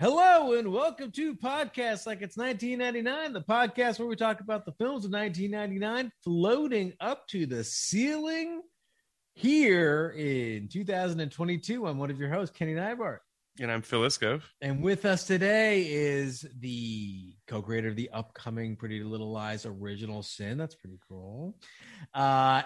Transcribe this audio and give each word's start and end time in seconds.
Hello 0.00 0.54
and 0.54 0.72
welcome 0.72 1.12
to 1.12 1.36
Podcast 1.36 2.04
Like 2.04 2.20
It's 2.20 2.36
1999, 2.36 3.32
the 3.32 3.40
podcast 3.42 4.00
where 4.00 4.08
we 4.08 4.16
talk 4.16 4.40
about 4.40 4.66
the 4.66 4.72
films 4.72 5.04
of 5.04 5.12
1999 5.12 6.10
floating 6.24 6.92
up 6.98 7.28
to 7.28 7.46
the 7.46 7.62
ceiling 7.62 8.60
here 9.34 10.12
in 10.18 10.68
2022. 10.68 11.86
I'm 11.86 11.98
one 11.98 12.10
of 12.10 12.18
your 12.18 12.28
hosts, 12.28 12.56
Kenny 12.58 12.74
Neibart. 12.74 13.18
And 13.60 13.70
I'm 13.70 13.82
Phil 13.82 14.00
Iscove. 14.00 14.42
And 14.60 14.82
with 14.82 15.04
us 15.04 15.28
today 15.28 15.86
is 15.88 16.44
the 16.58 17.36
co-creator 17.46 17.90
of 17.90 17.96
the 17.96 18.10
upcoming 18.10 18.74
Pretty 18.74 19.04
Little 19.04 19.30
Liars 19.30 19.64
original 19.64 20.24
sin. 20.24 20.58
That's 20.58 20.74
pretty 20.74 20.98
cool. 21.08 21.56
Uh, 22.12 22.62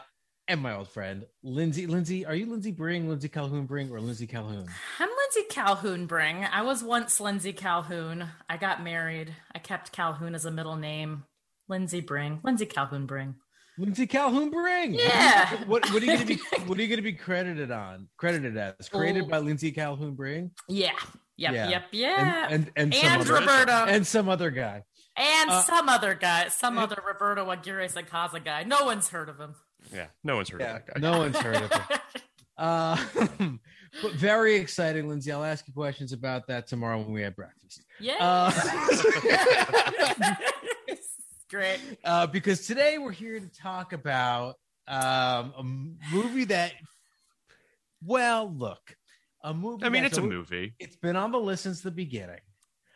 and 0.49 0.61
my 0.63 0.75
old 0.75 0.89
friend, 0.89 1.27
Lindsay. 1.43 1.87
Lindsay, 1.87 2.25
are 2.25 2.35
you 2.35 2.47
Lindsay 2.47 2.73
Bring, 2.73 3.09
Lindsay 3.09 3.29
Calhoun 3.29 3.67
Bring, 3.67 3.91
or 3.91 4.01
Lindsay 4.01 4.27
Calhoun? 4.27 4.67
I'm 4.99 5.09
Lindsay 5.09 5.49
Calhoun 5.51 6.07
Bring. 6.07 6.45
I 6.45 6.63
was 6.63 6.83
once 6.83 7.21
Lindsay 7.21 7.53
Calhoun. 7.53 8.25
I 8.49 8.57
got 8.57 8.83
married. 8.83 9.35
I 9.55 9.59
kept 9.59 9.93
Calhoun 9.93 10.35
as 10.35 10.45
a 10.47 10.51
middle 10.51 10.77
name. 10.77 11.25
Lindsay 11.69 12.01
Bring. 12.01 12.41
Lindsay 12.43 12.67
Calhoun 12.67 13.07
Bring. 13.07 13.35
Lindsay 13.77 14.07
Calhoun 14.07 14.51
Bring. 14.51 14.95
Yeah. 14.95 15.65
What, 15.67 15.89
what 15.93 16.03
are 16.03 16.07
you 16.07 16.13
gonna 16.15 16.25
be 16.25 16.41
what 16.67 16.79
are 16.79 16.83
you 16.83 16.89
gonna 16.89 17.03
be 17.03 17.13
credited 17.13 17.71
on? 17.71 18.09
Credited 18.17 18.57
as 18.57 18.89
created 18.89 19.25
Oh. 19.25 19.29
by 19.29 19.39
Lindsay 19.39 19.71
Calhoun 19.71 20.15
Bring? 20.15 20.51
Yeah. 20.69 20.93
Yep. 21.37 21.53
Yeah. 21.53 21.69
Yep. 21.69 21.83
Yeah. 21.93 22.47
And 22.51 22.73
and, 22.75 22.95
and 22.95 22.95
some 22.95 23.37
And 23.37 23.71
other, 23.71 23.91
and 23.93 24.07
some 24.07 24.29
other 24.29 24.51
guy. 24.51 24.83
And 25.17 25.51
Uh, 25.51 25.63
some 25.63 25.89
other 25.89 26.15
guy, 26.15 26.49
some 26.49 26.79
other 26.79 27.01
Roberto 27.07 27.49
Aguirre 27.51 27.87
Sacasa 27.89 28.43
guy. 28.45 28.65
No 28.65 28.85
one's 28.85 29.11
heard 29.11 29.29
of 29.29 29.39
him. 29.39 29.55
Yeah, 29.93 30.07
no 30.25 30.37
one's 30.37 30.49
heard 30.49 30.61
Yeah, 30.61 30.77
of 30.77 30.87
that 30.87 30.95
guy. 30.95 31.01
no 31.01 31.19
one's 31.19 31.37
heard 31.37 31.57
of 31.57 31.73
him. 31.73 31.99
Uh, 32.59 32.97
but 34.03 34.13
very 34.15 34.57
exciting, 34.57 35.09
Lindsay. 35.09 35.31
I'll 35.31 35.45
ask 35.45 35.65
you 35.69 35.73
questions 35.73 36.13
about 36.13 36.49
that 36.49 36.67
tomorrow 36.67 36.99
when 36.99 37.13
we 37.13 37.23
have 37.23 37.37
breakfast. 37.37 37.85
Yeah. 38.01 38.17
Uh, 38.19 38.51
Great. 41.51 41.81
uh, 42.05 42.27
because 42.27 42.67
today 42.67 42.99
we're 42.99 43.13
here 43.13 43.39
to 43.39 43.49
talk 43.51 43.93
about 43.93 44.57
um, 44.89 45.55
a 45.57 45.63
movie 46.13 46.45
that, 46.47 46.73
well, 48.05 48.53
look, 48.53 48.97
a 49.45 49.55
movie. 49.55 49.85
I 49.85 49.89
mean, 49.89 50.05
it's 50.05 50.19
a 50.19 50.23
movie. 50.23 50.75
It's 50.79 50.97
been 50.97 51.15
on 51.17 51.31
the 51.31 51.39
list 51.39 51.63
since 51.63 51.81
the 51.81 51.91
beginning. 51.93 52.41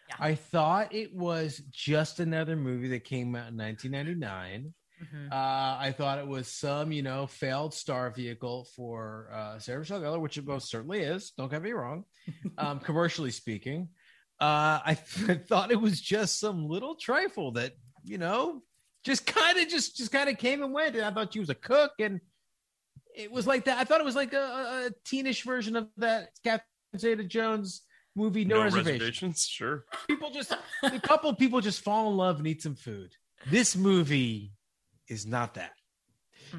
Yeah. 0.09 0.17
I 0.19 0.35
thought 0.35 0.93
it 0.93 1.15
was 1.15 1.63
just 1.71 2.21
another 2.21 2.57
movie 2.57 2.89
that 2.89 3.05
came 3.05 3.35
out 3.37 3.49
in 3.51 3.57
1999. 3.57 4.75
Mhm. 5.03 5.33
Uh, 5.33 5.77
I 5.81 5.93
thought 5.97 6.19
it 6.19 6.27
was 6.27 6.49
some, 6.49 6.93
you 6.93 7.03
know, 7.03 7.27
failed 7.27 7.75
star 7.75 8.11
vehicle 8.11 8.67
for 8.77 9.29
uh, 9.33 9.59
Sarah 9.59 9.81
Michelle 9.81 10.01
Gellar, 10.01 10.21
which 10.21 10.39
it 10.39 10.47
most 10.47 10.71
certainly 10.71 11.01
is. 11.01 11.33
Don't 11.37 11.51
get 11.51 11.63
me 11.63 11.73
wrong. 11.73 12.05
Um, 12.59 12.79
commercially 12.81 13.31
speaking, 13.33 13.89
uh, 14.41 14.79
I, 14.85 14.97
th- 15.27 15.41
thought 15.49 15.73
it 15.73 15.81
was 15.81 16.01
just 16.01 16.39
some 16.39 16.69
little 16.69 16.95
trifle 16.95 17.53
that, 17.53 17.73
you 18.05 18.19
know, 18.19 18.63
just 19.05 19.27
kind 19.27 19.59
of 19.59 19.69
just 19.69 19.97
just 19.97 20.13
kind 20.13 20.29
of 20.29 20.39
came 20.39 20.63
and 20.63 20.73
went. 20.73 20.95
And 20.95 21.05
I 21.05 21.11
thought 21.11 21.33
she 21.33 21.41
was 21.41 21.51
a 21.51 21.55
cook, 21.57 21.93
and 21.99 22.21
it 23.17 23.33
was 23.33 23.47
like 23.47 23.65
that. 23.65 23.79
I 23.79 23.85
thought 23.85 24.01
it 24.01 24.05
was 24.05 24.15
like 24.15 24.33
a, 24.35 24.39
a, 24.41 24.87
a 24.87 24.91
teenish 25.05 25.45
version 25.45 25.75
of 25.77 25.89
that 25.97 26.29
Catherine 26.45 26.63
Zeta-Jones 26.99 27.83
movie, 28.15 28.45
No, 28.45 28.63
Reservations. 28.63 29.45
Sure. 29.47 29.85
people 30.07 30.31
just 30.31 30.53
a 30.85 31.01
couple 31.01 31.35
people 31.35 31.61
just 31.61 31.81
fall 31.81 32.11
in 32.11 32.17
love 32.17 32.39
and 32.39 32.47
eat 32.47 32.63
some 32.63 32.77
food. 32.77 33.13
This 33.51 33.75
movie 33.75 34.53
is 35.13 35.27
not 35.27 35.55
that. 35.55 35.73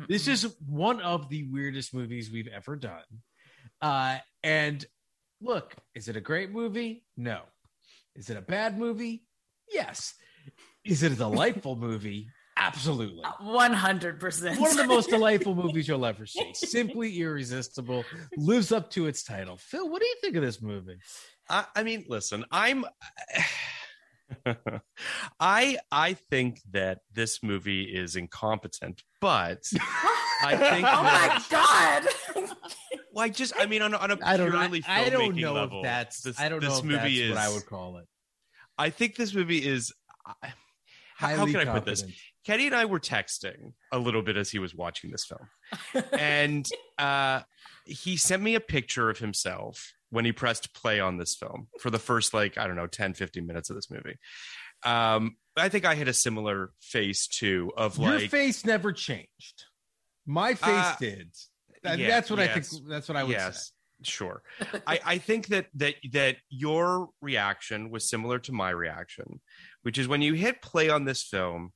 This 0.08 0.28
is 0.28 0.56
one 0.66 1.02
of 1.02 1.30
the 1.30 1.44
weirdest 1.52 1.94
movies 1.94 2.32
we've 2.32 2.48
ever 2.48 2.76
done. 2.76 3.04
Uh, 3.82 4.18
and 4.44 4.86
look, 5.42 5.76
is 5.94 6.08
it 6.08 6.16
a 6.16 6.22
great 6.22 6.52
movie? 6.52 7.04
No. 7.18 7.42
Is 8.16 8.30
it 8.30 8.38
a 8.38 8.42
bad 8.42 8.78
movie? 8.78 9.24
Yes. 9.72 10.14
Is 10.86 11.04
it 11.04 11.12
a 11.12 11.16
delightful 11.16 11.76
movie? 11.76 12.28
Absolutely. 12.58 13.24
One 13.42 13.74
hundred 13.74 14.20
percent. 14.20 14.60
One 14.60 14.72
of 14.72 14.78
the 14.78 14.86
most 14.86 15.10
delightful 15.10 15.56
movies 15.64 15.88
you'll 15.88 16.06
ever 16.06 16.26
see. 16.26 16.54
Simply 16.54 17.20
irresistible. 17.20 18.06
Lives 18.38 18.72
up 18.72 18.92
to 18.92 19.08
its 19.08 19.24
title. 19.24 19.58
Phil, 19.58 19.90
what 19.90 20.02
do 20.02 20.08
you 20.08 20.16
think 20.22 20.36
of 20.36 20.44
this 20.44 20.62
movie? 20.62 20.98
I, 21.50 21.66
I 21.76 21.84
mean, 21.84 22.06
listen, 22.08 22.46
I'm. 22.52 22.86
I 25.40 25.78
I 25.92 26.14
think 26.14 26.62
that 26.72 27.00
this 27.14 27.42
movie 27.44 27.84
is 27.84 28.16
incompetent, 28.16 29.04
but 29.22 29.64
I 30.44 30.56
think 30.58 30.88
Oh 30.88 31.04
that, 31.04 31.44
my 31.52 32.46
god. 32.46 32.48
well, 33.14 33.26
I 33.26 33.30
just 33.30 33.54
I 33.58 33.66
mean 33.66 33.82
on 33.82 33.94
a, 33.94 33.98
on 33.98 34.12
a 34.12 34.18
I 34.24 34.38
don't 34.38 34.52
know. 34.52 34.60
purely 34.60 34.84
I, 34.88 35.06
I 35.06 35.10
don't 35.10 35.34
filmmaking 35.34 35.42
know 35.42 35.54
level, 35.54 35.80
if 35.80 35.84
that's 35.84 36.22
this, 36.22 36.40
I 36.40 36.50
don't 36.50 36.62
this 36.62 36.70
know 36.70 36.78
if 36.78 36.84
movie 36.86 36.96
that's 36.98 37.16
is 37.18 37.30
what 37.30 37.40
I 37.40 37.50
would 37.50 37.66
call 37.66 37.98
it. 37.98 38.06
I 38.78 38.90
think 38.90 39.16
this 39.16 39.34
movie 39.34 39.66
is. 39.66 39.94
How, 40.26 40.36
how 41.16 41.36
Highly 41.38 41.52
can 41.52 41.68
I 41.68 41.72
put 41.72 41.86
this? 41.86 42.04
Kenny 42.44 42.66
and 42.66 42.76
I 42.76 42.86
were 42.86 43.00
texting 43.00 43.74
a 43.92 44.00
little 44.00 44.22
bit 44.22 44.36
as 44.36 44.50
he 44.50 44.60
was 44.60 44.76
watching 44.76 45.12
this 45.12 45.26
film. 45.26 46.04
and 46.12 46.68
uh, 46.98 47.42
he 47.86 48.18
sent 48.18 48.42
me 48.42 48.56
a 48.56 48.60
picture 48.60 49.10
of 49.10 49.20
himself 49.20 49.94
when 50.14 50.26
he 50.26 50.32
pressed 50.32 50.74
play 50.76 51.00
on 51.00 51.18
this 51.18 51.36
film 51.36 51.68
for 51.80 51.90
the 51.90 51.98
first, 52.00 52.34
like, 52.34 52.58
I 52.58 52.68
don't 52.68 52.76
know, 52.76 52.86
10, 52.88 53.14
15 53.16 53.46
minutes 53.48 53.70
of 53.70 53.76
this 53.76 53.90
movie. 53.90 54.16
Um, 54.84 55.38
I 55.58 55.70
think 55.70 55.86
I 55.86 55.96
had 55.96 56.08
a 56.08 56.14
similar 56.14 56.72
face 56.82 57.28
too 57.28 57.72
of 57.76 57.98
Your 57.98 58.20
face 58.20 58.64
never 58.66 58.92
changed. 58.92 59.64
My 60.26 60.54
face 60.54 60.70
Uh, 60.70 60.96
did. 61.00 61.30
That- 61.84 61.98
yeah, 62.00 62.08
that's 62.08 62.30
what 62.30 62.40
I 62.40 62.48
think. 62.48 62.66
That's 62.88 63.08
what 63.10 63.18
I 63.18 63.24
would 63.24 63.32
yes, 63.32 63.66
say. 63.66 63.72
sure. 64.04 64.42
I, 64.88 65.00
I 65.06 65.18
think 65.18 65.48
that 65.48 65.68
that 65.76 65.96
that 66.12 66.38
your 66.50 67.10
reaction 67.22 67.90
was 67.90 68.10
similar 68.10 68.40
to 68.40 68.52
my 68.52 68.70
reaction, 68.70 69.42
which 69.82 69.98
is 69.98 70.08
when 70.08 70.22
you 70.22 70.34
hit 70.34 70.62
play 70.62 70.90
on 70.90 71.06
this 71.06 71.24
film, 71.24 71.72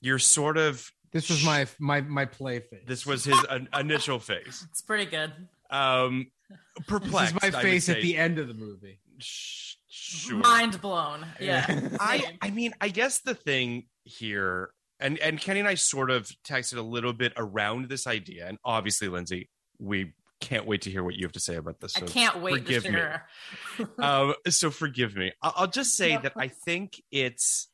you're 0.00 0.18
sort 0.18 0.56
of 0.58 0.90
This 1.12 1.28
was 1.28 1.44
my 1.44 1.66
my 1.78 2.00
my 2.02 2.24
play 2.24 2.60
face. 2.60 2.84
this 2.86 3.04
was 3.04 3.24
his 3.24 3.38
initial 3.78 4.18
face. 4.18 4.64
It's 4.70 4.80
pretty 4.82 5.06
good. 5.10 5.32
Um, 5.70 6.30
This 6.48 6.58
perplexed. 6.86 7.36
is 7.36 7.42
my 7.42 7.62
face 7.62 7.88
at 7.88 8.00
the 8.00 8.16
end 8.16 8.38
of 8.38 8.48
the 8.48 8.54
movie. 8.54 9.00
Sure. 9.18 10.38
Mind 10.38 10.80
blown. 10.80 11.26
Yeah. 11.40 11.66
I 12.00 12.36
I 12.42 12.50
mean, 12.50 12.72
I 12.80 12.88
guess 12.88 13.20
the 13.20 13.34
thing 13.34 13.86
here, 14.04 14.70
and 15.00 15.18
and 15.18 15.40
Kenny 15.40 15.60
and 15.60 15.68
I 15.68 15.74
sort 15.74 16.10
of 16.10 16.30
texted 16.46 16.78
a 16.78 16.82
little 16.82 17.12
bit 17.12 17.32
around 17.36 17.88
this 17.88 18.06
idea, 18.06 18.46
and 18.46 18.58
obviously, 18.64 19.08
Lindsay, 19.08 19.50
we 19.78 20.14
can't 20.40 20.66
wait 20.66 20.82
to 20.82 20.90
hear 20.90 21.02
what 21.02 21.14
you 21.14 21.24
have 21.24 21.32
to 21.32 21.40
say 21.40 21.56
about 21.56 21.80
this. 21.80 21.96
I 21.96 22.00
so 22.00 22.06
can't 22.06 22.40
wait 22.40 22.66
to 22.66 22.80
forgive 22.80 22.92
me. 22.92 23.86
um, 23.98 24.34
so 24.48 24.70
forgive 24.70 25.16
me. 25.16 25.32
I'll, 25.42 25.52
I'll 25.56 25.66
just 25.66 25.96
say 25.96 26.16
that 26.16 26.32
I 26.36 26.48
think 26.48 27.02
it's. 27.10 27.68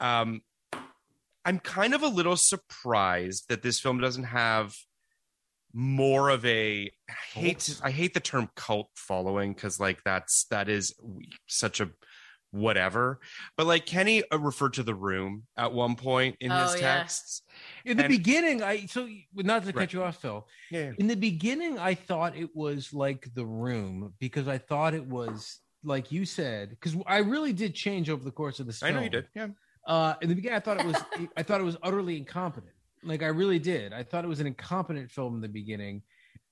Um, 0.00 0.42
I'm 1.44 1.58
kind 1.58 1.92
of 1.92 2.02
a 2.02 2.08
little 2.08 2.36
surprised 2.36 3.48
that 3.48 3.62
this 3.62 3.80
film 3.80 3.98
doesn't 3.98 4.24
have 4.24 4.76
more 5.72 6.28
of 6.28 6.44
a 6.44 6.90
I 7.08 7.12
hate 7.38 7.80
I 7.82 7.90
hate 7.90 8.14
the 8.14 8.20
term 8.20 8.48
cult 8.56 8.90
following 8.94 9.54
because 9.54 9.80
like 9.80 10.02
that's 10.04 10.44
that 10.50 10.68
is 10.68 10.94
such 11.46 11.80
a 11.80 11.90
whatever. 12.50 13.18
But 13.56 13.66
like 13.66 13.86
Kenny 13.86 14.22
uh, 14.30 14.38
referred 14.38 14.74
to 14.74 14.82
the 14.82 14.94
room 14.94 15.44
at 15.56 15.72
one 15.72 15.96
point 15.96 16.36
in 16.40 16.50
his 16.50 16.72
Oh, 16.72 16.74
yeah. 16.74 16.80
texts. 16.98 17.42
In 17.84 17.96
the 17.96 18.04
And- 18.04 18.12
beginning, 18.12 18.62
I 18.62 18.84
so 18.86 19.08
not 19.34 19.64
to 19.64 19.72
cut 19.72 19.76
Right. 19.76 19.92
you 19.92 20.02
off, 20.02 20.20
Phil. 20.20 20.46
Yeah. 20.70 20.92
In 20.98 21.06
the 21.06 21.16
beginning, 21.16 21.78
I 21.78 21.94
thought 21.94 22.36
it 22.36 22.54
was 22.54 22.92
like 22.92 23.26
the 23.34 23.46
room 23.46 24.12
because 24.18 24.48
I 24.48 24.58
thought 24.58 24.92
it 24.94 25.06
was 25.06 25.60
like 25.84 26.12
you 26.12 26.24
said 26.26 26.70
because 26.70 26.94
I 27.06 27.18
really 27.18 27.52
did 27.52 27.74
change 27.74 28.10
over 28.10 28.22
the 28.22 28.30
course 28.30 28.60
of 28.60 28.66
this. 28.66 28.82
I 28.82 28.90
know 28.90 29.00
you 29.00 29.08
did. 29.10 29.28
Yeah. 29.34 29.48
Uh, 29.86 30.14
in 30.20 30.28
the 30.28 30.34
beginning, 30.34 30.56
I 30.56 30.60
thought 30.60 30.78
it 30.78 30.86
was 30.86 30.96
I 31.36 31.42
thought 31.42 31.60
it 31.60 31.64
was 31.64 31.78
utterly 31.82 32.18
incompetent. 32.18 32.72
Like 33.04 33.22
I 33.22 33.28
really 33.28 33.58
did. 33.58 33.92
I 33.92 34.02
thought 34.02 34.24
it 34.24 34.28
was 34.28 34.40
an 34.40 34.46
incompetent 34.46 35.10
film 35.10 35.34
in 35.34 35.40
the 35.40 35.48
beginning, 35.48 36.02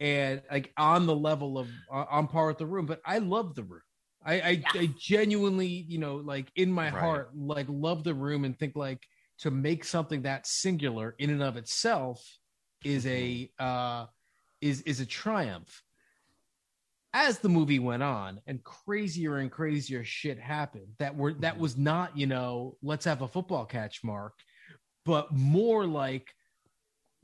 and 0.00 0.42
like 0.50 0.72
on 0.76 1.06
the 1.06 1.14
level 1.14 1.58
of 1.58 1.68
uh, 1.92 2.04
on 2.10 2.26
par 2.28 2.48
with 2.48 2.58
the 2.58 2.66
room. 2.66 2.86
But 2.86 3.00
I 3.04 3.18
love 3.18 3.54
the 3.54 3.64
room. 3.64 3.82
I 4.24 4.40
I, 4.40 4.64
I 4.74 4.94
genuinely, 4.98 5.66
you 5.66 5.98
know, 5.98 6.16
like 6.16 6.50
in 6.56 6.72
my 6.72 6.90
Right. 6.90 7.00
heart, 7.00 7.30
like 7.36 7.66
love 7.68 8.04
the 8.04 8.14
room 8.14 8.44
and 8.44 8.58
think 8.58 8.76
like 8.76 9.06
to 9.38 9.50
make 9.50 9.84
something 9.84 10.22
that 10.22 10.46
singular 10.46 11.14
in 11.18 11.30
and 11.30 11.42
of 11.42 11.56
itself 11.56 12.24
is 12.84 13.06
a 13.06 13.50
uh 13.58 14.06
is 14.60 14.82
is 14.82 15.00
a 15.00 15.06
triumph 15.06 15.82
as 17.12 17.38
the 17.38 17.48
movie 17.48 17.78
went 17.78 18.02
on 18.02 18.40
and 18.46 18.62
crazier 18.62 19.38
and 19.38 19.50
crazier 19.50 20.04
shit 20.04 20.38
happened 20.38 20.86
that 20.98 21.16
were 21.16 21.34
that 21.34 21.58
was 21.58 21.76
not 21.76 22.16
you 22.16 22.26
know 22.26 22.76
let's 22.82 23.04
have 23.04 23.22
a 23.22 23.28
football 23.28 23.64
catch 23.64 24.04
mark 24.04 24.34
but 25.04 25.32
more 25.32 25.86
like 25.86 26.28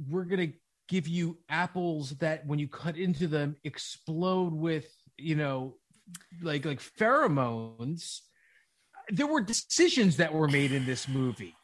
we're 0.09 0.25
gonna 0.25 0.53
give 0.89 1.09
you 1.09 1.39
apples 1.49 2.11
that 2.19 2.47
when 2.47 2.59
you 2.59 2.69
cut 2.69 2.97
into 2.97 3.27
them 3.27 3.57
explode 3.65 4.53
with 4.53 4.87
you 5.17 5.35
know 5.35 5.75
like 6.43 6.65
like 6.65 6.81
pheromones. 6.81 8.21
There 9.09 9.27
were 9.27 9.41
decisions 9.41 10.17
that 10.17 10.35
were 10.35 10.49
made 10.49 10.73
in 10.73 10.85
this 10.85 11.09
movie. 11.09 11.55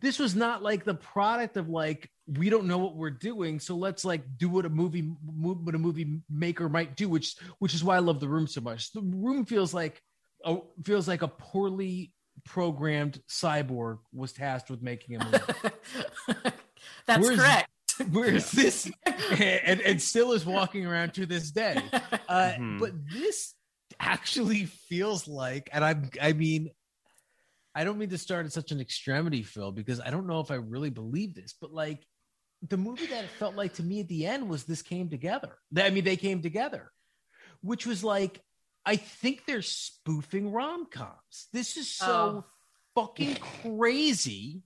This 0.00 0.18
was 0.18 0.34
not 0.34 0.62
like 0.62 0.84
the 0.84 0.94
product 0.94 1.56
of 1.56 1.68
like 1.68 2.10
we 2.26 2.50
don't 2.50 2.66
know 2.66 2.78
what 2.78 2.94
we're 2.94 3.10
doing 3.10 3.58
so 3.58 3.74
let's 3.74 4.04
like 4.04 4.22
do 4.36 4.48
what 4.48 4.66
a 4.66 4.68
movie 4.68 5.02
mo- 5.02 5.54
what 5.54 5.74
a 5.74 5.78
movie 5.78 6.20
maker 6.28 6.68
might 6.68 6.94
do 6.94 7.08
which 7.08 7.36
which 7.58 7.72
is 7.72 7.82
why 7.82 7.96
i 7.96 8.00
love 8.00 8.20
the 8.20 8.28
room 8.28 8.46
so 8.46 8.60
much. 8.60 8.92
The 8.92 9.00
room 9.00 9.44
feels 9.44 9.72
like 9.72 10.02
a 10.44 10.58
feels 10.84 11.08
like 11.08 11.22
a 11.22 11.28
poorly 11.28 12.12
programmed 12.44 13.20
cyborg 13.28 13.98
was 14.12 14.32
tasked 14.32 14.70
with 14.70 14.82
making 14.82 15.16
a 15.16 15.24
movie. 15.24 15.38
That's 17.06 17.28
correct. 17.28 17.68
whereas 18.10 18.50
this? 18.52 18.90
And, 19.40 19.80
and 19.82 20.00
still 20.00 20.32
is 20.32 20.44
walking 20.46 20.86
around 20.86 21.14
to 21.14 21.26
this 21.26 21.50
day. 21.50 21.80
Uh, 22.28 22.52
Mhm. 22.58 22.78
but 22.78 22.92
this 23.10 23.54
actually 24.00 24.66
feels 24.66 25.26
like 25.26 25.70
and 25.72 25.82
i'm 25.82 26.10
i 26.20 26.32
mean 26.34 26.68
i 27.74 27.84
don't 27.84 27.96
mean 27.98 28.10
to 28.10 28.18
start 28.18 28.44
at 28.44 28.52
such 28.52 28.70
an 28.70 28.80
extremity 28.80 29.42
phil 29.42 29.72
because 29.72 29.98
i 30.00 30.10
don't 30.10 30.26
know 30.26 30.40
if 30.40 30.50
i 30.50 30.54
really 30.56 30.90
believe 30.90 31.34
this 31.34 31.54
but 31.58 31.72
like 31.72 32.06
the 32.68 32.76
movie 32.76 33.06
that 33.06 33.24
it 33.24 33.30
felt 33.30 33.54
like 33.56 33.72
to 33.74 33.82
me 33.82 34.00
at 34.00 34.08
the 34.08 34.26
end 34.26 34.48
was 34.48 34.64
this 34.64 34.82
came 34.82 35.08
together. 35.08 35.56
I 35.76 35.88
mean 35.90 36.04
they 36.04 36.16
came 36.16 36.42
together 36.42 36.92
which 37.62 37.86
was 37.86 38.04
like 38.04 38.40
i 38.84 38.96
think 38.96 39.46
they're 39.46 39.62
spoofing 39.62 40.52
rom-coms. 40.52 41.48
This 41.52 41.76
is 41.78 41.90
so 41.90 42.44
fucking 42.94 43.36
crazy. 43.36 44.62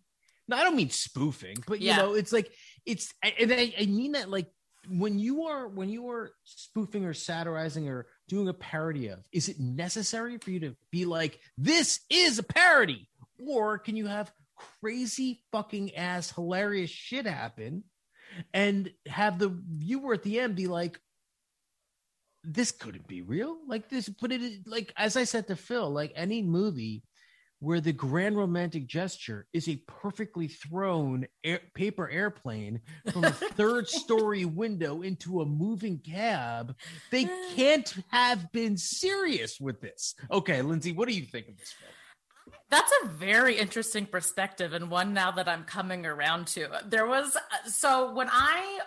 No 0.48 0.56
i 0.56 0.64
don't 0.64 0.76
mean 0.76 0.90
spoofing 0.90 1.56
but 1.66 1.80
you 1.80 1.88
Yeah. 1.88 1.98
know 1.98 2.14
it's 2.14 2.32
like 2.32 2.50
it's 2.86 3.12
and 3.22 3.52
I, 3.52 3.74
I 3.78 3.86
mean 3.86 4.12
that 4.12 4.30
like 4.30 4.50
when 4.88 5.18
you 5.18 5.44
are 5.44 5.68
when 5.68 5.88
you 5.88 6.10
are 6.10 6.32
spoofing 6.44 7.04
or 7.04 7.14
satirizing 7.14 7.88
or 7.88 8.06
doing 8.28 8.48
a 8.48 8.54
parody 8.54 9.08
of 9.08 9.20
is 9.32 9.48
it 9.48 9.60
necessary 9.60 10.38
for 10.38 10.50
you 10.50 10.60
to 10.60 10.76
be 10.90 11.04
like 11.04 11.38
this 11.56 12.00
is 12.10 12.38
a 12.38 12.42
parody 12.42 13.08
or 13.46 13.78
can 13.78 13.96
you 13.96 14.06
have 14.06 14.32
crazy 14.80 15.42
fucking 15.52 15.94
ass 15.94 16.32
hilarious 16.32 16.90
shit 16.90 17.26
happen 17.26 17.84
and 18.52 18.90
have 19.06 19.38
the 19.38 19.48
viewer 19.48 20.14
at 20.14 20.22
the 20.22 20.40
end 20.40 20.56
be 20.56 20.66
like 20.66 20.98
this 22.44 22.72
couldn't 22.72 23.06
be 23.06 23.22
real 23.22 23.58
like 23.68 23.88
this 23.88 24.08
but 24.08 24.32
it 24.32 24.66
like 24.66 24.92
as 24.96 25.16
i 25.16 25.22
said 25.22 25.46
to 25.46 25.54
phil 25.54 25.90
like 25.90 26.12
any 26.16 26.42
movie 26.42 27.04
where 27.62 27.80
the 27.80 27.92
grand 27.92 28.36
romantic 28.36 28.88
gesture 28.88 29.46
is 29.52 29.68
a 29.68 29.76
perfectly 29.86 30.48
thrown 30.48 31.24
air, 31.44 31.60
paper 31.74 32.10
airplane 32.10 32.80
from 33.12 33.22
a 33.22 33.30
third 33.54 33.86
story 33.88 34.44
window 34.44 35.02
into 35.02 35.40
a 35.40 35.46
moving 35.46 35.96
cab. 36.00 36.74
They 37.12 37.28
can't 37.54 37.94
have 38.08 38.50
been 38.50 38.76
serious 38.76 39.60
with 39.60 39.80
this. 39.80 40.16
Okay 40.28 40.60
lindsay 40.60 40.90
what 40.90 41.06
do 41.06 41.14
you 41.14 41.24
think 41.24 41.48
of 41.48 41.56
this 41.56 41.72
film? 41.72 41.92
That's 42.68 42.92
a 43.04 43.06
very 43.06 43.56
interesting 43.56 44.06
perspective 44.06 44.72
and 44.72 44.90
one 44.90 45.14
now 45.14 45.30
that 45.30 45.48
I'm 45.48 45.62
coming 45.62 46.04
around 46.04 46.48
to. 46.48 46.68
There 46.84 47.06
was 47.06 47.36
uh, 47.36 47.68
so 47.68 48.12
when 48.12 48.28
I 48.28 48.80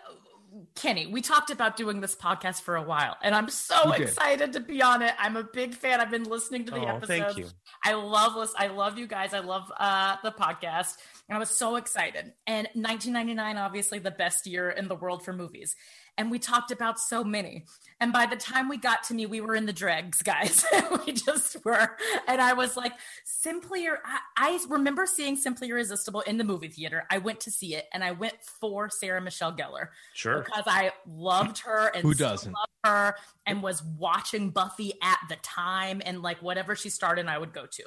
Kenny, 0.76 1.08
we 1.08 1.22
talked 1.22 1.52
about 1.52 1.78
doing 1.78 2.02
this 2.02 2.16
podcast 2.18 2.62
for 2.62 2.76
a 2.76 2.82
while, 2.84 3.16
and 3.24 3.34
I'm 3.34 3.48
so 3.50 3.94
excited 3.94 4.54
to 4.54 4.60
be 4.60 4.82
on 4.82 5.02
it. 5.02 5.14
I'm 5.18 5.38
a 5.38 5.44
big 5.44 5.74
fan. 5.74 6.02
I've 6.02 6.12
been 6.12 6.26
listening 6.26 6.66
to 6.66 6.72
the 6.72 6.82
Oh, 6.82 6.98
episodes. 6.98 7.08
thank 7.08 7.38
you. 7.38 7.48
I 7.84 7.94
love 7.94 8.34
this. 8.36 8.54
I 8.58 8.68
love 8.68 8.98
you 8.98 9.08
guys. 9.08 9.34
I 9.34 9.40
love 9.40 9.72
uh, 9.80 10.18
the 10.22 10.32
podcast, 10.32 10.98
and 11.30 11.36
I 11.38 11.40
was 11.40 11.50
so 11.50 11.78
excited. 11.78 12.34
And 12.46 12.68
1999, 12.74 13.58
obviously, 13.58 14.00
the 14.00 14.12
best 14.12 14.48
year 14.48 14.70
in 14.70 14.90
the 14.90 14.96
world 14.96 15.24
for 15.24 15.32
movies. 15.32 15.78
And 16.18 16.32
we 16.32 16.40
talked 16.40 16.72
about 16.72 17.00
so 17.00 17.24
many. 17.24 17.66
And 18.00 18.14
by 18.14 18.26
the 18.26 18.36
time 18.38 18.70
we 18.70 18.78
got 18.78 19.04
to 19.06 19.14
me, 19.14 19.26
we 19.26 19.42
were 19.42 19.54
in 19.56 19.66
the 19.66 19.74
dregs, 19.74 20.22
guys. 20.22 20.66
we 21.06 21.12
just 21.14 21.58
were. 21.66 21.98
And 22.28 22.42
I 22.42 22.54
was 22.54 22.78
like, 22.78 22.94
Simply, 23.26 23.88
I, 23.88 24.20
I 24.38 24.60
remember 24.70 25.06
seeing 25.06 25.36
Simply 25.36 25.70
Irresistible 25.70 26.22
in 26.22 26.38
the 26.38 26.44
movie 26.44 26.70
theater. 26.70 27.04
I 27.12 27.18
went 27.18 27.42
to 27.42 27.52
see 27.52 27.76
it, 27.76 27.86
and 27.94 28.04
I 28.04 28.12
went 28.12 28.36
for 28.42 28.90
Sarah 28.90 29.22
Michelle 29.22 29.54
Gellar 29.54 29.90
Sure. 30.14 30.42
because 30.44 30.64
I 30.68 30.92
loved 31.08 31.60
her 31.60 31.88
and 31.94 32.04
Who 32.04 32.14
doesn't? 32.14 32.52
love 32.54 32.70
her 32.86 33.16
and 33.46 33.62
was 33.62 33.84
watching 33.84 34.50
Buffy 34.52 34.94
at 35.02 35.20
the 35.30 35.36
time 35.38 36.02
and 36.06 36.22
like 36.22 36.42
whatever 36.42 36.76
she 36.76 36.90
started 36.90 37.28
I 37.28 37.38
would 37.38 37.54
go 37.54 37.66
to. 37.66 37.84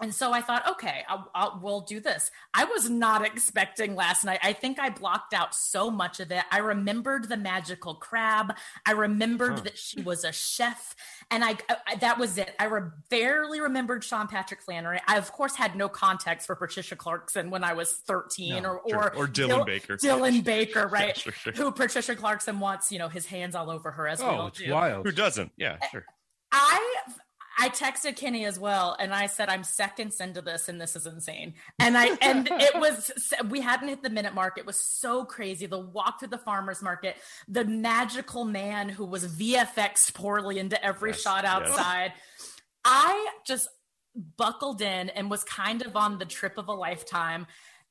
And 0.00 0.12
so 0.12 0.32
I 0.32 0.40
thought, 0.40 0.68
okay, 0.72 1.04
I'll, 1.08 1.30
I'll, 1.36 1.60
we'll 1.62 1.80
do 1.82 2.00
this. 2.00 2.30
I 2.52 2.64
was 2.64 2.90
not 2.90 3.24
expecting 3.24 3.94
last 3.94 4.24
night. 4.24 4.40
I 4.42 4.52
think 4.52 4.80
I 4.80 4.90
blocked 4.90 5.32
out 5.32 5.54
so 5.54 5.88
much 5.88 6.18
of 6.18 6.32
it. 6.32 6.42
I 6.50 6.58
remembered 6.58 7.28
the 7.28 7.36
magical 7.36 7.94
crab. 7.94 8.54
I 8.84 8.90
remembered 8.92 9.52
Huh. 9.54 9.60
that 9.64 9.78
she 9.78 10.02
was 10.02 10.24
a 10.24 10.32
chef, 10.32 10.96
and 11.30 11.44
I, 11.44 11.56
I 11.86 11.94
that 11.96 12.18
was 12.18 12.38
it. 12.38 12.54
I 12.58 12.64
re- 12.64 12.90
barely 13.08 13.60
remembered 13.60 14.02
Sean 14.02 14.26
Patrick 14.26 14.62
Flanery. 14.62 15.00
I 15.06 15.16
of 15.16 15.30
course 15.30 15.54
had 15.54 15.76
no 15.76 15.88
context 15.88 16.46
for 16.48 16.56
Patricia 16.56 16.96
Clarkson 16.96 17.50
when 17.50 17.62
I 17.62 17.74
was 17.74 17.92
thirteen, 17.92 18.64
No, 18.64 18.70
or 18.70 18.82
sure. 18.88 18.98
or 18.98 19.14
Or 19.16 19.26
Dylan 19.28 19.48
Dil- 19.48 19.64
Baker. 19.64 19.96
Dylan 19.96 20.42
Baker, 20.44 20.88
right? 20.92 21.16
sure, 21.16 21.32
sure. 21.32 21.52
Who 21.52 21.70
Patricia 21.70 22.16
Clarkson 22.16 22.58
wants, 22.58 22.90
you 22.90 22.98
know, 22.98 23.08
his 23.08 23.26
hands 23.26 23.54
all 23.54 23.70
over 23.70 23.92
her 23.92 24.08
as 24.08 24.18
we 24.18 24.24
oh 24.26 24.30
all 24.30 24.46
it's 24.48 24.58
do. 24.58 24.72
wild 24.72 25.06
Who 25.06 25.12
doesn't? 25.12 25.52
Yeah, 25.56 25.76
sure. 25.92 26.04
I 26.50 26.94
I 27.58 27.68
texted 27.68 28.16
Kenny 28.16 28.44
as 28.44 28.58
well, 28.58 28.96
and 28.98 29.14
I 29.14 29.26
said 29.26 29.48
I'm 29.48 29.64
seconds 29.64 30.20
into 30.20 30.42
this, 30.42 30.68
and 30.68 30.80
this 30.80 30.96
is 30.96 31.06
insane. 31.06 31.54
And 31.78 31.96
I 31.96 32.16
and 32.20 32.48
it 32.50 32.78
was 32.78 33.10
we 33.48 33.60
hadn't 33.60 33.88
hit 33.88 34.02
the 34.02 34.10
minute 34.10 34.34
mark. 34.34 34.58
It 34.58 34.66
was 34.66 34.84
so 34.84 35.24
crazy. 35.24 35.66
The 35.66 35.78
walk 35.78 36.20
through 36.20 36.28
the 36.28 36.38
farmers 36.38 36.82
market, 36.82 37.16
the 37.48 37.64
magical 37.64 38.44
man 38.44 38.88
who 38.88 39.04
was 39.04 39.26
VFX 39.26 40.12
poorly 40.12 40.58
into 40.58 40.82
every 40.84 41.10
Yes, 41.10 41.22
shot 41.22 41.44
yes. 41.44 41.52
outside. 41.52 42.12
I 42.84 43.28
just 43.46 43.68
buckled 44.36 44.80
in 44.80 45.08
and 45.10 45.30
was 45.30 45.44
kind 45.44 45.82
of 45.82 45.96
on 45.96 46.18
the 46.18 46.24
trip 46.24 46.58
of 46.58 46.68
a 46.68 46.72
lifetime. 46.72 47.46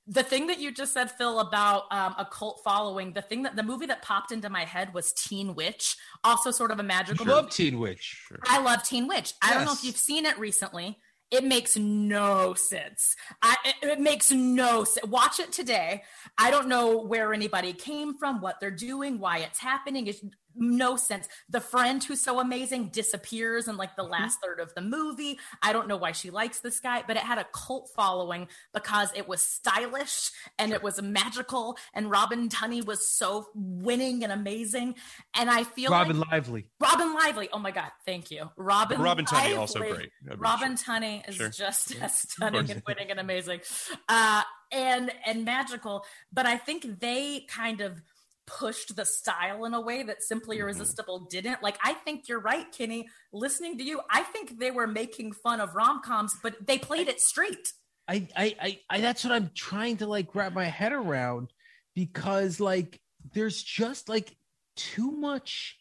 The 0.06 0.24
thing 0.24 0.48
that 0.48 0.60
you 0.60 0.72
just 0.72 0.94
said, 0.94 1.12
Phil, 1.12 1.40
about 1.40 1.84
um, 1.92 2.16
a 2.18 2.26
cult 2.26 2.60
following, 2.64 3.14
the 3.14 3.22
thing 3.22 3.44
that 3.44 3.56
the 3.56 3.64
movie 3.64 3.86
that 3.86 4.02
popped 4.02 4.34
into 4.34 4.50
my 4.50 4.66
head 4.66 4.94
was 4.94 5.14
Teen 5.14 5.56
Witch, 5.56 5.96
also 6.26 6.52
sort 6.52 6.72
of 6.72 6.80
a 6.80 6.84
magical. 6.84 7.30
I 7.30 7.34
love 7.36 7.50
Teen 7.50 7.80
Witch. 7.80 8.22
I 8.46 8.60
love 8.60 8.84
Teen 8.84 9.08
Witch. 9.08 9.34
I 9.42 9.54
don't 9.54 9.66
know 9.66 9.72
if 9.72 9.84
you've 9.84 9.96
seen 9.96 10.26
it 10.26 10.38
recently. 10.38 11.00
It 11.32 11.44
makes 11.44 11.76
no 11.78 12.54
sense. 12.54 13.16
I, 13.42 13.56
it, 13.66 13.88
it 13.88 14.00
makes 14.00 14.30
no 14.30 14.84
sense. 14.84 15.08
Watch 15.08 15.40
it 15.40 15.52
today. 15.52 16.04
I 16.38 16.52
don't 16.52 16.68
know 16.68 17.00
where 17.02 17.34
anybody 17.34 17.74
came 17.74 18.18
from, 18.18 18.40
what 18.40 18.60
they're 18.60 18.70
doing, 18.70 19.18
why 19.20 19.40
it's 19.40 19.58
happening. 19.60 20.06
It's 20.06 20.24
no 20.56 20.96
sense. 20.96 21.28
The 21.50 21.60
friend 21.62 22.04
who's 22.04 22.22
so 22.22 22.40
amazing 22.40 22.90
disappears 22.90 23.68
in 23.68 23.78
like 23.78 23.96
the 23.96 24.04
last 24.04 24.40
third 24.44 24.60
of 24.60 24.74
the 24.76 24.82
movie. 24.82 25.40
I 25.62 25.74
don't 25.74 25.88
know 25.88 25.98
why 25.98 26.12
she 26.12 26.30
likes 26.30 26.60
this 26.60 26.80
guy, 26.80 27.04
but 27.06 27.18
it 27.18 27.24
had 27.24 27.38
a 27.38 27.46
cult 27.54 27.90
following 27.96 28.48
because 28.74 29.10
it 29.16 29.28
was 29.28 29.42
stylish 29.42 30.32
and 30.60 30.72
it 30.74 30.84
was 30.84 31.02
magical. 31.02 31.78
And 31.94 32.10
Robin 32.10 32.50
Tunney 32.50 32.86
was 32.86 33.08
so 33.10 33.48
winning 33.56 34.24
and 34.24 34.32
amazing. 34.32 34.96
And 35.36 35.50
I 35.50 35.64
feel 35.64 35.92
Robin 35.92 36.20
like 36.20 36.32
Lively. 36.32 36.66
Robin 36.80 37.14
Lively. 37.14 37.50
Oh 37.52 37.60
my 37.60 37.72
God. 37.72 37.92
Thank 38.06 38.32
you. 38.32 38.50
Robin 38.58 39.02
Robin 39.02 39.26
Tunney 39.26 39.58
also 39.58 39.80
great. 39.80 40.12
Robin 40.38 40.74
Tunney 40.76 41.28
is 41.28 41.36
Sure. 41.36 41.50
just 41.50 41.96
as 42.02 42.16
stunning 42.18 42.70
and 42.70 42.82
winning 42.88 43.12
and 43.12 43.20
amazing. 43.20 43.62
Uh, 44.10 44.44
and 44.72 45.12
and 45.26 45.46
magical. 45.46 46.04
But 46.32 46.46
I 46.46 46.58
think 46.58 47.00
they 47.00 47.46
kind 47.48 47.82
of 47.82 48.02
pushed 48.46 48.96
the 48.96 49.06
style 49.06 49.66
in 49.66 49.74
a 49.74 49.82
way 49.82 50.04
that 50.04 50.22
Simply 50.22 50.58
Mm-hmm. 50.58 50.64
Irresistible 50.64 51.28
didn't. 51.30 51.64
Like 51.64 51.78
I 51.84 51.94
think 51.94 52.28
you're 52.28 52.40
right, 52.40 52.66
Kenny. 52.72 53.08
Listening 53.32 53.78
to 53.78 53.84
you, 53.84 54.02
I 54.10 54.24
think 54.24 54.60
they 54.60 54.72
were 54.72 54.88
making 54.88 55.34
fun 55.34 55.60
of 55.62 55.76
rom-coms, 55.76 56.36
but 56.44 56.66
they 56.66 56.78
played 56.78 57.08
it 57.08 57.20
straight. 57.20 57.74
I, 58.08 58.28
I, 58.36 58.56
I, 58.62 58.80
I, 58.90 59.02
that's 59.02 59.24
what 59.24 59.34
I'm 59.34 59.52
trying 59.56 59.98
to 59.98 60.08
like 60.08 60.36
wrap 60.36 60.54
my 60.54 60.66
head 60.66 60.92
around 60.92 61.52
because 61.96 62.60
like 62.60 63.00
there's 63.34 63.62
just 63.64 64.10
like 64.10 64.36
too 64.76 65.12
much. 65.12 65.78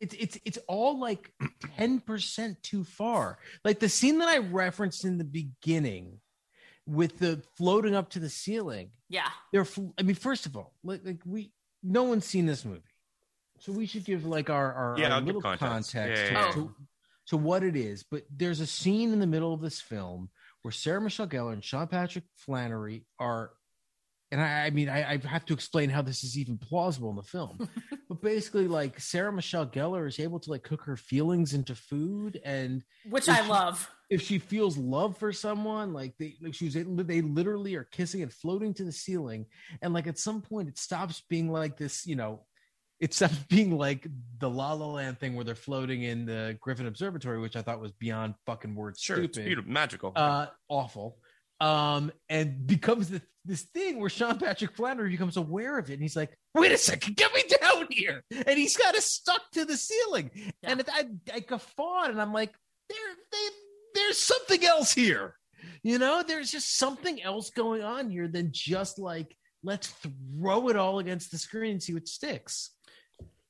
It's 0.00 0.14
it's 0.14 0.38
it's 0.44 0.58
all 0.68 0.98
like 0.98 1.32
ten 1.76 2.00
percent 2.00 2.62
too 2.62 2.84
far. 2.84 3.38
Like 3.64 3.80
the 3.80 3.88
scene 3.88 4.18
that 4.18 4.28
I 4.28 4.38
referenced 4.38 5.04
in 5.04 5.18
the 5.18 5.24
beginning 5.24 6.20
with 6.86 7.18
the 7.18 7.42
floating 7.56 7.94
up 7.94 8.10
to 8.10 8.18
the 8.18 8.30
ceiling. 8.30 8.90
Yeah. 9.08 9.28
They're. 9.52 9.66
I 9.98 10.02
mean, 10.02 10.16
first 10.16 10.46
of 10.46 10.56
all, 10.56 10.74
like, 10.82 11.00
like 11.04 11.20
we, 11.24 11.52
no 11.84 12.02
one's 12.04 12.24
seen 12.24 12.46
this 12.46 12.64
movie, 12.64 12.80
so 13.60 13.70
we 13.72 13.86
should 13.86 14.04
give 14.04 14.24
like 14.26 14.48
our 14.50 14.72
our, 14.72 14.96
Yeah, 14.98 15.14
our 15.14 15.20
little 15.20 15.40
context. 15.42 15.92
context, 15.92 15.94
Yeah, 16.22 16.28
to, 16.28 16.32
yeah, 16.32 16.40
yeah. 16.40 16.48
Oh. 16.50 16.52
to- 16.52 16.74
to 17.28 17.36
what 17.38 17.62
it 17.62 17.74
is. 17.74 18.02
But 18.02 18.24
there's 18.30 18.60
a 18.60 18.66
scene 18.66 19.10
in 19.12 19.18
the 19.18 19.26
middle 19.26 19.54
of 19.54 19.62
this 19.62 19.80
film 19.80 20.28
where 20.60 20.72
Sarah 20.72 21.00
Michelle 21.00 21.26
Gellar 21.26 21.54
and 21.54 21.64
Sean 21.64 21.86
Patrick 21.86 22.24
Flanery 22.36 23.06
are, 23.18 23.52
and 24.34 24.42
I, 24.42 24.66
I 24.66 24.70
mean, 24.70 24.88
I, 24.88 25.12
I 25.12 25.20
have 25.28 25.44
to 25.46 25.54
explain 25.54 25.88
how 25.90 26.02
this 26.02 26.24
is 26.24 26.36
even 26.36 26.58
plausible 26.58 27.08
in 27.10 27.16
the 27.16 27.22
film. 27.22 27.68
but 28.08 28.20
basically, 28.20 28.66
like 28.66 28.98
Sarah 29.00 29.32
Michelle 29.32 29.66
Gellar 29.66 30.08
is 30.08 30.18
able 30.18 30.40
to 30.40 30.50
like 30.50 30.64
cook 30.64 30.82
her 30.82 30.96
feelings 30.96 31.54
into 31.54 31.74
food, 31.74 32.40
and 32.44 32.82
Which 33.08 33.28
I 33.28 33.42
she- 33.42 33.48
love. 33.48 33.88
if 34.10 34.20
she 34.22 34.38
feels 34.40 34.76
love 34.76 35.16
for 35.18 35.32
someone, 35.32 35.92
like 35.92 36.14
they, 36.18 36.34
like 36.42 36.54
she 36.54 36.64
was, 36.64 36.74
they 36.74 37.20
literally 37.22 37.76
are 37.76 37.84
kissing 37.84 38.22
and 38.22 38.32
floating 38.32 38.74
to 38.74 38.84
the 38.84 38.92
ceiling, 38.92 39.46
and 39.82 39.94
like 39.94 40.08
at 40.08 40.18
some 40.18 40.42
point 40.42 40.68
it 40.68 40.78
stops 40.78 41.22
being 41.30 41.48
like 41.52 41.76
this, 41.76 42.04
you 42.04 42.16
know, 42.16 42.40
it 43.00 43.14
stops 43.14 43.38
being 43.48 43.78
like 43.78 44.06
the 44.40 44.50
La 44.50 44.72
La 44.72 44.86
Land 44.86 45.20
thing 45.20 45.36
where 45.36 45.44
they're 45.44 45.54
floating 45.54 46.02
in 46.02 46.26
the 46.26 46.58
Griffith 46.60 46.86
Observatory, 46.86 47.38
which 47.40 47.54
I 47.56 47.62
thought 47.62 47.80
was 47.80 47.92
beyond 47.92 48.34
fucking 48.46 48.74
words. 48.74 49.00
Sure, 49.00 49.16
stupid, 49.16 49.36
it's 49.38 49.46
beautiful, 49.46 49.70
magical. 49.72 50.12
uh, 50.16 50.46
awful, 50.68 51.18
um, 51.60 52.12
and 52.28 52.66
becomes 52.66 53.08
the, 53.10 53.22
this 53.44 53.62
thing 53.62 54.00
where 54.00 54.10
Sean 54.10 54.38
Patrick 54.38 54.74
Flanery 54.76 55.10
becomes 55.10 55.36
aware 55.36 55.78
of 55.78 55.90
it, 55.90 55.94
and 55.94 56.02
he's 56.02 56.16
like, 56.16 56.34
"Wait 56.54 56.72
a 56.72 56.78
second, 56.78 57.16
get 57.16 57.32
me 57.34 57.42
down 57.60 57.86
here!" 57.90 58.22
And 58.30 58.58
he's 58.58 58.76
got 58.76 58.94
it 58.94 59.02
stuck 59.02 59.42
to 59.52 59.64
the 59.64 59.76
ceiling, 59.76 60.30
Yeah. 60.34 60.50
and 60.62 60.82
I, 60.90 61.04
I 61.32 61.40
guffawed, 61.40 62.10
and 62.10 62.20
I'm 62.20 62.32
like, 62.32 62.52
"There, 62.88 62.98
they, 63.32 63.48
there's 63.94 64.18
something 64.18 64.64
else 64.64 64.92
here." 64.94 65.34
You 65.82 65.98
know, 65.98 66.22
there's 66.26 66.50
just 66.50 66.76
something 66.78 67.22
else 67.22 67.50
going 67.50 67.82
on 67.82 68.10
here 68.10 68.28
than 68.28 68.50
just 68.52 68.98
like 68.98 69.34
let's 69.62 69.88
throw 70.38 70.68
it 70.68 70.76
all 70.76 70.98
against 70.98 71.30
the 71.30 71.38
screen 71.38 71.72
and 71.72 71.82
see 71.82 71.94
what 71.94 72.06
sticks. 72.08 72.70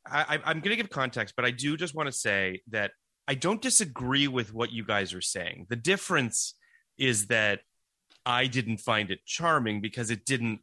I, 0.06 0.20
I- 0.36 0.42
I'm 0.50 0.60
going 0.60 0.70
to 0.70 0.76
give 0.76 0.90
context, 0.90 1.34
but 1.36 1.44
I 1.44 1.50
do 1.50 1.76
just 1.76 1.94
want 1.94 2.06
to 2.06 2.12
say 2.12 2.60
that 2.70 2.92
I 3.26 3.34
don't 3.34 3.60
disagree 3.62 4.28
with 4.28 4.52
what 4.54 4.70
you 4.70 4.84
guys 4.84 5.12
are 5.14 5.20
saying. 5.20 5.66
The 5.70 5.76
difference 5.76 6.54
is 6.98 7.26
that 7.28 7.60
I 8.26 8.46
didn't 8.46 8.78
find 8.78 9.10
it 9.10 9.24
charming 9.26 9.80
because 9.80 10.10
it 10.10 10.24
didn't 10.24 10.60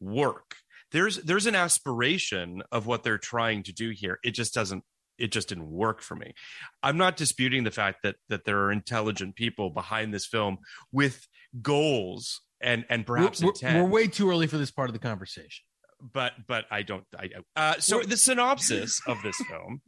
work. 0.00 0.56
There's 0.90 1.18
there's 1.22 1.46
an 1.46 1.54
aspiration 1.54 2.62
of 2.70 2.86
what 2.86 3.02
they're 3.02 3.18
trying 3.18 3.62
to 3.64 3.72
do 3.72 3.90
here. 3.90 4.18
It 4.22 4.32
just 4.32 4.54
doesn't. 4.54 4.84
It 5.18 5.30
just 5.30 5.48
didn't 5.48 5.70
work 5.70 6.02
for 6.02 6.16
me. 6.16 6.34
I'm 6.82 6.96
not 6.96 7.16
disputing 7.16 7.64
the 7.64 7.70
fact 7.70 8.02
that 8.02 8.16
that 8.28 8.44
there 8.44 8.60
are 8.60 8.72
intelligent 8.72 9.36
people 9.36 9.70
behind 9.70 10.12
this 10.12 10.26
film 10.26 10.58
with 10.90 11.26
goals 11.60 12.40
and 12.60 12.84
and 12.88 13.06
perhaps 13.06 13.42
we're, 13.42 13.48
intent 13.48 13.82
we're 13.82 13.90
way 13.90 14.06
too 14.06 14.30
early 14.30 14.46
for 14.46 14.58
this 14.58 14.70
part 14.70 14.88
of 14.88 14.94
the 14.94 14.98
conversation. 14.98 15.64
But 16.12 16.32
but 16.46 16.64
I 16.70 16.82
don't. 16.82 17.04
I 17.16 17.30
uh, 17.54 17.74
so 17.78 18.00
the 18.00 18.16
synopsis 18.16 19.00
of 19.06 19.18
this 19.22 19.36
film: 19.48 19.80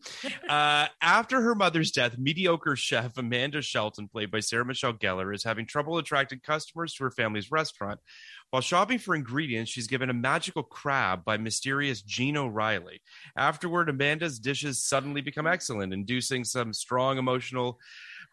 uh, 0.49 0.87
after 1.01 1.41
her 1.43 1.55
mother's 1.55 1.91
death, 1.91 2.17
mediocre 2.19 2.77
chef 2.77 3.19
Amanda 3.19 3.63
Shelton, 3.63 4.09
played 4.09 4.31
by 4.31 4.41
Sarah 4.41 4.65
Michelle 4.65 4.93
Gellar, 4.93 5.35
is 5.35 5.45
having 5.45 5.67
trouble 5.67 5.99
attracting 5.99 6.41
customers 6.41 6.95
to 6.95 7.05
her 7.05 7.11
family's 7.11 7.51
restaurant. 7.51 8.01
While 8.51 8.63
shopping 8.63 8.99
for 8.99 9.17
ingredients, 9.17 9.73
she's 9.73 9.89
given 9.89 10.11
a 10.11 10.15
magical 10.15 10.63
crab 10.63 11.25
by 11.25 11.37
mysterious 11.39 12.03
Gene 12.03 12.37
O'Reilly. 12.37 13.01
Afterward, 13.37 13.89
Amanda's 13.89 14.39
dishes 14.39 14.85
suddenly 14.85 15.21
become 15.21 15.47
excellent, 15.47 15.93
inducing 15.93 16.45
some 16.45 16.73
strong 16.73 17.19
emotional 17.19 17.81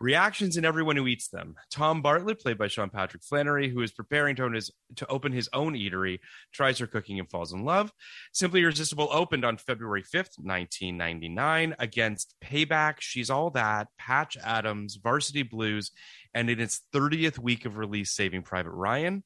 reactions 0.01 0.58
in 0.58 0.65
everyone 0.65 0.96
who 0.96 1.08
eats 1.08 1.27
them. 1.27 1.55
Tom 1.70 2.01
Bartlett, 2.01 2.39
played 2.39 2.58
by 2.58 2.67
Sean 2.67 2.89
Patrick 2.89 3.24
Flanery, 3.24 3.70
who 3.70 3.81
is 3.81 3.91
preparing 3.91 4.36
to 4.36 4.43
own 4.43 4.53
his, 4.53 4.72
to 4.96 5.08
open 5.08 5.31
his 5.31 5.50
own 5.53 5.74
eatery, 5.74 6.20
tries 6.51 6.79
her 6.79 6.88
cooking 6.88 7.20
and 7.20 7.29
falls 7.29 7.53
in 7.53 7.63
love. 7.63 7.91
Simply 8.34 8.62
Irresistible 8.62 9.10
opened 9.12 9.46
on 9.46 9.58
February 9.58 10.03
5th, 10.03 10.38
1999, 10.39 11.75
against 11.79 12.36
Payback, 12.43 12.96
She's 13.00 13.29
All 13.29 13.51
That, 13.51 13.88
Patch 13.98 14.38
Adams, 14.43 14.98
Varsity 15.01 15.43
Blues, 15.43 15.91
and 16.34 16.50
in 16.50 16.60
its 16.60 16.81
30th 16.93 17.38
week 17.38 17.65
of 17.65 17.77
release, 17.77 18.12
Saving 18.12 18.41
Private 18.41 18.72
Ryan. 18.72 19.24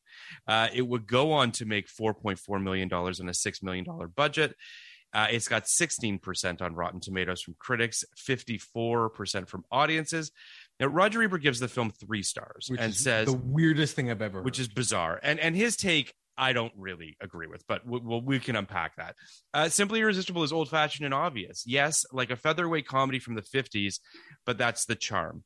Uh, 0.48 0.68
it 0.74 0.86
would 0.86 1.08
go 1.08 1.32
on 1.32 1.52
to 1.54 1.66
make 1.66 1.88
$4.4 1.88 2.62
million 2.62 2.92
on 2.92 3.08
a 3.08 3.14
$6 3.14 3.64
million 3.64 3.86
budget. 4.16 4.56
Uh, 5.16 5.28
it's 5.32 5.48
got 5.48 5.64
16% 5.64 6.62
on 6.62 6.76
Rotten 6.76 7.00
Tomatoes 7.00 7.42
from 7.42 7.56
critics, 7.58 8.04
54% 8.18 9.48
from 9.48 9.64
audiences. 9.72 10.32
Now, 10.80 10.88
Roger 10.88 11.24
Ebert 11.24 11.42
gives 11.42 11.60
the 11.60 11.68
film 11.68 11.92
three 11.92 12.22
stars 12.24 12.68
Which 12.70 12.82
and 12.82 12.92
is 12.92 13.02
says, 13.04 13.28
the 13.28 13.34
weirdest 13.38 13.96
thing 13.96 14.12
I've 14.12 14.22
ever 14.22 14.40
heard. 14.40 14.46
which 14.46 14.60
is 14.60 14.68
bizarre. 14.68 15.20
And 15.24 15.40
and 15.40 15.56
his 15.56 15.78
take, 15.78 16.14
I 16.38 16.52
don't 16.52 16.74
really 16.76 17.16
agree 17.22 17.48
with, 17.48 17.64
but 17.68 17.88
we, 17.88 18.00
we, 18.00 18.20
we 18.20 18.40
can 18.40 18.56
unpack 18.58 18.98
that. 18.98 19.16
Uh, 19.54 19.70
Simply 19.70 20.02
Irresistible 20.02 20.44
is 20.44 20.52
old 20.52 20.70
fashioned 20.70 21.06
and 21.06 21.14
obvious. 21.14 21.64
Yes, 21.66 22.06
like 22.12 22.30
a 22.30 22.36
featherweight 22.36 22.88
comedy 22.88 23.20
from 23.20 23.36
the 23.36 23.42
50s, 23.42 24.00
but 24.46 24.58
that's 24.58 24.86
the 24.86 24.96
charm. 24.96 25.44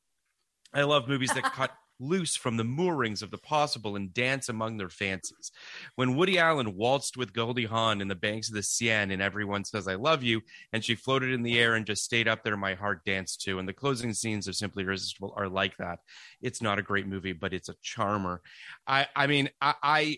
I 0.74 0.82
love 0.84 1.08
movies 1.08 1.32
that 1.34 1.44
cut 1.54 1.72
loose 2.00 2.36
from 2.36 2.58
the 2.58 2.64
moorings 2.64 3.22
of 3.22 3.32
the 3.32 3.38
possible 3.38 3.96
and 3.96 4.14
dance 4.14 4.50
among 4.50 4.78
their 4.78 4.90
fancies. 4.90 5.52
When 5.96 6.16
Woody 6.16 6.40
Allen 6.40 6.76
waltzed 6.76 7.18
with 7.18 7.34
Goldie 7.34 7.66
Hawn 7.66 8.02
in 8.02 8.08
the 8.08 8.16
banks 8.16 8.50
of 8.50 8.56
the 8.56 8.64
Seine 8.64 9.14
and 9.14 9.22
everyone 9.22 9.66
says 9.66 9.88
I 9.88 9.96
love 9.96 10.24
you 10.24 10.42
and 10.72 10.84
she 10.84 10.96
floated 10.96 11.32
in 11.34 11.44
the 11.44 11.60
air 11.60 11.76
and 11.76 11.86
just 11.86 12.04
stayed 12.04 12.28
up 12.28 12.44
there 12.44 12.58
my 12.58 12.74
heart 12.74 13.04
danced 13.06 13.42
to 13.42 13.60
and 13.60 13.68
the 13.68 13.74
closing 13.74 14.14
scenes 14.14 14.48
of 14.48 14.56
Simply 14.56 14.84
Irresistible 14.84 15.34
are 15.36 15.50
like 15.50 15.78
that. 15.78 16.00
It's 16.42 16.62
not 16.62 16.80
a 16.80 16.84
great 16.84 17.08
movie 17.08 17.34
but 17.34 17.54
it's 17.54 17.70
a 17.70 17.76
charmer. 17.82 18.42
I 18.88 19.08
I 19.16 19.28
mean 19.28 19.50
I 19.62 19.74
I, 19.82 20.18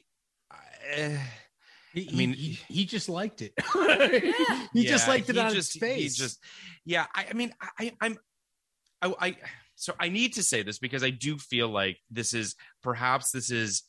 I 0.52 0.58
eh. 0.94 1.18
He, 1.94 2.10
I 2.10 2.16
mean- 2.16 2.34
he, 2.34 2.60
he 2.70 2.86
just 2.86 3.10
liked 3.10 3.42
it. 3.42 3.54
Yeah. 3.76 4.68
he 4.74 4.86
just 4.86 5.08
liked 5.08 5.30
it 5.30 5.36
he 5.36 5.42
on 5.42 5.54
just, 5.54 5.74
his 5.74 5.82
face. 5.82 6.18
He 6.18 6.24
just, 6.24 6.40
yeah. 6.86 7.06
I, 7.14 7.28
I 7.30 7.34
mean, 7.34 7.54
I, 7.78 7.92
I'm, 8.00 8.18
I, 9.02 9.14
I, 9.20 9.38
so 9.82 9.94
I 10.00 10.10
need 10.10 10.34
to 10.34 10.44
say 10.44 10.62
this 10.62 10.78
because 10.78 11.04
I 11.04 11.10
do 11.10 11.40
feel 11.40 11.68
like 11.68 11.98
this 12.12 12.36
is 12.36 12.56
perhaps 12.84 13.32
this 13.32 13.50
is 13.50 13.82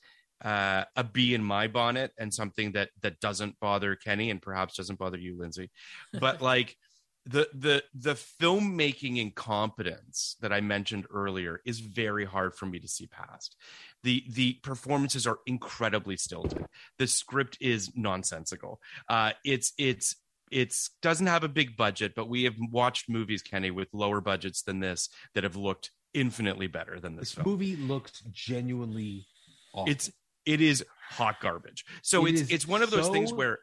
uh, 0.43 0.85
a 0.97 1.05
bee 1.05 1.35
in 1.35 1.45
my 1.45 1.69
bonnet 1.69 2.13
and 2.19 2.33
something 2.33 2.73
that 2.73 2.89
that 3.03 3.21
doesn't 3.21 3.61
bother 3.61 3.95
Kenny 3.95 4.31
and 4.31 4.41
perhaps 4.41 4.75
doesn't 4.75 4.99
bother 4.99 5.19
you, 5.19 5.37
Lindsay. 5.39 5.71
But 6.19 6.41
like 6.53 6.79
the 7.27 7.47
the 7.53 7.85
the 7.95 8.15
filmmaking 8.15 9.19
incompetence 9.19 10.37
that 10.41 10.51
I 10.51 10.63
mentioned 10.63 11.07
earlier 11.13 11.61
is 11.67 11.81
very 11.81 12.25
hard 12.25 12.55
for 12.55 12.65
me 12.65 12.79
to 12.79 12.89
see 12.89 13.07
past. 13.07 13.55
The 14.03 14.25
the 14.31 14.55
performances 14.63 15.27
are 15.27 15.41
incredibly 15.47 16.17
stilted. 16.17 16.65
The 16.99 17.07
script 17.07 17.59
is 17.61 17.93
nonsensical. 17.95 18.81
Uh, 19.11 19.33
it's 19.45 19.75
it's 19.77 20.17
it's 20.53 20.91
doesn't 21.01 21.27
have 21.27 21.45
a 21.45 21.49
big 21.49 21.77
budget, 21.77 22.13
but 22.15 22.29
we 22.29 22.45
have 22.45 22.55
watched 22.71 23.09
movies, 23.09 23.43
Kenny, 23.43 23.71
with 23.71 23.89
lower 23.93 24.21
budgets 24.21 24.63
than 24.63 24.81
this 24.81 25.09
that 25.35 25.45
have 25.45 25.57
looked 25.57 25.91
infinitely 26.15 26.67
better 26.67 27.01
than 27.01 27.17
this, 27.17 27.31
This 27.31 27.35
film. 27.37 27.49
movie 27.49 27.77
looks 27.77 28.23
genuinely 28.31 29.27
awful. 29.75 29.91
It's 29.91 30.11
it 30.45 30.61
is 30.61 30.85
hot 31.11 31.41
garbage. 31.41 31.85
So 32.03 32.27
It 32.27 32.35
it's 32.41 32.51
it's 32.51 32.69
one 32.69 32.83
of 32.83 32.91
those 32.91 33.09
things 33.09 33.33
where 33.33 33.59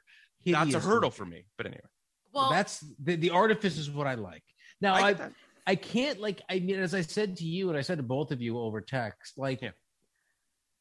that's 0.45 0.73
a 0.73 0.79
hurdle 0.79 1.09
looking. 1.09 1.11
for 1.11 1.25
me. 1.25 1.45
But 1.57 1.67
anyway, 1.67 1.81
Well, 2.33 2.49
that's 2.49 2.83
the, 3.03 3.15
the 3.15 3.29
artifice 3.29 3.77
is 3.77 3.89
what 3.91 4.07
I 4.07 4.15
like. 4.15 4.43
Now 4.81 4.95
I 4.95 5.09
I, 5.09 5.29
I, 5.67 5.75
can't 5.75 6.19
like 6.19 6.41
I 6.49 6.59
mean 6.59 6.79
as 6.79 6.93
I 6.95 7.01
said 7.01 7.37
to 7.37 7.45
you 7.45 7.69
and 7.69 7.77
I 7.77 7.81
said 7.81 7.97
to 7.97 8.03
both 8.03 8.31
of 8.31 8.41
you 8.41 8.57
over 8.57 8.81
text 8.81 9.37
like 9.37 9.61
Yeah. 9.61 9.71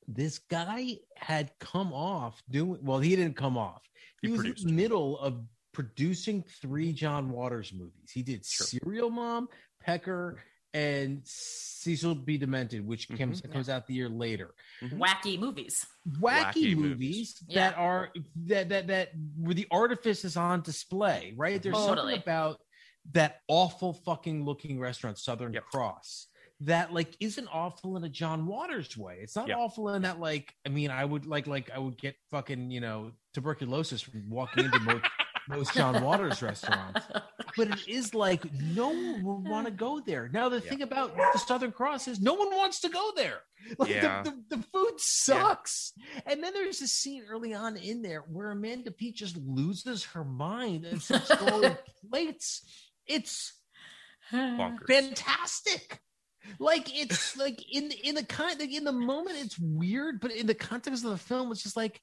this 0.07 0.39
guy 0.39 0.97
had 1.17 1.51
come 1.59 1.93
off 1.93 2.41
doing 2.49 2.79
well 2.83 2.99
he 3.01 3.15
didn't 3.17 3.37
come 3.37 3.59
off 3.59 3.83
he, 4.23 4.29
He 4.29 4.33
was 4.33 4.45
in 4.47 4.55
the 4.69 4.73
middle 4.73 5.19
of 5.19 5.45
producing 5.79 6.43
three 6.61 6.93
John 6.93 7.31
Waters 7.31 7.73
movies 7.73 8.11
he 8.13 8.23
did 8.25 8.45
Sure. 8.45 8.67
Serial 8.67 9.11
Mom 9.11 9.49
Pecker 9.81 10.43
and 10.75 11.23
Cecil 11.25 12.17
B 12.17 12.37
Demented 12.37 12.85
which 12.85 13.09
comes 13.17 13.41
Mhm. 13.43 13.53
comes 13.53 13.69
out 13.69 13.87
the 13.87 13.95
year 13.95 14.09
later 14.09 14.55
wacky 14.83 15.39
movies. 15.39 15.87
wacky, 16.09 16.21
Wacky 16.21 16.77
movies, 16.77 16.77
movies. 16.77 17.35
that 17.55 17.73
Yeah. 17.75 17.81
are 17.81 18.13
that 18.47 18.69
that 18.71 18.87
that 18.89 19.11
where 19.37 19.55
the 19.55 19.69
artifice 19.71 20.25
is 20.25 20.37
on 20.37 20.63
display, 20.63 21.33
right? 21.37 21.63
There's 21.63 21.77
Totally. 21.77 22.15
something 22.15 22.23
about 22.23 22.61
that 23.13 23.41
awful 23.47 23.93
fucking 23.95 24.45
looking 24.45 24.79
restaurant, 24.81 25.17
Southern 25.19 25.53
Yep. 25.55 25.65
Cross, 25.67 26.27
that 26.61 26.93
like 26.93 27.17
isn't 27.21 27.47
awful 27.53 27.97
in 27.97 28.03
a 28.05 28.09
John 28.09 28.47
Waters 28.47 28.97
way. 28.97 29.21
It's 29.23 29.37
not 29.37 29.47
Yep. 29.49 29.57
awful 29.59 29.89
in 29.95 30.03
that 30.03 30.19
like 30.19 30.53
I 30.67 30.71
mean 30.71 30.91
I 30.91 31.05
would 31.05 31.25
like 31.25 31.47
like 31.47 31.71
I 31.71 31.79
would 31.79 31.97
get 31.99 32.17
fucking 32.33 32.73
you 32.73 32.81
know 32.81 33.13
tuberculosis 33.33 34.03
from 34.03 34.29
walking 34.29 34.65
into 34.65 34.81
most, 34.81 35.05
most 35.49 35.75
John 35.75 36.03
Waters 36.03 36.43
restaurants, 36.43 37.07
but 37.57 37.69
it 37.69 37.89
is 37.89 38.15
like 38.15 38.43
no 38.61 38.91
one 38.91 39.23
would 39.23 39.49
want 39.51 39.67
to 39.67 39.73
go 39.73 40.01
there. 40.01 40.29
Now 40.33 40.49
the 40.49 40.57
Yeah. 40.61 40.69
thing 40.71 40.83
about 40.83 41.15
the 41.33 41.39
Southern 41.39 41.73
Cross 41.73 42.09
is 42.09 42.21
no 42.21 42.35
one 42.35 42.55
wants 42.55 42.81
to 42.81 42.89
go 42.89 43.13
there. 43.17 43.41
Like 43.79 43.91
Yeah. 43.91 44.23
the, 44.23 44.31
the, 44.49 44.57
the 44.57 44.63
food 44.73 44.95
sucks. 44.99 45.93
And 46.27 46.43
then 46.43 46.55
there's 46.55 46.81
a 46.81 46.87
scene 46.89 47.25
early 47.29 47.53
on 47.55 47.77
in 47.77 48.03
there 48.03 48.21
where 48.31 48.51
Amanda 48.53 48.91
Peet 48.91 49.17
just 49.17 49.37
loses 49.37 50.05
her 50.05 50.25
mind 50.25 50.85
and 50.87 51.03
starts 51.03 51.35
throwing 51.35 51.77
plates. 52.11 52.63
It's 53.07 53.53
bonkers. 54.33 54.87
fantastic. 54.87 56.01
Like 56.59 56.97
it's 56.99 57.37
like 57.37 57.63
in 57.75 57.91
in 58.05 58.15
the 58.15 58.25
kind 58.25 58.59
like 58.59 58.73
in 58.73 58.85
the 58.85 58.93
moment 58.93 59.37
it's 59.39 59.59
weird, 59.59 60.21
but 60.21 60.31
in 60.33 60.47
the 60.47 60.55
context 60.55 61.05
of 61.05 61.11
the 61.11 61.19
film, 61.19 61.53
it's 61.53 61.63
just 61.63 61.77
like 61.77 62.01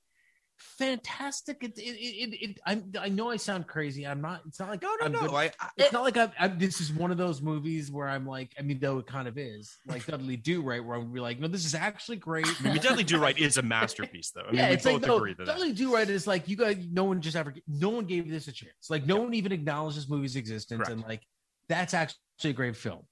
fantastic. 0.58 1.58
It 1.62 1.78
it 1.78 1.82
it, 1.82 2.34
it, 2.34 2.50
it 2.50 2.60
I 2.66 2.82
I 3.00 3.10
know 3.10 3.30
I 3.30 3.38
sound 3.38 3.68
crazy. 3.68 4.06
I'm 4.06 4.22
not. 4.22 4.42
It's 4.48 4.60
not 4.60 4.70
like 4.70 4.82
no, 4.82 4.96
no, 5.00 5.06
I'm 5.06 5.12
no. 5.12 5.20
good- 5.22 5.34
I, 5.34 5.52
I, 5.60 5.70
it's 5.78 5.94
not 5.94 6.04
like 6.04 6.18
I'm, 6.18 6.32
I'm, 6.40 6.58
this 6.58 6.82
is 6.82 6.92
one 6.92 7.12
of 7.12 7.18
those 7.18 7.42
movies 7.42 7.92
where 7.92 8.08
I'm 8.08 8.26
like, 8.26 8.54
I 8.58 8.62
mean, 8.62 8.80
though 8.80 9.00
it 9.00 9.08
kind 9.08 9.28
of 9.28 9.38
is 9.38 9.78
like 9.88 10.06
Dudley 10.06 10.38
Do 10.38 10.62
Right, 10.62 10.84
where 10.84 10.98
I'm 10.98 11.12
be 11.12 11.20
like, 11.20 11.40
no, 11.40 11.48
this 11.48 11.66
is 11.66 11.76
actually 11.76 12.18
great. 12.18 12.48
I 12.64 12.74
mean, 12.74 12.82
Dudley 12.82 13.04
Do 13.04 13.20
Right 13.20 13.38
is 13.38 13.58
a 13.58 13.62
masterpiece, 13.62 14.32
though. 14.32 14.42
I 14.42 14.48
mean, 14.48 14.56
yeah, 14.56 14.70
we 14.70 14.76
it's 14.76 14.84
both 14.84 15.02
like 15.02 15.08
no, 15.08 15.18
agree 15.18 15.36
to 15.36 15.46
that. 15.46 15.46
Dudley 15.46 15.74
Do 15.74 15.94
Right 15.94 16.10
is 16.10 16.28
like 16.28 16.48
you 16.48 16.56
guys. 16.56 16.78
No 16.92 17.06
one 17.06 17.22
just 17.22 17.36
ever. 17.36 17.54
No 17.68 17.90
one 17.90 18.06
gave 18.06 18.30
this 18.30 18.48
a 18.48 18.52
chance. 18.52 18.90
Like 18.90 19.06
no 19.06 19.18
one 19.18 19.34
even 19.34 19.52
acknowledged 19.52 19.98
this 19.98 20.10
movie's 20.10 20.36
existence, 20.36 20.80
Correct. 20.80 20.92
and 20.92 21.02
like 21.04 21.22
that's 21.68 21.94
actually 21.94 22.52
a 22.52 22.54
great 22.54 22.76
film. 22.76 23.04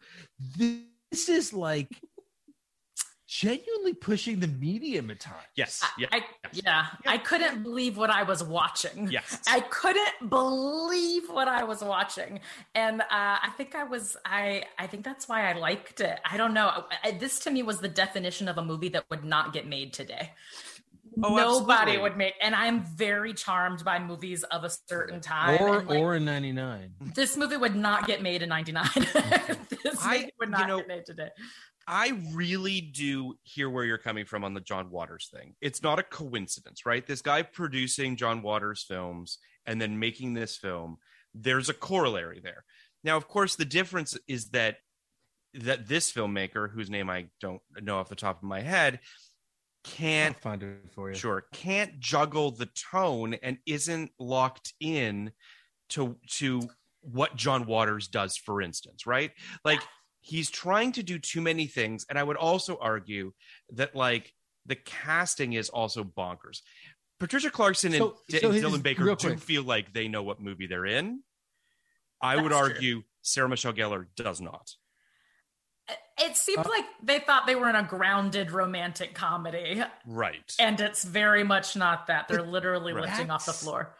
This 0.57 1.29
is 1.29 1.53
like 1.53 1.89
genuinely 3.33 3.93
pushing 3.93 4.39
the 4.39 4.47
medium 4.47 5.09
at 5.09 5.19
times. 5.19 5.41
Yes, 5.55 5.83
yeah, 5.97 6.07
I, 6.11 6.21
yeah, 6.51 6.85
I 7.07 7.17
couldn't 7.17 7.63
believe 7.63 7.97
what 7.97 8.11
I 8.11 8.21
was 8.21 8.43
watching. 8.43 9.09
yes. 9.11 9.39
I 9.47 9.61
couldn't 9.61 10.29
believe 10.29 11.23
what 11.29 11.47
I 11.47 11.63
was 11.63 11.83
watching, 11.83 12.41
and 12.75 13.01
uh, 13.01 13.05
I 13.09 13.49
think 13.57 13.73
I 13.73 13.85
was 13.85 14.15
I 14.23 14.65
I 14.77 14.85
think 14.85 15.03
that's 15.03 15.27
why 15.27 15.49
I 15.49 15.53
liked 15.53 15.99
it. 15.99 16.19
I 16.29 16.37
don't 16.37 16.53
know. 16.53 16.83
I, 17.03 17.11
this 17.11 17.39
to 17.39 17.51
me 17.51 17.63
was 17.63 17.79
the 17.79 17.87
definition 17.87 18.47
of 18.47 18.59
a 18.59 18.63
movie 18.63 18.89
that 18.89 19.05
would 19.09 19.23
not 19.23 19.51
get 19.51 19.67
made 19.67 19.93
today. 19.93 20.31
Oh, 21.21 21.35
Nobody 21.35 21.73
absolutely. 21.73 21.97
would 22.01 22.17
make, 22.17 22.33
and 22.41 22.55
I'm 22.55 22.81
very 22.85 23.33
charmed 23.33 23.83
by 23.83 23.99
movies 23.99 24.43
of 24.45 24.63
a 24.63 24.71
certain 24.87 25.21
time. 25.21 25.61
Or 25.61 25.83
like, 25.83 25.99
or 25.99 26.15
in 26.15 26.25
'99. 26.25 26.93
this 27.15 27.37
movie 27.37 27.57
would 27.57 27.75
not 27.75 28.07
get 28.07 28.21
made 28.21 28.41
in 28.41 28.49
'99. 28.49 28.85
this 28.95 29.97
I- 30.01 30.17
movie 30.17 30.33
would 30.39 30.49
you 30.49 30.51
not 30.51 30.67
know, 30.67 30.77
get 30.77 30.87
made 30.87 31.05
today. 31.05 31.29
I 31.87 32.19
really 32.33 32.81
do 32.81 33.35
hear 33.43 33.69
where 33.69 33.83
you're 33.83 33.97
coming 33.97 34.25
from 34.25 34.43
on 34.43 34.53
the 34.53 34.61
John 34.61 34.89
Waters 34.89 35.29
thing. 35.33 35.55
It's 35.61 35.83
not 35.83 35.99
a 35.99 36.03
coincidence, 36.03 36.85
right? 36.85 37.05
This 37.05 37.21
guy 37.21 37.41
producing 37.41 38.15
John 38.15 38.41
Waters 38.41 38.83
films 38.87 39.37
and 39.65 39.81
then 39.81 39.99
making 39.99 40.33
this 40.33 40.57
film, 40.57 40.97
there's 41.33 41.69
a 41.69 41.73
corollary 41.73 42.39
there. 42.41 42.63
Now, 43.03 43.17
of 43.17 43.27
course, 43.27 43.55
the 43.55 43.65
difference 43.65 44.17
is 44.27 44.49
that 44.49 44.77
that 45.55 45.87
this 45.87 46.11
filmmaker, 46.11 46.71
whose 46.71 46.89
name 46.89 47.09
I 47.09 47.27
don't 47.39 47.61
know 47.81 47.97
off 47.97 48.09
the 48.09 48.15
top 48.15 48.37
of 48.37 48.43
my 48.43 48.61
head, 48.61 48.99
I'll 49.85 49.91
can't 49.91 50.39
find 50.39 50.63
it 50.63 50.91
for 50.93 51.09
you. 51.09 51.15
sure 51.15 51.45
can't 51.53 51.99
juggle 51.99 52.51
the 52.51 52.69
tone 52.91 53.33
and 53.35 53.57
isn't 53.65 54.11
locked 54.17 54.73
in 54.79 55.31
to 55.89 56.17
to 56.31 56.61
what 57.01 57.35
John 57.35 57.65
Waters 57.65 58.07
does 58.07 58.37
for 58.37 58.61
instance 58.61 59.05
right 59.05 59.31
like 59.65 59.81
he's 60.23 60.49
trying 60.49 60.91
to 60.93 61.03
do 61.03 61.19
too 61.19 61.41
many 61.41 61.67
things 61.67 62.05
and 62.09 62.17
I 62.17 62.23
would 62.23 62.37
also 62.37 62.77
argue 62.79 63.33
that 63.73 63.93
like 63.95 64.33
the 64.65 64.75
casting 64.75 65.53
is 65.53 65.69
also 65.69 66.03
bonkers 66.03 66.61
Patricia 67.19 67.51
Clarkson 67.51 67.93
and 67.93 67.99
So- 68.01 68.17
D- 68.29 68.39
so 68.39 68.51
his- 68.51 68.63
Dylan 68.63 68.81
Baker 68.81 69.03
do 69.03 69.15
quick. 69.15 69.39
feel 69.39 69.63
like 69.63 69.93
they 69.93 70.07
know 70.07 70.23
what 70.23 70.39
movie 70.41 70.65
they're 70.67 70.85
in 70.85 71.21
I 72.21 72.37
would 72.37 72.51
That's 72.53 72.59
true. 72.67 72.73
argue 72.75 73.03
Sarah 73.21 73.49
Michelle 73.49 73.73
Gellar 73.73 74.07
does 74.15 74.39
not 74.41 74.71
It 76.17 76.37
seemed 76.37 76.65
Uh, 76.65 76.69
like 76.69 76.85
they 77.01 77.19
thought 77.19 77.45
they 77.47 77.55
were 77.55 77.67
in 77.69 77.75
a 77.75 77.83
grounded 77.83 78.51
romantic 78.51 79.13
comedy, 79.15 79.83
right 80.05 80.55
and 80.59 80.79
it's 80.79 81.03
very 81.03 81.43
much 81.43 81.75
not 81.75 82.07
that. 82.07 82.27
They're 82.29 82.41
literally 82.43 82.93
Right. 82.93 83.05
lifting 83.05 83.29
off 83.31 83.45
the 83.45 83.51
floor. 83.51 83.93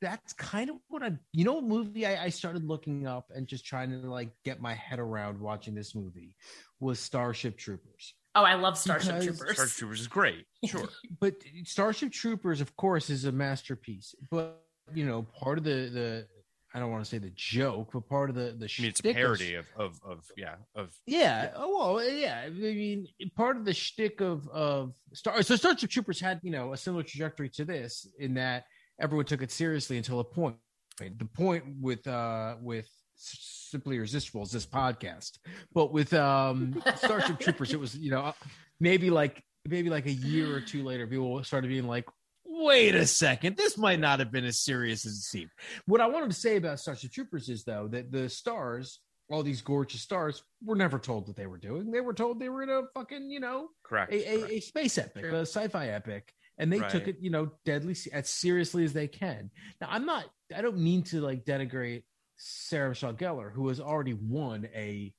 That's 0.00 0.32
kind 0.32 0.70
of 0.70 0.76
what 0.88 1.02
I, 1.02 1.12
you 1.32 1.44
know, 1.44 1.54
what 1.54 1.64
movie 1.64 2.06
I, 2.06 2.24
I 2.24 2.28
started 2.30 2.64
looking 2.64 3.06
up 3.06 3.30
and 3.34 3.46
just 3.46 3.66
trying 3.66 3.90
to 3.90 3.98
like 4.10 4.30
get 4.44 4.60
my 4.60 4.74
head 4.74 4.98
around 4.98 5.38
watching 5.38 5.74
this 5.74 5.94
movie 5.94 6.34
was 6.80 6.98
Starship 6.98 7.58
Troopers. 7.58 8.14
Oh, 8.34 8.42
I 8.42 8.54
love 8.54 8.78
Starship 8.78 9.20
Because- 9.20 9.38
Troopers. 9.38 9.54
Starship 9.56 9.76
Troopers 9.76 10.00
is 10.00 10.08
great 10.08 10.46
sure 10.64 10.88
but 11.20 11.34
Starship 11.64 12.12
Troopers, 12.12 12.60
of 12.60 12.74
course, 12.76 13.10
is 13.10 13.24
a 13.26 13.32
masterpiece. 13.32 14.14
But 14.30 14.62
you 14.94 15.04
know, 15.04 15.22
part 15.22 15.58
of 15.58 15.64
the 15.64 15.90
the 15.92 16.26
I 16.72 16.78
don't 16.78 16.92
want 16.92 17.02
to 17.04 17.10
say 17.10 17.18
the 17.18 17.32
joke, 17.34 17.90
but 17.92 18.08
part 18.08 18.30
of 18.30 18.36
the 18.36 18.54
the 18.56 18.66
I 18.66 18.80
mean 18.82 18.90
it's 18.90 19.04
a 19.04 19.08
of- 19.10 19.14
parody 19.16 19.54
of 19.56 19.66
of, 19.76 20.00
of 20.06 20.24
yeah 20.36 20.54
of 20.76 20.94
Yeah. 21.06 21.50
Oh 21.56 21.94
well, 21.96 22.08
yeah. 22.08 22.42
I 22.46 22.48
mean, 22.50 23.06
part 23.36 23.56
of 23.58 23.64
the 23.66 23.74
shtick 23.74 24.20
of 24.20 24.48
of 24.48 24.94
Star 25.12 25.42
so 25.42 25.56
Starship 25.56 25.90
Troopers 25.90 26.20
had 26.20 26.40
you 26.42 26.52
know 26.52 26.72
a 26.72 26.76
similar 26.76 27.02
trajectory 27.02 27.50
to 27.50 27.64
this 27.64 28.06
in 28.18 28.34
that 28.34 28.64
everyone 29.00 29.24
took 29.24 29.42
it 29.42 29.50
seriously 29.50 29.96
until 29.96 30.20
a 30.20 30.24
point. 30.24 30.56
The 30.98 31.24
point 31.24 31.64
with 31.80 32.06
uh 32.06 32.56
with 32.60 32.88
Simply 33.16 33.96
Irresistible 33.96 34.42
is 34.42 34.52
this 34.52 34.66
podcast, 34.66 35.38
but 35.72 35.92
with 35.92 36.12
um 36.12 36.82
Starship 36.96 37.40
Troopers, 37.40 37.72
it 37.72 37.80
was 37.80 37.96
you 37.96 38.10
know 38.10 38.34
maybe 38.78 39.10
like 39.10 39.42
maybe 39.66 39.90
like 39.90 40.06
a 40.06 40.12
year 40.12 40.54
or 40.54 40.60
two 40.60 40.84
later, 40.84 41.06
people 41.06 41.42
started 41.44 41.68
being 41.68 41.86
like. 41.86 42.04
Wait 42.52 42.94
a 42.94 43.06
second. 43.06 43.56
This 43.56 43.78
might 43.78 44.00
not 44.00 44.18
have 44.18 44.30
been 44.30 44.44
as 44.44 44.58
serious 44.58 45.06
as 45.06 45.12
it 45.12 45.22
seemed. 45.22 45.50
What 45.86 46.02
I 46.02 46.08
wanted 46.08 46.30
to 46.30 46.36
say 46.36 46.56
about 46.56 46.78
Starship 46.78 47.10
Troopers 47.10 47.48
is, 47.48 47.64
though, 47.64 47.88
that 47.88 48.12
the 48.12 48.28
stars, 48.28 48.98
all 49.30 49.42
these 49.42 49.62
gorgeous 49.62 50.02
stars, 50.02 50.42
were 50.62 50.76
never 50.76 50.98
told 50.98 51.26
what 51.26 51.36
they 51.36 51.46
were 51.46 51.56
doing. 51.56 51.90
They 51.90 52.02
were 52.02 52.12
told 52.12 52.38
they 52.38 52.50
were 52.50 52.62
in 52.62 52.68
a 52.68 52.82
fucking, 52.92 53.30
you 53.30 53.40
know, 53.40 53.68
correct, 53.82 54.12
a, 54.12 54.22
correct. 54.22 54.50
a, 54.50 54.54
a 54.56 54.60
space 54.60 54.98
epic, 54.98 55.22
True. 55.22 55.36
a 55.36 55.40
sci-fi 55.42 55.88
epic, 55.88 56.34
and 56.60 56.72
they 56.72 56.78
took 56.88 57.08
it, 57.08 57.16
you 57.20 57.30
know, 57.30 57.50
deadly 57.64 57.96
as 58.12 58.28
seriously 58.28 58.84
as 58.84 58.92
they 58.92 59.08
can. 59.08 59.50
Now, 59.80 59.88
I'm 59.90 60.06
not. 60.06 60.26
I 60.54 60.60
don't 60.60 60.78
mean 60.78 61.02
to 61.04 61.20
like 61.20 61.44
denigrate 61.44 62.04
Sarah 62.36 62.90
Michelle 62.90 63.14
Gellar, 63.14 63.52
who 63.52 63.68
has 63.68 63.80
already 63.80 64.14
won 64.14 64.68
a 64.74 65.12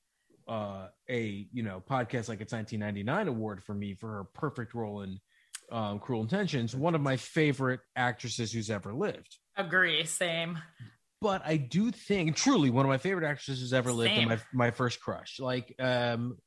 uh 0.48 0.88
a 1.10 1.48
you 1.54 1.62
know 1.64 1.84
podcast 1.88 2.28
like 2.28 2.42
it's 2.42 2.52
1999 2.52 3.28
award 3.28 3.64
for 3.64 3.74
me 3.74 3.94
for 3.94 4.08
her 4.10 4.24
perfect 4.24 4.74
role 4.74 5.02
in 5.02 5.20
um, 5.72 6.00
Cruel 6.00 6.22
Intentions, 6.22 6.76
one 6.76 6.96
of 6.96 7.02
my 7.02 7.18
favorite 7.18 7.80
actresses 7.96 8.52
who's 8.52 8.70
ever 8.70 8.94
lived. 8.94 9.38
Agree. 9.56 10.06
Same. 10.06 10.60
But 11.22 11.44
I 11.46 11.58
do 11.58 11.92
think, 11.92 12.36
truly, 12.36 12.70
one 12.72 12.86
of 12.86 12.90
my 12.90 12.98
favorite 12.98 13.28
actresses 13.28 13.62
who's 13.62 13.74
ever 13.74 13.92
lived, 13.92 14.12
and 14.12 14.30
my 14.30 14.40
my 14.54 14.72
first 14.72 15.00
crush. 15.00 15.40
Like, 15.40 15.74
um, 15.80 16.38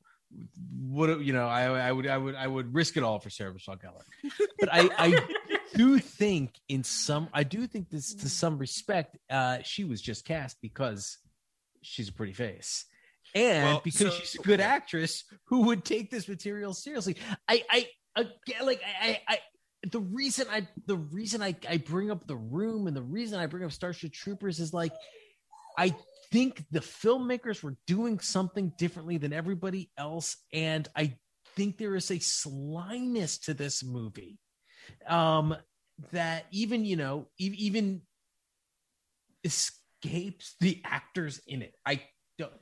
what 0.88 1.20
you 1.20 1.32
know, 1.32 1.46
I 1.48 1.64
I 1.64 1.92
would 1.92 2.06
I 2.06 2.18
would 2.18 2.34
I 2.34 2.46
would 2.46 2.74
risk 2.74 2.96
it 2.96 3.02
all 3.02 3.18
for 3.18 3.30
Sarah 3.30 3.52
Michelle 3.52 3.76
Gellar. 3.76 4.02
But 4.60 4.68
I 4.72 4.88
I 4.98 5.20
do 5.74 5.98
think 5.98 6.54
in 6.68 6.84
some 6.84 7.28
I 7.32 7.42
do 7.44 7.66
think 7.66 7.90
this 7.90 8.14
to 8.14 8.28
some 8.28 8.58
respect, 8.58 9.16
uh, 9.30 9.58
she 9.62 9.84
was 9.84 10.00
just 10.00 10.24
cast 10.24 10.58
because 10.62 11.18
she's 11.82 12.08
a 12.08 12.12
pretty 12.12 12.32
face. 12.32 12.86
And 13.34 13.64
Well, 13.64 13.80
because 13.82 14.14
so- 14.14 14.20
she's 14.20 14.34
a 14.36 14.42
good 14.42 14.60
yeah. 14.60 14.66
actress 14.68 15.24
who 15.46 15.62
would 15.62 15.84
take 15.84 16.10
this 16.10 16.28
material 16.28 16.72
seriously, 16.72 17.16
I, 17.48 17.64
I, 17.68 17.88
again, 18.16 18.64
like, 18.64 18.80
I, 19.02 19.08
I, 19.08 19.18
I, 19.34 19.38
the 19.90 19.98
reason 20.00 20.46
I, 20.50 20.68
the 20.86 20.96
reason 20.96 21.42
I, 21.42 21.56
I 21.68 21.78
bring 21.78 22.12
up 22.12 22.26
the 22.28 22.36
room 22.36 22.86
and 22.86 22.96
the 22.96 23.02
reason 23.02 23.40
I 23.40 23.46
bring 23.46 23.64
up 23.64 23.72
Starship 23.72 24.12
Troopers 24.12 24.60
is 24.60 24.72
like, 24.72 24.92
I 25.76 25.94
think 26.34 26.64
the 26.72 26.80
filmmakers 26.80 27.62
were 27.62 27.76
doing 27.86 28.18
something 28.18 28.72
differently 28.76 29.18
than 29.18 29.32
everybody 29.32 29.92
else, 29.96 30.36
and 30.52 30.88
I 30.96 31.14
think 31.54 31.78
there 31.78 31.94
is 31.94 32.10
a 32.10 32.18
slyness 32.18 33.38
to 33.38 33.54
this 33.54 33.84
movie 33.84 34.40
um, 35.06 35.54
that 36.10 36.46
even 36.50 36.84
you 36.84 36.96
know 36.96 37.28
even 37.38 38.02
escapes 39.44 40.56
the 40.58 40.82
actors 40.84 41.40
in 41.46 41.62
it. 41.62 41.72
I 41.86 42.02
don't. 42.36 42.52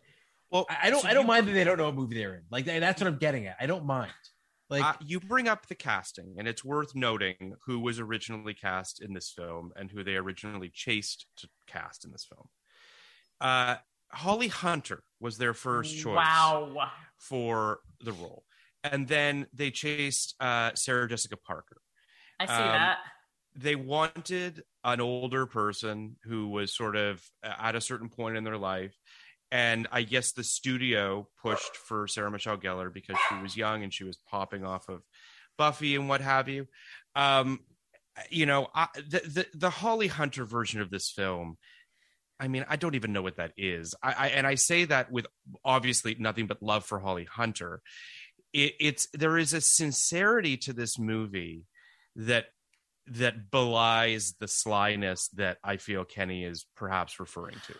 Well, 0.50 0.66
I 0.68 0.90
don't. 0.90 1.00
so 1.00 1.08
I 1.08 1.14
don't 1.14 1.26
mind 1.26 1.48
that 1.48 1.52
they 1.52 1.64
don't 1.64 1.78
know 1.78 1.86
what 1.86 1.94
movie 1.94 2.16
they're 2.16 2.34
in. 2.34 2.42
Like 2.50 2.66
that's 2.66 3.00
what 3.00 3.08
I'm 3.08 3.16
getting 3.16 3.46
at. 3.46 3.56
I 3.58 3.64
don't 3.64 3.86
mind. 3.86 4.12
Like 4.68 4.84
uh, 4.84 4.92
you 5.00 5.18
bring 5.18 5.48
up 5.48 5.68
the 5.68 5.74
casting, 5.74 6.34
and 6.36 6.46
it's 6.46 6.62
worth 6.62 6.94
noting 6.94 7.54
who 7.64 7.80
was 7.80 7.98
originally 7.98 8.52
cast 8.52 9.00
in 9.00 9.14
this 9.14 9.32
film 9.34 9.72
and 9.76 9.90
who 9.90 10.04
they 10.04 10.16
originally 10.16 10.70
chased 10.74 11.24
to 11.38 11.48
cast 11.66 12.04
in 12.04 12.12
this 12.12 12.26
film. 12.26 12.48
Uh, 13.42 13.76
Holly 14.10 14.48
Hunter 14.48 15.02
was 15.20 15.36
their 15.36 15.52
first 15.54 15.96
choice 15.98 16.16
Wow. 16.16 16.90
for 17.18 17.80
the 18.00 18.12
role, 18.12 18.44
and 18.84 19.06
then 19.08 19.46
they 19.52 19.70
chased 19.70 20.34
uh, 20.40 20.70
Sarah 20.74 21.08
Jessica 21.08 21.36
Parker. 21.36 21.80
I 22.40 22.46
see 22.46 22.52
Um, 22.52 22.68
that. 22.68 22.98
They 23.54 23.74
wanted 23.76 24.62
an 24.84 25.00
older 25.00 25.44
person 25.46 26.16
who 26.24 26.48
was 26.48 26.74
sort 26.74 26.96
of 26.96 27.22
at 27.42 27.74
a 27.76 27.80
certain 27.82 28.08
point 28.08 28.36
in 28.38 28.44
their 28.44 28.56
life. 28.56 28.94
And 29.50 29.86
I 29.92 30.02
guess 30.04 30.32
the 30.32 30.42
studio 30.42 31.28
pushed 31.42 31.76
for 31.76 32.08
Sarah 32.08 32.30
Michelle 32.30 32.56
Gellar 32.56 32.90
because 32.90 33.16
she 33.28 33.34
was 33.42 33.54
young 33.54 33.82
and 33.82 33.92
she 33.92 34.04
was 34.04 34.16
popping 34.30 34.64
off 34.64 34.88
of 34.88 35.02
Buffy 35.58 35.94
and 35.96 36.08
what 36.08 36.22
have 36.22 36.48
you. 36.48 36.66
Um, 37.14 37.60
you 38.30 38.46
know, 38.46 38.68
I, 38.74 38.88
the, 38.96 39.20
the 39.20 39.46
the 39.52 39.70
Holly 39.70 40.08
Hunter 40.08 40.46
version 40.46 40.80
of 40.80 40.88
this 40.90 41.10
film. 41.10 41.58
I 42.42 42.48
mean, 42.48 42.66
I 42.68 42.74
don't 42.74 42.96
even 42.96 43.12
know 43.12 43.22
what 43.22 43.36
that 43.36 43.52
is. 43.56 43.94
I, 44.02 44.12
I 44.18 44.26
and 44.30 44.48
I 44.48 44.56
say 44.56 44.84
that 44.86 45.12
with 45.12 45.26
obviously 45.64 46.16
nothing 46.18 46.48
but 46.48 46.60
love 46.60 46.84
for 46.84 46.98
Holly 46.98 47.24
Hunter. 47.24 47.80
It, 48.52 48.74
it's 48.80 49.06
there 49.14 49.38
is 49.38 49.52
a 49.54 49.60
sincerity 49.60 50.56
to 50.58 50.72
this 50.72 50.98
movie 50.98 51.62
that 52.16 52.46
that 53.06 53.50
belies 53.52 54.34
the 54.40 54.48
slyness 54.48 55.28
that 55.34 55.58
I 55.62 55.76
feel 55.76 56.04
Kenny 56.04 56.44
is 56.44 56.66
perhaps 56.74 57.20
referring 57.20 57.56
to. 57.68 57.74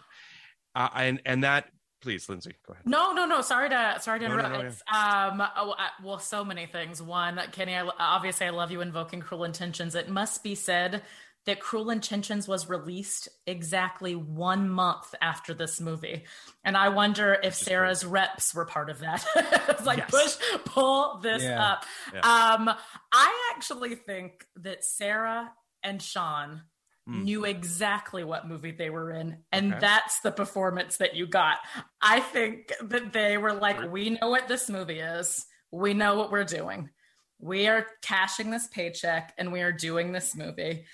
Uh, 0.77 0.88
and 0.94 1.22
and 1.27 1.42
that 1.42 1.66
please, 2.03 2.29
Lindsay, 2.29 2.55
go 2.66 2.75
ahead. 2.75 2.87
No, 2.87 3.12
no, 3.12 3.27
no. 3.27 3.40
Sorry 3.40 3.68
to 3.68 3.96
sorry 4.01 4.20
to 4.20 4.29
No, 4.29 4.37
no, 4.37 4.44
interrupt. 4.44 4.62
no, 4.62 4.68
It's, 4.68 4.83
um, 4.92 5.42
oh, 5.57 5.70
uh, 5.72 5.88
well, 6.05 6.18
so 6.20 6.44
many 6.44 6.66
things. 6.66 7.03
One, 7.03 7.40
Kenny, 7.51 7.75
I, 7.75 7.88
obviously, 7.98 8.46
I 8.46 8.51
love 8.51 8.70
you 8.70 8.81
invoking 8.81 9.20
Cruel 9.20 9.42
Intentions. 9.44 9.96
It 9.96 10.09
must 10.09 10.42
be 10.44 10.55
said 10.55 11.03
that 11.44 11.61
Cruel 11.61 11.90
Intentions 11.90 12.46
was 12.46 12.68
released 12.68 13.28
exactly 13.46 14.14
one 14.14 14.68
month 14.68 15.14
after 15.20 15.55
this 15.55 15.81
movie, 15.81 16.24
and 16.64 16.76
I 16.76 16.88
wonder 16.90 17.37
if 17.42 17.55
Sarah's 17.55 18.05
reps 18.05 18.55
were 18.55 18.64
part 18.64 18.90
of 18.90 19.00
that. 19.00 19.24
it's 19.68 19.85
like 19.85 19.98
Yes. 19.98 20.11
push, 20.11 20.61
pull 20.64 21.18
this 21.18 21.42
Yeah. 21.42 21.62
up. 21.72 21.85
Um, 22.24 22.70
I 23.12 23.52
actually 23.55 23.96
think 23.96 24.46
that 24.57 24.85
Sarah 24.85 25.52
and 25.83 26.00
Sean 26.00 26.62
Hmm. 27.05 27.24
knew 27.24 27.44
exactly 27.44 28.22
what 28.22 28.46
movie 28.46 28.70
they 28.70 28.88
were 28.88 29.11
in 29.11 29.38
and 29.50 29.72
Okay. 29.72 29.81
that's 29.81 30.20
the 30.20 30.31
performance 30.31 30.98
that 30.98 31.16
you 31.16 31.26
got 31.26 31.59
i 32.00 32.20
think 32.20 32.72
that 32.81 33.12
they 33.12 33.37
were 33.38 33.52
like 33.52 33.90
we 33.90 34.11
know 34.11 34.31
what 34.31 34.46
this 34.46 34.70
movie 34.70 35.00
is 35.00 35.44
we 35.72 35.94
know 35.94 36.14
what 36.14 36.31
we're 36.31 36.44
doing 36.44 36.88
we 37.40 37.66
are 37.66 37.85
cashing 38.02 38.52
this 38.52 38.68
paycheck 38.68 39.35
and 39.37 39.50
we 39.50 39.62
are 39.62 39.72
doing 39.72 40.12
this 40.12 40.37
movie 40.37 40.85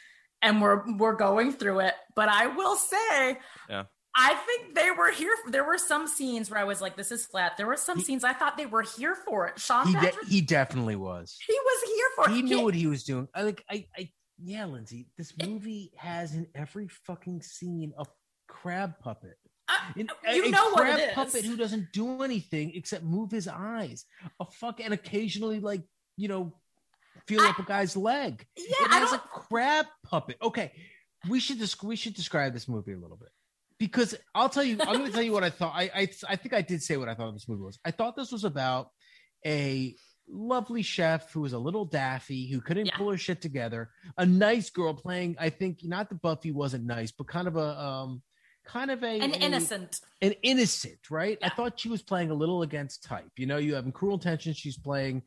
and 0.42 0.60
we're 0.62 0.82
we're 0.96 1.14
going 1.16 1.52
through 1.52 1.80
it 1.80 1.94
but 2.14 2.28
i 2.28 2.46
will 2.46 2.76
say 2.76 3.38
Yeah. 3.68 3.84
I 4.20 4.34
think 4.34 4.74
they 4.74 4.90
were 4.90 5.12
here. 5.12 5.32
There 5.48 5.62
were 5.62 5.78
some 5.78 6.08
scenes 6.08 6.50
where 6.50 6.58
I 6.58 6.64
was 6.64 6.80
like, 6.80 6.96
"This 6.96 7.12
is 7.12 7.24
flat." 7.26 7.56
There 7.56 7.68
were 7.68 7.76
some 7.76 7.98
He- 7.98 8.04
scenes 8.04 8.24
I 8.24 8.32
thought 8.32 8.56
they 8.56 8.66
were 8.66 8.82
here 8.82 9.14
for 9.14 9.46
it. 9.46 9.60
Sean 9.60 9.86
he 9.86 9.92
de- 9.92 10.12
he 10.26 10.40
definitely 10.40 10.96
was. 10.96 11.38
he 11.46 11.52
was 11.52 11.82
here 11.94 12.08
for 12.16 12.30
it. 12.30 12.34
He 12.34 12.42
knew 12.42 12.62
what 12.62 12.74
he 12.74 12.88
was 12.88 13.04
doing. 13.04 13.28
I 13.32 13.42
like 13.42 13.62
I 13.70 13.86
I 13.96 14.10
yeah, 14.42 14.64
Lindsay. 14.64 15.06
This 15.16 15.32
movie 15.40 15.92
has 15.98 16.34
in 16.34 16.48
every 16.56 16.88
fucking 16.88 17.42
scene 17.42 17.92
a 17.96 18.06
crab 18.48 18.98
puppet. 18.98 19.36
Uh, 19.68 19.74
I- 19.94 20.00
An- 20.00 20.08
you 20.34 20.46
a 20.46 20.50
know 20.50 20.70
what 20.70 20.80
A 20.80 20.82
crab 20.82 20.98
it 20.98 21.08
is. 21.10 21.14
puppet 21.14 21.44
who 21.44 21.56
doesn't 21.56 21.92
do 21.92 22.22
anything 22.24 22.72
except 22.74 23.04
move 23.04 23.30
his 23.30 23.46
eyes. 23.46 24.04
A 24.40 24.46
fuck 24.46 24.80
and 24.80 24.92
occasionally 24.92 25.60
like 25.60 25.82
you 26.16 26.26
know 26.26 26.54
feel 27.28 27.40
I- 27.42 27.50
up 27.50 27.58
a 27.58 27.62
guy's 27.64 27.96
leg. 27.96 28.44
yeah, 28.56 28.64
it 28.80 28.90
I 28.90 28.98
has 28.98 29.12
a 29.12 29.18
crab 29.18 29.86
puppet. 30.04 30.36
Okay, 30.42 30.72
we 31.28 31.38
should 31.40 31.58
just 31.58 31.82
we 31.84 31.94
should 31.96 32.14
describe 32.14 32.52
this 32.54 32.66
movie 32.68 32.92
a 32.92 32.98
little 32.98 33.16
bit 33.16 33.28
because 33.78 34.14
I'll 34.34 34.48
tell 34.48 34.64
you. 34.64 34.76
I'm 34.80 34.94
going 34.98 35.06
to 35.06 35.12
tell 35.12 35.22
you 35.22 35.32
what 35.32 35.44
I 35.44 35.50
thought. 35.50 35.72
I, 35.74 35.90
I 35.94 36.08
I 36.28 36.36
think 36.36 36.52
I 36.54 36.62
did 36.62 36.82
say 36.82 36.96
what 36.96 37.08
I 37.08 37.14
thought 37.14 37.32
this 37.32 37.48
movie 37.48 37.62
was. 37.62 37.78
I 37.84 37.90
thought 37.92 38.16
this 38.16 38.32
was 38.32 38.44
about 38.44 38.88
a 39.46 39.94
lovely 40.30 40.82
chef 40.82 41.32
who 41.32 41.40
was 41.40 41.54
a 41.54 41.58
little 41.58 41.84
daffy 41.86 42.50
who 42.50 42.60
couldn't 42.60 42.86
Yeah. 42.86 42.96
pull 42.96 43.10
her 43.10 43.16
shit 43.16 43.40
together. 43.40 43.90
A 44.18 44.26
nice 44.26 44.68
girl 44.70 44.92
playing. 44.94 45.36
I 45.38 45.48
think 45.50 45.80
not 45.84 46.08
the 46.10 46.16
Buffy 46.16 46.52
wasn't 46.52 46.84
nice, 46.84 47.12
but 47.12 47.26
kind 47.28 47.48
of 47.48 47.56
a 47.56 47.80
um 47.80 48.22
kind 48.66 48.90
of 48.90 49.02
a 49.02 49.20
An 49.20 49.32
a- 49.32 49.36
innocent. 49.38 50.00
an 50.20 50.32
innocent, 50.42 50.98
right? 51.10 51.38
I 51.42 51.48
thought 51.48 51.80
she 51.80 51.88
was 51.88 52.02
playing 52.02 52.30
a 52.30 52.34
little 52.34 52.60
against 52.62 53.02
type. 53.04 53.30
You 53.38 53.46
know, 53.46 53.56
you 53.56 53.74
have 53.74 53.90
Cruel 53.94 54.14
Intentions, 54.14 54.58
she's 54.58 54.76
playing 54.76 55.22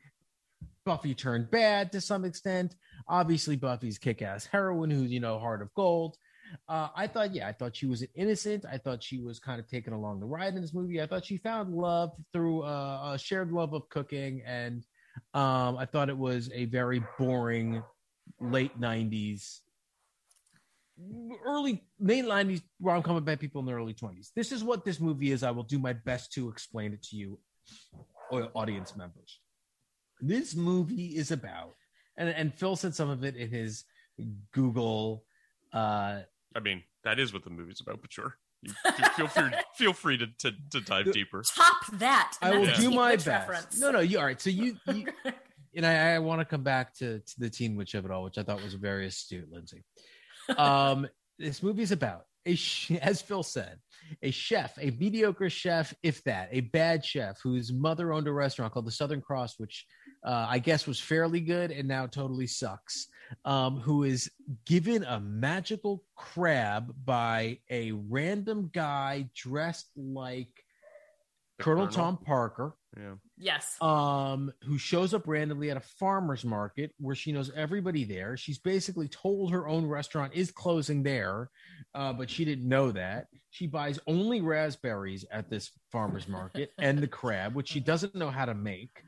Buffy 0.85 1.13
turned 1.13 1.51
bad 1.51 1.91
to 1.91 2.01
some 2.01 2.25
extent. 2.25 2.75
Obviously, 3.07 3.55
Buffy's 3.55 3.97
kick 3.97 4.21
ass 4.21 4.45
heroine 4.45 4.89
who's, 4.89 5.11
you 5.11 5.19
know, 5.19 5.39
heart 5.39 5.61
of 5.61 5.73
gold. 5.73 6.17
Uh, 6.67 6.89
I 6.95 7.07
thought, 7.07 7.33
yeah, 7.33 7.47
I 7.47 7.53
thought 7.53 7.75
she 7.75 7.85
was 7.85 8.01
an 8.01 8.09
innocent. 8.15 8.65
I 8.69 8.77
thought 8.77 9.03
she 9.03 9.19
was 9.19 9.39
kind 9.39 9.59
of 9.59 9.67
taken 9.67 9.93
along 9.93 10.19
the 10.19 10.25
ride 10.25 10.53
in 10.55 10.61
this 10.61 10.73
movie. 10.73 11.01
I 11.01 11.07
thought 11.07 11.25
she 11.25 11.37
found 11.37 11.73
love 11.73 12.11
through 12.33 12.63
uh, 12.63 13.13
a 13.13 13.17
shared 13.17 13.51
love 13.51 13.73
of 13.73 13.87
cooking. 13.89 14.41
And 14.45 14.85
um, 15.33 15.77
I 15.77 15.85
thought 15.85 16.09
it 16.09 16.17
was 16.17 16.49
a 16.53 16.65
very 16.65 17.03
boring 17.17 17.83
late 18.39 18.79
90s 18.79 19.59
early 21.45 21.83
late 21.99 22.25
90s 22.25 22.61
rom 22.79 23.01
com 23.01 23.15
about 23.15 23.39
people 23.39 23.59
in 23.59 23.65
the 23.65 23.73
early 23.73 23.93
20s. 23.93 24.31
This 24.35 24.51
is 24.51 24.63
what 24.63 24.85
this 24.85 24.99
movie 24.99 25.31
is. 25.31 25.43
I 25.43 25.51
will 25.51 25.63
do 25.63 25.79
my 25.79 25.93
best 25.93 26.31
to 26.33 26.49
explain 26.49 26.93
it 26.93 27.03
to 27.03 27.15
you, 27.15 27.39
audience 28.31 28.95
members. 28.95 29.39
This 30.21 30.55
movie 30.55 31.17
is 31.17 31.31
about, 31.31 31.75
and, 32.17 32.29
and 32.29 32.53
Phil 32.53 32.75
said 32.75 32.93
some 32.93 33.09
of 33.09 33.23
it 33.23 33.35
in 33.35 33.49
his 33.49 33.83
Google. 34.51 35.25
Uh, 35.73 36.19
I 36.55 36.59
mean, 36.61 36.83
that 37.03 37.19
is 37.19 37.33
what 37.33 37.43
the 37.43 37.49
movie's 37.49 37.81
about, 37.81 38.01
but 38.01 38.11
sure. 38.11 38.35
You, 38.61 38.73
you 38.85 39.05
feel 39.15 39.27
free 39.27 39.51
feel 39.75 39.93
free 39.93 40.17
to, 40.17 40.27
to, 40.39 40.51
to 40.71 40.81
dive 40.81 41.11
deeper. 41.11 41.43
Top 41.55 41.87
that. 41.93 42.37
I 42.41 42.57
will 42.57 42.73
do 42.75 42.91
my 42.91 43.15
best. 43.15 43.27
reference. 43.27 43.79
No, 43.79 43.91
no, 43.91 43.99
you 43.99 44.19
all 44.19 44.25
right. 44.25 44.39
So 44.39 44.51
you, 44.51 44.77
you 44.93 45.07
and 45.75 45.85
I, 45.85 46.13
I 46.15 46.19
want 46.19 46.41
to 46.41 46.45
come 46.45 46.63
back 46.63 46.93
to, 46.95 47.19
to 47.19 47.39
the 47.39 47.49
teen 47.49 47.75
witch 47.75 47.95
of 47.95 48.05
it 48.05 48.11
all, 48.11 48.23
which 48.23 48.37
I 48.37 48.43
thought 48.43 48.63
was 48.63 48.75
very 48.75 49.07
astute, 49.07 49.51
Lindsay. 49.51 49.83
Um, 50.57 51.07
this 51.39 51.63
movie 51.63 51.81
is 51.81 51.91
about 51.91 52.25
a, 52.45 52.57
as 53.01 53.21
Phil 53.21 53.43
said, 53.43 53.79
a 54.21 54.31
chef, 54.31 54.77
a 54.79 54.91
mediocre 54.91 55.49
chef, 55.49 55.93
if 56.03 56.23
that, 56.25 56.49
a 56.51 56.61
bad 56.61 57.05
chef 57.05 57.39
whose 57.41 57.71
mother 57.71 58.11
owned 58.11 58.27
a 58.27 58.31
restaurant 58.31 58.73
called 58.73 58.85
the 58.85 58.91
Southern 58.91 59.21
Cross, 59.21 59.55
which 59.57 59.85
uh, 60.23 60.47
I 60.49 60.59
guess 60.59 60.87
was 60.87 60.99
fairly 60.99 61.39
good 61.39 61.71
and 61.71 61.87
now 61.87 62.07
totally 62.07 62.47
sucks. 62.47 63.07
Um, 63.45 63.79
who 63.79 64.03
is 64.03 64.29
given 64.65 65.03
a 65.05 65.19
magical 65.19 66.03
crab 66.17 66.93
by 67.05 67.59
a 67.69 67.93
random 67.93 68.69
guy 68.73 69.29
dressed 69.33 69.87
like 69.95 70.49
The 71.57 71.63
Colonel 71.63 71.87
Colonel. 71.87 71.95
Tom 71.95 72.17
Parker 72.17 72.75
Yeah. 72.97 73.13
Yes. 73.37 73.81
um, 73.81 74.51
who 74.63 74.77
shows 74.77 75.13
up 75.13 75.27
randomly 75.29 75.71
at 75.71 75.77
a 75.77 75.81
farmer's 75.97 76.43
market 76.43 76.91
where 76.99 77.15
she 77.15 77.31
knows 77.31 77.51
everybody 77.55 78.03
there. 78.03 78.35
She's 78.35 78.59
basically 78.59 79.07
told 79.07 79.53
her 79.53 79.65
own 79.65 79.85
restaurant 79.85 80.33
is 80.33 80.51
closing 80.51 81.01
there, 81.03 81.49
uh, 81.95 82.11
but 82.11 82.29
she 82.29 82.43
didn't 82.43 82.67
know 82.67 82.91
that. 82.91 83.27
She 83.49 83.65
buys 83.65 83.97
only 84.07 84.41
raspberries 84.41 85.23
at 85.31 85.49
this 85.49 85.71
farmer's 85.89 86.27
market 86.27 86.73
and 86.77 86.99
the 86.99 87.07
crab, 87.07 87.55
which 87.55 87.69
she 87.69 87.79
doesn't 87.79 88.13
know 88.13 88.29
how 88.29 88.43
to 88.43 88.53
make. 88.53 89.03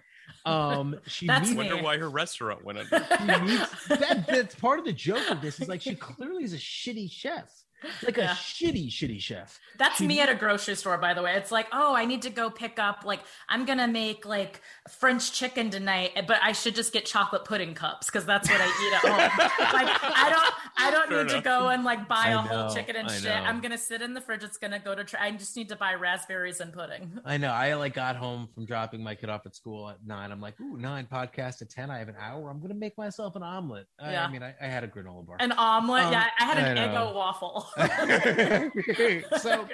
Um, 0.46 1.00
she 1.08 1.26
That's 1.26 1.50
meets. 1.50 1.58
Wonder 1.58 1.82
why 1.82 1.98
her 1.98 2.10
restaurant 2.10 2.66
went 2.66 2.80
under. 2.80 3.00
meets 3.46 3.88
that, 3.88 4.26
that's 4.28 4.56
part 4.56 4.80
of 4.80 4.86
the 4.86 4.94
joke 4.94 5.30
of 5.32 5.42
this 5.42 5.60
is 5.62 5.70
like 5.70 5.82
she 5.82 5.96
clearly 5.96 6.44
is 6.44 6.54
a 6.54 6.58
shitty 6.58 7.10
chef, 7.10 7.62
like 8.04 8.17
a 8.17 8.22
Yeah. 8.22 8.30
shitty, 8.36 8.88
shitty 8.89 9.19
chef. 9.19 9.60
That's 9.78 9.98
She- 9.98 10.08
me 10.08 10.19
at 10.19 10.30
a 10.30 10.36
grocery 10.36 10.76
store, 10.76 10.98
by 10.98 11.13
the 11.13 11.22
way. 11.22 11.36
It's 11.36 11.52
like, 11.52 11.67
oh, 11.74 11.96
I 11.96 12.06
need 12.06 12.22
to 12.24 12.30
go 12.30 12.50
pick 12.50 12.80
up, 12.80 13.04
like, 13.06 13.22
I'm 13.50 13.65
going 13.65 13.80
to 13.80 13.88
make 13.88 14.26
like 14.26 14.62
French 14.89 15.32
chicken 15.34 15.69
tonight, 15.69 16.12
but 16.28 16.38
I 16.41 16.52
should 16.52 16.76
just 16.76 16.93
get 16.93 17.06
chocolate 17.06 17.46
pudding 17.46 17.74
cups 17.74 18.08
because 18.08 18.26
that's 18.26 18.50
what 18.50 18.62
I 18.62 18.65
eat 18.65 18.93
at 18.93 19.02
home. 19.02 19.48
like, 19.74 20.04
I 20.04 20.30
don't, 20.30 20.54
I 20.78 20.91
don't 20.91 21.10
Fair 21.10 21.24
need 21.24 21.30
to 21.32 21.41
go 21.41 21.69
and 21.69 21.84
like 21.84 22.08
buy 22.08 22.26
I 22.28 22.30
a 22.32 22.38
whole 22.38 22.74
chicken 22.74 22.96
and 22.96 23.08
I 23.08 23.13
shit. 23.13 23.24
know. 23.26 23.34
I'm 23.34 23.60
going 23.62 23.72
to 23.72 23.78
sit 23.78 24.02
in 24.02 24.13
the 24.13 24.22
fridge. 24.22 24.43
It's 24.43 24.58
going 24.58 24.72
to 24.72 24.80
go 24.80 24.93
to, 24.96 25.04
tra- 25.04 25.22
I 25.22 25.32
just 25.32 25.56
need 25.58 25.69
to 25.69 25.76
buy 25.76 25.93
raspberries 25.96 26.60
and 26.60 26.72
pudding. 26.74 27.12
I 27.26 27.38
know. 27.38 27.52
I 27.52 27.74
like 27.76 27.93
got 27.96 28.15
home 28.15 28.48
from 28.54 28.65
dropping 28.65 29.04
my 29.04 29.15
kid 29.15 29.30
off 29.30 29.46
at 29.46 29.56
school 29.56 29.89
at 29.89 29.98
nine. 30.06 30.32
I'm 30.32 30.41
like, 30.41 30.60
ooh, 30.62 30.78
nine 30.78 31.08
podcast 31.12 31.62
at 31.62 31.69
ten. 31.69 31.89
I 31.89 31.98
have 32.00 32.10
an 32.10 32.15
hour. 32.19 32.50
I'm 32.50 32.60
gonna 32.62 32.74
make 32.74 32.98
myself 32.98 33.36
an 33.36 33.43
omelet. 33.43 33.88
I, 34.00 34.12
Yeah. 34.12 34.26
I 34.26 34.32
mean, 34.32 34.43
I, 34.43 34.54
I 34.62 34.65
had 34.67 34.84
a 34.84 34.88
granola 34.88 35.26
bar. 35.26 35.38
An 35.39 35.52
omelet. 35.54 36.04
Um, 36.06 36.12
yeah. 36.13 36.28
I 36.39 36.43
had 36.46 36.58
an 36.58 36.78
I 36.78 36.86
know. 36.93 37.08
Eggo 37.08 37.15
waffle. 37.15 37.67
so 39.40 39.68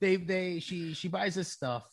they 0.00 0.16
they 0.16 0.58
she 0.60 0.94
she 0.94 1.08
buys 1.08 1.34
this 1.34 1.48
stuff. 1.48 1.84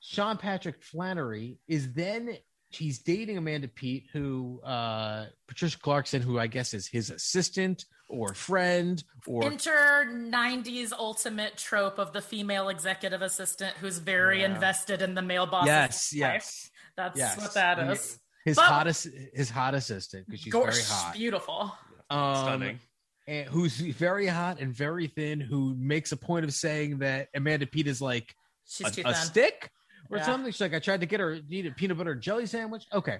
Sean 0.00 0.36
Patrick 0.36 0.82
Flanery 0.82 1.58
is 1.66 1.92
then 1.92 2.36
she's 2.70 2.98
dating 3.00 3.36
Amanda 3.38 3.68
Peet, 3.68 4.06
who 4.12 4.60
uh 4.64 5.26
Patricia 5.46 5.78
Clarkson, 5.78 6.22
who 6.22 6.38
I 6.38 6.46
guess 6.46 6.74
is 6.74 6.86
his 6.86 7.10
assistant 7.10 7.84
or 8.08 8.32
friend 8.32 9.02
or 9.26 9.44
Enter 9.44 10.06
90s 10.10 10.92
ultimate 10.98 11.56
trope 11.58 11.98
of 11.98 12.12
the 12.14 12.22
female 12.22 12.68
executive 12.70 13.20
assistant 13.22 13.76
who's 13.76 13.98
very 13.98 14.40
Yeah. 14.40 14.54
invested 14.54 15.02
in 15.02 15.14
the 15.14 15.20
male 15.22 15.44
boss. 15.46 15.66
yes, 15.66 16.12
yes, 16.14 16.70
That's 16.96 17.18
yes. 17.18 17.36
what 17.36 17.52
that 17.54 17.78
is. 17.90 18.18
His 18.44 18.56
But- 18.56 18.64
hot 18.64 18.86
his 18.86 19.50
hot 19.50 19.74
assistant 19.74 20.26
because 20.26 20.40
she's 20.40 20.52
Gorgeous, 20.52 20.88
very 20.88 21.02
hot. 21.02 21.14
beautiful. 21.14 21.72
Um, 22.08 22.36
Stunning. 22.36 22.80
And 23.28 23.46
who's 23.46 23.76
very 23.76 24.26
hot 24.26 24.58
and 24.58 24.74
very 24.74 25.06
thin, 25.06 25.38
who 25.38 25.76
makes 25.78 26.12
a 26.12 26.16
point 26.16 26.44
of 26.46 26.52
saying 26.54 26.98
that 27.00 27.28
Amanda 27.34 27.66
Peet 27.66 27.86
is 27.86 28.00
like 28.00 28.34
She's 28.66 28.98
a, 28.98 29.02
a 29.08 29.14
stick 29.14 29.70
or 30.10 30.16
Yeah. 30.16 30.24
something. 30.24 30.50
She's 30.50 30.60
like, 30.62 30.72
I 30.74 30.78
tried 30.78 31.00
to 31.00 31.06
get 31.06 31.20
her 31.20 31.36
to 31.38 31.44
eat 31.50 31.66
a 31.66 31.70
peanut 31.72 31.98
butter 31.98 32.12
and 32.12 32.22
jelly 32.22 32.46
sandwich. 32.46 32.84
Okay. 32.92 33.18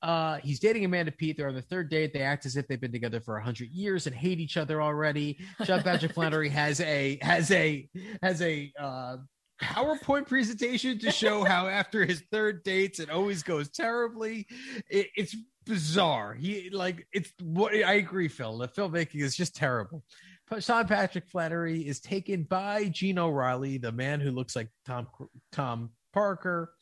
Uh, 0.00 0.38
he's 0.44 0.60
dating 0.60 0.84
Amanda 0.84 1.10
Peet. 1.10 1.36
They're 1.36 1.48
on 1.48 1.54
the 1.56 1.62
third 1.62 1.90
date. 1.90 2.12
They 2.12 2.22
act 2.22 2.46
as 2.46 2.56
if 2.56 2.68
they've 2.68 2.80
been 2.80 2.92
together 2.92 3.20
for 3.20 3.36
a 3.36 3.42
hundred 3.42 3.70
years 3.70 4.06
and 4.06 4.14
hate 4.14 4.38
each 4.38 4.56
other 4.56 4.80
already. 4.80 5.38
Sean 5.64 5.82
Patrick 5.82 6.12
Flanery 6.14 6.48
has 6.50 6.80
a 6.80 7.18
has 7.22 7.50
a 7.50 7.88
has 8.22 8.40
a 8.42 8.72
uh 8.80 9.16
PowerPoint 9.62 10.26
presentation 10.28 10.98
to 11.00 11.10
show 11.10 11.44
how 11.44 11.66
after 11.68 12.04
his 12.04 12.22
third 12.30 12.62
dates 12.62 13.00
it 13.00 13.10
always 13.10 13.42
goes 13.42 13.68
terribly. 13.70 14.46
It, 14.88 15.08
it's 15.16 15.36
bizarre. 15.66 16.34
He 16.34 16.70
like 16.70 17.06
it's 17.12 17.30
what 17.42 17.74
I 17.74 17.94
agree, 17.94 18.28
Phil. 18.28 18.58
The 18.58 18.68
filmmaking 18.68 19.20
is 19.20 19.36
just 19.36 19.56
terrible. 19.56 20.04
But 20.48 20.64
Sean 20.64 20.86
Patrick 20.86 21.26
Flanery 21.28 21.86
is 21.86 22.00
taken 22.00 22.44
by 22.44 22.86
Gene 22.86 23.18
O'Reilly, 23.18 23.78
the 23.78 23.92
man 23.92 24.20
who 24.20 24.30
looks 24.30 24.56
like 24.56 24.68
Tom 24.86 25.08
Tom 25.52 25.90
Parker, 26.12 26.72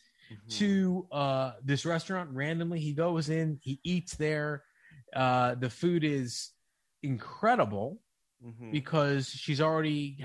to 0.50 1.06
uh, 1.10 1.52
this 1.64 1.84
restaurant 1.86 2.30
randomly. 2.32 2.78
He 2.78 2.92
goes 2.92 3.28
in, 3.28 3.58
he 3.62 3.80
eats 3.84 4.16
there. 4.16 4.62
Uh, 5.14 5.54
the 5.54 5.70
food 5.70 6.04
is 6.04 6.50
incredible 7.02 8.00
Mhm. 8.44 8.70
because 8.70 9.28
she's 9.30 9.62
already 9.62 10.18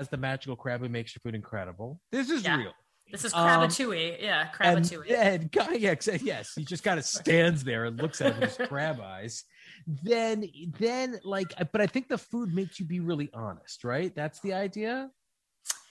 has 0.00 0.08
the 0.08 0.16
magical 0.16 0.56
crab 0.56 0.80
who 0.80 0.88
makes 0.88 1.14
your 1.14 1.20
food 1.20 1.34
incredible. 1.34 2.00
This 2.10 2.30
is 2.30 2.42
Yeah. 2.42 2.56
real. 2.56 2.72
This 3.12 3.24
is 3.24 3.34
Um, 3.34 3.40
Krabatouille. 3.46 4.22
yeah, 4.22 4.50
And 4.60 4.84
Krabatouille. 4.84 5.08
then, 5.08 5.48
guy, 5.52 5.72
yeah, 5.74 5.94
yes, 6.22 6.52
he 6.56 6.64
just 6.64 6.82
kind 6.84 6.98
of 6.98 7.04
stands 7.04 7.64
there 7.64 7.84
and 7.84 8.00
looks 8.00 8.20
at 8.20 8.32
him 8.34 8.40
with 8.40 8.56
his 8.56 8.68
crab 8.68 9.00
eyes. 9.00 9.44
Then, 9.86 10.44
then, 10.78 11.18
like, 11.24 11.48
but 11.72 11.80
I 11.80 11.86
think 11.86 12.08
the 12.08 12.16
food 12.18 12.54
makes 12.54 12.78
you 12.80 12.86
be 12.86 13.00
really 13.00 13.28
honest, 13.34 13.82
right? 13.84 14.14
That's 14.14 14.40
the 14.40 14.52
idea. 14.54 15.10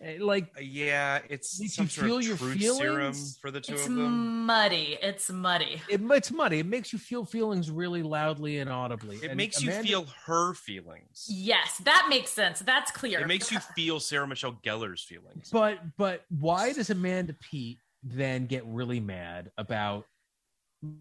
Eh, 0.01 0.17
Like, 0.19 0.47
Yeah, 0.61 1.19
it's 1.29 1.57
some 1.75 1.83
you 1.85 1.89
sort 1.89 1.89
feel 2.05 2.17
of 2.19 2.23
your 2.23 2.37
truth 2.37 2.61
serum 2.61 2.79
feelings? 3.13 3.37
for 3.41 3.51
the 3.51 3.59
two 3.59 3.73
It's 3.73 3.85
of 3.87 3.95
them. 3.95 4.45
muddy. 4.45 4.97
It's 5.01 5.29
muddy. 5.29 5.81
it, 5.89 5.99
it's 6.01 6.31
muddy. 6.31 6.59
It 6.59 6.65
makes 6.65 6.93
you 6.93 6.99
feel 6.99 7.25
feelings 7.25 7.69
really 7.69 8.01
loudly 8.01 8.59
and 8.59 8.69
audibly. 8.69 9.17
It 9.17 9.25
And 9.25 9.37
makes 9.37 9.61
you 9.61 9.71
feel 9.71 10.05
her 10.25 10.53
feelings. 10.53 11.25
Yes, 11.27 11.77
that 11.83 12.07
makes 12.09 12.31
sense. 12.31 12.59
That's 12.59 12.91
clear. 12.91 13.19
It 13.19 13.27
makes 13.27 13.51
you 13.51 13.59
feel 13.75 13.99
Sarah 13.99 14.27
Michelle 14.27 14.57
Gellar's 14.63 15.03
feelings. 15.03 15.49
But 15.51 15.79
but 15.97 16.23
why 16.29 16.71
does 16.71 16.89
Amanda 16.89 17.33
Peet 17.33 17.79
then 18.01 18.45
get 18.45 18.65
really 18.65 19.01
mad 19.01 19.51
about 19.57 20.05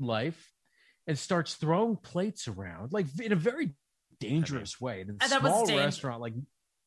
life 0.01 0.53
and 1.07 1.17
starts 1.19 1.55
throwing 1.55 1.97
plates 1.97 2.49
around 2.49 2.93
like 2.93 3.07
in 3.23 3.31
a 3.33 3.37
very 3.37 3.71
dangerous 4.21 4.81
way 4.81 5.03
in 5.03 5.11
a 5.11 5.25
Uh, 5.25 5.29
that 5.29 5.43
was 5.43 5.53
small 5.53 5.67
dang- 5.67 5.77
restaurant 5.79 6.21
like 6.21 6.35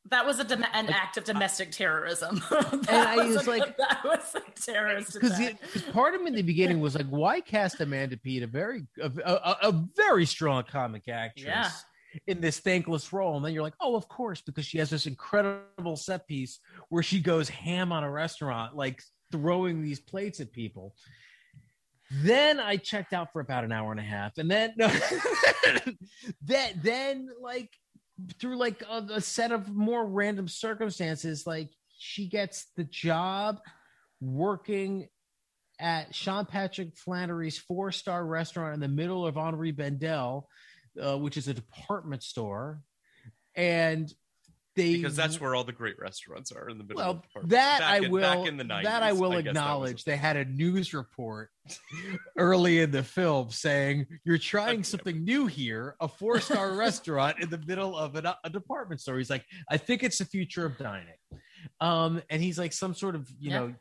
that 0.09 0.25
was 0.25 0.39
a 0.39 0.43
dom- 0.43 0.65
an 0.73 0.89
act 0.89 1.17
of 1.17 1.23
domestic 1.23 1.71
terrorism. 1.71 2.41
and 2.51 2.89
I 2.89 3.17
was 3.17 3.37
was 3.37 3.47
like- 3.47 3.77
that 3.77 4.01
was 4.03 4.35
a 4.35 4.59
terrorist 4.59 5.13
because 5.13 5.53
part 5.93 6.15
of 6.15 6.21
me 6.21 6.27
in 6.27 6.35
the 6.35 6.41
beginning 6.41 6.79
was 6.79 6.95
like 6.95 7.07
why 7.07 7.39
cast 7.41 7.79
Amanda 7.81 8.17
Peet 8.17 8.43
a 8.43 8.47
very 8.47 8.85
a, 9.01 9.11
a, 9.23 9.57
a 9.69 9.85
very 9.95 10.25
strong 10.25 10.63
comic 10.63 11.07
actress 11.07 11.45
Yeah. 11.45 11.69
in 12.27 12.41
this 12.41 12.59
thankless 12.59 13.11
role 13.13 13.37
and 13.37 13.45
then 13.45 13.53
you're 13.53 13.63
like 13.63 13.73
oh 13.79 13.95
of 13.95 14.07
course 14.07 14.41
because 14.41 14.65
she 14.65 14.77
has 14.79 14.89
this 14.89 15.05
incredible 15.05 15.95
set 15.95 16.27
piece 16.27 16.59
where 16.89 17.03
she 17.03 17.19
goes 17.19 17.47
ham 17.49 17.91
on 17.91 18.03
a 18.03 18.11
restaurant 18.11 18.75
like 18.75 19.01
throwing 19.31 19.81
these 19.81 19.99
plates 19.99 20.39
at 20.39 20.51
people 20.51 20.95
then 22.23 22.59
I 22.59 22.75
checked 22.75 23.13
out 23.13 23.31
for 23.31 23.39
about 23.39 23.63
an 23.63 23.71
hour 23.71 23.89
and 23.91 23.99
a 23.99 24.03
half, 24.03 24.37
and 24.37 24.51
then 24.51 24.73
no, 24.77 24.87
that 26.45 26.73
then 26.83 27.29
like 27.41 27.69
through 28.39 28.57
like 28.57 28.83
a, 28.89 29.05
a 29.13 29.21
set 29.21 29.51
of 29.51 29.69
more 29.69 30.05
random 30.05 30.47
circumstances, 30.47 31.45
like 31.45 31.69
she 31.97 32.27
gets 32.27 32.67
the 32.75 32.83
job 32.83 33.59
working 34.19 35.07
at 35.79 36.13
Sean 36.13 36.45
Patrick 36.45 36.95
Flanery's 36.95 37.57
four 37.57 37.91
star 37.91 38.25
restaurant 38.25 38.75
in 38.75 38.79
the 38.79 38.87
middle 38.87 39.25
of 39.25 39.37
Henri 39.37 39.71
Bendel, 39.71 40.47
uh, 41.01 41.17
which 41.17 41.37
is 41.37 41.47
a 41.47 41.53
department 41.53 42.23
store, 42.23 42.81
and 43.55 44.13
they 44.81 44.95
Because 44.97 45.15
that's 45.15 45.39
where 45.39 45.55
all 45.55 45.63
the 45.63 45.71
great 45.71 45.99
restaurants 45.99 46.51
are 46.51 46.69
in 46.69 46.77
the 46.77 46.83
middle. 46.83 47.01
of 47.01 47.05
well, 47.05 47.13
the 47.15 47.27
park. 47.33 47.49
that 47.49 47.79
Back 47.79 47.89
I 47.89 48.05
in- 48.05 48.11
will. 48.11 48.21
Back 48.21 48.47
in 48.47 48.57
the 48.57 48.63
90s, 48.63 48.83
that 48.83 49.03
I 49.03 49.13
will 49.13 49.29
was 49.31 49.39
acknowledge. 49.45 50.03
they 50.05 50.17
had 50.17 50.37
a 50.37 50.45
news 50.45 50.93
report 50.93 51.49
early 52.37 52.79
in 52.79 52.91
the 52.91 53.03
film 53.03 53.49
saying 53.51 54.07
you're 54.25 54.37
trying 54.37 54.83
something 54.93 55.23
new 55.23 55.45
here, 55.47 55.95
a 55.99 56.07
four 56.07 56.39
star 56.39 56.73
restaurant 56.75 57.39
in 57.39 57.49
the 57.49 57.59
middle 57.67 57.95
of 57.97 58.15
an, 58.15 58.25
a 58.43 58.49
department 58.49 59.01
store. 59.01 59.17
He's 59.17 59.29
like, 59.29 59.45
I 59.69 59.77
think 59.77 60.03
it's 60.03 60.17
the 60.17 60.25
future 60.25 60.65
of 60.65 60.77
dining, 60.77 61.13
um, 61.79 62.21
and 62.29 62.41
he's 62.41 62.57
like 62.59 62.73
some 62.73 62.93
sort 62.93 63.15
of 63.15 63.29
you 63.39 63.51
Yeah. 63.51 63.59
know 63.59 63.73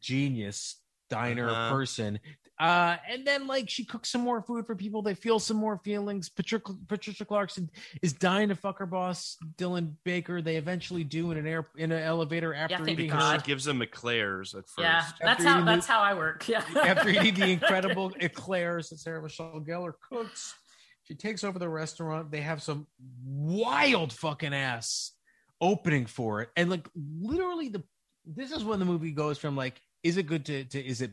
genius 0.00 0.80
diner 1.08 1.48
Uh-huh. 1.48 1.70
person. 1.70 2.18
Uh, 2.58 2.96
and 3.10 3.26
then 3.26 3.46
like 3.46 3.68
she 3.68 3.84
cooks 3.84 4.08
some 4.08 4.22
more 4.22 4.40
food 4.40 4.66
for 4.66 4.74
people. 4.74 5.02
They 5.02 5.14
feel 5.14 5.38
some 5.38 5.58
more 5.58 5.76
feelings. 5.84 6.28
Patricia, 6.30 6.72
Patricia 6.88 7.24
Clarkson 7.26 7.68
is 8.00 8.14
dying 8.14 8.48
to 8.48 8.54
fuck 8.54 8.78
her 8.78 8.86
boss, 8.86 9.36
Dylan 9.58 9.92
Baker. 10.04 10.40
They 10.40 10.56
eventually 10.56 11.04
do 11.04 11.32
in 11.32 11.36
an 11.38 11.46
air 11.46 11.66
in 11.76 11.92
an 11.92 12.02
elevator 12.02 12.54
after 12.54 12.76
thank 12.78 12.88
eating 12.90 13.06
because 13.08 13.22
her, 13.22 13.36
God. 13.36 13.42
she 13.44 13.46
gives 13.46 13.64
them 13.64 13.82
eclairs 13.82 14.54
at 14.54 14.66
first. 14.68 14.78
yeah, 14.78 15.04
that's 15.20 15.44
After 15.44 15.48
how 15.48 15.64
that's 15.64 15.86
the- 15.86 15.92
how 15.92 16.00
I 16.00 16.14
work. 16.14 16.48
Yeah. 16.48 16.64
after 16.82 17.10
eating 17.10 17.34
the 17.34 17.50
incredible 17.52 18.12
eclairs 18.20 18.88
that 18.88 19.00
Sarah 19.00 19.22
Michelle 19.22 19.60
Gellar 19.60 19.92
cooks. 20.10 20.54
She 21.04 21.14
takes 21.14 21.44
over 21.44 21.58
the 21.58 21.68
restaurant. 21.68 22.30
They 22.30 22.40
have 22.40 22.62
some 22.62 22.86
wild 23.24 24.12
fucking 24.12 24.54
ass 24.54 25.12
opening 25.60 26.06
for 26.06 26.40
it, 26.42 26.50
and 26.56 26.70
like 26.70 26.88
literally 27.20 27.68
the 27.68 27.82
this 28.24 28.50
is 28.50 28.64
when 28.64 28.78
the 28.78 28.84
movie 28.84 29.12
goes 29.12 29.38
from 29.38 29.56
like 29.56 29.80
is 30.02 30.16
it 30.16 30.24
good 30.26 30.44
to 30.46 30.64
to 30.64 30.84
is 30.84 31.00
it 31.02 31.12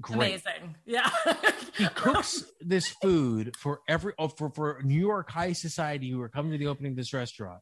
great? 0.00 0.16
Amazing. 0.16 0.76
Yeah. 0.84 1.10
he 1.76 1.86
cooks 1.88 2.44
this 2.60 2.88
food 3.02 3.56
for 3.56 3.80
every 3.88 4.14
oh, 4.18 4.28
for 4.28 4.50
for 4.50 4.80
New 4.84 4.98
York 4.98 5.30
high 5.30 5.52
society 5.52 6.10
who 6.10 6.20
are 6.20 6.28
coming 6.28 6.52
to 6.52 6.58
the 6.58 6.66
opening 6.66 6.92
of 6.92 6.96
this 6.96 7.12
restaurant, 7.12 7.60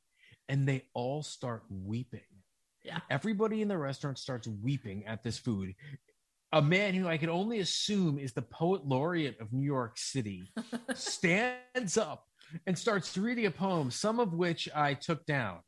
and 0.49 0.67
they 0.69 0.85
all 0.95 1.23
start 1.23 1.65
weeping. 1.69 2.21
Yeah. 2.83 3.01
everybody 3.11 3.61
in 3.61 3.69
the 3.69 3.77
restaurant 3.77 4.19
starts 4.19 4.49
weeping 4.49 5.07
at 5.07 5.23
this 5.23 5.39
food. 5.39 5.75
A 6.53 6.63
man 6.63 6.95
who 6.95 7.07
I 7.07 7.19
can 7.19 7.29
only 7.29 7.61
assume 7.61 8.19
is 8.19 8.33
the 8.33 8.43
poet 8.43 8.87
laureate 8.87 9.39
of 9.39 9.53
New 9.53 9.67
York 9.67 9.99
City 9.99 10.51
stands 10.95 11.99
up 11.99 12.27
and 12.67 12.77
starts 12.77 13.17
reading 13.17 13.47
a 13.47 13.51
poem, 13.51 13.91
some 13.91 14.19
of 14.19 14.33
which 14.33 14.69
I 14.75 14.95
took 14.95 15.27
down 15.27 15.59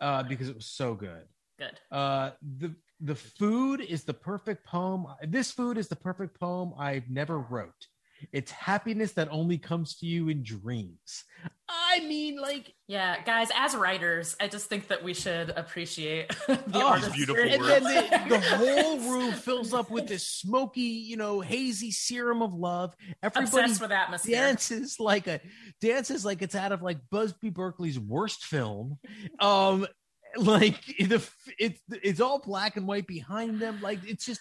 uh, 0.00 0.22
because 0.22 0.48
it 0.48 0.54
was 0.54 0.66
so 0.66 0.94
good. 0.94 1.24
Good. 1.58 1.78
Uh, 1.90 2.30
the 2.42 2.74
the 3.00 3.14
food 3.14 3.80
is 3.80 4.04
the 4.04 4.14
perfect 4.14 4.66
poem. 4.66 5.06
This 5.26 5.50
food 5.50 5.78
is 5.78 5.88
the 5.88 5.96
perfect 5.96 6.38
poem 6.38 6.72
I've 6.78 7.08
never 7.10 7.38
wrote. 7.38 7.86
It's 8.32 8.50
happiness 8.50 9.12
that 9.12 9.28
only 9.30 9.58
comes 9.58 9.96
to 9.98 10.06
you 10.06 10.28
in 10.28 10.42
dreams. 10.42 11.22
I 11.68 12.00
mean, 12.00 12.40
like, 12.40 12.74
Yeah, 12.88 13.22
guys, 13.22 13.48
as 13.54 13.76
writers, 13.76 14.34
I 14.40 14.48
just 14.48 14.66
think 14.66 14.88
that 14.88 15.04
we 15.04 15.14
should 15.14 15.50
appreciate 15.50 16.28
the 16.48 16.58
Oh, 16.74 16.86
artistry. 16.88 17.12
beautiful 17.26 17.44
and 17.44 17.62
words. 17.62 17.84
then 17.84 18.28
the, 18.28 18.34
the 18.36 18.40
whole 18.56 18.98
room 18.98 19.32
fills 19.32 19.72
up 19.72 19.88
with 19.90 20.08
this 20.08 20.26
smoky, 20.26 20.80
you 20.80 21.16
know, 21.16 21.40
hazy 21.40 21.92
serum 21.92 22.42
of 22.42 22.52
love. 22.54 22.96
Everybody 23.22 23.46
Obsessed 23.60 23.80
with 23.82 23.92
atmosphere. 23.92 24.34
dances 24.34 24.98
like 24.98 25.28
a 25.28 25.40
dances 25.80 26.24
like 26.24 26.42
it's 26.42 26.56
out 26.56 26.72
of 26.72 26.82
like 26.82 26.98
Busby 27.12 27.50
Berkeley's 27.50 28.00
worst 28.00 28.44
film. 28.46 28.98
Um, 29.38 29.86
like 30.36 30.84
the 30.98 31.26
it's 31.58 31.80
it's 31.90 32.20
all 32.20 32.40
black 32.40 32.76
and 32.76 32.86
white 32.86 33.06
behind 33.06 33.60
them. 33.60 33.80
Like 33.82 34.00
it's 34.06 34.24
just 34.24 34.40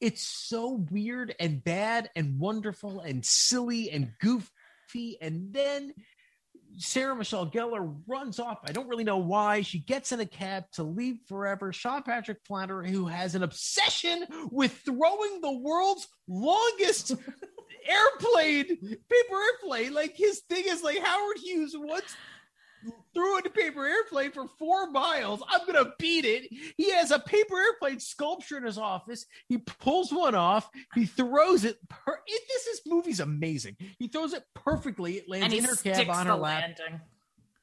it's 0.00 0.22
so 0.22 0.84
weird 0.90 1.34
and 1.38 1.62
bad 1.62 2.10
and 2.16 2.38
wonderful 2.38 3.00
and 3.00 3.24
silly 3.24 3.90
and 3.90 4.12
goofy. 4.20 5.18
And 5.20 5.52
then 5.52 5.94
Sarah 6.78 7.14
Michelle 7.14 7.50
Gellar 7.50 7.94
runs 8.06 8.38
off. 8.38 8.58
I 8.66 8.72
don't 8.72 8.88
really 8.88 9.04
know 9.04 9.18
why. 9.18 9.62
She 9.62 9.78
gets 9.78 10.12
in 10.12 10.20
a 10.20 10.26
cab 10.26 10.64
to 10.72 10.82
leave 10.82 11.18
forever. 11.28 11.72
Sean 11.72 12.02
Patrick 12.02 12.38
Flanery, 12.46 12.90
who 12.90 13.06
has 13.06 13.34
an 13.34 13.42
obsession 13.42 14.24
with 14.50 14.72
throwing 14.84 15.40
the 15.40 15.52
world's 15.52 16.08
longest 16.26 17.12
airplane, 17.86 18.64
paper 18.66 19.40
airplane. 19.62 19.92
Like 19.94 20.16
his 20.16 20.40
thing 20.48 20.64
is 20.66 20.82
like 20.82 20.98
Howard 20.98 21.38
Hughes 21.38 21.74
once 21.76 22.16
threw 23.12 23.38
in 23.38 23.46
a 23.46 23.50
paper 23.50 23.86
airplane 23.86 24.30
for 24.32 24.46
four 24.58 24.90
miles. 24.90 25.42
I'm 25.48 25.66
gonna 25.66 25.92
beat 25.98 26.24
it. 26.24 26.48
He 26.76 26.90
has 26.92 27.10
a 27.10 27.18
paper 27.18 27.56
airplane 27.56 28.00
sculpture 28.00 28.56
in 28.56 28.64
his 28.64 28.78
office. 28.78 29.26
He 29.48 29.58
pulls 29.58 30.12
one 30.12 30.34
off. 30.34 30.68
He 30.94 31.06
throws 31.06 31.64
it. 31.64 31.76
Per- 31.88 32.20
it 32.26 32.42
this 32.48 32.66
is 32.66 32.80
movie's 32.86 33.20
amazing. 33.20 33.76
He 33.98 34.08
throws 34.08 34.32
it 34.32 34.44
perfectly. 34.54 35.14
It 35.18 35.28
lands 35.28 35.54
in 35.54 35.64
her 35.64 35.76
cab 35.76 36.08
on 36.10 36.26
her 36.26 36.34
lap. 36.34 36.62
landing. 36.62 37.00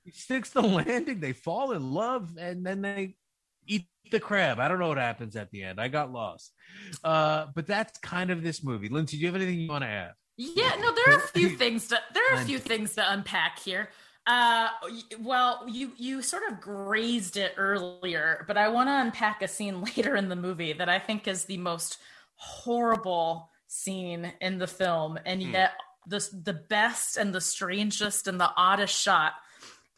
He 0.04 0.12
sticks 0.12 0.50
the 0.50 0.62
landing. 0.62 1.20
They 1.20 1.34
fall 1.34 1.74
in 1.74 1.92
love, 1.92 2.38
and 2.38 2.66
then 2.66 2.82
they 2.82 3.16
eat 3.68 3.86
the 4.10 4.20
crab. 4.20 4.60
I 4.60 4.68
don't 4.68 4.80
know 4.80 4.88
what 4.88 4.98
happens 4.98 5.36
at 5.36 5.52
the 5.52 5.64
end. 5.64 5.80
I 5.80 5.88
got 5.88 6.12
lost. 6.12 6.54
Uh, 7.04 7.48
but 7.54 7.68
that's 7.68 8.00
kind 8.00 8.32
of 8.32 8.42
this 8.44 8.64
movie. 8.64 8.90
Lindsay, 8.90 9.18
do 9.18 9.22
you 9.22 9.28
have 9.28 9.36
anything 9.36 9.60
you 9.60 9.70
want 9.70 9.84
to 9.84 9.88
add? 9.90 10.12
Yeah, 10.38 10.76
no, 10.80 10.94
there 10.94 11.14
are 11.14 11.20
a 11.20 11.28
few 11.28 11.50
things 11.58 11.88
to 11.90 12.00
there 12.14 12.24
are 12.34 12.42
a 12.42 12.46
few 12.46 12.58
things 12.58 12.96
to 12.96 13.12
unpack 13.12 13.60
here. 13.60 13.90
Uh, 14.32 14.70
well, 15.20 15.66
you 15.68 15.92
you 15.98 16.22
sort 16.22 16.44
of 16.50 16.62
grazed 16.62 17.36
it 17.36 17.54
earlier, 17.58 18.46
but 18.48 18.58
I 18.58 18.70
want 18.70 18.88
to 18.88 19.02
unpack 19.02 19.42
a 19.42 19.48
scene 19.48 19.82
later 19.98 20.16
in 20.16 20.30
the 20.30 20.38
movie 20.38 20.72
that 20.72 20.88
I 20.88 21.00
think 21.00 21.28
is 21.28 21.44
the 21.44 21.58
most 21.58 21.98
horrible 22.36 23.50
scene 23.68 24.32
in 24.40 24.58
the 24.58 24.68
film, 24.68 25.20
and 25.26 25.44
yet 25.44 25.72
the 26.08 26.26
the 26.46 26.54
best 26.54 27.18
and 27.18 27.36
the 27.36 27.42
strangest 27.42 28.28
and 28.28 28.40
the 28.40 28.52
oddest 28.56 28.98
shot. 28.98 29.34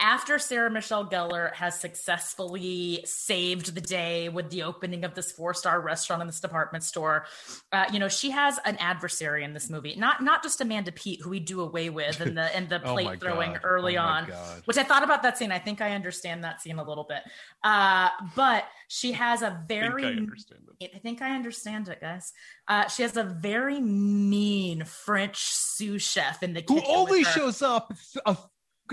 After 0.04 0.38
Sarah 0.38 0.70
Michelle 0.70 1.06
Gellar 1.06 1.54
has 1.54 1.80
successfully 1.80 3.04
saved 3.06 3.74
the 3.74 3.80
day 3.80 4.28
with 4.28 4.50
the 4.50 4.64
opening 4.64 5.06
of 5.06 5.16
this 5.16 5.32
four 5.32 5.54
star 5.54 5.80
restaurant 5.80 6.22
in 6.22 6.28
this 6.28 6.42
department 6.42 6.84
store, 6.84 7.26
uh, 7.72 7.86
you 7.90 8.00
know 8.00 8.10
she 8.10 8.30
has 8.32 8.60
an 8.66 8.76
adversary 8.78 9.46
in 9.46 9.54
this 9.54 9.70
movie, 9.70 9.96
not 9.96 10.22
not 10.22 10.44
just 10.44 10.60
Amanda 10.60 10.92
Peet, 10.92 11.22
who 11.22 11.30
we 11.30 11.40
do 11.40 11.62
away 11.62 11.90
with 11.90 12.20
in 12.20 12.36
the 12.36 12.56
in 12.58 12.68
the 12.68 12.82
Oh 12.86 12.92
plate 12.92 13.06
my 13.06 13.16
throwing 13.16 13.54
God. 13.54 13.62
early 13.64 13.98
Oh 13.98 14.02
on, 14.02 14.28
God. 14.28 14.62
which 14.66 14.76
I 14.76 14.84
thought 14.84 15.04
about 15.04 15.24
that 15.24 15.38
scene. 15.38 15.54
I 15.54 15.60
think 15.60 15.80
I 15.80 15.96
understand 15.96 16.44
that 16.44 16.62
scene 16.62 16.80
a 16.80 16.84
little 16.84 17.06
bit, 17.06 17.22
uh, 17.64 18.10
but 18.36 18.66
she 18.90 19.14
has 19.14 19.42
a 19.42 19.64
very 19.70 20.06
understand 20.06 20.64
it. 20.82 20.92
I 20.94 21.00
think 21.00 21.22
I 21.22 21.34
understand 21.34 21.88
it, 21.88 22.02
guys. 22.02 22.34
Uh, 22.68 22.90
she 22.90 23.04
has 23.04 23.16
a 23.16 23.24
very 23.24 23.80
mean 23.80 24.84
French 24.84 25.38
sous 25.38 26.04
chef 26.04 26.44
in 26.44 26.54
the 26.54 26.64
Who 26.68 26.82
only 26.86 27.24
shows 27.24 27.62
up 27.62 27.94
a, 28.26 28.36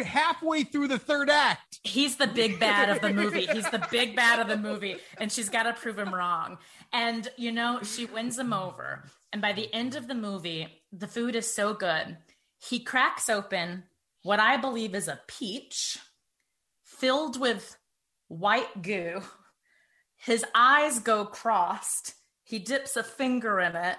halfway 0.05 0.65
through 0.65 0.89
the 0.89 0.99
third 0.99 1.31
act. 1.31 1.81
He's 1.85 2.17
the 2.17 2.27
big 2.27 2.59
bad 2.61 2.91
of 2.91 3.01
the 3.01 3.13
movie. 3.15 3.47
He's 3.47 3.71
the 3.71 3.87
big 3.91 4.17
bad 4.17 4.39
of 4.39 4.49
the 4.49 4.57
movie, 4.57 4.97
and 5.19 5.31
she's 5.31 5.49
got 5.49 5.65
to 5.65 5.73
prove 5.73 5.99
him 5.99 6.15
wrong. 6.15 6.59
And 6.93 7.29
you 7.37 7.53
know, 7.53 7.81
she 7.83 8.07
wins 8.07 8.39
him 8.39 8.53
over. 8.53 9.05
And 9.33 9.41
by 9.41 9.53
the 9.53 9.73
end 9.73 9.95
of 9.95 10.09
the 10.09 10.15
movie, 10.15 10.69
the 10.93 11.07
food 11.07 11.37
is 11.37 11.53
so 11.53 11.75
good. 11.75 12.17
He 12.59 12.81
cracks 12.81 13.29
open 13.29 13.85
what 14.23 14.41
I 14.41 14.57
believe 14.57 14.95
is 14.95 15.09
a 15.09 15.21
peach 15.27 15.99
filled 16.85 17.41
with 17.41 17.77
white 18.29 18.83
goo. 18.83 19.23
His 20.17 20.45
eyes 20.55 20.99
go 20.99 21.25
crossed. 21.25 22.15
He 22.45 22.59
dips 22.59 22.97
a 22.97 23.03
finger 23.03 23.61
in 23.61 23.77
it, 23.77 23.97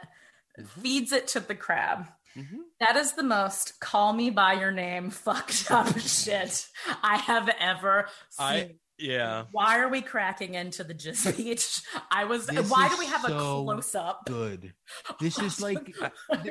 mm-hmm. 0.59 0.81
feeds 0.81 1.11
it 1.11 1.27
to 1.29 1.39
the 1.39 1.55
crab. 1.55 2.07
Mm-hmm. 2.37 2.59
That 2.79 2.95
is 2.95 3.13
the 3.13 3.23
most 3.23 3.79
call 3.79 4.13
me 4.13 4.29
by 4.29 4.53
your 4.53 4.71
name 4.71 5.09
fucked 5.11 5.71
up 5.71 5.97
shit 5.99 6.67
I 7.03 7.17
have 7.17 7.49
ever 7.59 8.07
seen. 8.29 8.45
I 8.45 8.71
yeah. 8.97 9.45
why 9.51 9.79
are 9.79 9.89
we 9.89 10.01
cracking 10.01 10.53
into 10.53 10.83
the 10.83 10.93
jizz 10.93 11.35
beach? 11.37 11.81
I 12.11 12.25
was. 12.25 12.45
This 12.47 12.69
why 12.69 12.87
do 12.87 12.97
we 12.99 13.07
have 13.07 13.21
so 13.21 13.61
a 13.61 13.63
close 13.63 13.95
up? 13.95 14.25
Good. 14.25 14.73
This 15.19 15.39
is 15.39 15.61
like, 15.61 15.95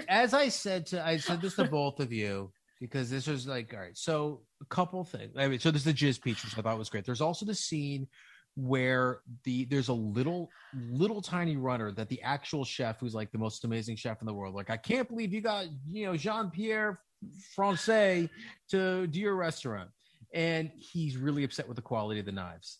as 0.08 0.34
I 0.34 0.48
said 0.48 0.86
to, 0.86 1.04
I 1.04 1.16
said 1.18 1.40
this 1.40 1.56
to 1.56 1.64
both 1.64 2.00
of 2.00 2.12
you 2.12 2.52
because 2.80 3.10
this 3.10 3.26
was 3.26 3.46
like, 3.46 3.72
all 3.74 3.80
right. 3.80 3.96
So 3.96 4.42
a 4.60 4.64
couple 4.66 5.04
things. 5.04 5.34
I 5.36 5.48
mean, 5.48 5.60
so 5.60 5.70
there's 5.70 5.84
the 5.84 5.92
jizz 5.92 6.20
peach, 6.20 6.44
which 6.44 6.56
I 6.58 6.62
thought 6.62 6.78
was 6.78 6.88
great. 6.88 7.04
There's 7.04 7.20
also 7.20 7.46
the 7.46 7.54
scene 7.54 8.08
where 8.56 9.20
the 9.44 9.64
there's 9.66 9.88
a 9.88 9.92
little 9.92 10.50
little 10.90 11.22
tiny 11.22 11.56
runner 11.56 11.92
that 11.92 12.08
the 12.08 12.20
actual 12.22 12.64
chef 12.64 12.98
who's 13.00 13.14
like 13.14 13.30
the 13.32 13.38
most 13.38 13.64
amazing 13.64 13.96
chef 13.96 14.20
in 14.20 14.26
the 14.26 14.34
world 14.34 14.54
like 14.54 14.70
i 14.70 14.76
can't 14.76 15.08
believe 15.08 15.32
you 15.32 15.40
got 15.40 15.66
you 15.88 16.04
know 16.06 16.16
jean-pierre 16.16 17.00
francais 17.54 18.28
to 18.70 19.06
do 19.08 19.20
your 19.20 19.36
restaurant. 19.36 19.90
And 20.32 20.70
he's 20.76 21.16
really 21.16 21.44
upset 21.44 21.66
with 21.66 21.76
the 21.76 21.82
quality 21.82 22.20
of 22.20 22.26
the 22.26 22.32
knives 22.32 22.78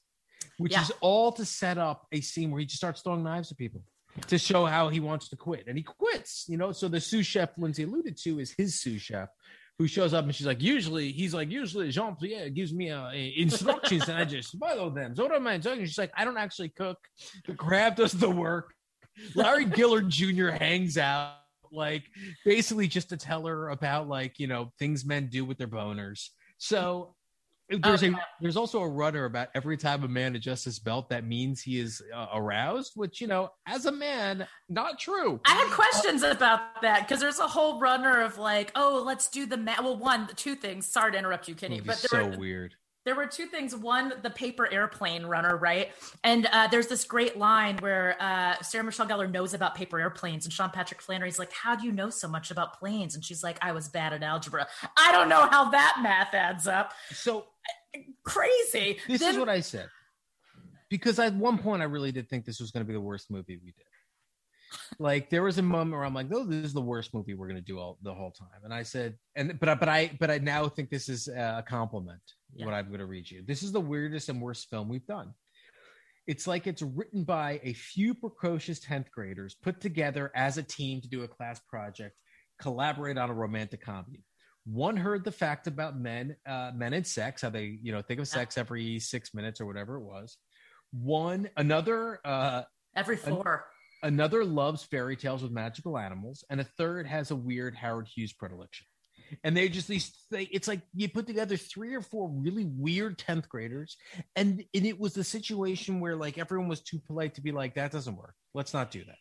which 0.59 0.73
Yeah. 0.73 0.83
is 0.83 0.93
all 1.01 1.33
to 1.33 1.45
set 1.45 1.79
up 1.79 2.07
a 2.13 2.21
scene 2.21 2.51
where 2.51 2.61
he 2.61 2.67
just 2.67 2.79
starts 2.79 3.01
throwing 3.03 3.23
knives 3.23 3.51
at 3.51 3.59
people 3.59 3.83
to 4.27 4.39
show 4.39 4.67
how 4.67 4.89
he 4.89 5.01
wants 5.01 5.29
to 5.29 5.37
quit. 5.37 5.65
And 5.67 5.77
he 5.77 5.83
quits 5.83 6.47
you 6.49 6.57
know? 6.57 6.73
So 6.73 6.89
the 6.89 7.01
sous 7.01 7.27
chef 7.27 7.51
lindsay 7.59 7.85
alluded 7.85 8.17
to 8.19 8.39
is 8.41 8.53
his 8.53 8.81
sous 8.81 9.01
chef 9.03 9.29
who 9.79 9.87
shows 9.87 10.13
up 10.13 10.25
and 10.25 10.35
she's 10.35 10.47
like, 10.47 10.63
usually 10.63 11.13
he's 11.13 11.35
like, 11.35 11.51
usually 11.51 11.91
Jean 11.91 12.17
Pierre 12.17 12.51
gives 12.51 12.73
me 12.73 12.91
uh, 12.91 13.11
instructions 13.13 14.09
and 14.09 14.19
I 14.19 14.25
just 14.25 14.57
follow 14.61 14.91
them. 14.91 15.15
So 15.15 15.25
what 15.25 15.35
am 15.35 15.47
I 15.47 15.59
talking? 15.59 15.85
She's 15.85 15.99
like, 15.99 16.13
I 16.17 16.25
don't 16.25 16.37
actually 16.37 16.71
cook. 16.71 16.99
The 17.47 17.55
crab 17.55 17.97
does 17.97 18.13
the 18.13 18.31
work. 18.31 18.75
Larry 19.35 19.67
Gilliard 19.67 20.09
Jr. 20.09 20.51
hangs 20.51 20.97
out, 20.99 21.35
like 21.73 22.05
basically 22.45 22.89
just 22.89 23.09
to 23.11 23.17
tell 23.17 23.47
her 23.47 23.71
about 23.71 24.09
like 24.09 24.39
you 24.39 24.47
know 24.47 24.73
things 24.79 25.05
men 25.05 25.29
do 25.29 25.45
with 25.45 25.59
their 25.59 25.69
boners. 25.69 26.29
So 26.59 27.15
there's 27.71 28.03
Okay. 28.03 28.13
a 28.13 28.27
there's 28.41 28.57
also 28.57 28.81
a 28.81 28.89
runner 28.89 29.27
about 29.27 29.49
every 29.55 29.77
time 29.77 30.03
a 30.03 30.09
man 30.09 30.35
adjusts 30.35 30.65
his 30.65 30.79
belt, 30.79 31.09
that 31.11 31.25
means 31.25 31.63
he 31.63 31.79
is 31.79 32.03
uh, 32.15 32.27
aroused. 32.35 32.93
Which 32.97 33.21
you 33.21 33.27
know, 33.27 33.51
as 33.67 33.87
a 33.87 33.93
man, 33.93 34.47
not 34.69 34.99
true. 34.99 35.41
I 35.45 35.55
had 35.55 35.69
questions 35.71 36.23
about 36.23 36.83
that 36.83 37.07
because 37.07 37.21
there's 37.21 37.39
a 37.39 37.47
whole 37.47 37.79
runner 37.81 38.23
of 38.23 38.39
like, 38.39 38.73
oh, 38.75 39.03
let's 39.07 39.29
do 39.31 39.47
the 39.47 39.57
ma- 39.57 39.77
well, 39.81 39.97
one, 39.97 40.29
two 40.37 40.55
things. 40.57 40.87
Sorry 40.87 41.13
to 41.13 41.19
interrupt 41.19 41.49
you, 41.49 41.55
Kenny, 41.55 41.81
but 41.81 41.99
there 42.11 42.23
so 42.23 42.29
were, 42.31 42.37
weird. 42.39 42.75
there 43.05 43.15
were 43.15 43.27
two 43.27 43.47
things. 43.47 43.75
One, 43.77 44.15
the 44.23 44.31
paper 44.31 44.69
airplane 44.71 45.25
runner, 45.25 45.57
right? 45.57 45.91
And 46.25 46.47
uh, 46.53 46.67
there's 46.69 46.87
this 46.89 47.05
great 47.05 47.37
line 47.39 47.77
where 47.79 48.17
uh, 48.21 48.57
Sarah 48.63 48.85
Michelle 48.85 49.07
Gellar 49.07 49.31
knows 49.31 49.55
about 49.55 49.75
paper 49.75 49.99
airplanes, 50.01 50.45
and 50.45 50.53
Sean 50.53 50.71
Patrick 50.71 51.01
Flanery's 51.01 51.39
like, 51.39 51.53
"How 51.53 51.77
do 51.77 51.87
you 51.87 51.93
know 51.93 52.11
so 52.11 52.29
much 52.29 52.51
about 52.51 52.79
planes?" 52.79 53.15
And 53.15 53.25
she's 53.25 53.43
like, 53.43 53.59
"I 53.63 53.73
was 53.73 53.89
bad 53.89 54.13
at 54.13 54.23
algebra. 54.23 54.67
I 54.99 55.13
don't 55.13 55.29
know 55.29 55.47
how 55.51 55.71
that 55.71 55.99
math 56.03 56.35
adds 56.35 56.67
up. 56.67 56.93
So 57.13 57.47
Crazy." 58.25 58.99
This 59.07 59.21
Then- 59.21 59.35
is 59.35 59.39
what 59.39 59.49
I 59.49 59.61
said. 59.61 59.89
Because 60.89 61.19
at 61.21 61.35
one 61.35 61.59
point 61.59 61.83
I 61.83 61.85
really 61.85 62.11
did 62.11 62.29
think 62.29 62.45
this 62.45 62.59
was 62.61 62.73
going 62.73 62.85
to 62.85 62.89
be 62.89 62.93
the 62.95 63.01
worst 63.01 63.31
movie 63.31 63.59
we 63.65 63.73
did. 63.73 63.87
Like 64.99 65.31
there 65.31 65.43
was 65.43 65.59
a 65.59 65.63
moment 65.63 65.93
where 65.93 66.05
I'm 66.05 66.15
like, 66.15 66.29
"Oh, 66.33 66.45
this 66.45 66.65
is 66.65 66.73
the 66.73 66.81
worst 66.81 67.13
movie 67.15 67.35
we're 67.35 67.49
going 67.49 67.61
to 67.61 67.73
do 67.73 67.79
all 67.79 67.99
the 68.03 68.15
whole 68.15 68.31
time." 68.33 68.61
And 68.65 68.73
I 68.75 68.83
said, 68.83 69.17
and 69.37 69.59
but 69.59 69.69
I, 69.69 69.75
but 69.75 69.89
I 69.89 70.17
but 70.21 70.31
I 70.31 70.39
now 70.39 70.69
think 70.69 70.91
this 70.91 71.09
is 71.09 71.29
a 71.29 71.65
compliment. 71.67 72.21
Yeah. 72.55 72.67
What 72.67 72.75
I'm 72.75 72.87
going 72.89 73.01
to 73.01 73.07
read 73.07 73.31
you. 73.31 73.43
This 73.47 73.63
is 73.63 73.73
the 73.73 73.81
weirdest 73.81 74.29
and 74.29 74.41
worst 74.41 74.69
film 74.69 74.89
we've 74.89 75.07
done. 75.07 75.33
It's 76.27 76.47
like 76.47 76.67
it's 76.67 76.83
written 76.83 77.25
by 77.25 77.61
a 77.63 77.73
few 77.73 78.15
precocious 78.15 78.79
10th 78.81 79.11
graders 79.11 79.55
put 79.55 79.81
together 79.81 80.31
as 80.35 80.59
a 80.59 80.63
team 80.63 81.01
to 81.01 81.09
do 81.09 81.23
a 81.23 81.29
class 81.29 81.61
project, 81.69 82.17
collaborate 82.61 83.19
on 83.19 83.31
a 83.31 83.35
romantic 83.35 83.83
comedy. 83.83 84.23
One 84.65 84.97
heard 84.97 85.25
the 85.25 85.33
fact 85.33 85.67
about 85.67 85.99
men, 85.99 86.37
uh, 86.47 86.73
men 86.75 86.93
and 86.93 87.07
sex, 87.07 87.43
how 87.43 87.51
they, 87.51 87.79
you 87.83 87.93
know, 87.93 88.03
think 88.03 88.21
of 88.21 88.29
sex 88.29 88.59
every 88.59 88.99
six 89.01 89.35
minutes 89.35 89.61
or 89.61 89.67
whatever 89.67 89.97
it 89.97 90.03
was. 90.03 90.37
One, 90.93 91.49
another, 91.57 92.21
uh, 92.25 92.63
every 92.95 93.17
four. 93.17 93.67
another 94.03 94.45
loves 94.45 94.83
fairy 94.83 95.17
tales 95.17 95.43
with 95.43 95.53
magical 95.53 95.97
animals, 95.97 96.45
and 96.51 96.61
a 96.61 96.65
third 96.65 97.07
has 97.07 97.31
a 97.31 97.37
weird 97.37 97.75
Howard 97.77 98.09
Hughes 98.09 98.33
predilection. 98.33 98.87
And 99.45 99.57
they 99.57 99.69
just 99.69 99.87
these 99.87 100.13
they, 100.31 100.43
it's 100.45 100.67
like 100.67 100.81
you 100.93 101.09
put 101.09 101.27
together 101.27 101.57
three 101.57 101.95
or 101.95 102.03
four 102.03 102.29
really 102.29 102.65
weird 102.65 103.17
10th 103.17 103.49
graders, 103.49 103.97
and, 104.35 104.65
and 104.75 104.87
it 104.87 104.99
was 104.99 105.15
the 105.15 105.25
situation 105.25 106.01
where 106.01 106.17
like 106.17 106.37
everyone 106.37 106.69
was 106.69 106.81
too 106.81 106.99
polite 107.07 107.37
to 107.37 107.41
be 107.41 107.53
like, 107.53 107.77
that 107.77 107.93
doesn't 107.93 108.17
work. 108.17 108.35
Let's 108.55 108.75
not 108.75 108.91
do 108.91 109.05
that. 109.05 109.19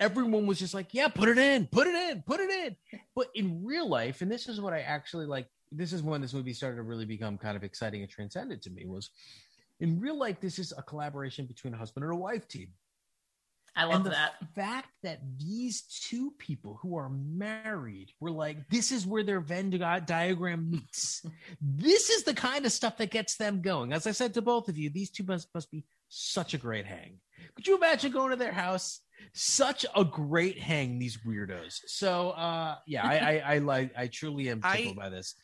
Everyone 0.00 0.46
was 0.46 0.58
just 0.58 0.74
like, 0.74 0.92
yeah, 0.92 1.08
put 1.08 1.28
it 1.28 1.38
in, 1.38 1.66
put 1.66 1.86
it 1.86 1.94
in, 1.94 2.22
put 2.22 2.40
it 2.40 2.50
in. 2.50 2.76
But 3.14 3.28
in 3.34 3.64
real 3.64 3.88
life, 3.88 4.20
and 4.22 4.30
this 4.30 4.48
is 4.48 4.60
what 4.60 4.72
I 4.72 4.80
actually 4.80 5.26
like, 5.26 5.46
this 5.70 5.92
is 5.92 6.02
when 6.02 6.20
this 6.20 6.32
movie 6.34 6.54
started 6.54 6.76
to 6.76 6.82
really 6.82 7.04
become 7.04 7.38
kind 7.38 7.56
of 7.56 7.64
exciting 7.64 8.02
and 8.02 8.10
transcended 8.10 8.62
to 8.62 8.70
me 8.70 8.86
was 8.86 9.10
in 9.80 10.00
real 10.00 10.18
life, 10.18 10.40
this 10.40 10.58
is 10.58 10.72
a 10.76 10.82
collaboration 10.82 11.46
between 11.46 11.74
a 11.74 11.76
husband 11.76 12.04
and 12.04 12.12
a 12.12 12.16
wife 12.16 12.48
team 12.48 12.68
I 13.78 13.84
love 13.84 13.96
and 13.96 14.06
the 14.06 14.10
that. 14.10 14.32
fact 14.56 14.88
that 15.04 15.20
these 15.38 15.82
two 15.82 16.32
people 16.38 16.80
who 16.82 16.96
are 16.96 17.08
married 17.08 18.10
were 18.18 18.30
like, 18.30 18.68
this 18.70 18.90
is 18.90 19.06
where 19.06 19.22
their 19.22 19.40
Venn 19.40 19.70
di- 19.70 20.00
diagram 20.00 20.68
meets. 20.68 21.24
this 21.60 22.10
is 22.10 22.24
the 22.24 22.34
kind 22.34 22.66
of 22.66 22.72
stuff 22.72 22.96
that 22.96 23.10
gets 23.10 23.36
them 23.36 23.62
going. 23.62 23.92
As 23.92 24.08
I 24.08 24.10
said 24.10 24.34
to 24.34 24.42
both 24.42 24.68
of 24.68 24.76
you, 24.76 24.90
these 24.90 25.10
two 25.10 25.22
must, 25.22 25.48
must 25.54 25.70
be 25.70 25.84
such 26.08 26.54
a 26.54 26.58
great 26.58 26.86
hang. 26.86 27.20
Could 27.54 27.68
you 27.68 27.76
imagine 27.76 28.10
going 28.10 28.30
to 28.30 28.36
their 28.36 28.52
house? 28.52 29.00
Such 29.32 29.84
a 29.94 30.04
great 30.04 30.58
hang, 30.58 30.98
these 30.98 31.18
weirdos. 31.26 31.80
So, 31.86 32.30
uh, 32.30 32.76
yeah, 32.86 33.06
I, 33.06 33.16
I, 33.16 33.54
I 33.54 33.58
like, 33.58 33.92
I 33.96 34.06
truly 34.08 34.48
am 34.48 34.60
I- 34.62 34.76
tickled 34.76 34.96
by 34.96 35.08
this. 35.08 35.34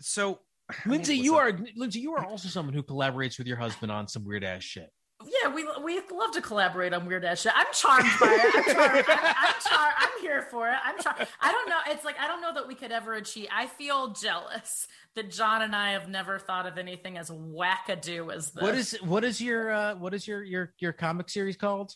So 0.00 0.40
Lindsay, 0.86 1.12
listen, 1.12 1.24
you 1.24 1.36
are 1.36 1.58
Lindsay. 1.76 2.00
You 2.00 2.14
are 2.14 2.24
also 2.24 2.48
someone 2.48 2.74
who 2.74 2.82
collaborates 2.82 3.38
with 3.38 3.46
your 3.46 3.56
husband 3.56 3.92
on 3.92 4.08
some 4.08 4.24
weird 4.24 4.42
ass 4.42 4.62
shit. 4.62 4.90
Yeah, 5.22 5.30
yeah, 5.44 5.54
we 5.54 5.66
we 5.82 6.00
love 6.12 6.32
to 6.32 6.40
collaborate 6.40 6.92
on 6.92 7.06
weird 7.06 7.24
ass 7.24 7.42
shit. 7.42 7.52
I'm 7.54 7.66
charmed 7.72 8.08
by 8.20 8.26
it. 8.28 8.54
I'm 8.56 8.74
charmed. 8.74 9.04
I'm, 9.08 9.34
I'm, 9.38 9.54
char- 9.68 9.94
I'm 9.96 10.20
here 10.20 10.42
for 10.50 10.68
it. 10.68 10.76
I'm 10.84 10.98
charmed. 11.00 11.28
I 11.40 11.52
don't 11.52 11.68
know. 11.68 11.78
It's 11.88 12.04
like 12.04 12.18
I 12.18 12.26
don't 12.26 12.40
know 12.42 12.52
that 12.54 12.66
we 12.66 12.74
could 12.74 12.90
ever 12.92 13.14
achieve. 13.14 13.46
I 13.52 13.66
feel 13.66 14.12
jealous 14.12 14.88
that 15.14 15.30
John 15.30 15.62
and 15.62 15.76
I 15.76 15.92
have 15.92 16.08
never 16.08 16.38
thought 16.38 16.66
of 16.66 16.76
anything 16.76 17.16
as 17.16 17.30
wackadoo 17.30 18.34
as 18.34 18.50
this. 18.50 18.62
What 18.62 18.74
is 18.74 18.98
what 19.02 19.24
is 19.24 19.40
your 19.40 19.70
uh, 19.70 19.94
what 19.94 20.12
is 20.14 20.26
your 20.26 20.42
your 20.42 20.74
your 20.80 20.92
comic 20.92 21.30
series 21.30 21.56
called? 21.56 21.94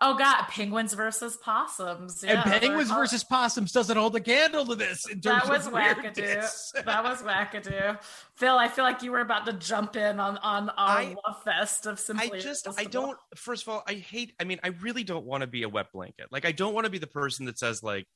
Oh 0.00 0.16
God, 0.16 0.44
penguins 0.44 0.94
versus 0.94 1.36
possums. 1.36 2.22
and 2.22 2.38
penguins 2.42 2.88
we're- 2.88 3.00
versus 3.00 3.24
possums 3.24 3.72
doesn't 3.72 3.96
hold 3.96 4.14
a 4.14 4.20
candle 4.20 4.64
to 4.66 4.76
this. 4.76 5.08
In 5.08 5.20
terms 5.20 5.42
That 5.42 5.48
was 5.48 5.66
of 5.66 5.72
wackadoo. 5.72 6.16
weirdness. 6.16 6.72
That 6.84 7.02
was 7.02 7.20
wackadoo. 7.22 8.00
Phil, 8.36 8.56
I 8.56 8.68
feel 8.68 8.84
like 8.84 9.02
you 9.02 9.10
were 9.10 9.20
about 9.20 9.44
to 9.46 9.54
jump 9.54 9.96
in 9.96 10.20
on 10.20 10.38
on 10.38 10.70
our 10.70 10.98
I- 10.98 11.16
love 11.26 11.42
fest 11.42 11.86
of 11.86 11.98
simply. 11.98 12.38
I 12.38 12.40
just, 12.40 12.68
I 12.78 12.84
don't. 12.84 13.18
First 13.34 13.64
of 13.64 13.70
all, 13.70 13.82
I 13.88 13.94
hate. 13.94 14.34
I 14.40 14.44
mean, 14.44 14.60
I 14.62 14.68
really 14.68 15.02
don't 15.02 15.24
want 15.26 15.40
to 15.40 15.48
be 15.48 15.64
a 15.64 15.68
wet 15.68 15.90
blanket. 15.92 16.26
Like, 16.30 16.44
I 16.44 16.52
don't 16.52 16.74
want 16.74 16.84
to 16.84 16.90
be 16.90 16.98
the 16.98 17.08
person 17.08 17.46
that 17.46 17.58
says 17.58 17.82
like, 17.82 18.06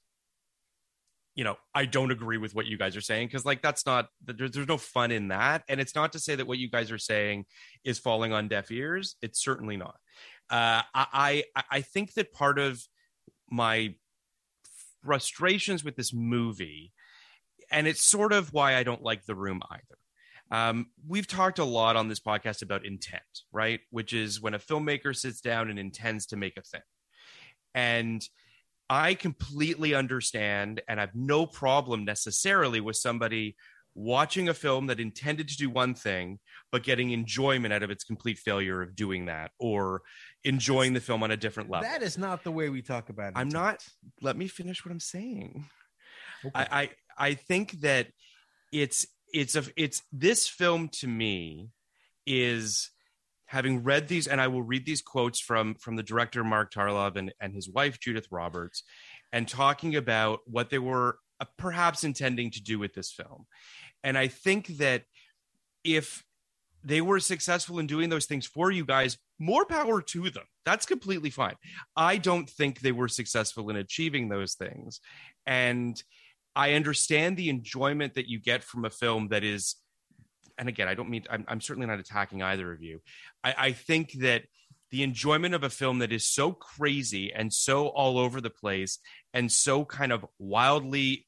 you 1.34 1.44
know, 1.44 1.56
I 1.74 1.86
don't 1.86 2.10
agree 2.12 2.36
with 2.36 2.54
what 2.54 2.66
you 2.66 2.76
guys 2.76 2.94
are 2.94 3.00
saying 3.00 3.26
because 3.28 3.44
like 3.46 3.62
that's 3.62 3.86
not. 3.86 4.06
There's, 4.24 4.52
there's 4.52 4.68
no 4.68 4.76
fun 4.78 5.10
in 5.10 5.28
that, 5.28 5.64
and 5.66 5.80
it's 5.80 5.94
not 5.94 6.12
to 6.12 6.18
say 6.20 6.36
that 6.36 6.46
what 6.46 6.58
you 6.58 6.70
guys 6.70 6.92
are 6.92 6.98
saying 6.98 7.46
is 7.84 7.98
falling 7.98 8.32
on 8.32 8.48
deaf 8.48 8.70
ears. 8.70 9.16
It's 9.22 9.42
certainly 9.42 9.76
not. 9.76 9.96
Uh, 10.50 10.82
I, 10.94 11.44
I, 11.56 11.64
I 11.70 11.80
think 11.80 12.14
that 12.14 12.32
part 12.32 12.58
of 12.58 12.82
my 13.50 13.94
frustrations 15.04 15.82
with 15.84 15.96
this 15.96 16.12
movie, 16.12 16.92
and 17.70 17.86
it's 17.86 18.04
sort 18.04 18.32
of 18.32 18.52
why 18.52 18.76
I 18.76 18.82
don't 18.82 19.02
like 19.02 19.24
The 19.24 19.34
Room 19.34 19.60
either. 19.70 19.98
Um, 20.50 20.88
we've 21.08 21.26
talked 21.26 21.58
a 21.58 21.64
lot 21.64 21.96
on 21.96 22.08
this 22.08 22.20
podcast 22.20 22.62
about 22.62 22.84
intent, 22.84 23.22
right? 23.52 23.80
Which 23.90 24.12
is 24.12 24.40
when 24.40 24.52
a 24.52 24.58
filmmaker 24.58 25.16
sits 25.16 25.40
down 25.40 25.70
and 25.70 25.78
intends 25.78 26.26
to 26.26 26.36
make 26.36 26.58
a 26.58 26.62
thing. 26.62 26.82
And 27.74 28.22
I 28.90 29.14
completely 29.14 29.94
understand 29.94 30.82
and 30.86 31.00
I 31.00 31.04
have 31.04 31.14
no 31.14 31.46
problem 31.46 32.04
necessarily 32.04 32.80
with 32.80 32.96
somebody 32.96 33.56
watching 33.94 34.48
a 34.48 34.54
film 34.54 34.86
that 34.86 35.00
intended 35.00 35.48
to 35.48 35.56
do 35.56 35.68
one 35.68 35.94
thing, 35.94 36.38
but 36.70 36.82
getting 36.82 37.10
enjoyment 37.10 37.72
out 37.72 37.82
of 37.82 37.90
its 37.90 38.04
complete 38.04 38.38
failure 38.38 38.82
of 38.82 38.96
doing 38.96 39.26
that 39.26 39.50
or 39.58 40.02
enjoying 40.44 40.94
the 40.94 41.00
film 41.00 41.22
on 41.22 41.30
a 41.30 41.36
different 41.36 41.70
level. 41.70 41.88
That 41.88 42.02
is 42.02 42.16
not 42.16 42.44
the 42.44 42.52
way 42.52 42.68
we 42.68 42.82
talk 42.82 43.10
about 43.10 43.28
it. 43.28 43.32
I'm 43.36 43.48
not. 43.48 43.84
Let 44.20 44.36
me 44.36 44.48
finish 44.48 44.84
what 44.84 44.92
I'm 44.92 45.00
saying. 45.00 45.66
Okay. 46.44 46.52
I, 46.54 46.82
I 46.82 46.90
I 47.18 47.34
think 47.34 47.80
that 47.82 48.08
it's 48.72 49.06
it's 49.32 49.54
a 49.54 49.64
it's 49.76 50.02
this 50.12 50.48
film 50.48 50.88
to 50.88 51.06
me 51.06 51.70
is 52.26 52.90
having 53.46 53.82
read 53.82 54.08
these 54.08 54.26
and 54.26 54.40
I 54.40 54.48
will 54.48 54.62
read 54.62 54.86
these 54.86 55.02
quotes 55.02 55.38
from 55.38 55.74
from 55.74 55.96
the 55.96 56.02
director 56.02 56.42
Mark 56.42 56.72
Tarlov 56.72 57.16
and 57.16 57.32
and 57.40 57.54
his 57.54 57.68
wife 57.68 58.00
Judith 58.00 58.26
Roberts 58.30 58.82
and 59.32 59.46
talking 59.46 59.96
about 59.96 60.40
what 60.46 60.70
they 60.70 60.78
were 60.78 61.18
uh, 61.40 61.44
perhaps 61.58 62.04
intending 62.04 62.50
to 62.52 62.62
do 62.62 62.78
with 62.78 62.94
this 62.94 63.12
film. 63.12 63.46
And 64.04 64.18
I 64.18 64.28
think 64.28 64.66
that 64.78 65.04
if 65.84 66.24
they 66.84 67.00
were 67.00 67.20
successful 67.20 67.78
in 67.78 67.86
doing 67.86 68.08
those 68.08 68.26
things 68.26 68.46
for 68.46 68.70
you 68.70 68.84
guys, 68.84 69.18
more 69.38 69.64
power 69.64 70.02
to 70.02 70.30
them. 70.30 70.44
That's 70.64 70.86
completely 70.86 71.30
fine. 71.30 71.54
I 71.96 72.16
don't 72.16 72.48
think 72.48 72.80
they 72.80 72.92
were 72.92 73.08
successful 73.08 73.70
in 73.70 73.76
achieving 73.76 74.28
those 74.28 74.54
things. 74.54 75.00
And 75.46 76.00
I 76.54 76.74
understand 76.74 77.36
the 77.36 77.48
enjoyment 77.48 78.14
that 78.14 78.28
you 78.28 78.38
get 78.40 78.62
from 78.62 78.84
a 78.84 78.90
film 78.90 79.28
that 79.28 79.42
is, 79.42 79.76
and 80.58 80.68
again, 80.68 80.88
I 80.88 80.94
don't 80.94 81.08
mean, 81.08 81.24
I'm, 81.30 81.44
I'm 81.48 81.60
certainly 81.60 81.86
not 81.86 81.98
attacking 81.98 82.42
either 82.42 82.72
of 82.72 82.82
you. 82.82 83.00
I, 83.42 83.54
I 83.58 83.72
think 83.72 84.12
that 84.20 84.44
the 84.90 85.02
enjoyment 85.02 85.54
of 85.54 85.62
a 85.62 85.70
film 85.70 86.00
that 86.00 86.12
is 86.12 86.24
so 86.24 86.52
crazy 86.52 87.32
and 87.32 87.52
so 87.52 87.88
all 87.88 88.18
over 88.18 88.40
the 88.40 88.50
place 88.50 88.98
and 89.32 89.50
so 89.50 89.84
kind 89.84 90.12
of 90.12 90.26
wildly 90.38 91.26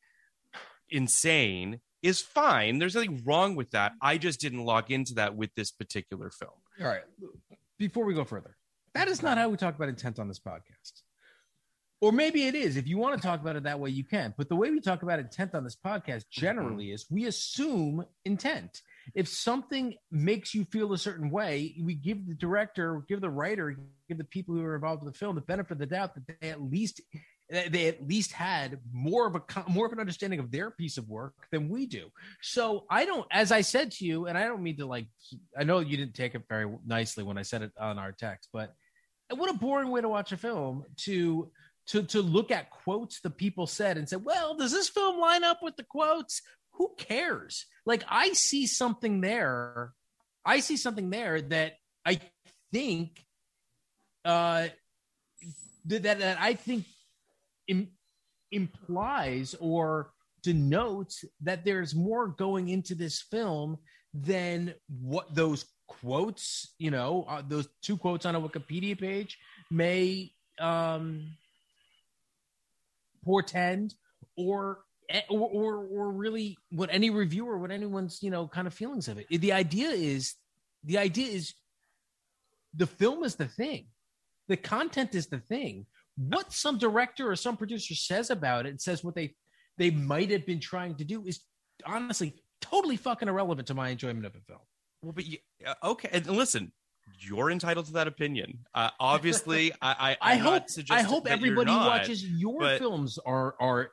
insane 0.91 1.81
is 2.05 2.21
fine. 2.21 2.79
There's 2.79 2.95
nothing 2.95 3.23
wrong 3.25 3.57
with 3.57 3.71
that. 3.71 3.93
I 4.01 4.19
just 4.19 4.39
didn't 4.39 4.65
log 4.65 4.91
into 4.91 5.15
that 5.15 5.35
with 5.35 5.55
this 5.55 5.71
particular 5.71 6.31
film. 6.31 6.53
All 6.81 6.87
right. 6.87 7.03
Before 7.79 8.05
we 8.05 8.13
go 8.13 8.25
further, 8.25 8.57
that 8.93 9.09
is 9.09 9.23
not 9.23 9.39
how 9.39 9.49
we 9.49 9.57
talk 9.57 9.75
about 9.75 9.89
intent 9.89 10.19
on 10.19 10.29
this 10.29 10.39
podcast. 10.39 11.03
Or 12.03 12.13
maybe 12.13 12.47
it 12.47 12.55
is. 12.55 12.77
If 12.77 12.87
you 12.87 12.99
want 12.99 13.17
to 13.17 13.27
talk 13.27 13.41
about 13.41 13.57
it 13.57 13.63
that 13.63 13.81
way, 13.81 13.89
you 13.89 14.05
can. 14.05 14.35
But 14.37 14.51
the 14.51 14.57
way 14.57 14.71
we 14.71 14.81
talk 14.81 15.03
about 15.03 15.19
intent 15.19 15.55
on 15.55 15.65
this 15.65 15.77
podcast 15.77 16.25
generally 16.31 16.87
mm-hmm. 16.87 16.95
is 16.95 17.07
we 17.11 17.25
assume 17.25 18.05
intent. 18.27 18.83
If 19.15 19.27
something 19.27 19.95
makes 20.11 20.55
you 20.55 20.67
feel 20.67 20.93
a 20.93 20.99
certain 20.99 21.31
way, 21.31 21.75
we 21.83 21.95
give 21.95 22.29
the 22.29 22.35
director, 22.35 23.03
give 23.09 23.23
the 23.23 23.31
writer, 23.31 23.79
give 24.09 24.19
the 24.19 24.25
people 24.25 24.55
who 24.55 24.63
are 24.63 24.75
involved 24.75 25.03
in 25.03 25.07
the 25.07 25.15
film 25.15 25.37
the 25.37 25.41
benefit 25.41 25.73
of 25.73 25.79
the 25.79 25.87
doubt 25.87 26.15
that 26.15 26.39
they 26.41 26.51
at 26.51 26.61
least 26.61 27.01
they 27.51 27.89
at 27.89 28.07
least 28.07 28.33
had 28.33 28.79
more 28.93 29.27
of 29.27 29.37
a 29.37 29.43
more 29.69 29.87
of 29.87 29.93
an 29.93 30.01
understanding 30.01 30.41
of 30.41 30.51
their 30.51 30.71
piece 30.71 30.97
of 30.97 31.09
work 31.09 31.35
than 31.53 31.69
we 31.69 31.87
do. 31.87 32.11
So 32.41 32.85
I 32.89 33.05
don't, 33.05 33.27
as 33.31 33.53
I 33.53 33.61
said 33.61 33.91
to 33.93 34.07
you, 34.07 34.27
and 34.27 34.39
I 34.39 34.45
don't 34.45 34.63
mean 34.63 34.79
to 34.79 34.87
like, 34.87 35.07
I 35.57 35.65
know 35.65 35.81
you 35.81 35.97
didn't 35.97 36.15
take 36.15 36.35
it 36.35 36.43
very 36.49 36.67
nicely 36.87 37.23
when 37.23 37.37
I 37.37 37.43
said 37.43 37.63
it 37.63 37.73
on 37.79 37.99
our 37.99 38.13
text, 38.13 38.49
but 38.53 38.75
what 39.31 39.51
a 39.51 39.55
boring 39.55 39.91
way 39.91 40.01
to 40.01 40.09
watch 40.09 40.33
a 40.33 40.37
film 40.37 40.85
to 40.99 41.51
to 41.89 42.03
to 42.05 42.23
look 42.23 42.51
at 42.51 42.71
quotes 42.71 43.21
the 43.21 43.31
people 43.31 43.67
said 43.67 43.99
and 43.99 44.09
say, 44.09 44.17
well, 44.17 44.57
does 44.57 44.73
this 44.73 44.89
film 44.89 45.21
line 45.21 45.45
up 45.45 45.61
with 45.63 45.77
the 45.77 45.85
quotes? 45.85 46.41
Who 46.73 46.95
cares? 46.97 47.67
Like 47.85 48.05
I 48.09 48.33
see 48.33 48.67
something 48.67 49.21
there. 49.21 49.93
I 50.45 50.61
see 50.61 50.77
something 50.77 51.11
there 51.11 51.43
that 51.43 51.75
I 52.07 52.21
think 52.73 53.25
uh 54.25 54.69
that 55.87 56.03
that, 56.05 56.19
that 56.21 56.39
I 56.41 56.55
think 56.55 56.87
Im- 57.69 57.91
implies 58.51 59.55
or 59.61 60.13
denotes 60.43 61.25
that 61.41 61.65
there's 61.65 61.95
more 61.95 62.29
going 62.29 62.69
into 62.69 62.95
this 62.95 63.21
film 63.21 63.79
than 64.13 64.75
what 64.89 65.35
those 65.35 65.65
quotes, 65.87 66.75
you 66.79 66.91
know, 66.91 67.25
uh, 67.29 67.43
those 67.47 67.69
two 67.83 67.97
quotes 67.97 68.27
on 68.27 68.35
a 68.35 68.41
Wikipedia 68.41 68.99
page 68.99 69.39
may 69.71 70.33
um, 70.61 71.33
portend 73.25 73.95
or, 74.37 74.81
or 75.29 75.51
or 75.51 75.77
or 75.77 76.13
really 76.13 76.57
what 76.71 76.89
any 76.93 77.11
reviewer, 77.11 77.59
what 77.59 77.71
anyone's 77.71 78.23
you 78.23 78.31
know 78.31 78.47
kind 78.49 78.67
of 78.67 78.75
feelings 78.75 79.09
of 79.09 79.19
it. 79.19 79.27
The 79.29 79.53
idea 79.53 79.91
is 79.91 80.35
the 80.85 80.99
idea 80.99 81.29
is 81.29 81.55
the 82.75 82.87
film 82.87 83.25
is 83.25 83.37
the 83.37 83.49
thing, 83.49 83.87
the 84.49 84.57
content 84.57 85.15
is 85.15 85.27
the 85.27 85.41
thing. 85.41 85.87
What 86.17 86.53
some 86.53 86.79
director 86.79 87.31
or 87.31 87.37
some 87.37 87.57
producer 87.57 87.95
says 87.95 88.31
about 88.31 88.67
it 88.67 88.71
and 88.71 88.81
says 88.81 89.03
what 89.03 89.15
they 89.15 89.35
they 89.79 89.91
might 89.91 90.31
have 90.31 90.47
been 90.47 90.61
trying 90.61 90.95
to 90.97 91.05
do 91.05 91.25
is 91.27 91.41
honestly 91.85 92.35
totally 92.61 92.97
fucking 92.97 93.29
irrelevant 93.29 93.69
to 93.69 93.75
my 93.75 93.89
enjoyment 93.89 94.25
of 94.25 94.35
a 94.35 94.41
film. 94.41 94.61
Well, 95.03 95.13
but 95.13 95.27
you, 95.27 95.39
uh, 95.67 95.75
okay, 95.83 96.09
and 96.13 96.27
listen, 96.27 96.73
you're 97.19 97.51
entitled 97.51 97.87
to 97.87 97.93
that 97.95 98.07
opinion. 98.07 98.61
Uh, 98.75 98.91
obviously, 99.01 99.73
I 99.83 100.17
I, 100.21 100.35
I 100.35 100.37
hope 100.37 100.65
I 100.91 101.03
hope 101.03 101.27
everybody 101.27 101.71
who 101.71 101.77
not, 101.77 101.89
watches 101.89 102.25
your 102.25 102.61
but- 102.61 102.79
films 102.79 103.19
are 103.19 103.55
are 103.61 103.91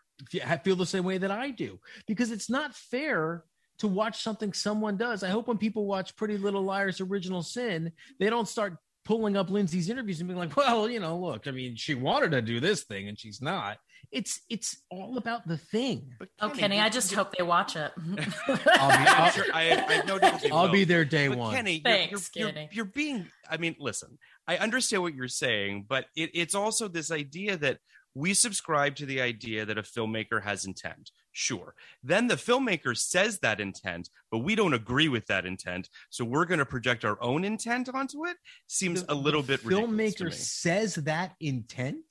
feel 0.63 0.75
the 0.75 0.85
same 0.85 1.03
way 1.03 1.17
that 1.17 1.31
I 1.31 1.49
do 1.49 1.79
because 2.05 2.31
it's 2.31 2.49
not 2.49 2.75
fair 2.75 3.43
to 3.79 3.87
watch 3.87 4.21
something 4.21 4.53
someone 4.53 4.95
does. 4.95 5.23
I 5.23 5.29
hope 5.29 5.47
when 5.47 5.57
people 5.57 5.87
watch 5.87 6.15
Pretty 6.15 6.37
Little 6.37 6.61
Liars 6.61 7.01
Original 7.01 7.41
Sin, 7.41 7.91
they 8.19 8.29
don't 8.29 8.47
start 8.47 8.77
pulling 9.05 9.35
up 9.37 9.49
Lindsay's 9.49 9.89
interviews 9.89 10.19
and 10.19 10.27
being 10.27 10.37
like, 10.39 10.55
"Well, 10.55 10.89
you 10.89 10.99
know, 10.99 11.17
look, 11.17 11.47
I 11.47 11.51
mean, 11.51 11.75
she 11.75 11.95
wanted 11.95 12.31
to 12.31 12.41
do 12.41 12.59
this 12.59 12.83
thing 12.83 13.07
and 13.07 13.17
she's 13.19 13.41
not." 13.41 13.77
It's 14.11 14.41
it's 14.49 14.81
all 14.89 15.17
about 15.17 15.47
the 15.47 15.57
thing. 15.57 16.11
But 16.19 16.29
Oh, 16.41 16.49
Kenny, 16.49 16.79
I 16.79 16.89
just 16.89 17.13
hope 17.13 17.33
they 17.37 17.43
watch 17.43 17.75
it. 17.75 17.91
I'll 17.97 18.15
be, 18.15 18.25
I'm 18.67 19.07
I'll, 19.07 19.31
sure, 19.31 19.45
I, 19.53 19.61
I 19.61 19.63
have 19.93 20.05
no 20.07 20.19
doubt 20.19 20.51
I'll 20.51 20.63
will. 20.65 20.71
be 20.71 20.83
there 20.83 21.05
day 21.05 21.27
But 21.29 21.37
one. 21.37 21.55
Kenny, 21.55 21.73
you're, 21.75 21.81
Thanks, 21.83 22.29
you're, 22.35 22.47
you're, 22.47 22.53
Kenny. 22.53 22.69
you're 22.73 22.85
being. 22.85 23.27
I 23.49 23.57
mean, 23.57 23.75
listen. 23.79 24.17
I 24.47 24.57
understand 24.57 25.03
what 25.03 25.13
you're 25.13 25.27
saying, 25.29 25.85
but 25.87 26.05
it, 26.15 26.31
it's 26.33 26.55
also 26.55 26.87
this 26.87 27.09
idea 27.11 27.55
that 27.57 27.77
we 28.13 28.33
subscribe 28.33 28.95
to 28.97 29.05
the 29.05 29.21
idea 29.21 29.65
that 29.65 29.77
a 29.77 29.83
filmmaker 29.83 30.43
has 30.43 30.65
intent. 30.65 31.11
Sure. 31.33 31.73
Then 32.03 32.27
the 32.27 32.35
filmmaker 32.35 32.95
says 32.97 33.39
that 33.39 33.59
intent, 33.61 34.09
but 34.31 34.39
we 34.39 34.53
don't 34.55 34.73
agree 34.73 35.07
with 35.07 35.27
that 35.27 35.45
intent, 35.45 35.89
so 36.09 36.25
we're 36.25 36.45
going 36.45 36.59
to 36.59 36.65
project 36.65 37.05
our 37.05 37.21
own 37.21 37.43
intent 37.45 37.89
onto 37.93 38.25
it. 38.25 38.37
Seems 38.67 39.03
The- 39.03 39.13
a 39.13 39.15
little 39.15 39.41
bit 39.43 39.61
filmmaker 39.61 40.33
says 40.33 40.95
that 40.95 41.35
intent. 41.39 42.03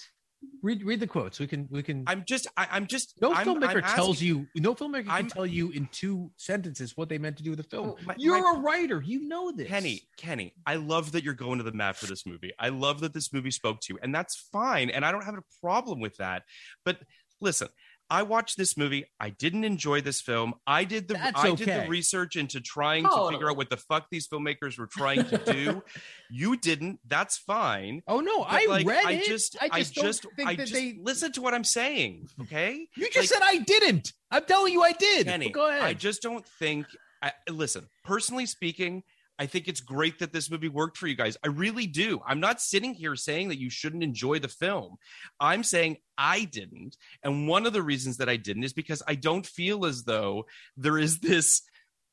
Read 0.63 0.83
read 0.85 1.01
the 1.01 1.07
quotes. 1.07 1.39
We 1.39 1.47
can 1.47 1.69
we 1.71 1.83
can. 1.83 2.03
I'm 2.07 2.25
just. 2.27 2.47
I, 2.57 2.67
I'm 2.71 2.87
just. 2.87 3.15
no 3.21 3.35
I'm, 3.35 3.47
filmmaker 3.47 3.83
I'm 3.85 3.95
tells 3.95 4.17
asking- 4.17 4.29
you. 4.29 4.47
No 4.63 4.75
filmmaker 4.75 5.03
can 5.05 5.11
I'm- 5.11 5.29
tell 5.29 5.45
you 5.45 5.71
in 5.73 5.87
two 5.93 6.31
sentences 6.39 6.97
what 6.97 7.11
they 7.11 7.19
meant 7.19 7.37
to 7.37 7.43
do 7.43 7.51
with 7.51 7.59
the 7.59 7.63
film. 7.69 7.91
Oh, 7.91 7.99
my- 8.07 8.15
You're 8.17 8.41
my- 8.41 8.59
a 8.59 8.63
writer. 8.63 9.03
You 9.03 9.29
know 9.29 9.53
this. 9.53 9.69
Kenny, 9.69 10.01
Kenny, 10.17 10.55
I 10.65 10.77
love 10.77 11.13
that 11.13 11.25
you're 11.25 11.35
going 11.35 11.59
to 11.59 11.65
the 11.65 11.73
mat 11.73 11.97
for 11.97 12.07
this 12.07 12.25
movie. 12.25 12.53
I 12.59 12.71
love 12.71 13.01
that 13.01 13.13
this 13.13 13.35
movie 13.35 13.51
spoke 13.51 13.81
to 13.83 13.93
you, 13.93 13.99
and 14.03 14.15
that's 14.15 14.35
fine. 14.51 14.89
And 14.89 15.05
I 15.05 15.13
don't 15.13 15.27
have 15.27 15.35
a 15.37 15.45
problem 15.61 16.01
with 16.01 16.17
that. 16.17 16.45
But 16.87 17.01
listen, 17.43 17.69
I 18.11 18.25
watched 18.25 18.57
this 18.57 18.77
movie. 18.77 19.05
I 19.21 19.31
didn't 19.31 19.63
enjoy 19.65 20.01
this 20.01 20.21
film. 20.21 20.55
I 20.67 20.85
did 20.85 21.07
the 21.07 21.15
That's 21.15 21.41
I 21.41 21.55
did 21.55 21.69
the 21.69 21.89
research 21.89 22.35
into 22.37 22.61
trying 22.61 23.05
to 23.05 23.29
figure 23.31 23.49
out 23.49 23.57
what 23.57 23.71
the 23.71 23.77
fuck 23.77 24.07
these 24.11 24.27
filmmakers 24.27 24.79
were 24.79 24.89
trying 24.89 25.25
to 25.27 25.39
do. 25.39 25.83
you 26.31 26.57
didn't. 26.57 26.99
That's 27.07 27.39
fine. 27.39 28.03
Oh 28.09 28.21
no, 28.21 28.41
But, 28.41 28.53
I 28.53 28.67
like, 28.69 28.87
read 28.87 29.07
I 29.07 29.13
it. 29.13 29.25
just, 29.27 29.57
I 29.61 29.79
just, 29.79 29.95
don't 29.95 30.05
just, 30.07 30.27
think 30.37 30.49
I 30.49 30.55
that 30.57 30.63
just 30.63 30.73
they. 30.73 30.99
listen 31.01 31.31
to 31.33 31.43
what 31.43 31.55
I'm 31.55 31.65
saying. 31.65 32.29
Okay, 32.43 32.89
You 32.97 33.09
just 33.11 33.33
Like, 33.33 33.41
said 33.41 33.43
I 33.43 33.59
didn't. 33.59 34.13
I'm 34.31 34.45
telling 34.45 34.73
you, 34.73 34.83
I 34.83 34.93
did. 34.93 35.27
Kenny, 35.27 35.47
But 35.47 35.55
go 35.55 35.69
ahead. 35.69 35.83
I 35.83 35.95
just 35.95 36.21
don't 36.23 36.45
think. 36.47 36.87
I, 37.23 37.33
listen, 37.51 37.87
personally 38.05 38.47
speaking, 38.47 39.03
I 39.41 39.47
think 39.47 39.69
it's 39.69 39.81
great 39.81 40.19
that 40.19 40.35
this 40.35 40.51
movie 40.51 40.69
worked 40.69 40.99
for 40.99 41.07
you 41.07 41.17
guys. 41.17 41.39
I 41.43 41.49
really 41.49 41.87
do. 41.87 42.21
I'm 42.27 42.41
not 42.41 42.61
sitting 42.61 42.93
here 42.93 43.17
saying 43.17 43.49
that 43.49 43.59
you 43.59 43.71
shouldn't 43.71 44.05
enjoy 44.05 44.39
the 44.39 44.49
film. 44.49 44.97
I'm 45.41 45.65
saying 45.65 45.97
I 46.19 46.45
didn't. 46.45 46.99
And 47.23 47.49
one 47.49 47.65
of 47.65 47.73
the 47.73 47.83
reasons 47.83 48.19
that 48.19 48.29
I 48.29 48.37
didn't 48.37 48.65
is 48.65 48.75
because 48.75 49.03
I 49.09 49.15
don't 49.15 49.47
feel 49.47 49.87
as 49.87 50.05
though 50.05 50.45
there 50.77 50.99
is 50.99 51.21
this 51.21 51.63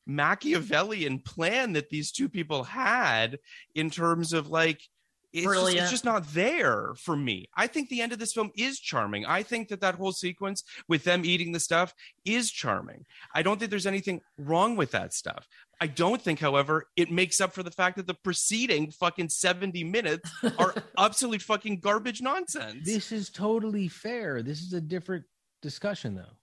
Machiavellian 0.06 1.20
plan 1.20 1.74
that 1.74 1.90
these 1.90 2.14
two 2.14 2.30
people 2.30 2.64
had 2.64 3.40
in 3.76 3.90
terms 3.90 4.32
of 4.32 4.48
like, 4.50 4.80
it's 5.38 5.54
just, 5.54 5.76
it's 5.76 5.92
just 5.92 6.06
not 6.06 6.34
there 6.34 6.94
for 6.96 7.16
me. 7.16 7.48
I 7.56 7.68
think 7.68 7.90
the 7.90 8.02
end 8.02 8.12
of 8.12 8.20
this 8.20 8.34
film 8.34 8.52
is 8.56 8.80
charming. 8.80 9.26
I 9.26 9.44
think 9.44 9.70
that 9.70 9.82
that 9.82 9.96
whole 9.96 10.12
sequence 10.12 10.64
with 10.88 11.04
them 11.04 11.24
eating 11.26 11.52
the 11.52 11.60
stuff 11.60 11.94
is 12.26 12.52
charming. 12.52 13.06
I 13.34 13.44
don't 13.44 13.60
think 13.60 13.70
there's 13.70 13.88
anything 13.88 14.22
wrong 14.38 14.76
with 14.76 14.92
that 14.92 15.14
stuff. 15.14 15.48
I 15.80 15.88
don't 15.88 16.22
think, 16.22 16.40
however, 16.40 16.88
it 16.96 17.12
makes 17.12 17.40
up 17.40 17.54
for 17.54 17.62
the 17.62 17.72
fact 17.72 17.98
that 17.98 18.08
the 18.08 18.16
preceding 18.16 18.90
fucking 18.92 19.30
70 19.30 19.84
minutes 19.84 20.32
are 20.58 20.74
absolute 20.98 21.42
fucking 21.42 21.80
garbage 21.80 22.22
nonsense. 22.22 22.84
this 22.84 23.12
is 23.12 23.30
totally 23.30 23.88
fair. 23.88 24.42
This 24.42 24.62
is 24.62 24.74
a 24.74 24.82
different 24.82 25.26
discussion, 25.62 26.16
though. 26.16 26.36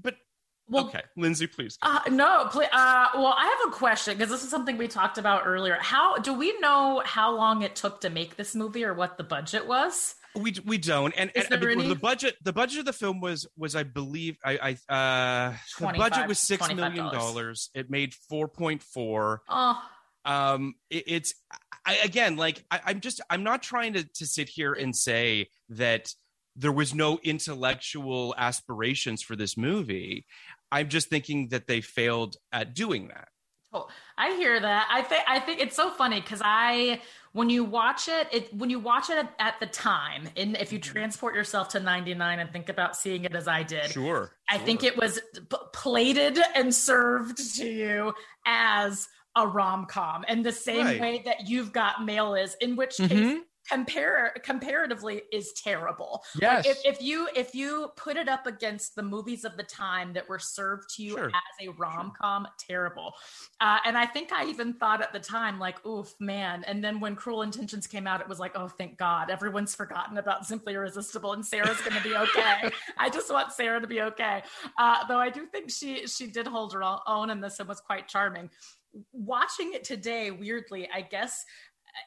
but 0.00 0.16
Well, 0.68 0.86
okay, 0.86 1.02
Lindsay, 1.16 1.46
please. 1.46 1.78
Uh, 1.80 2.00
no, 2.10 2.48
please. 2.50 2.68
Uh, 2.72 3.08
well, 3.14 3.34
I 3.36 3.44
have 3.44 3.72
a 3.72 3.76
question 3.76 4.16
because 4.16 4.30
this 4.30 4.42
is 4.42 4.50
something 4.50 4.76
we 4.76 4.88
talked 4.88 5.16
about 5.16 5.42
earlier. 5.46 5.76
How 5.80 6.16
do 6.18 6.32
we 6.32 6.58
know 6.58 7.02
how 7.04 7.36
long 7.36 7.62
it 7.62 7.76
took 7.76 8.00
to 8.00 8.10
make 8.10 8.36
this 8.36 8.54
movie 8.54 8.84
or 8.84 8.92
what 8.92 9.16
the 9.16 9.24
budget 9.24 9.66
was? 9.66 10.16
We 10.34 10.54
we 10.64 10.76
don't, 10.76 11.14
and, 11.16 11.30
and 11.34 11.46
I 11.50 11.56
there 11.56 11.68
mean, 11.70 11.80
any- 11.80 11.88
the 11.88 11.94
budget 11.94 12.36
the 12.42 12.52
budget 12.52 12.80
of 12.80 12.84
the 12.84 12.92
film 12.92 13.20
was 13.20 13.46
was 13.56 13.74
I 13.76 13.84
believe 13.84 14.36
I 14.44 14.76
I 14.90 14.92
uh 14.92 15.54
the 15.78 15.98
budget 15.98 16.26
was 16.26 16.38
six 16.38 16.68
million 16.74 17.06
$25. 17.06 17.12
dollars. 17.12 17.70
It 17.74 17.88
made 17.88 18.12
four 18.28 18.48
point 18.48 18.82
four. 18.82 19.42
Oh, 19.48 19.80
um 20.26 20.74
it, 20.90 21.04
it's 21.06 21.34
I, 21.86 21.98
again 21.98 22.36
like 22.36 22.64
I, 22.68 22.80
i'm 22.86 23.00
just 23.00 23.20
i'm 23.30 23.44
not 23.44 23.62
trying 23.62 23.92
to, 23.92 24.02
to 24.02 24.26
sit 24.26 24.48
here 24.48 24.72
and 24.72 24.94
say 24.94 25.48
that 25.68 26.12
there 26.56 26.72
was 26.72 26.94
no 26.94 27.18
intellectual 27.22 28.34
aspirations 28.36 29.22
for 29.22 29.36
this 29.36 29.56
movie 29.56 30.26
i'm 30.72 30.88
just 30.88 31.08
thinking 31.08 31.48
that 31.48 31.66
they 31.66 31.80
failed 31.80 32.36
at 32.52 32.74
doing 32.74 33.08
that 33.08 33.28
oh, 33.72 33.88
I 34.16 34.34
hear 34.36 34.58
that. 34.58 34.88
I 34.90 35.02
think 35.02 35.22
I 35.28 35.38
think 35.38 35.60
it's 35.60 35.76
so 35.76 35.90
funny 35.90 36.20
because 36.20 36.40
I 36.42 37.02
when 37.32 37.50
you 37.50 37.62
watch 37.64 38.08
it, 38.08 38.28
it 38.32 38.54
when 38.54 38.70
you 38.70 38.78
watch 38.78 39.10
it 39.10 39.18
at, 39.18 39.34
at 39.38 39.60
the 39.60 39.66
time, 39.66 40.28
and 40.36 40.56
if 40.56 40.72
you 40.72 40.78
transport 40.78 41.34
yourself 41.34 41.68
to 41.70 41.80
'99 41.80 42.38
and 42.38 42.50
think 42.50 42.70
about 42.70 42.96
seeing 42.96 43.24
it 43.24 43.34
as 43.34 43.46
I 43.46 43.62
did, 43.64 43.90
sure 43.90 44.32
I 44.48 44.56
think 44.56 44.82
it 44.82 44.96
was 44.96 45.20
p- 45.34 45.56
plated 45.74 46.38
and 46.54 46.74
served 46.74 47.36
to 47.56 47.66
you 47.68 48.14
as 48.46 49.08
a 49.34 49.46
rom 49.46 49.84
com, 49.84 50.24
and 50.26 50.42
the 50.46 50.52
same 50.52 50.86
Right. 50.86 51.00
way 51.00 51.22
that 51.26 51.46
you've 51.46 51.72
got 51.72 52.02
mail 52.02 52.34
is, 52.34 52.54
in 52.62 52.76
which 52.76 52.96
case. 52.96 53.10
Mhm. 53.12 53.40
Compare 53.70 54.34
comparatively 54.42 55.22
is 55.32 55.52
terrible. 55.52 56.22
Yes. 56.40 56.66
Like, 56.66 56.76
if, 56.76 56.84
if 56.84 57.02
you 57.02 57.28
if 57.34 57.54
you 57.54 57.90
put 57.96 58.16
it 58.16 58.28
up 58.28 58.46
against 58.46 58.94
the 58.94 59.02
movies 59.02 59.44
of 59.44 59.56
the 59.56 59.62
time 59.62 60.12
that 60.12 60.28
were 60.28 60.38
served 60.38 60.94
to 60.96 61.02
you 61.02 61.12
Sure. 61.16 61.28
as 61.28 61.66
a 61.66 61.70
rom 61.72 62.12
com, 62.20 62.46
terrible. 62.58 63.12
Uh, 63.60 63.78
and 63.84 63.96
I 63.96 64.06
think 64.06 64.32
I 64.32 64.46
even 64.46 64.74
thought 64.74 65.02
at 65.02 65.12
the 65.12 65.20
time, 65.20 65.58
like, 65.58 65.84
oof, 65.86 66.14
man. 66.20 66.64
And 66.66 66.82
then 66.82 67.00
when 67.00 67.16
Cruel 67.16 67.42
Intentions 67.42 67.86
came 67.86 68.06
out, 68.06 68.20
it 68.20 68.28
was 68.28 68.38
like, 68.38 68.52
oh, 68.54 68.68
thank 68.68 68.98
God, 68.98 69.30
everyone's 69.30 69.74
forgotten 69.74 70.18
about 70.18 70.46
Simply 70.46 70.74
Irresistible, 70.74 71.32
and 71.32 71.44
Sarah's 71.44 71.80
going 71.80 71.96
to 71.96 72.02
be 72.02 72.16
okay. 72.16 72.70
I 72.98 73.08
just 73.10 73.32
want 73.32 73.52
Sarah 73.52 73.80
to 73.80 73.86
be 73.86 74.02
okay. 74.02 74.42
Uh, 74.78 75.06
though 75.08 75.18
I 75.18 75.30
do 75.30 75.46
think 75.46 75.70
she 75.70 76.06
she 76.06 76.26
did 76.26 76.46
hold 76.46 76.72
her 76.72 76.82
own 77.06 77.30
in 77.30 77.40
this 77.40 77.58
and 77.60 77.68
was 77.68 77.80
quite 77.80 78.08
charming. 78.08 78.50
Watching 79.12 79.72
it 79.74 79.84
today, 79.84 80.30
weirdly, 80.30 80.88
I 80.92 81.02
guess 81.02 81.44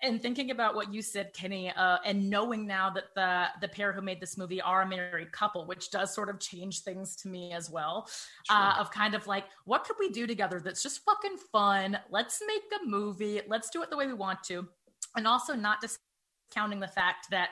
and 0.01 0.21
thinking 0.21 0.51
about 0.51 0.75
what 0.75 0.93
you 0.93 1.01
said, 1.01 1.33
Kenny, 1.33 1.71
uh, 1.71 1.97
and 2.05 2.29
knowing 2.29 2.65
now 2.67 2.89
that 2.89 3.15
the 3.15 3.47
the 3.61 3.67
pair 3.67 3.91
who 3.91 4.01
made 4.01 4.19
this 4.19 4.37
movie 4.37 4.61
are 4.61 4.83
a 4.83 4.87
married 4.87 5.31
couple, 5.31 5.65
which 5.65 5.91
does 5.91 6.13
sort 6.13 6.29
of 6.29 6.39
change 6.39 6.81
things 6.81 7.15
to 7.17 7.27
me 7.27 7.51
as 7.53 7.69
well. 7.69 8.07
Uh, 8.49 8.75
of 8.79 8.91
kind 8.91 9.15
of 9.15 9.27
like, 9.27 9.45
what 9.65 9.83
could 9.83 9.95
we 9.99 10.09
do 10.09 10.25
together 10.27 10.59
that's 10.59 10.83
just 10.83 11.03
fucking 11.03 11.37
fun? 11.51 11.97
Let's 12.09 12.41
make 12.45 12.63
a 12.81 12.85
movie. 12.85 13.41
Let's 13.47 13.69
do 13.69 13.81
it 13.83 13.89
the 13.89 13.97
way 13.97 14.07
we 14.07 14.13
want 14.13 14.43
to, 14.45 14.67
and 15.15 15.27
also 15.27 15.53
not 15.53 15.79
discounting 15.81 16.79
the 16.79 16.87
fact 16.87 17.27
that 17.31 17.49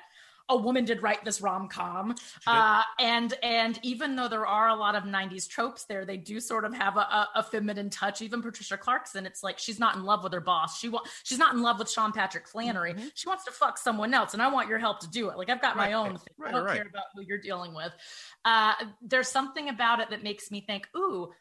a 0.49 0.57
woman 0.57 0.85
did 0.85 1.01
write 1.01 1.25
this 1.25 1.41
rom 1.41 1.67
com, 1.67 2.15
uh, 2.45 2.81
and 2.99 3.33
and 3.43 3.79
even 3.83 4.15
though 4.15 4.27
there 4.27 4.45
are 4.45 4.69
a 4.69 4.75
lot 4.75 4.95
of 4.95 5.03
'90s 5.03 5.47
tropes 5.47 5.85
there, 5.85 6.05
they 6.05 6.17
do 6.17 6.39
sort 6.39 6.65
of 6.65 6.73
have 6.73 6.95
a, 6.97 7.01
a, 7.01 7.29
a 7.35 7.43
feminine 7.43 7.89
touch. 7.89 8.21
Even 8.21 8.41
Patricia 8.41 8.77
Clarkson, 8.77 9.25
it's 9.25 9.43
like 9.43 9.59
she's 9.59 9.79
not 9.79 9.95
in 9.95 10.03
love 10.03 10.23
with 10.23 10.33
her 10.33 10.41
boss. 10.41 10.79
She 10.79 10.89
wa- 10.89 11.03
she's 11.23 11.37
not 11.37 11.53
in 11.53 11.61
love 11.61 11.79
with 11.79 11.89
Sean 11.89 12.11
Patrick 12.11 12.47
Flanery. 12.47 12.95
She 13.15 13.27
wants 13.27 13.43
to 13.45 13.51
fuck 13.51 13.77
someone 13.77 14.13
else, 14.13 14.33
and 14.33 14.41
I 14.41 14.47
want 14.47 14.69
your 14.69 14.79
help 14.79 14.99
to 15.01 15.09
do 15.09 15.29
it. 15.29 15.37
Like 15.37 15.49
I've 15.49 15.61
got 15.61 15.75
my 15.75 15.93
own. 15.93 16.17
Thing. 16.17 16.33
right, 16.37 16.49
I 16.49 16.57
don't 16.57 16.65
right. 16.65 16.75
care 16.77 16.87
about 16.87 17.05
who 17.13 17.21
you're 17.21 17.37
dealing 17.39 17.73
with. 17.73 17.91
Uh, 18.45 18.73
there's 19.01 19.27
something 19.27 19.69
about 19.69 19.99
it 19.99 20.09
that 20.11 20.23
makes 20.23 20.51
me 20.51 20.61
think, 20.61 20.87
ooh. 20.95 21.31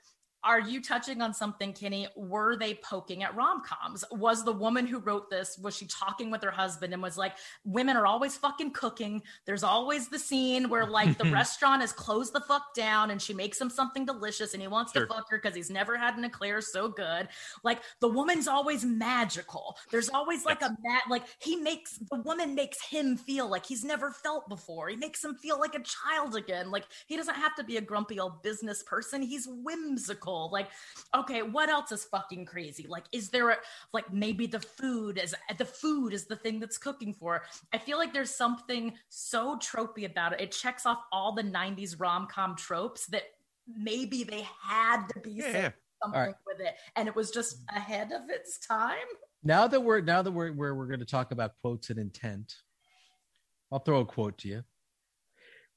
Are 0.46 0.60
you 0.60 0.80
touching 0.80 1.20
on 1.22 1.34
something, 1.34 1.72
Kenny? 1.72 2.06
Were 2.14 2.56
they 2.56 2.74
poking 2.74 3.24
at 3.24 3.34
rom 3.34 3.62
coms? 3.64 4.04
Was 4.12 4.44
the 4.44 4.52
woman 4.52 4.86
who 4.86 5.00
wrote 5.00 5.28
this, 5.28 5.58
was 5.58 5.76
she 5.76 5.86
talking 5.86 6.30
with 6.30 6.40
her 6.44 6.52
husband 6.52 6.92
and 6.92 7.02
was 7.02 7.18
like, 7.18 7.32
women 7.64 7.96
are 7.96 8.06
always 8.06 8.36
fucking 8.36 8.70
cooking. 8.70 9.22
There's 9.44 9.64
always 9.64 10.06
the 10.08 10.20
scene 10.20 10.68
where 10.68 10.86
like 10.86 11.18
the 11.18 11.24
restaurant 11.32 11.82
is 11.82 11.92
closed 11.92 12.32
the 12.32 12.40
fuck 12.42 12.74
down 12.76 13.10
and 13.10 13.20
she 13.20 13.34
makes 13.34 13.60
him 13.60 13.68
something 13.68 14.04
delicious 14.06 14.52
and 14.52 14.62
he 14.62 14.68
wants 14.68 14.92
Sure. 14.92 15.04
to 15.04 15.12
fuck 15.12 15.28
her 15.30 15.38
because 15.42 15.56
he's 15.56 15.68
never 15.68 15.96
had 15.96 16.16
an 16.16 16.24
eclair 16.24 16.60
so 16.60 16.88
good. 16.88 17.26
Like 17.64 17.80
the 18.00 18.08
woman's 18.08 18.46
always 18.46 18.84
magical. 18.84 19.76
There's 19.90 20.08
always 20.10 20.44
like 20.44 20.62
a 20.62 20.68
mat, 20.84 21.02
like 21.10 21.24
he 21.40 21.56
makes 21.56 21.98
the 21.98 22.20
woman 22.20 22.54
makes 22.54 22.80
him 22.86 23.16
feel 23.16 23.48
like 23.48 23.66
he's 23.66 23.82
never 23.84 24.12
felt 24.12 24.48
before. 24.48 24.88
He 24.90 24.96
makes 24.96 25.24
him 25.24 25.34
feel 25.34 25.58
like 25.58 25.74
a 25.74 25.82
child 25.82 26.36
again. 26.36 26.70
Like 26.70 26.84
he 27.08 27.16
doesn't 27.16 27.34
have 27.34 27.56
to 27.56 27.64
be 27.64 27.78
a 27.78 27.80
grumpy 27.80 28.20
old 28.20 28.44
business 28.44 28.84
person. 28.84 29.22
He's 29.22 29.48
whimsical. 29.48 30.35
Like, 30.44 30.68
okay, 31.14 31.42
what 31.42 31.68
else 31.68 31.90
is 31.92 32.04
fucking 32.04 32.44
crazy? 32.46 32.86
Like, 32.88 33.04
is 33.12 33.30
there 33.30 33.50
a, 33.50 33.56
like 33.92 34.12
maybe 34.12 34.46
the 34.46 34.60
food 34.60 35.18
is 35.22 35.34
the 35.58 35.64
food 35.64 36.12
is 36.12 36.26
the 36.26 36.36
thing 36.36 36.60
that's 36.60 36.78
cooking 36.78 37.12
for? 37.14 37.42
I 37.72 37.78
feel 37.78 37.98
like 37.98 38.12
there's 38.12 38.34
something 38.34 38.92
so 39.08 39.56
tropey 39.56 40.04
about 40.04 40.32
it. 40.34 40.40
It 40.40 40.52
checks 40.52 40.86
off 40.86 40.98
all 41.12 41.32
the 41.34 41.42
90s 41.42 41.98
rom 41.98 42.26
com 42.30 42.56
tropes 42.56 43.06
that 43.06 43.22
maybe 43.66 44.22
they 44.24 44.46
had 44.62 45.06
to 45.08 45.20
be 45.20 45.32
Yeah, 45.32 45.42
saying 45.42 45.54
yeah. 45.54 45.70
something 46.02 46.20
All 46.20 46.26
right. 46.26 46.34
with 46.46 46.60
it, 46.60 46.74
and 46.94 47.08
it 47.08 47.16
was 47.16 47.30
just 47.30 47.58
ahead 47.74 48.12
of 48.12 48.28
its 48.30 48.58
time. 48.58 48.96
Now 49.42 49.66
that 49.68 49.80
we're 49.80 50.00
now 50.00 50.22
that 50.22 50.30
we're 50.32 50.52
where 50.52 50.74
we're 50.74 50.86
going 50.86 51.00
to 51.00 51.06
talk 51.06 51.32
about 51.32 51.52
quotes 51.62 51.90
and 51.90 51.98
intent, 51.98 52.54
I'll 53.72 53.78
throw 53.80 54.00
a 54.00 54.04
quote 54.06 54.38
to 54.38 54.48
you. 54.48 54.62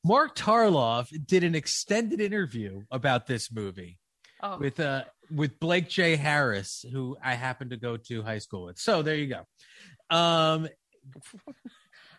Mark 0.03 0.35
Tarlov 0.35 1.09
did 1.27 1.43
an 1.43 1.55
extended 1.55 2.21
interview 2.21 2.83
about 2.89 3.27
this 3.27 3.51
movie 3.51 3.99
Oh, 4.41 4.57
with 4.57 4.79
uh 4.79 5.03
with 5.31 5.59
Blake 5.59 5.89
J. 5.89 6.15
Harris, 6.15 6.85
who 6.91 7.17
I 7.23 7.35
happen 7.35 7.69
to 7.69 7.77
go 7.77 7.97
to 7.97 8.23
high 8.23 8.39
school 8.39 8.65
with. 8.65 8.79
So 8.79 9.01
there 9.01 9.15
you 9.15 9.27
go. 9.27 10.15
Um 10.15 10.67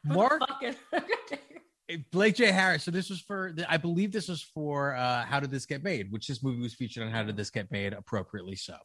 Mark 0.04 0.42
Blake 2.10 2.36
J. 2.36 2.46
Harris. 2.46 2.84
So 2.84 2.90
this 2.90 3.10
was 3.10 3.20
for, 3.20 3.54
I 3.68 3.76
believe 3.76 4.12
this 4.12 4.28
was 4.28 4.42
for 4.42 4.94
uh, 4.94 5.24
How 5.24 5.40
Did 5.40 5.50
This 5.50 5.66
Get 5.66 5.82
Made, 5.82 6.10
which 6.10 6.26
this 6.26 6.42
movie 6.42 6.60
was 6.60 6.74
featured 6.74 7.02
on 7.02 7.10
How 7.10 7.22
Did 7.22 7.36
This 7.36 7.50
Get 7.50 7.70
Made, 7.70 7.92
appropriately 7.92 8.56
so. 8.56 8.76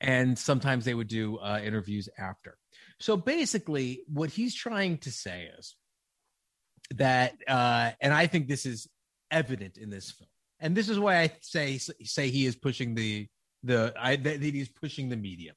And 0.00 0.38
sometimes 0.38 0.84
they 0.84 0.94
would 0.94 1.08
do 1.08 1.38
uh, 1.38 1.60
interviews 1.62 2.08
after. 2.18 2.56
So 2.98 3.16
basically, 3.16 4.02
what 4.08 4.30
he's 4.30 4.54
trying 4.54 4.98
to 4.98 5.10
say 5.10 5.48
is 5.58 5.76
that, 6.94 7.34
uh, 7.48 7.92
and 8.00 8.12
I 8.12 8.26
think 8.26 8.48
this 8.48 8.66
is 8.66 8.88
evident 9.30 9.78
in 9.78 9.90
this 9.90 10.10
film, 10.10 10.28
and 10.60 10.76
this 10.76 10.88
is 10.88 10.98
why 10.98 11.20
I 11.20 11.32
say 11.40 11.78
say 11.78 12.30
he 12.30 12.46
is 12.46 12.56
pushing 12.56 12.94
the 12.94 13.26
the 13.62 13.92
I 13.98 14.16
that 14.16 14.42
he's 14.42 14.68
pushing 14.68 15.08
the 15.08 15.16
medium. 15.16 15.56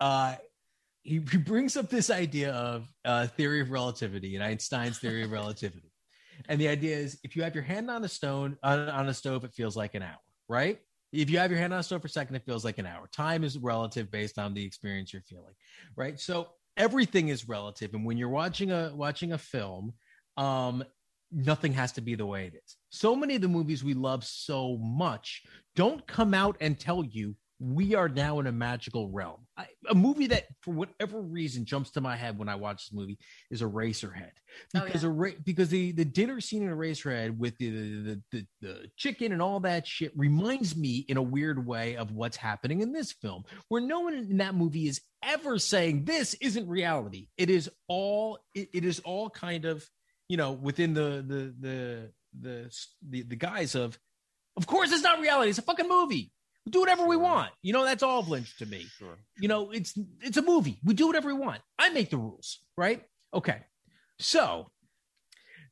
Uh, 0.00 0.36
he, 1.02 1.20
he 1.30 1.36
brings 1.36 1.76
up 1.76 1.90
this 1.90 2.10
idea 2.10 2.52
of 2.52 2.88
uh, 3.04 3.26
theory 3.26 3.60
of 3.60 3.70
relativity 3.70 4.36
and 4.36 4.44
Einstein's 4.44 4.98
theory 4.98 5.24
of 5.24 5.30
relativity. 5.30 5.88
And 6.48 6.60
the 6.60 6.66
idea 6.66 6.96
is 6.96 7.20
if 7.22 7.36
you 7.36 7.42
have 7.44 7.54
your 7.54 7.62
hand 7.62 7.88
on 7.88 8.02
a 8.02 8.08
stone 8.08 8.56
on, 8.64 8.88
on 8.88 9.08
a 9.08 9.14
stove, 9.14 9.44
it 9.44 9.52
feels 9.52 9.76
like 9.76 9.94
an 9.94 10.02
hour, 10.02 10.18
right? 10.48 10.80
If 11.12 11.30
you 11.30 11.38
have 11.38 11.50
your 11.52 11.60
hand 11.60 11.72
on 11.72 11.80
a 11.80 11.82
stove 11.82 12.00
for 12.00 12.08
a 12.08 12.10
second, 12.10 12.34
it 12.34 12.44
feels 12.44 12.64
like 12.64 12.78
an 12.78 12.86
hour. 12.86 13.06
Time 13.12 13.44
is 13.44 13.58
relative 13.58 14.10
based 14.10 14.38
on 14.38 14.54
the 14.54 14.64
experience 14.64 15.12
you're 15.12 15.22
feeling, 15.22 15.54
right? 15.94 16.18
So 16.18 16.48
everything 16.76 17.28
is 17.28 17.48
relative. 17.48 17.94
And 17.94 18.04
when 18.04 18.16
you're 18.16 18.30
watching 18.30 18.72
a 18.72 18.90
watching 18.94 19.32
a 19.32 19.38
film, 19.38 19.92
um, 20.36 20.82
nothing 21.32 21.72
has 21.72 21.92
to 21.92 22.00
be 22.00 22.14
the 22.14 22.26
way 22.26 22.46
it 22.46 22.54
is. 22.54 22.76
So 22.90 23.16
many 23.16 23.36
of 23.36 23.42
the 23.42 23.48
movies 23.48 23.82
we 23.82 23.94
love 23.94 24.24
so 24.24 24.76
much 24.78 25.42
don't 25.74 26.06
come 26.06 26.34
out 26.34 26.56
and 26.60 26.78
tell 26.78 27.04
you 27.04 27.34
we 27.64 27.94
are 27.94 28.08
now 28.08 28.40
in 28.40 28.48
a 28.48 28.52
magical 28.52 29.08
realm. 29.10 29.46
I, 29.56 29.66
a 29.88 29.94
movie 29.94 30.26
that, 30.28 30.46
for 30.62 30.74
whatever 30.74 31.20
reason, 31.20 31.64
jumps 31.64 31.92
to 31.92 32.00
my 32.00 32.16
head 32.16 32.36
when 32.36 32.48
I 32.48 32.56
watch 32.56 32.88
this 32.88 32.92
movie 32.92 33.18
is 33.52 33.62
Eraserhead, 33.62 34.32
Oh, 34.74 34.80
because 34.84 35.04
yeah. 35.04 35.10
a 35.10 35.32
because 35.44 35.68
the 35.68 35.92
the 35.92 36.04
dinner 36.04 36.40
scene 36.40 36.64
in 36.64 36.70
Eraserhead 36.70 37.36
with 37.38 37.56
the 37.58 37.70
the, 37.70 38.22
the 38.32 38.46
the 38.60 38.90
chicken 38.96 39.30
and 39.30 39.40
all 39.40 39.60
that 39.60 39.86
shit 39.86 40.12
reminds 40.16 40.76
me 40.76 41.04
in 41.08 41.16
a 41.16 41.22
weird 41.22 41.64
way 41.64 41.96
of 41.96 42.10
what's 42.10 42.36
happening 42.36 42.80
in 42.80 42.92
this 42.92 43.12
film, 43.12 43.44
where 43.68 43.80
no 43.80 44.00
one 44.00 44.14
in 44.14 44.38
that 44.38 44.56
movie 44.56 44.88
is 44.88 45.00
ever 45.24 45.56
saying 45.56 46.04
this 46.04 46.34
isn't 46.40 46.66
reality. 46.68 47.28
It 47.36 47.48
is 47.48 47.70
all 47.86 48.40
it, 48.56 48.70
it 48.74 48.84
is 48.84 48.98
all 49.00 49.30
kind 49.30 49.66
of 49.66 49.88
you 50.32 50.38
know 50.38 50.52
within 50.52 50.94
the 50.94 51.22
the 51.28 51.54
the 51.60 52.10
the 52.40 52.74
the, 53.10 53.22
the 53.24 53.36
guise 53.36 53.74
of 53.74 53.98
of 54.56 54.66
course 54.66 54.90
it's 54.90 55.02
not 55.02 55.20
reality. 55.20 55.50
It's 55.50 55.58
a 55.58 55.62
fucking 55.62 55.90
movie. 55.90 56.32
We 56.64 56.72
do 56.72 56.80
whatever 56.80 57.04
we 57.04 57.18
want. 57.18 57.50
You 57.60 57.74
know 57.74 57.84
that's 57.84 58.02
all 58.02 58.22
lynch 58.22 58.56
to 58.56 58.64
me. 58.64 58.86
Sure. 58.98 59.18
you 59.38 59.48
know 59.48 59.72
it's 59.72 59.92
it's 60.22 60.38
a 60.38 60.42
movie. 60.42 60.78
We 60.82 60.94
do 60.94 61.06
whatever 61.06 61.28
we 61.28 61.38
want. 61.38 61.60
I 61.78 61.90
make 61.90 62.08
the 62.08 62.16
rules 62.16 62.60
right? 62.78 63.02
Okay. 63.34 63.58
So 64.20 64.70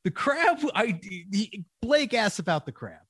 the 0.03 0.11
crab 0.11 0.59
i 0.75 0.91
the, 1.31 1.65
blake 1.81 2.13
asked 2.13 2.37
about 2.37 2.67
the 2.67 2.71
crab 2.71 3.01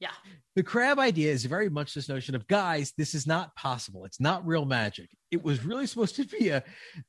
Yeah. 0.00 0.10
the 0.56 0.62
crab 0.62 0.98
idea 0.98 1.32
is 1.32 1.44
very 1.44 1.70
much 1.70 1.94
this 1.94 2.08
notion 2.08 2.34
of 2.34 2.46
guys 2.48 2.92
this 2.98 3.14
is 3.14 3.26
not 3.26 3.54
possible. 3.54 4.04
It's 4.04 4.20
not 4.20 4.46
real 4.46 4.64
magic. 4.64 5.08
It 5.30 5.42
was 5.42 5.64
really 5.64 5.86
supposed 5.92 6.16
to 6.16 6.24
be 6.24 6.48
a 6.48 6.62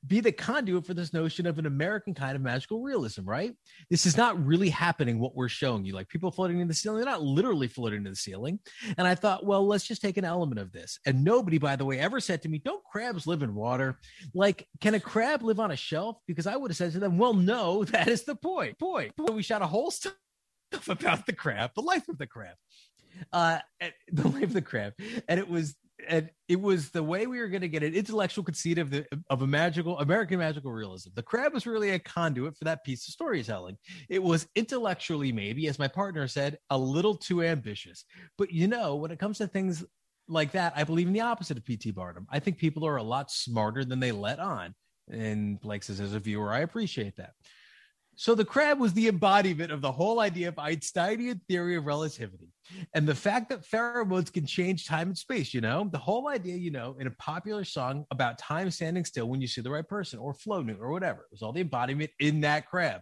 be 0.06 0.20
the 0.20 0.32
conduit 0.32 0.86
for 0.86 0.94
this 0.94 1.12
notion 1.12 1.46
of 1.48 1.58
an 1.60 1.66
american 1.66 2.14
kind 2.14 2.36
of 2.36 2.42
magical 2.42 2.82
realism 2.82 3.26
right? 3.26 3.54
This 3.90 4.06
is 4.06 4.16
not 4.16 4.44
really 4.44 4.70
happening 4.70 5.20
what 5.20 5.36
we're 5.36 5.50
showing 5.50 5.84
you 5.84 5.94
like 5.94 6.08
people 6.10 6.32
floating 6.32 6.60
in 6.60 6.68
the 6.68 6.74
ceiling. 6.74 6.98
They're 6.98 7.12
not 7.12 7.24
literally 7.24 7.68
floating 7.68 8.04
to 8.04 8.12
the 8.12 8.16
ceiling. 8.16 8.60
And 8.98 9.08
i 9.08 9.16
thought 9.16 9.46
well 9.46 9.66
let's 9.66 9.88
just 9.88 10.02
take 10.02 10.18
an 10.18 10.26
element 10.26 10.60
of 10.60 10.72
this. 10.72 11.00
And 11.06 11.24
nobody 11.24 11.58
by 11.58 11.76
the 11.76 11.86
way 11.86 12.00
ever 12.00 12.20
said 12.20 12.44
to 12.44 12.50
me 12.50 12.60
don't 12.60 12.84
crabs 12.84 13.28
live 13.28 13.42
in 13.42 13.56
water? 13.56 14.00
Like 14.34 14.68
can 14.80 14.94
a 14.94 15.00
crab 15.00 15.42
live 15.42 15.60
on 15.60 15.72
a 15.72 15.76
shelf? 15.76 16.18
Because 16.28 16.48
i 16.48 16.56
would 16.56 16.72
have 16.72 16.78
said 16.78 16.92
to 16.94 17.00
them 17.00 17.18
well 17.18 17.34
no 17.34 17.84
that 17.96 18.08
is 18.08 18.24
the 18.24 18.36
point. 18.36 18.78
Point. 18.80 19.14
We 19.32 19.42
shot 19.42 19.62
a 19.62 19.68
whole 19.68 19.92
stuff 20.72 20.90
about 20.90 21.26
the 21.26 21.34
crab 21.34 21.72
the 21.76 21.82
life 21.82 22.08
of 22.10 22.18
the 22.18 22.28
crab 22.28 22.56
uh 23.34 23.60
the 24.12 24.28
life 24.28 24.44
of 24.44 24.54
the 24.54 24.62
crab 24.62 24.94
and 25.28 25.40
it 25.40 25.48
was 25.48 25.76
and 26.08 26.30
it 26.48 26.60
was 26.60 26.90
the 26.90 27.04
way 27.04 27.28
we 27.28 27.40
were 27.40 27.48
going 27.48 27.62
to 27.62 27.70
get 27.70 27.84
an 27.84 27.94
intellectual 27.94 28.44
conceit 28.44 28.78
of 28.78 28.90
the 28.90 29.06
of 29.30 29.42
a 29.42 29.48
magical 29.48 29.98
American 30.00 30.40
magical 30.40 30.72
realism. 30.72 31.12
The 31.16 31.24
crab 31.24 31.54
was 31.54 31.66
really 31.66 31.92
a 31.92 32.00
conduit 32.00 32.58
for 32.58 32.66
that 32.66 32.84
piece 32.84 33.08
of 33.08 33.14
storytelling. 33.14 33.78
It 34.10 34.22
was 34.22 34.48
intellectually, 34.56 35.32
maybe, 35.32 35.68
as 35.68 35.80
my 35.80 35.88
partner 35.88 36.28
said, 36.28 36.58
a 36.70 36.78
little 36.78 37.16
too 37.16 37.44
ambitious. 37.44 38.06
But 38.38 38.52
you 38.52 38.68
know, 38.68 38.96
when 38.96 39.12
it 39.12 39.20
comes 39.20 39.38
to 39.38 39.48
things 39.48 39.84
like 40.28 40.52
that, 40.52 40.74
I 40.76 40.84
believe 40.84 41.08
in 41.08 41.14
the 41.14 41.22
opposite 41.22 41.58
of 41.58 41.66
P.T. 41.66 41.92
Barnum. 41.92 42.28
I 42.30 42.40
think 42.40 42.58
people 42.58 42.86
are 42.86 42.98
a 42.98 43.04
lot 43.04 43.32
smarter 43.32 43.86
than 43.86 44.00
they 44.00 44.12
let 44.12 44.40
on. 44.40 44.74
And 45.10 45.60
Blake 45.60 45.84
says, 45.84 46.00
as 46.00 46.14
a 46.14 46.20
viewer, 46.20 46.52
I 46.52 46.60
appreciate 46.60 47.16
that. 47.18 47.34
So 48.18 48.34
the 48.34 48.46
crab 48.46 48.80
was 48.80 48.94
the 48.94 49.08
embodiment 49.08 49.72
of 49.72 49.82
the 49.82 49.92
whole 49.92 50.20
idea 50.20 50.48
of 50.48 50.58
Einsteinian 50.58 51.42
theory 51.48 51.76
of 51.76 51.86
relativity. 51.86 52.50
And 52.94 53.08
the 53.08 53.16
fact 53.16 53.50
that 53.50 53.68
pheromones 53.68 54.32
can 54.32 54.46
change 54.46 54.88
time 54.88 55.10
and 55.10 55.18
space, 55.18 55.54
you 55.54 55.62
know, 55.62 55.88
the 55.92 55.98
whole 55.98 56.30
idea, 56.30 56.56
you 56.56 56.72
know, 56.72 56.96
in 57.00 57.08
a 57.08 57.12
popular 57.12 57.64
song 57.64 58.06
about 58.12 58.38
time 58.40 58.72
standing 58.72 59.06
still 59.06 59.28
when 59.28 59.42
you 59.42 59.48
see 59.48 59.62
the 59.62 59.70
right 59.70 59.88
person 59.88 60.18
or 60.20 60.34
floating 60.34 60.78
or 60.80 60.92
whatever, 60.92 61.22
it 61.22 61.32
was 61.32 61.42
all 61.42 61.52
the 61.52 61.62
embodiment 61.62 62.10
in 62.20 62.42
that 62.42 62.68
crab, 62.68 63.02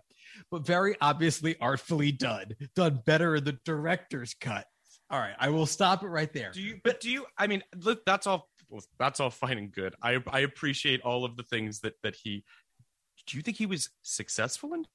but 0.52 0.66
very 0.66 0.96
obviously 1.00 1.56
artfully 1.62 2.12
done, 2.12 2.48
done 2.76 3.00
better 3.06 3.36
in 3.36 3.44
the 3.44 3.58
director's 3.64 4.34
cut. 4.34 4.66
All 5.10 5.20
right, 5.20 5.36
I 5.38 5.50
will 5.50 5.68
stop 5.68 6.04
it 6.04 6.08
right 6.08 6.32
there. 6.34 6.52
Do 6.52 6.62
you? 6.62 6.80
But 6.84 7.00
do 7.00 7.10
you? 7.10 7.26
I 7.38 7.46
mean, 7.46 7.62
look, 7.76 8.04
that's 8.06 8.26
all. 8.26 8.50
That's 8.98 9.20
all 9.20 9.30
fine 9.30 9.60
and 9.60 9.72
good. 9.72 9.94
I 10.02 10.18
I 10.28 10.40
appreciate 10.40 11.02
all 11.02 11.24
of 11.24 11.38
the 11.38 11.44
things 11.44 11.82
that 11.82 11.94
that 12.02 12.16
he. 12.16 12.44
Do 13.28 13.38
you 13.38 13.44
think 13.44 13.58
he 13.58 13.68
was 13.68 13.90
successful 14.02 14.74
in 14.74 14.86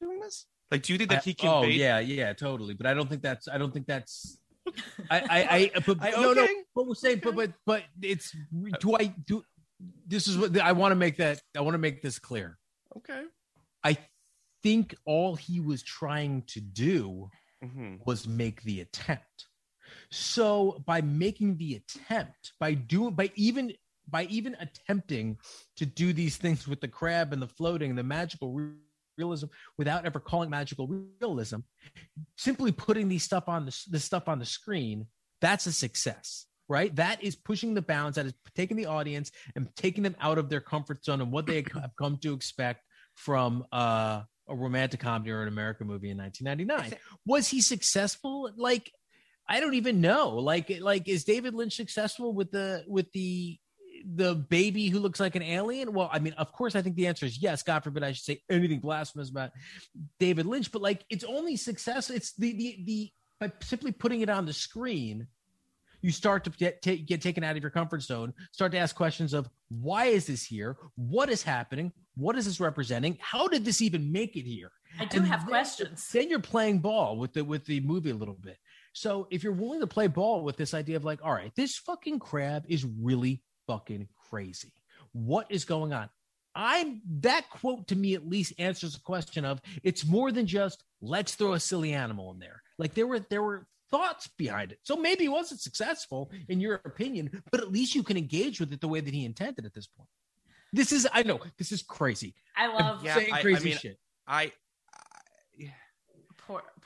doing 0.00 0.20
this? 0.20 0.46
Like, 0.70 0.82
do 0.82 0.92
you 0.92 0.98
think 0.98 1.10
that 1.10 1.24
he 1.24 1.34
can? 1.34 1.48
Oh 1.48 1.60
conveyed? 1.60 1.78
yeah, 1.78 1.98
yeah, 2.00 2.32
totally. 2.32 2.74
But 2.74 2.86
I 2.86 2.94
don't 2.94 3.08
think 3.08 3.22
that's. 3.22 3.48
I 3.48 3.58
don't 3.58 3.72
think 3.72 3.86
that's. 3.86 4.38
I, 5.10 5.20
I, 5.20 5.20
I, 5.30 5.80
but 5.86 5.98
I- 6.00 6.10
no, 6.10 6.32
no. 6.32 6.42
okay. 6.42 6.54
But 6.74 6.86
we're 6.88 6.94
saying, 6.94 7.20
but, 7.22 7.36
but, 7.36 7.52
but 7.64 7.82
it's. 8.02 8.34
Do 8.80 8.96
I 8.96 9.14
do? 9.26 9.42
This 10.06 10.26
is 10.26 10.36
what 10.38 10.58
I 10.58 10.72
want 10.72 10.92
to 10.92 10.96
make 10.96 11.16
that. 11.18 11.40
I 11.56 11.60
want 11.60 11.74
to 11.74 11.78
make 11.78 12.02
this 12.02 12.18
clear. 12.18 12.58
Okay. 12.96 13.22
I 13.84 13.96
think 14.62 14.94
all 15.04 15.36
he 15.36 15.60
was 15.60 15.82
trying 15.82 16.42
to 16.48 16.60
do 16.60 17.28
hmm 17.62 17.96
was 18.04 18.26
make 18.26 18.62
the 18.62 18.80
attempt. 18.80 19.46
So 20.10 20.82
by 20.86 21.00
making 21.00 21.56
the 21.58 21.76
attempt, 21.76 22.52
by 22.58 22.74
doing, 22.74 23.14
by 23.14 23.30
even, 23.36 23.72
by 24.08 24.24
even 24.24 24.56
attempting 24.60 25.38
to 25.76 25.86
do 25.86 26.12
these 26.12 26.36
things 26.36 26.66
with 26.66 26.80
the 26.80 26.88
crab 26.88 27.32
and 27.32 27.40
the 27.40 27.46
floating, 27.46 27.90
and 27.90 27.98
the 27.98 28.02
magical 28.02 28.52
re- 28.52 28.72
realism, 29.18 29.46
without 29.78 30.04
ever 30.04 30.20
calling 30.20 30.50
magical 30.50 30.88
realism, 31.20 31.58
simply 32.36 32.72
putting 32.72 33.08
these 33.08 33.22
stuff 33.22 33.48
on 33.48 33.66
the 33.66 33.84
this 33.90 34.04
stuff 34.04 34.28
on 34.28 34.38
the 34.38 34.46
screen, 34.46 35.06
that's 35.40 35.66
a 35.66 35.72
success. 35.72 36.46
Right, 36.68 36.94
that 36.96 37.22
is 37.22 37.36
pushing 37.36 37.74
the 37.74 37.82
bounds. 37.82 38.16
That 38.16 38.26
is 38.26 38.34
taking 38.56 38.76
the 38.76 38.86
audience 38.86 39.30
and 39.54 39.68
taking 39.76 40.02
them 40.02 40.16
out 40.20 40.36
of 40.36 40.48
their 40.48 40.60
comfort 40.60 41.04
zone 41.04 41.20
and 41.20 41.30
what 41.30 41.46
they 41.46 41.64
have 41.74 41.92
come 41.96 42.16
to 42.18 42.34
expect 42.34 42.82
from 43.14 43.64
uh, 43.72 44.22
a 44.48 44.54
romantic 44.54 45.00
comedy 45.00 45.30
or 45.30 45.42
an 45.42 45.48
American 45.48 45.86
movie 45.86 46.10
in 46.10 46.18
1999. 46.18 46.98
Was 47.24 47.48
he 47.48 47.60
successful? 47.60 48.50
Like, 48.56 48.90
I 49.48 49.60
don't 49.60 49.74
even 49.74 50.00
know. 50.00 50.30
Like, 50.30 50.72
like 50.80 51.08
is 51.08 51.24
David 51.24 51.54
Lynch 51.54 51.76
successful 51.76 52.32
with 52.32 52.50
the 52.50 52.84
with 52.88 53.10
the 53.12 53.58
the 54.14 54.34
baby 54.34 54.88
who 54.88 54.98
looks 55.00 55.18
like 55.20 55.34
an 55.34 55.42
alien? 55.42 55.92
Well, 55.92 56.08
I 56.12 56.18
mean, 56.20 56.32
of 56.34 56.52
course, 56.52 56.76
I 56.76 56.82
think 56.82 56.96
the 56.96 57.06
answer 57.08 57.26
is 57.26 57.42
yes. 57.42 57.62
God 57.62 57.82
forbid 57.82 58.02
I 58.04 58.12
should 58.12 58.24
say 58.24 58.42
anything 58.48 58.80
blasphemous 58.80 59.30
about 59.30 59.50
David 60.20 60.46
Lynch, 60.46 60.70
but 60.70 60.82
like, 60.82 61.04
it's 61.10 61.24
only 61.24 61.56
success. 61.56 62.10
It's 62.10 62.32
the 62.34 62.52
the 62.52 62.78
the 62.84 63.10
by 63.40 63.52
simply 63.62 63.92
putting 63.92 64.20
it 64.20 64.30
on 64.30 64.46
the 64.46 64.52
screen. 64.52 65.26
You 66.02 66.12
start 66.12 66.44
to 66.44 66.50
get, 66.50 66.82
ta- 66.82 67.02
get 67.04 67.20
taken 67.20 67.42
out 67.42 67.56
of 67.56 67.62
your 67.62 67.70
comfort 67.70 68.02
zone. 68.02 68.32
Start 68.52 68.70
to 68.72 68.78
ask 68.78 68.94
questions 68.94 69.32
of 69.34 69.48
why 69.70 70.04
is 70.06 70.26
this 70.26 70.44
here? 70.44 70.76
What 70.94 71.28
is 71.30 71.42
happening? 71.42 71.90
What 72.16 72.36
is 72.36 72.44
this 72.44 72.60
representing? 72.60 73.18
How 73.20 73.48
did 73.48 73.64
this 73.64 73.82
even 73.82 74.12
make 74.12 74.36
it 74.36 74.44
here? 74.44 74.70
I 75.00 75.06
do 75.06 75.18
And 75.18 75.26
have 75.26 75.40
then- 75.40 75.48
questions. 75.48 76.08
Then 76.12 76.30
you're 76.30 76.38
playing 76.38 76.78
ball 76.78 77.16
with 77.18 77.32
the 77.32 77.42
with 77.44 77.64
the 77.64 77.80
movie 77.80 78.10
a 78.10 78.14
little 78.14 78.36
bit. 78.40 78.58
So 78.92 79.26
if 79.30 79.42
you're 79.42 79.52
willing 79.52 79.80
to 79.80 79.86
play 79.86 80.06
ball 80.06 80.42
with 80.44 80.56
this 80.56 80.72
idea 80.74 80.96
of 80.96 81.04
like, 81.04 81.20
all 81.24 81.32
right, 81.32 81.52
this 81.56 81.76
fucking 81.76 82.18
crab 82.20 82.64
is 82.68 82.84
really 83.02 83.42
fucking 83.66 84.08
crazy. 84.30 84.72
What 85.12 85.46
is 85.50 85.64
going 85.64 85.92
on? 85.92 86.08
I'm 86.54 87.02
that 87.20 87.50
quote 87.50 87.86
to 87.88 87.96
me 87.96 88.14
at 88.14 88.26
least 88.26 88.54
answers 88.58 88.94
the 88.94 89.00
question 89.00 89.44
of 89.44 89.60
it's 89.82 90.06
more 90.06 90.32
than 90.32 90.46
just 90.46 90.84
let's 91.02 91.34
throw 91.34 91.52
a 91.52 91.60
silly 91.60 91.92
animal 91.92 92.30
in 92.32 92.38
there. 92.38 92.62
Like 92.78 92.94
there 92.94 93.06
were 93.06 93.20
there 93.20 93.42
were 93.42 93.66
thoughts 93.90 94.26
behind 94.38 94.72
it. 94.72 94.78
So 94.82 94.96
maybe 94.96 95.24
it 95.26 95.28
wasn't 95.28 95.60
successful 95.60 96.30
in 96.48 96.58
your 96.60 96.80
opinion, 96.86 97.42
but 97.50 97.60
at 97.60 97.70
least 97.70 97.94
you 97.94 98.02
can 98.02 98.16
engage 98.16 98.58
with 98.58 98.72
it 98.72 98.80
the 98.80 98.88
way 98.88 99.00
that 99.00 99.12
he 99.12 99.24
intended 99.26 99.66
at 99.66 99.74
this 99.74 99.86
point. 99.86 100.08
This 100.72 100.92
is 100.92 101.06
I 101.12 101.22
know 101.22 101.40
this 101.58 101.72
is 101.72 101.82
crazy. 101.82 102.34
I 102.56 102.68
love 102.68 103.00
I'm 103.00 103.04
Yeah, 103.04 103.14
saying 103.16 103.32
I- 103.34 103.38
I 103.38 103.42
crazy 103.42 103.68
mean, 103.70 103.78
shit. 103.78 103.98
I 104.26 104.52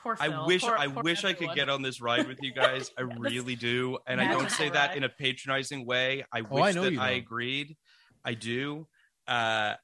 poor 0.03 0.15
poor 0.15 0.25
I 0.25 0.45
wish 0.45 0.61
Poor- 0.63 0.77
I 0.77 0.87
poor 0.87 1.03
wish 1.03 1.23
I 1.25 1.33
could 1.33 1.53
get 1.55 1.69
on 1.69 1.81
this 1.81 2.01
ride 2.07 2.27
with 2.27 2.39
you 2.41 2.53
guys. 2.53 2.91
I 2.97 3.03
This 3.03 3.17
really 3.19 3.55
do, 3.55 3.97
and 4.07 4.19
I 4.21 4.25
don't 4.25 4.43
magical 4.43 4.57
say 4.57 4.69
that 4.69 4.95
in 4.97 5.03
a 5.03 5.09
patronizing 5.09 5.85
way. 5.85 6.25
I 6.31 6.39
Oh, 6.41 6.43
wish 6.49 6.75
know 6.75 6.89
that 6.89 6.97
I 6.99 7.11
agreed. 7.11 7.77
I 8.23 8.33
do. 8.33 8.87
Uh, 9.27 9.75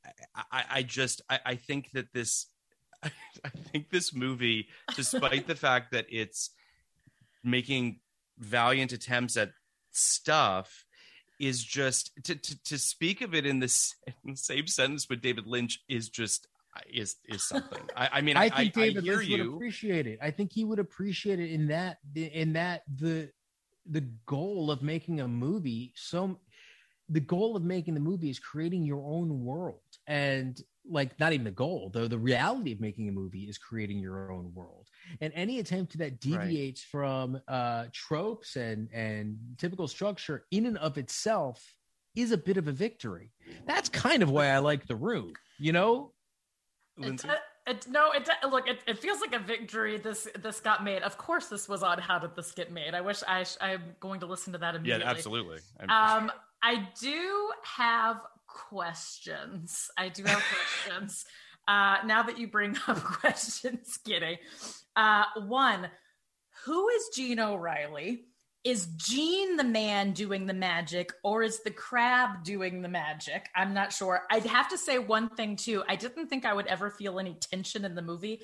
I, 0.52 0.64
I 0.70 0.84
just 0.84 1.22
I, 1.30 1.40
I 1.46 1.56
think 1.56 1.92
that 1.92 2.08
this 2.14 2.48
I 3.04 3.10
think 3.72 3.90
this 3.90 4.14
movie, 4.14 4.68
despite 4.96 5.48
the 5.48 5.56
fact 5.68 5.92
that 5.92 6.06
it's 6.10 6.50
making 7.44 8.00
valiant 8.40 8.92
attempts 8.92 9.38
at 9.38 9.52
stuff, 9.92 10.86
is 11.40 11.64
just 11.64 12.12
to 12.24 12.36
to, 12.36 12.64
to 12.64 12.78
speak 12.80 13.22
of 13.22 13.36
it 13.36 13.46
in 13.46 13.60
this 13.60 13.96
in 14.26 14.32
the 14.32 14.38
same 14.38 14.68
sentence 14.68 15.08
with 15.10 15.22
David 15.22 15.46
Lynch 15.46 15.80
is 15.88 16.10
just 16.10 16.48
is 16.92 17.16
is 17.26 17.44
something. 17.44 17.84
I, 17.96 18.10
I 18.14 18.22
mean, 18.22 18.38
I, 18.38 18.46
I 18.46 18.50
think 18.50 18.74
David 18.74 19.04
I 19.04 19.12
Lynch 19.14 19.30
would 19.30 19.40
you. 19.40 19.56
appreciate 19.56 20.08
it. 20.08 20.20
I 20.22 20.32
think 20.32 20.52
he 20.54 20.64
would 20.64 20.80
appreciate 20.80 21.40
it 21.40 21.52
in 21.52 21.68
that 21.68 21.98
in 22.16 22.54
that 22.54 22.84
the 22.96 23.30
the 23.90 24.02
goal 24.26 24.70
of 24.70 24.82
making 24.82 25.22
a 25.22 25.28
movie 25.28 25.94
so 25.96 26.40
the 27.10 27.20
goal 27.20 27.56
of 27.56 27.64
making 27.64 27.94
the 27.94 28.00
movie 28.00 28.30
is 28.30 28.40
creating 28.40 28.84
your 28.84 29.04
own 29.06 29.44
world 29.44 29.80
and 30.08 30.62
like 30.90 31.18
not 31.20 31.34
even 31.34 31.46
the 31.46 31.52
goal 31.52 31.90
though 31.94 32.08
the 32.08 32.18
reality 32.18 32.72
of 32.72 32.80
making 32.80 33.08
a 33.10 33.12
movie 33.12 33.44
is 33.44 33.58
creating 33.58 34.00
your 34.00 34.32
own 34.32 34.52
world 34.54 34.88
and 35.22 35.32
any 35.36 35.60
attempt 35.60 35.98
that 35.98 36.20
deviates 36.20 36.84
from 36.84 37.40
uh 37.48 37.86
tropes 37.94 38.56
and 38.56 38.90
and 38.94 39.38
typical 39.58 39.88
structure 39.88 40.46
in 40.52 40.66
and 40.66 40.78
of 40.78 40.98
itself 40.98 41.76
is 42.16 42.32
a 42.32 42.38
bit 42.38 42.58
of 42.58 42.68
a 42.68 42.72
victory 42.72 43.32
that's 43.66 43.90
kind 43.90 44.24
of 44.24 44.30
why 44.30 44.48
i 44.48 44.58
like 44.58 44.86
the 44.88 44.96
room 44.96 45.34
you 45.60 45.72
know 45.72 46.12
Lindsay? 46.98 47.30
uh, 47.30 47.36
It, 47.68 47.86
no, 47.90 48.12
it 48.12 48.28
look. 48.50 48.68
It, 48.68 48.80
it 48.88 48.98
feels 49.00 49.20
like 49.22 49.34
a 49.34 49.40
victory. 49.40 49.98
This 49.98 50.28
this 50.40 50.60
got 50.62 50.84
made. 50.84 51.02
Of 51.04 51.18
course, 51.18 51.48
this 51.48 51.68
was 51.68 51.84
on. 51.84 52.00
How 52.00 52.18
did 52.20 52.36
this 52.36 52.52
get 52.52 52.72
made? 52.72 52.94
I 52.94 53.02
wish 53.02 53.24
I. 53.28 53.46
I'm 53.62 53.82
going 54.00 54.20
to 54.22 54.26
listen 54.26 54.54
to 54.54 54.60
that 54.60 54.76
immediately. 54.76 55.04
Yeah, 55.04 55.12
absolutely. 55.12 55.60
Um, 55.90 56.32
I 56.64 56.88
do 57.00 57.52
have 57.64 58.22
questions. 58.48 59.90
I 59.98 60.10
do 60.10 60.24
have 60.24 60.42
questions. 60.84 61.26
Uh, 61.70 61.98
now 62.06 62.24
that 62.24 62.38
you 62.38 62.48
bring 62.48 62.78
up 62.88 62.96
questions, 63.04 64.00
Giddy. 64.06 64.40
Uh, 64.96 65.26
one, 65.48 65.90
who 66.64 66.88
is 66.88 67.10
Gene 67.14 67.42
O'Reilly? 67.42 68.24
Is 68.68 68.88
Gene 68.98 69.56
the 69.56 69.64
man 69.64 70.12
doing 70.12 70.46
the 70.46 70.54
magic, 70.54 71.14
or 71.24 71.42
is 71.42 71.64
the 71.64 71.72
crab 71.72 72.44
doing 72.44 72.82
the 72.82 72.90
magic? 72.90 73.48
I'm 73.56 73.74
not 73.74 73.94
sure. 73.94 74.24
I'd 74.30 74.46
have 74.46 74.68
to 74.72 74.78
say 74.78 75.00
one 75.00 75.30
thing 75.30 75.56
too. 75.56 75.84
I 75.88 75.96
didn't 75.96 76.28
think 76.28 76.44
I 76.46 76.52
would 76.54 76.68
ever 76.68 76.90
feel 76.90 77.18
any 77.18 77.36
tension 77.36 77.86
in 77.86 77.96
the 77.96 78.02
movie. 78.02 78.42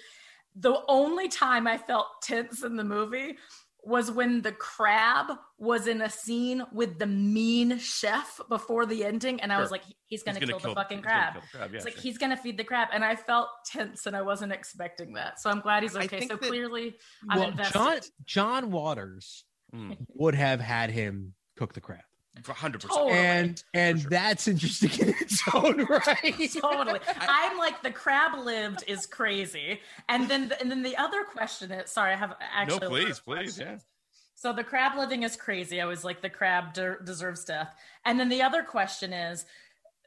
The 0.56 0.78
only 0.88 1.28
time 1.28 1.68
I 1.68 1.78
felt 1.78 2.08
tense 2.22 2.64
in 2.64 2.78
the 2.78 2.86
movie 2.86 3.36
was 3.84 4.10
when 4.10 4.42
the 4.42 4.54
crab 4.54 5.34
was 5.58 5.88
in 5.88 6.02
a 6.02 6.10
scene 6.10 6.64
with 6.72 7.00
the 7.00 7.06
mean 7.06 7.78
chef 7.80 8.40
before 8.48 8.86
the 8.86 9.04
ending, 9.04 9.42
and 9.42 9.52
I 9.52 9.60
was 9.60 9.72
like, 9.72 9.84
he's 10.08 10.24
gonna, 10.24 10.40
He's 10.40 10.48
kill, 10.48 10.58
the 10.60 10.74
fucking 10.74 11.00
he's 11.00 11.06
gonna 11.06 11.20
crab. 11.20 11.34
kill 11.34 11.42
the 11.42 11.58
crab, 11.58 11.72
yeah, 11.72 11.76
it's 11.76 11.86
like 11.86 11.96
sure. 11.96 12.02
he's 12.02 12.18
gonna 12.18 12.38
feed 12.38 12.58
the 12.58 12.64
crab, 12.64 12.88
and 12.94 13.04
I 13.04 13.18
felt 13.18 13.50
tense, 13.66 14.06
and 14.06 14.16
I 14.16 14.22
wasn't 14.22 14.54
expecting 14.54 15.12
that. 15.16 15.42
So 15.42 15.50
I'm 15.50 15.60
glad 15.60 15.84
he's 15.84 15.98
okay. 15.98 16.22
So 16.22 16.38
that- 16.38 16.42
clearly, 16.48 16.96
I'm 17.30 17.40
Well, 17.42 17.50
invested. 17.50 17.74
John 17.74 18.00
John 18.26 18.72
Waters 18.72 19.44
Mm. 19.74 19.98
would 20.16 20.36
have 20.36 20.60
had 20.60 20.92
him 20.92 21.34
cook 21.58 21.74
the 21.74 21.82
crab. 21.82 22.02
For 22.44 22.54
100%. 22.54 22.80
Totally. 22.82 23.12
and 23.12 23.64
and 23.76 24.02
sure. 24.02 24.10
that's 24.10 24.48
interesting 24.48 24.90
in 25.00 25.14
its 25.22 25.40
own 25.54 25.86
right. 25.86 26.52
totally. 26.52 27.00
I'm 27.20 27.60
like 27.60 27.84
the 27.84 27.92
crab 27.92 28.44
lived 28.44 28.84
is 28.88 29.06
crazy, 29.06 29.80
and 30.10 30.28
then 30.28 30.52
and 30.60 30.72
then 30.72 30.82
the 30.82 30.98
other 30.98 31.24
question 31.26 31.72
is 31.72 31.92
sorry, 31.92 32.14
I 32.14 32.16
have 32.18 32.36
actually 32.40 32.78
a 32.78 32.90
lot 32.90 32.90
please, 32.90 33.20
please. 33.20 33.22
questions. 33.24 33.60
Yeah. 33.60 33.78
So 34.36 34.52
the 34.52 34.64
crab 34.64 34.98
living 34.98 35.24
is 35.24 35.36
crazy. 35.36 35.80
I 35.80 35.86
was 35.86 36.04
like, 36.04 36.22
the 36.22 36.30
crab 36.30 36.74
de- 36.74 36.98
deserves 37.06 37.46
death. 37.46 37.74
And 38.04 38.20
then 38.20 38.30
the 38.30 38.42
other 38.42 38.64
question 38.64 39.14
is, 39.14 39.46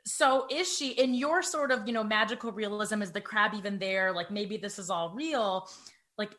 so 0.05 0.47
is 0.51 0.71
she 0.77 0.91
in 0.91 1.15
your 1.15 1.43
sort 1.43 1.71
of 1.71 1.87
you 1.87 1.93
know 1.93 2.05
magical 2.05 2.51
realism? 2.53 3.03
Is 3.03 3.13
the 3.13 3.21
crab 3.21 3.55
even 3.55 3.79
there? 3.79 4.13
Like 4.13 4.31
maybe 4.33 4.57
this 4.57 4.79
is 4.81 4.91
all 4.91 5.15
real. 5.15 5.69
Like 6.19 6.35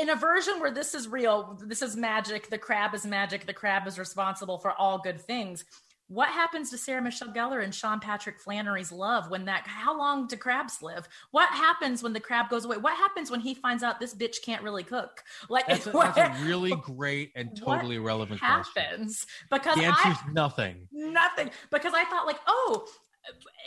in 0.00 0.08
a 0.10 0.16
version 0.16 0.60
where 0.60 0.70
this 0.70 0.94
is 0.94 1.08
real, 1.08 1.58
this 1.64 1.82
is 1.82 1.96
magic. 1.96 2.48
The 2.50 2.58
crab 2.58 2.94
is 2.94 3.04
magic. 3.06 3.46
The 3.46 3.52
crab 3.52 3.86
is 3.86 3.98
responsible 3.98 4.58
for 4.58 4.72
all 4.72 4.98
good 4.98 5.20
things. 5.20 5.64
What 6.08 6.28
happens 6.28 6.70
to 6.70 6.78
Sarah 6.78 7.02
Michelle 7.02 7.32
Gellar 7.32 7.64
and 7.64 7.74
Sean 7.74 7.98
Patrick 7.98 8.38
Flanery's 8.38 8.92
love 8.92 9.28
when 9.28 9.46
that? 9.46 9.66
How 9.66 9.98
long 9.98 10.28
do 10.28 10.36
crabs 10.36 10.80
live? 10.80 11.08
What 11.32 11.48
happens 11.48 12.00
when 12.00 12.12
the 12.12 12.20
crab 12.20 12.48
goes 12.48 12.64
away? 12.64 12.76
What 12.76 12.96
happens 12.96 13.28
when 13.28 13.40
he 13.40 13.54
finds 13.54 13.82
out 13.82 13.98
this 13.98 14.14
bitch 14.14 14.36
can't 14.44 14.62
really 14.62 14.84
cook? 14.84 15.24
Like 15.48 15.66
That's 15.66 15.88
a, 15.88 15.90
what- 15.90 16.14
that's 16.14 16.40
a 16.40 16.44
really 16.44 16.70
great 16.82 17.32
and 17.34 17.56
totally 17.56 17.98
relevant 17.98 18.38
question. 18.40 18.82
happens 18.84 19.26
because 19.50 19.74
The 19.76 19.84
answer 19.86 20.00
I 20.04 20.10
is 20.12 20.18
nothing. 20.32 20.86
nothing 20.92 21.50
because 21.72 21.92
I 21.92 22.04
thought 22.04 22.24
like 22.24 22.38
oh 22.46 22.86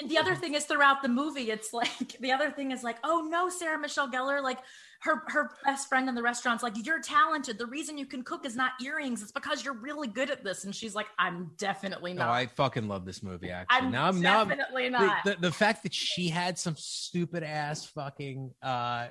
the 0.08 0.18
other 0.18 0.36
thing 0.36 0.54
is 0.54 0.66
throughout 0.66 1.02
the 1.02 1.08
movie 1.10 1.52
it's 1.52 1.74
like 1.74 2.18
the 2.22 2.32
other 2.32 2.50
thing 2.52 2.72
is 2.72 2.84
like 2.84 2.98
oh 3.04 3.28
no 3.30 3.50
Sarah 3.50 3.78
Michelle 3.78 4.10
Gellar 4.10 4.42
like 4.42 4.60
her 5.02 5.24
her 5.28 5.52
best 5.64 5.88
friend 5.88 6.10
in 6.10 6.16
the 6.16 6.22
restaurant's 6.22 6.62
like 6.62 6.74
you're 6.86 7.02
talented 7.02 7.58
the 7.58 7.66
reason 7.66 7.98
you 7.98 8.06
can 8.06 8.22
cook 8.22 8.46
is 8.46 8.56
not 8.56 8.72
earrings 8.84 9.22
it's 9.22 9.32
because 9.32 9.64
you're 9.64 9.78
really 9.80 10.08
good 10.08 10.30
at 10.30 10.44
this 10.44 10.66
and 10.66 10.76
she's 10.76 10.94
like 10.94 11.08
I'm 11.18 11.52
definitely 11.58 12.14
No, 12.14 12.26
not 12.26 12.32
I 12.32 12.48
fucking 12.48 12.88
love 12.88 13.06
this 13.06 13.24
movie. 13.24 13.50
Actually, 13.50 13.78
I'm 13.78 13.92
now 13.92 14.08
I'm 14.08 14.22
now 14.22 14.42
I'm, 14.42 14.50
definitely 14.50 14.86
the, 14.86 14.90
not 14.90 15.24
the, 15.24 15.38
the 15.40 15.52
fact 15.52 15.84
that 15.84 15.94
she 15.94 16.28
had 16.30 16.58
some 16.58 16.76
stupid 16.78 17.44
ass 17.44 17.86
fucking 17.86 18.52
uh 18.62 19.08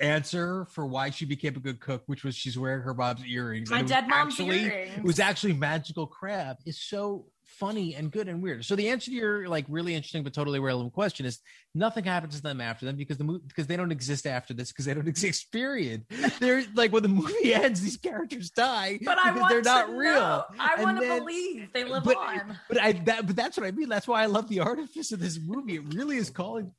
answer 0.00 0.66
for 0.70 0.86
why 0.86 1.10
she 1.10 1.24
became 1.24 1.56
a 1.56 1.60
good 1.60 1.80
cook, 1.80 2.02
which 2.06 2.24
was 2.24 2.34
she's 2.34 2.58
wearing 2.58 2.82
her 2.82 2.94
mom's 2.94 3.24
earrings. 3.24 3.70
my 3.70 3.78
and 3.78 3.80
it 3.80 3.84
was 3.84 3.90
dead 3.90 4.08
mom's 4.08 4.34
actually, 4.34 4.60
earrings 4.60 4.98
It 4.98 5.04
was 5.04 5.20
actually 5.20 5.52
magical 5.54 6.06
crab. 6.06 6.56
Is 6.66 6.80
so 6.80 7.26
funny 7.58 7.94
and 7.94 8.10
good 8.10 8.28
and 8.28 8.42
weird. 8.42 8.64
So 8.64 8.76
the 8.76 8.88
answer 8.88 9.10
to 9.10 9.16
your 9.16 9.48
like 9.48 9.66
really 9.68 9.94
interesting 9.94 10.22
but 10.22 10.32
totally 10.32 10.60
relevant 10.60 10.92
question 10.92 11.26
is 11.26 11.40
nothing 11.74 12.04
happens 12.04 12.36
to 12.36 12.42
them 12.42 12.60
after 12.60 12.86
them 12.86 12.96
because 12.96 13.18
the 13.18 13.24
movie 13.24 13.44
because 13.46 13.66
they 13.66 13.76
don't 13.76 13.92
exist 13.92 14.26
after 14.26 14.54
this 14.54 14.72
because 14.72 14.84
they 14.84 14.94
don't 14.94 15.08
exist. 15.14 15.50
Period. 15.52 16.04
They're 16.38 16.64
like 16.74 16.92
when 16.92 17.02
the 17.02 17.08
movie 17.08 17.54
ends, 17.54 17.80
these 17.80 17.96
characters 17.96 18.50
die 18.50 18.98
but 19.04 19.18
I 19.18 19.32
want 19.32 19.50
they're 19.50 19.62
not 19.62 19.86
to 19.88 19.92
real. 19.92 20.12
know. 20.14 20.44
I 20.58 20.82
want 20.82 21.00
to 21.00 21.06
believe 21.06 21.72
they 21.72 21.84
live 21.84 22.04
but, 22.04 22.16
on 22.16 22.58
But 22.68 22.80
I 22.80 22.92
that 22.92 23.26
but 23.26 23.36
that's 23.36 23.56
what 23.56 23.66
I 23.66 23.70
mean. 23.70 23.88
That's 23.88 24.06
why 24.08 24.22
I 24.22 24.26
love 24.26 24.48
the 24.48 24.60
artifice 24.60 25.12
of 25.12 25.20
this 25.20 25.38
movie. 25.44 25.76
It 25.76 25.94
really 25.94 26.16
is 26.16 26.30
calling. 26.30 26.72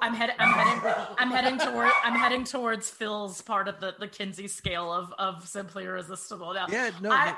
I'm 0.00 0.14
heading. 0.14 0.36
I'm 0.38 0.52
heading. 0.52 0.94
I'm 1.18 1.30
heading 1.30 1.58
toward. 1.58 1.90
I'm 2.04 2.14
heading 2.14 2.44
towards 2.44 2.90
Phil's 2.90 3.40
part 3.42 3.66
of 3.68 3.80
the 3.80 3.94
the 3.98 4.06
Kinsey 4.08 4.46
scale 4.48 4.92
of 4.92 5.12
of 5.18 5.48
simply 5.48 5.84
irresistible. 5.84 6.54
Now, 6.54 6.66
Yeah, 6.70 6.90
no, 7.00 7.10
I, 7.10 7.34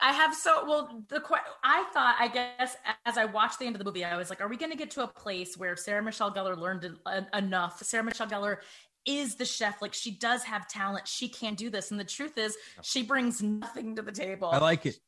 I 0.00 0.12
have 0.12 0.34
so 0.34 0.64
well. 0.66 1.04
The 1.08 1.22
I 1.62 1.84
thought. 1.92 2.16
I 2.18 2.28
guess 2.28 2.76
as 3.06 3.16
I 3.16 3.24
watched 3.26 3.58
the 3.58 3.66
end 3.66 3.74
of 3.76 3.78
the 3.78 3.84
movie, 3.84 4.04
I 4.04 4.16
was 4.16 4.30
like, 4.30 4.40
"Are 4.40 4.48
we 4.48 4.56
going 4.56 4.72
to 4.72 4.76
get 4.76 4.90
to 4.92 5.02
a 5.02 5.06
place 5.08 5.56
where 5.56 5.76
Sarah 5.76 6.02
Michelle 6.02 6.32
Gellar 6.32 6.56
learned 6.58 6.98
enough?" 7.32 7.82
Sarah 7.82 8.02
Michelle 8.04 8.26
Gellar 8.26 8.58
is 9.06 9.36
the 9.36 9.44
chef. 9.44 9.80
Like 9.82 9.94
she 9.94 10.10
does 10.10 10.42
have 10.44 10.68
talent. 10.68 11.06
She 11.06 11.28
can 11.28 11.54
do 11.54 11.70
this. 11.70 11.90
And 11.90 12.00
the 12.00 12.04
truth 12.04 12.38
is, 12.38 12.56
she 12.82 13.02
brings 13.02 13.42
nothing 13.42 13.96
to 13.96 14.02
the 14.02 14.12
table 14.12 14.48
I 14.48 14.58
like 14.58 14.86
it. 14.86 14.98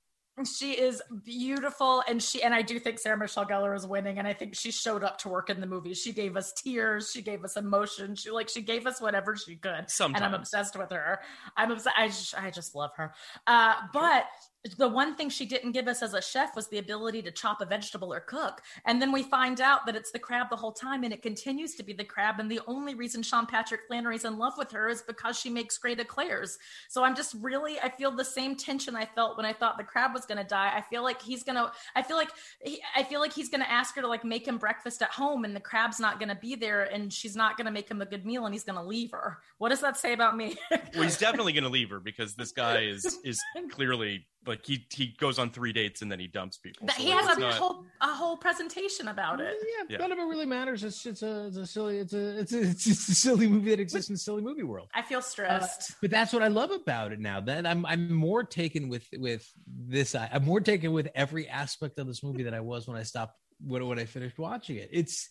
she 0.44 0.72
is 0.72 1.00
beautiful 1.24 2.02
and 2.06 2.22
she 2.22 2.42
and 2.42 2.52
i 2.52 2.60
do 2.60 2.78
think 2.78 2.98
sarah 2.98 3.16
michelle 3.16 3.46
gellar 3.46 3.74
is 3.74 3.86
winning 3.86 4.18
and 4.18 4.28
i 4.28 4.34
think 4.34 4.54
she 4.54 4.70
showed 4.70 5.02
up 5.02 5.16
to 5.16 5.30
work 5.30 5.48
in 5.48 5.62
the 5.62 5.66
movie 5.66 5.94
she 5.94 6.12
gave 6.12 6.36
us 6.36 6.52
tears 6.52 7.10
she 7.10 7.22
gave 7.22 7.42
us 7.42 7.56
emotion 7.56 8.14
she 8.14 8.30
like 8.30 8.50
she 8.50 8.60
gave 8.60 8.86
us 8.86 9.00
whatever 9.00 9.34
she 9.34 9.56
could 9.56 9.86
and 10.00 10.16
i'm 10.18 10.34
obsessed 10.34 10.76
with 10.76 10.90
her 10.90 11.20
i'm 11.56 11.70
obsessed 11.70 11.96
i 11.96 12.06
just, 12.08 12.38
I 12.38 12.50
just 12.50 12.74
love 12.74 12.90
her 12.96 13.14
uh 13.46 13.76
but 13.94 14.26
the 14.74 14.88
one 14.88 15.14
thing 15.14 15.28
she 15.28 15.46
didn't 15.46 15.72
give 15.72 15.88
us 15.88 16.02
as 16.02 16.14
a 16.14 16.22
chef 16.22 16.56
was 16.56 16.68
the 16.68 16.78
ability 16.78 17.22
to 17.22 17.30
chop 17.30 17.60
a 17.60 17.66
vegetable 17.66 18.12
or 18.12 18.20
cook. 18.20 18.62
And 18.84 19.00
then 19.00 19.12
we 19.12 19.22
find 19.22 19.60
out 19.60 19.86
that 19.86 19.96
it's 19.96 20.12
the 20.12 20.18
crab 20.18 20.50
the 20.50 20.56
whole 20.56 20.72
time 20.72 21.04
and 21.04 21.12
it 21.12 21.22
continues 21.22 21.74
to 21.74 21.82
be 21.82 21.92
the 21.92 22.04
crab. 22.04 22.40
And 22.40 22.50
the 22.50 22.60
only 22.66 22.94
reason 22.94 23.22
sean 23.22 23.46
patrick 23.46 23.82
flanery's 23.86 24.24
in 24.24 24.38
love 24.38 24.54
with 24.58 24.70
her 24.72 24.88
is 24.88 25.02
because 25.02 25.38
she 25.38 25.50
makes 25.50 25.78
great 25.78 26.00
eclairs. 26.00 26.58
So 26.88 27.04
i'm 27.04 27.14
just 27.14 27.34
really 27.40 27.78
i 27.80 27.88
feel 27.88 28.10
the 28.10 28.24
same 28.24 28.56
tension 28.56 28.96
i 28.96 29.04
felt 29.04 29.36
when 29.36 29.46
i 29.46 29.52
thought 29.52 29.78
the 29.78 29.84
crab 29.84 30.12
was 30.14 30.26
going 30.26 30.38
to 30.38 30.44
die. 30.44 30.72
I 30.74 30.82
feel 30.82 31.02
like 31.02 31.20
he's 31.22 31.42
going 31.42 31.56
to 31.56 31.70
i 31.94 32.02
feel 32.02 32.16
like 32.16 32.30
he, 32.62 32.80
i 32.94 33.02
feel 33.02 33.20
like 33.20 33.32
he's 33.32 33.48
going 33.48 33.60
to 33.60 33.70
ask 33.70 33.94
her 33.96 34.02
to 34.02 34.08
like 34.08 34.24
make 34.24 34.46
him 34.46 34.58
breakfast 34.58 35.02
at 35.02 35.10
home 35.10 35.44
and 35.44 35.54
the 35.54 35.60
crab's 35.60 36.00
not 36.00 36.18
going 36.18 36.28
to 36.28 36.34
be 36.34 36.54
there 36.54 36.84
and 36.84 37.12
she's 37.12 37.36
not 37.36 37.56
going 37.56 37.66
to 37.66 37.72
make 37.72 37.88
him 37.88 38.02
a 38.02 38.06
good 38.06 38.24
meal 38.24 38.46
and 38.46 38.54
he's 38.54 38.64
going 38.64 38.78
to 38.78 38.84
leave 38.84 39.10
her. 39.12 39.38
What 39.58 39.70
does 39.70 39.80
that 39.80 39.96
say 39.96 40.12
about 40.12 40.36
me? 40.36 40.56
Well, 40.70 41.02
he's 41.02 41.18
definitely 41.26 41.52
going 41.52 41.64
to 41.64 41.70
leave 41.70 41.90
her 41.90 42.00
because 42.00 42.34
this 42.34 42.52
guy 42.52 42.82
is 42.82 43.18
is 43.24 43.40
clearly 43.70 44.26
like 44.46 44.64
he 44.64 44.86
he 44.92 45.14
goes 45.18 45.38
on 45.38 45.50
three 45.50 45.72
dates 45.72 46.02
and 46.02 46.10
then 46.10 46.20
he 46.20 46.26
dumps 46.26 46.58
people. 46.58 46.86
That 46.86 46.96
So, 46.96 47.02
he 47.02 47.14
like, 47.14 47.24
has 47.26 47.36
a 47.36 47.40
not- 47.40 47.54
whole 47.54 47.84
a 48.00 48.06
whole 48.14 48.36
presentation 48.36 49.08
about 49.08 49.40
it 49.40 49.54
Yeah, 49.78 49.84
Yeah. 49.90 49.96
none 49.98 50.12
of 50.12 50.18
it 50.18 50.22
really 50.22 50.46
matters. 50.46 50.84
It's 50.84 51.04
it's 51.06 51.22
a 51.22 51.46
it's 51.48 51.56
a 51.56 51.66
silly 51.66 51.98
it's 51.98 52.12
a 52.12 52.38
it's 52.40 52.52
a, 52.52 52.60
it's 52.62 52.84
just 52.84 53.08
a 53.08 53.14
silly 53.14 53.46
movie 53.48 53.70
that 53.70 53.80
exists 53.80 54.08
in 54.10 54.14
the 54.14 54.18
silly 54.18 54.42
movie 54.42 54.62
world. 54.62 54.88
i 54.94 55.02
feel 55.02 55.18
Uh, 55.18 55.22
stressed 55.22 55.94
but 56.00 56.10
that's 56.10 56.32
what 56.32 56.42
I 56.42 56.48
love 56.48 56.70
about 56.70 57.12
it 57.12 57.20
now. 57.20 57.40
That 57.40 57.66
I'm 57.66 57.84
I'm 57.86 58.12
more 58.14 58.44
taken 58.44 58.88
with 58.88 59.06
with 59.16 59.50
this. 59.66 60.14
I'm 60.14 60.44
more 60.44 60.60
taken 60.60 60.92
with 60.92 61.08
every 61.14 61.48
aspect 61.48 61.98
of 61.98 62.06
this 62.06 62.22
movie 62.22 62.42
than 62.42 62.54
I 62.54 62.60
was 62.60 62.86
when 62.88 62.96
I 62.96 63.02
stopped 63.02 63.34
when 63.60 63.86
when 63.86 63.98
I 63.98 64.04
finished 64.04 64.38
watching 64.38 64.76
it. 64.76 64.90
It's 64.92 65.30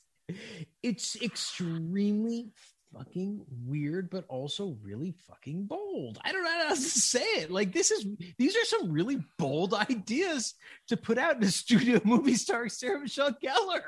it's 0.82 1.16
extremely 1.22 2.49
fucking 2.98 3.46
weird, 3.66 4.10
but 4.10 4.26
also 4.30 4.78
really 4.82 5.14
fucking 5.28 5.66
bold. 5.66 6.20
I 6.24 6.32
don't 6.32 6.43
know 6.43 6.50
how 6.50 6.70
to 6.70 6.76
say 6.76 7.20
it. 7.20 7.52
Like 7.52 7.74
this 7.74 7.91
is 7.91 8.06
these 8.38 8.56
are 8.56 8.66
some 8.66 8.91
really 8.91 9.24
bold 9.38 9.74
ideas 9.74 10.54
to 10.88 10.98
put 10.98 11.18
out 11.18 11.38
in 11.38 11.43
a 11.43 11.48
studio 11.52 12.00
movie 12.04 12.36
starring 12.36 12.70
Sarah 12.70 13.00
Michelle 13.00 13.36
Gellar. 13.43 13.82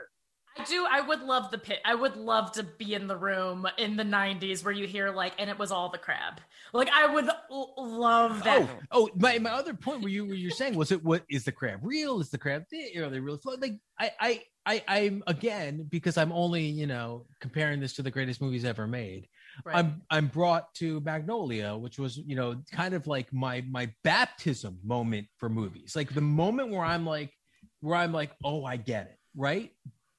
I 0.59 0.63
do. 0.63 0.87
I 0.89 1.01
would 1.01 1.21
love 1.21 1.51
the 1.51 1.59
pit. 1.59 1.79
I 1.85 1.93
would 1.93 2.15
love 2.15 2.51
to 2.53 2.63
be 2.63 2.95
in 2.95 3.07
the 3.07 3.15
room 3.15 3.67
in 3.77 3.95
the 3.95 4.03
'90s 4.03 4.65
where 4.65 4.73
you 4.73 4.87
hear 4.87 5.11
like, 5.11 5.33
and 5.37 5.49
it 5.49 5.59
was 5.59 5.71
all 5.71 5.89
the 5.89 5.99
crab. 5.99 6.41
Like 6.73 6.89
I 6.89 7.13
would 7.13 7.29
l- 7.51 7.73
love 7.77 8.41
oh, 8.41 8.43
that. 8.43 8.69
Oh, 8.91 9.03
oh, 9.03 9.09
my, 9.15 9.37
my 9.39 9.51
other 9.51 9.73
point 9.73 10.01
where 10.01 10.11
you 10.11 10.25
were 10.25 10.33
you're 10.33 10.51
saying 10.51 10.75
was 10.75 10.91
it 10.91 11.03
what 11.03 11.23
is 11.29 11.43
the 11.43 11.51
crab 11.51 11.81
real? 11.83 12.19
Is 12.19 12.29
the 12.29 12.37
crab 12.37 12.63
are 12.71 13.09
they 13.09 13.19
really? 13.19 13.39
Like 13.45 13.79
I 13.99 14.11
I 14.19 14.41
I 14.67 14.83
I'm 14.87 15.23
again 15.27 15.87
because 15.89 16.17
I'm 16.17 16.33
only 16.33 16.65
you 16.65 16.87
know 16.87 17.25
comparing 17.39 17.79
this 17.79 17.93
to 17.93 18.03
the 18.03 18.11
greatest 18.11 18.41
movies 18.41 18.65
ever 18.65 18.85
made. 18.85 19.29
Right. 19.65 19.77
I'm 19.77 20.01
I'm 20.11 20.27
brought 20.27 20.73
to 20.75 20.99
Magnolia, 20.99 21.75
which 21.77 21.97
was 21.97 22.17
you 22.17 22.35
know 22.35 22.61
kind 22.71 22.93
of 22.93 23.07
like 23.07 23.31
my 23.33 23.63
my 23.69 23.91
baptism 24.03 24.77
moment 24.83 25.27
for 25.37 25.47
movies, 25.47 25.95
like 25.95 26.13
the 26.13 26.21
moment 26.21 26.69
where 26.69 26.83
I'm 26.83 27.05
like 27.05 27.31
where 27.79 27.95
I'm 27.95 28.11
like 28.11 28.31
oh 28.43 28.65
I 28.65 28.75
get 28.75 29.07
it 29.07 29.17
right. 29.35 29.71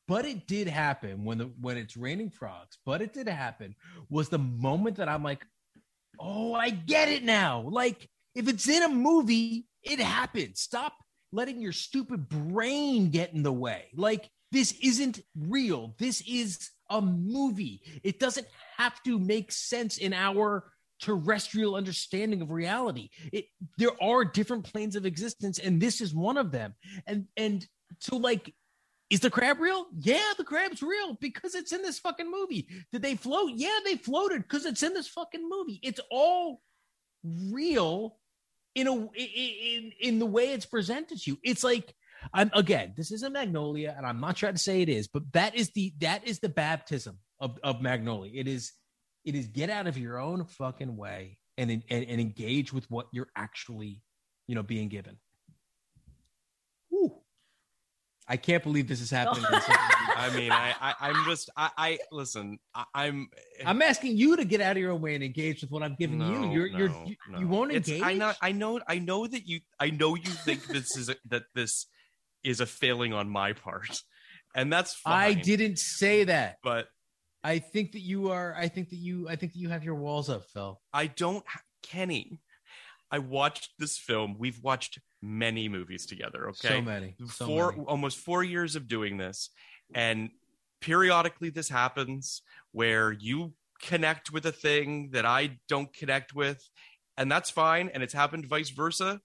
But 0.06 0.24
it 0.24 0.46
did 0.46 0.66
happen 0.66 1.24
when 1.24 1.36
the 1.36 1.50
when 1.60 1.76
it's 1.76 1.94
raining 1.94 2.30
frogs. 2.30 2.78
But 2.86 3.02
it 3.02 3.12
did 3.12 3.28
happen 3.28 3.74
was 4.08 4.30
the 4.30 4.38
moment 4.38 4.96
that 4.96 5.10
I'm 5.10 5.22
like, 5.22 5.44
oh, 6.18 6.54
I 6.54 6.70
get 6.70 7.10
it 7.10 7.22
now. 7.22 7.68
Like 7.68 8.08
if 8.34 8.48
it's 8.48 8.66
in 8.66 8.82
a 8.82 8.88
movie, 8.88 9.66
it 9.82 10.00
happens. 10.00 10.60
Stop 10.60 10.94
letting 11.30 11.60
your 11.60 11.72
stupid 11.72 12.30
brain 12.30 13.10
get 13.10 13.34
in 13.34 13.42
the 13.42 13.52
way. 13.52 13.88
Like 13.94 14.30
this 14.50 14.72
isn't 14.82 15.20
real. 15.36 15.94
This 15.98 16.22
is 16.26 16.70
a 16.90 17.00
movie. 17.00 17.82
It 18.02 18.18
doesn't 18.18 18.46
have 18.76 19.02
to 19.04 19.18
make 19.18 19.52
sense 19.52 19.98
in 19.98 20.12
our 20.12 20.72
terrestrial 21.00 21.76
understanding 21.76 22.42
of 22.42 22.50
reality. 22.50 23.10
It 23.32 23.46
there 23.76 24.02
are 24.02 24.24
different 24.24 24.64
planes 24.64 24.96
of 24.96 25.06
existence, 25.06 25.58
and 25.58 25.80
this 25.80 26.00
is 26.00 26.14
one 26.14 26.36
of 26.36 26.50
them. 26.50 26.74
And 27.06 27.26
and 27.36 27.66
so 27.98 28.16
like 28.16 28.54
is 29.10 29.20
the 29.20 29.30
crab 29.30 29.58
real? 29.58 29.86
Yeah, 29.98 30.32
the 30.36 30.44
crab's 30.44 30.82
real 30.82 31.16
because 31.20 31.54
it's 31.54 31.72
in 31.72 31.82
this 31.82 31.98
fucking 31.98 32.30
movie. 32.30 32.68
Did 32.92 33.00
they 33.00 33.16
float? 33.16 33.52
Yeah, 33.54 33.78
they 33.84 33.96
floated 33.96 34.42
because 34.42 34.66
it's 34.66 34.82
in 34.82 34.92
this 34.92 35.08
fucking 35.08 35.48
movie. 35.48 35.80
It's 35.82 36.00
all 36.10 36.60
real 37.24 38.18
in 38.74 38.86
a 38.86 38.94
in 38.94 39.92
in 40.00 40.18
the 40.18 40.26
way 40.26 40.52
it's 40.52 40.66
presented 40.66 41.20
to 41.20 41.30
you. 41.30 41.38
It's 41.42 41.64
like 41.64 41.94
I'm 42.32 42.50
again, 42.54 42.94
this 42.96 43.12
isn't 43.12 43.32
Magnolia, 43.32 43.94
and 43.96 44.04
I'm 44.06 44.20
not 44.20 44.36
trying 44.36 44.54
to 44.54 44.58
say 44.58 44.82
it 44.82 44.88
is, 44.88 45.08
but 45.08 45.22
that 45.32 45.54
is 45.54 45.70
the 45.70 45.92
that 45.98 46.26
is 46.26 46.40
the 46.40 46.48
baptism 46.48 47.18
of, 47.40 47.58
of 47.62 47.80
Magnolia. 47.80 48.32
It 48.34 48.48
is 48.48 48.72
it 49.24 49.34
is 49.34 49.46
get 49.48 49.70
out 49.70 49.86
of 49.86 49.96
your 49.98 50.18
own 50.18 50.44
fucking 50.44 50.96
way 50.96 51.38
and, 51.56 51.70
and 51.70 51.82
and 51.90 52.20
engage 52.20 52.72
with 52.72 52.90
what 52.90 53.06
you're 53.12 53.28
actually, 53.36 54.02
you 54.46 54.54
know, 54.54 54.62
being 54.62 54.88
given. 54.88 55.16
Whew. 56.90 57.14
I 58.30 58.36
can't 58.36 58.62
believe 58.62 58.88
this 58.88 59.00
is 59.00 59.10
happening. 59.10 59.44
in 59.44 59.60
such 59.60 59.68
a- 59.68 59.98
I 60.20 60.36
mean, 60.36 60.50
I, 60.50 60.74
I 60.80 60.94
I'm 61.00 61.24
just 61.26 61.48
I, 61.56 61.70
I 61.78 61.98
listen. 62.10 62.58
I, 62.74 62.84
I'm 62.94 63.28
I'm 63.64 63.80
asking 63.80 64.16
you 64.16 64.36
to 64.36 64.44
get 64.44 64.60
out 64.60 64.72
of 64.76 64.82
your 64.82 64.90
own 64.92 65.00
way 65.00 65.14
and 65.14 65.22
engage 65.22 65.60
with 65.62 65.70
what 65.70 65.82
I'm 65.84 65.94
giving 65.98 66.20
you. 66.20 66.26
No, 66.40 66.52
You're 66.52 66.66
you're 66.66 66.88
no, 66.88 67.04
you, 67.06 67.16
no. 67.30 67.38
you 67.38 67.46
won't 67.48 67.70
It's- 67.72 67.88
engage. 67.88 68.02
I 68.02 68.14
know, 68.14 68.32
I 68.42 68.52
know, 68.52 68.80
I 68.88 68.98
know 68.98 69.26
that 69.28 69.46
you, 69.46 69.60
I 69.78 69.90
know 69.90 70.16
you 70.16 70.22
think 70.30 70.66
this 70.66 70.96
is 70.96 71.08
a, 71.08 71.14
that 71.28 71.44
this 71.54 71.86
is 72.44 72.60
a 72.60 72.66
failing 72.66 73.12
on 73.12 73.28
my 73.28 73.52
part, 73.52 74.00
and 74.54 74.72
that's 74.72 74.94
fine. 74.94 75.30
I 75.30 75.34
didn't 75.34 75.78
say 75.78 76.24
that. 76.24 76.58
but 76.62 76.86
I 77.44 77.58
think 77.60 77.92
that 77.92 78.00
you 78.00 78.30
are. 78.30 78.54
I 78.56 78.68
think 78.68 78.90
that 78.90 78.96
you. 78.96 79.28
I 79.28 79.36
think 79.36 79.52
that 79.52 79.58
you 79.58 79.68
have 79.68 79.84
your 79.84 79.94
walls 79.94 80.28
up, 80.28 80.44
Phil. 80.52 80.80
I 80.92 81.06
don't, 81.06 81.44
Kenny. 81.82 82.40
I 83.10 83.20
watched 83.20 83.70
this 83.78 83.96
film. 83.96 84.36
We've 84.38 84.60
watched 84.62 84.98
many 85.22 85.68
movies 85.68 86.06
together. 86.06 86.48
Okay, 86.50 86.68
So 86.68 86.82
many. 86.82 87.14
So 87.30 87.46
four 87.46 87.72
many. 87.72 87.84
almost 87.84 88.18
four 88.18 88.44
years 88.44 88.76
of 88.76 88.86
doing 88.86 89.16
this 89.16 89.50
and 89.94 90.30
periodically 90.80 91.50
this 91.50 91.68
happens 91.68 92.42
where 92.72 93.12
you 93.12 93.52
connect 93.80 94.30
with 94.32 94.44
a 94.46 94.52
thing 94.52 95.10
that 95.12 95.24
i 95.24 95.58
don't 95.68 95.92
connect 95.94 96.34
with 96.34 96.62
and 97.16 97.30
that's 97.30 97.50
fine 97.50 97.90
and 97.92 98.02
it's 98.02 98.12
happened 98.12 98.46
vice 98.46 98.70
versa 98.70 99.20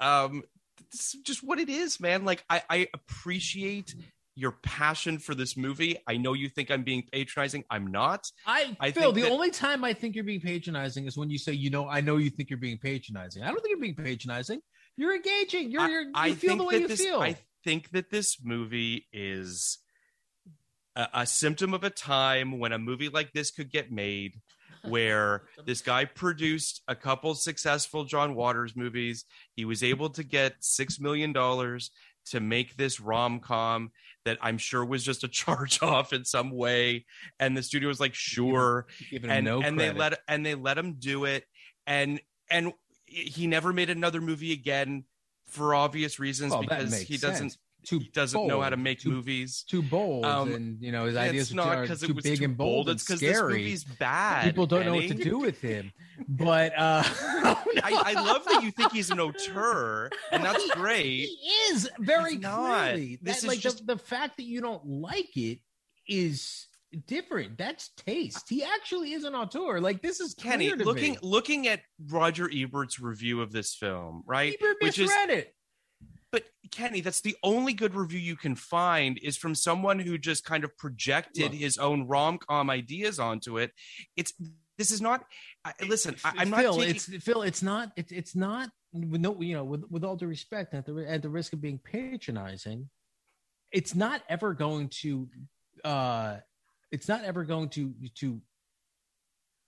um 0.00 0.42
it's 0.80 1.12
just 1.22 1.42
what 1.42 1.58
it 1.58 1.68
is 1.68 1.98
man 2.00 2.24
like 2.24 2.44
i 2.50 2.62
i 2.70 2.88
appreciate 2.94 3.94
your 4.34 4.52
passion 4.62 5.18
for 5.18 5.34
this 5.34 5.56
movie 5.56 5.96
i 6.06 6.16
know 6.16 6.32
you 6.34 6.48
think 6.48 6.70
i'm 6.70 6.82
being 6.82 7.02
patronizing 7.12 7.64
i'm 7.70 7.86
not 7.86 8.26
I, 8.46 8.76
I 8.80 8.90
Phil. 8.90 9.12
The 9.12 9.22
that- 9.22 9.30
only 9.32 9.50
time 9.50 9.84
I 9.84 9.92
think 9.94 10.14
you're 10.14 10.24
being 10.24 10.40
patronizing 10.40 11.06
is 11.06 11.16
when 11.16 11.30
you 11.30 11.38
say, 11.38 11.52
"You 11.52 11.70
know, 11.70 11.88
I 11.88 12.00
know 12.02 12.16
you 12.18 12.30
think 12.30 12.50
you're 12.50 12.58
being 12.58 12.78
patronizing." 12.78 13.42
I 13.42 13.46
don't 13.48 13.56
think 13.62 13.70
you're 13.70 13.80
being 13.80 13.94
patronizing. 13.96 14.60
You're 14.96 15.14
engaging. 15.16 15.70
You're, 15.70 15.80
I- 15.82 15.88
you're 15.88 16.02
you 16.02 16.12
I 16.14 16.32
feel 16.34 16.56
the 16.56 16.64
way 16.64 16.78
you 16.80 16.88
this, 16.88 17.00
feel. 17.00 17.20
I 17.20 17.36
think 17.64 17.90
that 17.90 18.10
this 18.10 18.36
movie 18.42 19.06
is 19.12 19.78
a, 20.94 21.08
a 21.14 21.26
symptom 21.26 21.74
of 21.74 21.82
a 21.84 21.90
time 21.90 22.58
when 22.58 22.72
a 22.72 22.78
movie 22.78 23.08
like 23.08 23.32
this 23.32 23.50
could 23.50 23.70
get 23.70 23.90
made, 23.90 24.34
where 24.86 25.42
this 25.66 25.80
guy 25.80 26.04
produced 26.04 26.82
a 26.88 26.94
couple 26.94 27.34
successful 27.34 28.04
John 28.04 28.34
Waters 28.34 28.76
movies. 28.76 29.24
He 29.54 29.64
was 29.64 29.82
able 29.82 30.10
to 30.10 30.24
get 30.24 30.54
six 30.60 31.00
million 31.00 31.32
dollars 31.32 31.90
to 32.26 32.40
make 32.40 32.76
this 32.76 33.00
rom 33.00 33.38
com 33.40 33.92
that 34.24 34.38
I'm 34.42 34.58
sure 34.58 34.84
was 34.84 35.04
just 35.04 35.24
a 35.24 35.28
charge 35.42 35.82
off 35.82 36.12
in 36.12 36.24
some 36.24 36.50
way, 36.50 37.06
and 37.38 37.56
the 37.56 37.62
studio 37.62 37.88
was 37.88 38.00
like, 38.00 38.14
"Sure." 38.14 38.86
Him 39.10 39.30
and 39.30 39.44
no 39.44 39.62
and 39.62 39.78
they 39.78 39.92
let 39.92 40.18
and 40.28 40.44
they 40.44 40.54
let 40.54 40.76
him 40.78 40.94
do 40.98 41.24
it 41.24 41.44
and 41.86 42.20
and 42.50 42.72
he 43.06 43.46
never 43.46 43.72
made 43.72 43.90
another 43.90 44.20
movie 44.20 44.52
again 44.52 45.04
for 45.46 45.74
obvious 45.74 46.18
reasons 46.18 46.52
Well, 46.52 46.62
because 46.62 47.00
he 47.00 47.16
doesn't 47.16 47.50
sense. 47.50 47.58
Too 47.86 48.00
he 48.00 48.08
doesn't 48.08 48.46
know 48.48 48.60
how 48.60 48.70
to 48.70 48.76
make 48.76 48.98
too- 49.00 49.10
movies 49.10 49.64
too 49.68 49.80
bold, 49.80 50.24
Um, 50.24 50.52
and 50.52 50.82
you 50.82 50.90
know 50.92 51.04
his 51.06 51.16
ideas 51.16 51.54
not 51.54 51.78
are 51.78 51.86
too 51.86 52.14
big 52.14 52.38
too 52.38 52.44
and 52.44 52.56
bold. 52.56 52.88
it's 52.88 53.04
because 53.04 53.20
this 53.20 53.40
movie's 53.40 53.84
bad 53.84 54.44
People 54.44 54.66
don't 54.66 54.84
know 54.84 54.94
what 54.94 55.06
to 55.08 55.14
do 55.14 55.38
with 55.38 55.60
him. 55.60 55.92
But 56.28 56.72
uh, 56.78 57.04
I, 57.84 58.02
I 58.06 58.12
love 58.14 58.44
that 58.46 58.62
you 58.64 58.70
think 58.70 58.90
he's 58.92 59.10
an 59.10 59.20
auteur 59.20 60.10
and 60.32 60.42
that's 60.42 60.66
great 60.72 61.28
He 61.28 61.48
is 61.70 61.88
very 62.00 62.32
He's 62.32 62.40
not. 62.40 62.94
This 62.94 63.18
That, 63.22 63.36
is 63.38 63.46
like 63.46 63.58
just- 63.60 63.86
the, 63.86 63.94
the 63.96 64.02
fact 64.02 64.38
that 64.38 64.44
you 64.44 64.60
don't 64.60 64.84
like 64.86 65.36
it 65.36 65.60
is 66.08 66.66
different. 67.06 67.58
That's 67.58 67.90
taste. 67.96 68.48
He 68.48 68.62
actually 68.64 69.12
is 69.12 69.24
an 69.24 69.34
auteur. 69.34 69.80
Like 69.80 70.00
this 70.02 70.20
is 70.20 70.34
Kenny 70.34 70.72
looking 70.72 71.12
me. 71.12 71.18
looking 71.22 71.66
at 71.68 71.80
Roger 72.08 72.48
Ebert's 72.52 72.98
review 73.00 73.42
of 73.42 73.52
this 73.52 73.74
film 73.74 74.22
right 74.26 74.56
Ebert 74.60 74.76
which 74.80 74.98
is 74.98 75.10
it. 75.28 75.52
But 76.36 76.44
Kenny, 76.70 77.00
that's 77.00 77.22
the 77.22 77.34
only 77.42 77.72
good 77.72 77.94
review 77.94 78.18
you 78.18 78.36
can 78.36 78.54
find 78.56 79.18
is 79.22 79.38
from 79.38 79.54
someone 79.54 79.98
who 79.98 80.18
just 80.18 80.44
kind 80.44 80.64
of 80.64 80.76
projected 80.76 81.54
his 81.54 81.78
own 81.78 82.06
rom 82.06 82.36
com 82.36 82.68
ideas 82.68 83.18
onto 83.18 83.56
it. 83.56 83.72
It's 84.18 84.34
this 84.76 84.90
is 84.90 85.00
not. 85.00 85.24
I, 85.64 85.72
listen, 85.88 86.14
I, 86.26 86.34
I'm 86.36 86.50
not 86.50 86.60
Phil. 86.60 86.74
taking. 86.74 86.94
It's 86.94 87.06
Phil. 87.24 87.40
It's 87.40 87.62
not. 87.62 87.90
It's 87.96 88.12
it's 88.12 88.36
not. 88.36 88.68
With 88.92 89.22
no, 89.22 89.40
you 89.40 89.54
know, 89.54 89.64
with 89.64 89.84
with 89.88 90.04
all 90.04 90.14
due 90.14 90.26
respect, 90.26 90.74
at 90.74 90.84
the 90.84 91.06
at 91.08 91.22
the 91.22 91.30
risk 91.30 91.54
of 91.54 91.62
being 91.62 91.78
patronizing, 91.78 92.90
it's 93.72 93.94
not 93.94 94.20
ever 94.28 94.52
going 94.52 94.90
to. 95.00 95.30
uh 95.84 96.36
It's 96.92 97.08
not 97.08 97.24
ever 97.24 97.44
going 97.44 97.70
to 97.70 97.94
to 98.16 98.42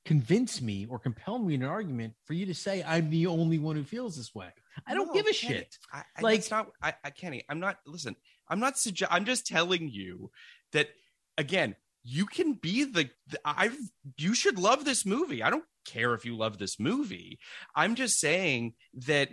convince 0.08 0.62
me 0.62 0.86
or 0.88 0.98
compel 0.98 1.38
me 1.38 1.52
in 1.54 1.62
an 1.62 1.68
argument 1.68 2.14
for 2.24 2.32
you 2.32 2.46
to 2.46 2.54
say 2.54 2.82
I'm 2.82 3.10
the 3.10 3.26
only 3.26 3.58
one 3.58 3.76
who 3.76 3.84
feels 3.84 4.16
this 4.16 4.34
way. 4.34 4.48
I 4.86 4.94
don't 4.94 5.08
No, 5.08 5.12
give 5.12 5.26
a 5.26 5.34
Kenny, 5.34 5.54
shit. 5.58 5.76
I, 5.92 6.02
I, 6.16 6.20
Like- 6.22 6.40
that's 6.40 6.50
not. 6.50 6.70
I, 6.82 6.94
I 7.04 7.10
Kenny, 7.10 7.44
I'm 7.48 7.60
not. 7.60 7.76
Listen, 7.86 8.16
I'm 8.48 8.58
not. 8.58 8.78
Suggest, 8.78 9.12
I'm 9.12 9.26
just 9.26 9.46
telling 9.46 9.90
you 9.90 10.30
that 10.72 10.88
again. 11.36 11.76
You 12.04 12.24
can 12.24 12.54
be 12.54 12.84
the, 12.84 13.10
the. 13.28 13.38
I've. 13.44 13.76
You 14.16 14.34
should 14.34 14.58
love 14.58 14.86
this 14.86 15.04
movie. 15.04 15.42
I 15.42 15.50
don't 15.50 15.64
care 15.84 16.14
if 16.14 16.24
you 16.24 16.36
love 16.38 16.56
this 16.56 16.80
movie. 16.80 17.38
I'm 17.74 17.94
just 17.94 18.18
saying 18.18 18.74
that 19.06 19.28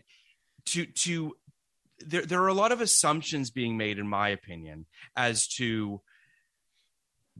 to 0.66 0.86
to 0.86 1.38
there 2.00 2.24
there 2.26 2.42
are 2.44 2.50
a 2.50 2.54
lot 2.54 2.74
of 2.74 2.82
assumptions 2.82 3.50
being 3.50 3.78
made 3.78 3.98
in 3.98 4.10
my 4.10 4.28
opinion 4.28 4.88
as 5.16 5.48
to 5.48 6.02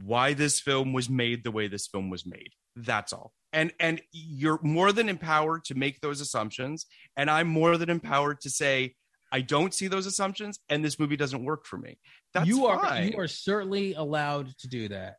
why 0.02 0.34
this 0.34 0.62
film 0.62 0.94
was 0.94 1.10
made 1.10 1.44
the 1.44 1.52
way 1.52 1.68
this 1.68 1.88
film 1.88 2.10
was 2.10 2.26
made 2.26 2.52
that's 2.76 3.14
all 3.14 3.34
and 3.54 3.72
and 3.80 4.02
you're 4.12 4.60
more 4.62 4.92
than 4.92 5.10
empowered 5.10 5.64
to 5.64 5.76
make 5.76 6.02
those 6.02 6.22
assumptions 6.22 6.86
and 7.16 7.30
i'm 7.30 7.48
more 7.48 7.78
than 7.78 7.90
empowered 7.90 8.40
to 8.42 8.50
say 8.50 8.94
i 9.32 9.42
don't 9.42 9.74
see 9.74 9.88
those 9.88 10.06
assumptions 10.06 10.60
and 10.70 10.84
this 10.84 11.00
movie 11.00 11.16
doesn't 11.16 11.44
work 11.46 11.66
for 11.66 11.78
me 11.78 11.98
that's 12.36 12.48
you 12.48 12.66
are 12.66 12.80
fine. 12.82 13.14
you 13.14 13.18
are 13.20 13.30
certainly 13.30 13.94
allowed 13.94 14.56
to 14.60 14.68
do 14.68 14.90
that. 14.90 15.16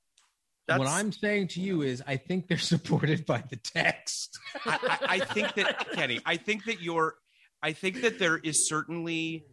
what 0.68 0.86
I'm 0.86 1.12
saying 1.12 1.48
to 1.48 1.62
you 1.62 1.80
is, 1.80 2.02
I 2.06 2.16
think 2.16 2.46
they're 2.46 2.58
supported 2.74 3.24
by 3.24 3.42
the 3.48 3.56
text. 3.56 4.38
I, 4.66 4.78
I, 4.82 4.98
I 5.08 5.18
think 5.20 5.54
that 5.54 5.92
Kenny, 5.92 6.20
I 6.26 6.36
think 6.36 6.66
that 6.66 6.82
you're, 6.82 7.14
I 7.62 7.72
think 7.72 8.02
that 8.02 8.18
there 8.18 8.36
is 8.36 8.68
certainly, 8.68 9.46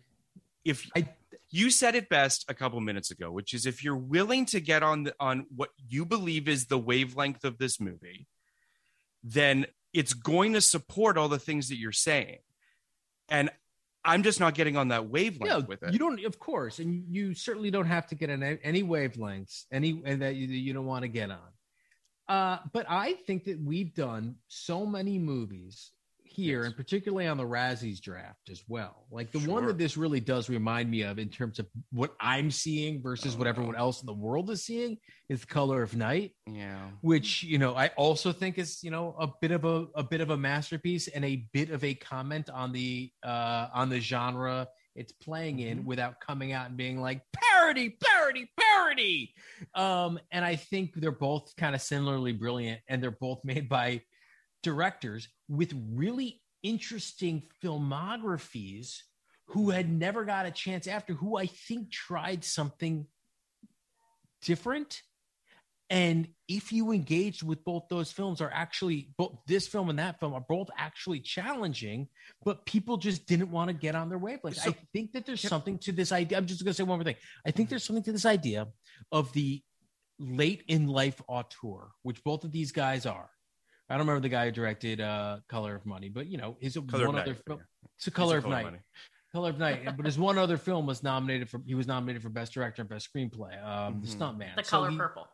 if 0.65 0.89
I- 0.95 1.07
you 1.53 1.69
said 1.69 1.93
it 1.93 2.09
best 2.09 2.45
a 2.49 2.53
couple 2.55 2.81
minutes 2.81 3.11
ago, 3.11 3.31
which 3.31 3.53
is 3.53 3.67
if 3.67 3.83
you're 3.83 3.95
willing 3.95 4.43
to 4.47 4.59
get 4.59 4.81
on 4.81 5.03
the, 5.03 5.13
on 5.19 5.45
what 5.55 5.69
you 5.87 6.03
believe 6.03 6.47
is 6.47 6.65
the 6.65 6.79
wavelength 6.79 7.45
of 7.45 7.59
this 7.59 7.79
movie, 7.79 8.25
then 9.23 9.67
it's 9.93 10.13
going 10.13 10.53
to 10.53 10.61
support 10.61 11.15
all 11.15 11.29
the 11.29 11.37
things 11.37 11.69
that 11.69 11.77
you're 11.77 11.91
saying, 11.91 12.39
and 13.29 13.51
I'm 14.03 14.23
just 14.23 14.39
not 14.39 14.55
getting 14.55 14.75
on 14.75 14.87
that 14.87 15.07
wavelength 15.07 15.45
Yeah, 15.45 15.59
with 15.59 15.83
it. 15.83 15.93
you 15.93 15.99
don't, 15.99 16.25
of 16.25 16.39
course, 16.39 16.79
and 16.79 17.05
you 17.15 17.35
certainly 17.35 17.69
don't 17.69 17.85
have 17.85 18.07
to 18.07 18.15
get 18.15 18.31
on 18.31 18.41
any, 18.41 18.81
wavelengths, 18.83 19.65
any 19.71 20.01
and 20.05 20.23
that 20.23 20.35
you, 20.35 20.47
you 20.47 20.73
don't 20.73 20.87
want 20.87 21.03
to 21.03 21.07
get 21.07 21.29
on. 21.29 21.39
Uh, 22.27 22.57
but 22.73 22.85
I 22.89 23.13
think 23.27 23.43
that 23.45 23.61
we've 23.61 23.93
done 23.93 24.35
so 24.47 24.85
many 24.85 25.19
movies 25.19 25.91
here, 26.33 26.59
Yes. 26.59 26.67
and 26.67 26.75
particularly 26.75 27.27
on 27.27 27.37
the 27.37 27.43
Razzies 27.45 28.01
draft 28.01 28.49
as 28.49 28.63
well. 28.67 29.05
Like 29.11 29.31
the 29.31 29.39
one 29.39 29.65
that 29.67 29.77
this 29.77 29.95
really 29.97 30.19
does 30.19 30.49
remind 30.49 30.89
me 30.89 31.03
of 31.03 31.19
in 31.19 31.29
terms 31.29 31.59
of 31.59 31.67
what 31.91 32.13
I'm 32.19 32.51
seeing 32.51 33.01
versus 33.01 33.35
what 33.37 33.47
everyone 33.47 33.75
else 33.75 34.01
in 34.01 34.05
the 34.05 34.13
world 34.13 34.49
is 34.49 34.63
seeing 34.63 34.97
is 35.29 35.41
the 35.41 35.47
color 35.47 35.81
of 35.81 35.95
night 35.95 36.31
yeah, 36.47 36.89
which 37.01 37.43
you 37.43 37.57
know 37.57 37.75
I 37.75 37.87
also 37.95 38.31
think 38.33 38.57
is 38.57 38.83
you 38.83 38.91
know 38.91 39.15
a 39.17 39.27
bit 39.41 39.51
of 39.51 39.63
a, 39.65 39.87
a 39.95 40.03
bit 40.03 40.21
of 40.21 40.29
a 40.29 40.37
masterpiece 40.37 41.07
and 41.07 41.23
a 41.23 41.47
bit 41.53 41.69
of 41.69 41.83
a 41.83 41.93
comment 41.95 42.49
on 42.49 42.71
the 42.73 43.11
uh 43.23 43.67
on 43.73 43.89
the 43.89 43.99
genre 43.99 44.67
it's 44.95 45.11
playing 45.11 45.59
in 45.59 45.85
without 45.85 46.19
coming 46.19 46.51
out 46.51 46.67
and 46.67 46.77
being 46.77 46.99
like 47.01 47.21
parody 47.33 47.97
parody 47.99 48.49
parody! 48.59 49.33
Um 49.73 50.19
and 50.31 50.43
I 50.45 50.55
think 50.55 50.93
they're 50.95 51.11
both 51.11 51.55
kind 51.55 51.73
of 51.73 51.81
similarly 51.81 52.33
brilliant 52.33 52.81
and 52.87 53.01
they're 53.01 53.11
both 53.11 53.43
made 53.43 53.69
by 53.69 54.01
directors 54.63 55.27
with 55.47 55.73
really 55.93 56.41
interesting 56.63 57.43
filmographies 57.63 58.99
who 59.47 59.69
had 59.69 59.91
never 59.91 60.23
got 60.23 60.45
a 60.45 60.51
chance 60.51 60.87
after 60.87 61.13
who 61.13 61.37
I 61.37 61.45
think 61.45 61.91
tried 61.91 62.43
something 62.43 63.05
different. 64.41 65.01
And 65.89 66.29
if 66.47 66.71
you 66.71 66.91
engaged 66.91 67.43
with 67.43 67.63
both 67.63 67.83
those 67.89 68.11
films 68.11 68.41
are 68.41 68.49
actually 68.51 69.09
both 69.17 69.37
this 69.45 69.67
film 69.67 69.89
and 69.89 69.99
that 69.99 70.19
film 70.19 70.33
are 70.33 70.45
both 70.47 70.69
actually 70.77 71.19
challenging, 71.19 72.07
but 72.43 72.65
people 72.65 72.97
just 72.97 73.27
didn't 73.27 73.51
want 73.51 73.67
to 73.67 73.73
get 73.73 73.93
on 73.93 74.09
their 74.09 74.17
wavelength. 74.17 74.57
So- 74.57 74.71
I 74.71 74.75
think 74.93 75.11
that 75.11 75.25
there's 75.25 75.41
something 75.41 75.77
to 75.79 75.91
this 75.91 76.11
idea. 76.11 76.37
I'm 76.37 76.47
just 76.47 76.63
gonna 76.63 76.73
say 76.73 76.83
one 76.83 76.97
more 76.97 77.03
thing. 77.03 77.17
I 77.45 77.51
think 77.51 77.67
mm-hmm. 77.67 77.71
there's 77.71 77.83
something 77.83 78.03
to 78.03 78.11
this 78.11 78.25
idea 78.25 78.67
of 79.11 79.31
the 79.33 79.61
late 80.19 80.63
in 80.67 80.87
life 80.87 81.21
auteur, 81.27 81.91
which 82.01 82.23
both 82.23 82.43
of 82.43 82.51
these 82.51 82.71
guys 82.71 83.05
are. 83.05 83.29
I 83.89 83.93
don't 83.97 84.07
remember 84.07 84.21
the 84.21 84.29
guy 84.29 84.45
who 84.45 84.51
directed 84.51 85.01
uh 85.01 85.37
Color 85.49 85.75
of 85.75 85.85
Money, 85.85 86.09
but 86.09 86.27
you 86.27 86.37
know, 86.37 86.57
his 86.59 86.77
Color 86.87 87.07
one 87.07 87.19
other 87.19 87.35
film. 87.35 87.59
yeah. 87.59 87.87
It's 87.97 88.07
a 88.07 88.11
Color 88.11 88.37
It's 88.37 88.45
of 88.45 88.51
a 88.51 88.55
Night. 88.55 88.63
Money. 88.65 88.79
Color 89.33 89.49
of 89.49 89.57
Night, 89.59 89.97
but 89.97 90.05
his 90.05 90.17
one 90.19 90.37
other 90.37 90.57
film 90.57 90.85
was 90.85 91.01
nominated 91.03 91.49
for. 91.49 91.59
He 91.65 91.73
was 91.75 91.87
nominated 91.87 92.21
for 92.21 92.29
best 92.29 92.53
director 92.53 92.81
and 92.83 92.89
best 92.89 93.09
screenplay. 93.13 93.61
Um, 93.65 94.01
The 94.01 94.07
Mhm. 94.07 94.15
Stuntman. 94.17 94.55
The 94.55 94.63
So 94.63 94.69
Color 94.77 94.91
he- 94.91 94.97
Purple. 94.97 95.27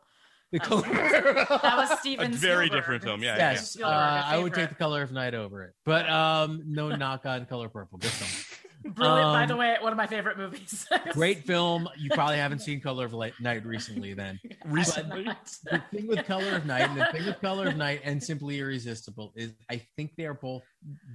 The 0.52 0.58
That 0.58 0.66
color. 0.66 0.82
was- 0.88 1.60
That 1.62 1.76
was 1.76 1.90
A 1.92 1.96
Steven. 1.98 2.32
very 2.32 2.66
Spielberg. 2.66 2.70
different 2.72 3.04
film. 3.04 3.22
Yeah, 3.22 3.36
yeah, 3.36 3.50
yes, 3.52 3.60
uh, 3.60 3.64
Spielberg, 3.66 3.94
a 3.94 4.26
I 4.26 4.38
would 4.38 4.54
take 4.54 4.68
the 4.70 4.74
Color 4.74 5.02
of 5.02 5.12
Night 5.12 5.34
over 5.34 5.62
it, 5.64 5.74
but 5.84 6.08
um, 6.10 6.62
no 6.66 6.88
knock 6.96 7.24
on 7.26 7.46
Color 7.46 7.68
Purple. 7.68 7.98
Good 7.98 8.10
film. 8.10 8.49
Brilliant. 8.82 9.32
By 9.32 9.42
Um, 9.42 9.48
the 9.48 9.56
way, 9.56 9.76
one 9.80 9.92
of 9.92 9.96
my 9.98 10.06
favorite 10.06 10.38
movies. 10.38 10.86
Great 11.12 11.44
film. 11.44 11.88
You 11.98 12.10
probably 12.10 12.36
haven't 12.38 12.60
seen 12.60 12.80
Color 12.80 13.04
of 13.04 13.12
Light- 13.12 13.34
Night 13.40 13.64
recently, 13.66 14.14
then. 14.14 14.40
Recently? 14.64 15.24
the 15.64 15.82
thing 15.92 16.06
with 16.06 16.24
Color 16.26 16.56
of 16.56 16.66
Night 16.66 16.88
and 16.88 16.98
the 17.00 17.06
thing 17.12 17.26
with 17.26 17.40
Color 17.40 17.68
of 17.68 17.76
Night 17.76 18.00
and 18.04 18.22
Simply 18.22 18.58
Irresistible 18.58 19.32
is 19.36 19.52
I 19.70 19.82
think 19.96 20.12
they 20.16 20.24
are 20.24 20.34
both 20.34 20.62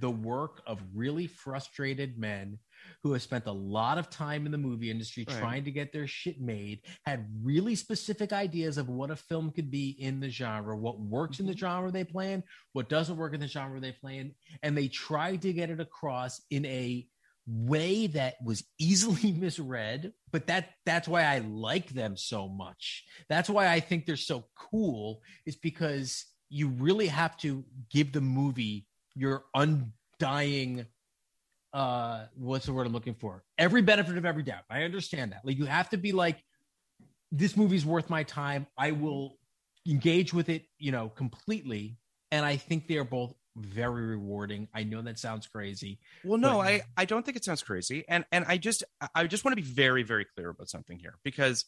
the 0.00 0.10
work 0.10 0.62
of 0.66 0.80
really 0.94 1.26
frustrated 1.26 2.18
men 2.18 2.58
who 3.02 3.12
have 3.14 3.22
spent 3.22 3.46
a 3.46 3.52
lot 3.52 3.98
of 3.98 4.10
time 4.10 4.46
in 4.46 4.52
the 4.52 4.58
movie 4.58 4.90
industry 4.90 5.24
Right. 5.28 5.38
trying 5.38 5.64
to 5.64 5.70
get 5.72 5.92
their 5.92 6.06
shit 6.06 6.40
made, 6.40 6.82
had 7.04 7.26
really 7.42 7.74
specific 7.74 8.32
ideas 8.32 8.78
of 8.78 8.88
what 8.88 9.10
a 9.10 9.16
film 9.16 9.50
could 9.50 9.70
be 9.70 9.96
in 9.98 10.20
the 10.20 10.28
genre, 10.30 10.76
what 10.76 11.00
works 11.00 11.40
in 11.40 11.46
the 11.46 11.56
genre 11.56 11.90
they 11.90 12.04
play 12.04 12.32
in, 12.32 12.44
what 12.74 12.88
doesn't 12.88 13.16
work 13.16 13.34
in 13.34 13.40
the 13.40 13.48
genre 13.48 13.80
they 13.80 13.92
play 13.92 14.18
in, 14.18 14.32
and 14.62 14.76
they 14.76 14.86
tried 14.88 15.42
to 15.42 15.52
get 15.52 15.70
it 15.70 15.80
across 15.80 16.42
in 16.50 16.64
a 16.66 17.06
way 17.46 18.08
that 18.08 18.34
was 18.44 18.64
easily 18.78 19.32
misread 19.38 20.12
but 20.32 20.48
that 20.48 20.70
that's 20.84 21.06
why 21.06 21.22
i 21.22 21.38
like 21.38 21.88
them 21.90 22.16
so 22.16 22.48
much. 22.48 23.04
That's 23.28 23.48
why 23.48 23.68
i 23.68 23.80
think 23.80 24.04
they're 24.04 24.16
so 24.16 24.44
cool 24.54 25.22
is 25.46 25.56
because 25.56 26.26
you 26.48 26.68
really 26.68 27.06
have 27.06 27.36
to 27.38 27.64
give 27.90 28.12
the 28.12 28.20
movie 28.20 28.86
your 29.14 29.44
undying 29.54 30.86
uh 31.72 32.26
what's 32.34 32.66
the 32.66 32.72
word 32.72 32.86
i'm 32.86 32.92
looking 32.92 33.14
for? 33.14 33.44
Every 33.58 33.82
benefit 33.82 34.16
of 34.18 34.24
every 34.24 34.42
doubt. 34.42 34.64
I 34.68 34.82
understand 34.82 35.32
that. 35.32 35.40
Like 35.44 35.56
you 35.56 35.66
have 35.66 35.88
to 35.90 35.96
be 35.96 36.12
like 36.12 36.42
this 37.32 37.56
movie's 37.56 37.86
worth 37.86 38.10
my 38.10 38.22
time. 38.22 38.66
I 38.76 38.92
will 38.92 39.38
engage 39.88 40.34
with 40.34 40.48
it 40.48 40.64
you 40.78 40.92
know 40.92 41.08
completely. 41.08 41.98
And 42.32 42.44
i 42.44 42.56
think 42.56 42.88
they 42.88 42.96
are 42.96 43.04
both 43.04 43.32
very 43.56 44.06
rewarding 44.06 44.68
i 44.74 44.82
know 44.84 45.00
that 45.02 45.18
sounds 45.18 45.46
crazy 45.46 45.98
Well, 46.24 46.38
no, 46.38 46.58
But- 46.58 46.66
I, 46.66 46.82
I 46.96 47.04
don't 47.06 47.24
think 47.24 47.36
it 47.36 47.44
sounds 47.44 47.62
crazy, 47.62 48.04
and 48.08 48.24
and 48.30 48.44
I 48.46 48.58
just 48.58 48.84
I 49.14 49.26
just 49.26 49.44
want 49.44 49.56
to 49.56 49.62
be 49.62 49.66
very 49.66 50.02
very 50.02 50.24
clear 50.24 50.50
about 50.50 50.68
something 50.68 50.98
here 50.98 51.14
because 51.22 51.64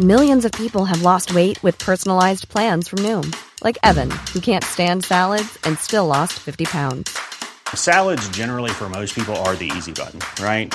Millions 0.00 0.44
of 0.44 0.50
people 0.52 0.84
have 0.84 1.02
lost 1.02 1.34
weight 1.34 1.62
with 1.62 1.78
personalized 1.78 2.48
plans 2.48 2.88
from 2.88 2.98
Noom, 3.00 3.32
like 3.62 3.78
Evan, 3.84 4.10
who 4.32 4.40
can't 4.40 4.64
stand 4.64 5.04
salads 5.04 5.56
and 5.64 5.78
still 5.78 6.06
lost 6.06 6.32
50 6.32 6.64
pounds. 6.64 7.16
Salads, 7.74 8.28
generally, 8.30 8.70
for 8.70 8.88
most 8.88 9.14
people, 9.14 9.36
are 9.46 9.54
the 9.54 9.70
easy 9.76 9.92
button, 9.92 10.20
right? 10.44 10.74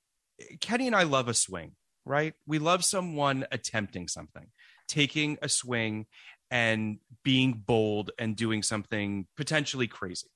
Kenny 0.61 0.87
and 0.87 0.95
I 0.95 1.03
love 1.03 1.27
a 1.27 1.33
swing, 1.33 1.73
right? 2.05 2.33
We 2.45 2.59
love 2.59 2.85
someone 2.85 3.45
attempting 3.51 4.07
something, 4.07 4.47
taking 4.87 5.37
a 5.41 5.49
swing 5.49 6.05
and 6.49 6.99
being 7.23 7.63
bold 7.65 8.11
and 8.19 8.35
doing 8.35 8.61
something 8.61 9.27
potentially 9.37 9.87
crazy. 9.87 10.27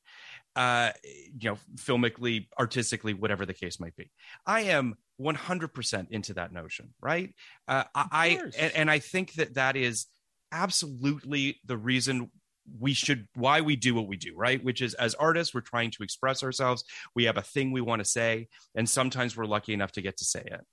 Uh, 0.55 0.91
you 1.37 1.49
know, 1.49 1.57
filmically, 1.75 2.47
artistically, 2.57 3.13
whatever 3.13 3.45
the 3.45 3.53
case 3.53 3.79
might 3.79 3.95
be. 3.97 4.09
I 4.45 4.61
am 4.61 4.95
100% 5.19 6.07
into 6.11 6.33
that 6.35 6.53
notion, 6.53 6.93
right? 7.01 7.33
Uh, 7.67 7.83
I, 7.93 8.07
I 8.11 8.27
and, 8.57 8.75
and 8.75 8.91
I 8.91 8.99
think 8.99 9.33
that 9.33 9.55
that 9.55 9.75
is 9.75 10.07
absolutely 10.53 11.59
the 11.65 11.75
reason 11.75 12.31
we 12.79 12.93
should 12.93 13.27
why 13.35 13.61
we 13.61 13.75
do 13.75 13.93
what 13.93 14.07
we 14.07 14.17
do 14.17 14.33
right? 14.35 14.63
Which 14.63 14.81
is 14.81 14.93
as 14.95 15.15
artists 15.15 15.53
we're 15.53 15.61
trying 15.61 15.91
to 15.91 16.03
express 16.03 16.43
ourselves. 16.43 16.83
We 17.15 17.25
have 17.25 17.37
a 17.37 17.41
thing 17.41 17.71
we 17.71 17.81
want 17.81 17.99
to 17.99 18.05
say 18.05 18.47
and 18.75 18.89
sometimes 18.89 19.37
we're 19.37 19.45
lucky 19.45 19.73
enough 19.73 19.91
to 19.93 20.01
get 20.01 20.17
to 20.17 20.25
say 20.25 20.43
it. 20.45 20.65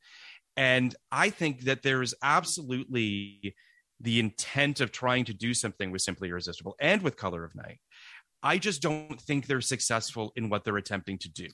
And 0.57 0.95
i 1.11 1.31
think 1.31 1.63
that 1.63 1.83
there 1.83 2.03
is 2.03 2.15
absolutely 2.23 3.55
the 4.01 4.19
intent 4.19 4.81
of 4.81 4.91
trying 4.91 5.25
to 5.27 5.35
do 5.35 5.55
something 5.55 5.91
with 5.91 6.03
simply 6.03 6.29
irresistible 6.29 6.75
and 6.81 7.03
with 7.03 7.17
color 7.17 7.45
of 7.45 7.55
night. 7.55 7.79
I 8.43 8.59
just 8.59 8.83
don't 8.83 9.21
think 9.21 9.47
they're 9.47 9.61
successful 9.61 10.33
in 10.35 10.49
what 10.49 10.65
they're 10.65 10.77
attempting 10.77 11.19
to 11.19 11.31
do. 11.31 11.47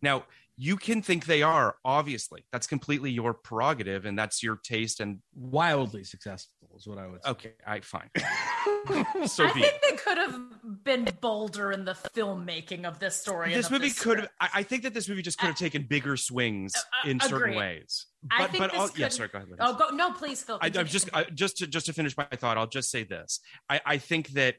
Now 0.00 0.24
you 0.56 0.76
can 0.76 1.02
think 1.02 1.26
they 1.26 1.42
are 1.42 1.76
obviously. 1.84 2.46
That's 2.52 2.66
completely 2.66 3.10
your 3.10 3.34
prerogative 3.34 4.06
and 4.06 4.18
that's 4.18 4.42
your 4.42 4.56
taste 4.56 5.00
and 5.00 5.18
wildly 5.34 6.04
successful 6.04 6.52
is 6.74 6.86
what 6.86 6.98
i 6.98 7.06
would 7.06 7.22
say 7.22 7.30
okay 7.30 7.52
i 7.66 7.80
fine 7.80 8.08
so 9.26 9.44
I 9.44 9.50
think 9.50 9.66
it. 9.66 9.82
they 9.88 9.96
could 9.96 10.18
have 10.18 10.40
been 10.84 11.08
bolder 11.20 11.72
in 11.72 11.84
the 11.84 11.92
filmmaking 11.92 12.84
of 12.84 12.98
this 12.98 13.16
story. 13.16 13.52
this 13.52 13.70
movie 13.70 13.88
this 13.88 14.00
could 14.00 14.18
have. 14.18 14.28
I 14.40 14.48
I 14.54 14.62
think 14.62 14.82
that 14.84 14.94
this 14.94 15.08
movie 15.08 15.22
just 15.22 15.38
could 15.38 15.48
have 15.48 15.56
taken 15.56 15.84
bigger 15.84 16.16
swings 16.16 16.72
uh, 16.76 17.08
in 17.08 17.20
certain 17.20 17.36
agreed. 17.36 17.56
ways. 17.56 18.06
I 18.30 18.42
But 18.42 18.50
think 18.50 18.62
but 18.62 18.72
this 18.72 18.80
I'll, 18.80 18.88
could... 18.88 18.98
yeah, 18.98 19.08
sorry, 19.08 19.28
go 19.28 19.38
ahead. 19.38 19.50
Liz. 19.50 19.58
Oh, 19.60 19.74
go 19.74 19.88
no, 19.94 20.12
please, 20.12 20.42
Phil. 20.42 20.58
I, 20.60 20.66
I'm 20.66 20.86
just 20.86 21.08
I, 21.12 21.24
just 21.24 21.58
to 21.58 21.66
just 21.66 21.86
to 21.86 21.92
finish 21.92 22.16
my 22.16 22.24
thought. 22.24 22.58
I'll 22.58 22.66
just 22.66 22.90
say 22.90 23.04
this. 23.04 23.40
I, 23.68 23.80
I 23.84 23.98
think 23.98 24.28
that 24.30 24.56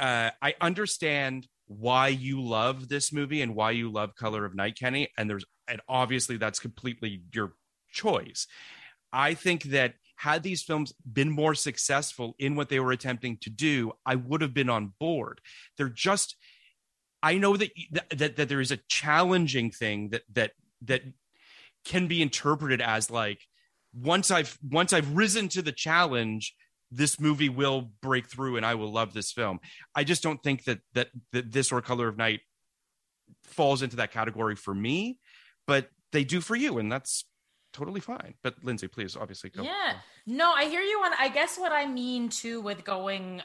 uh, 0.00 0.30
I 0.40 0.54
understand 0.60 1.46
why 1.66 2.08
you 2.08 2.42
love 2.42 2.88
this 2.88 3.12
movie 3.12 3.42
and 3.42 3.54
why 3.54 3.72
you 3.72 3.90
love 3.90 4.14
Color 4.14 4.44
of 4.44 4.54
Night, 4.54 4.76
Kenny. 4.78 5.08
And 5.16 5.28
there's 5.28 5.44
and 5.66 5.80
obviously 5.88 6.36
that's 6.36 6.58
completely 6.58 7.22
your 7.32 7.54
choice. 7.92 8.46
I 9.12 9.34
think 9.34 9.64
that 9.64 9.94
had 10.18 10.42
these 10.42 10.62
films 10.62 10.92
been 11.10 11.30
more 11.30 11.54
successful 11.54 12.34
in 12.40 12.56
what 12.56 12.68
they 12.68 12.80
were 12.80 12.90
attempting 12.90 13.38
to 13.38 13.50
do, 13.50 13.92
I 14.04 14.16
would 14.16 14.42
have 14.42 14.52
been 14.52 14.68
on 14.68 14.92
board. 14.98 15.40
They're 15.76 15.88
just 15.88 16.36
I 17.22 17.38
know 17.38 17.56
that 17.56 17.70
that 18.10 18.36
that 18.36 18.48
there 18.48 18.60
is 18.60 18.72
a 18.72 18.80
challenging 18.88 19.70
thing 19.70 20.10
that 20.10 20.22
that 20.32 20.52
that 20.82 21.02
can 21.84 22.08
be 22.08 22.20
interpreted 22.20 22.80
as 22.80 23.10
like 23.10 23.40
once 23.94 24.30
I've 24.30 24.58
once 24.68 24.92
I've 24.92 25.16
risen 25.16 25.48
to 25.50 25.62
the 25.62 25.72
challenge, 25.72 26.54
this 26.90 27.20
movie 27.20 27.48
will 27.48 27.92
break 28.02 28.28
through 28.28 28.56
and 28.56 28.66
I 28.66 28.74
will 28.74 28.92
love 28.92 29.14
this 29.14 29.30
film. 29.30 29.60
I 29.94 30.02
just 30.02 30.22
don't 30.22 30.42
think 30.42 30.64
that 30.64 30.80
that, 30.94 31.08
that 31.32 31.52
this 31.52 31.70
or 31.70 31.80
Color 31.80 32.08
of 32.08 32.16
Night 32.16 32.40
falls 33.44 33.82
into 33.82 33.96
that 33.96 34.12
category 34.12 34.56
for 34.56 34.74
me, 34.74 35.20
but 35.66 35.90
they 36.10 36.24
do 36.24 36.40
for 36.40 36.56
you, 36.56 36.78
and 36.78 36.90
that's 36.90 37.24
totally 37.72 38.00
fine. 38.00 38.34
But 38.42 38.56
Lindsay, 38.62 38.88
please, 38.88 39.16
obviously, 39.16 39.50
go. 39.50 39.62
Yeah. 39.62 39.94
No, 40.26 40.50
I 40.52 40.64
hear 40.66 40.80
you 40.82 40.98
on 41.04 41.12
I 41.18 41.28
guess 41.28 41.58
what 41.58 41.72
I 41.72 41.86
mean 41.86 42.28
too 42.28 42.60
with 42.60 42.84
going 42.84 43.42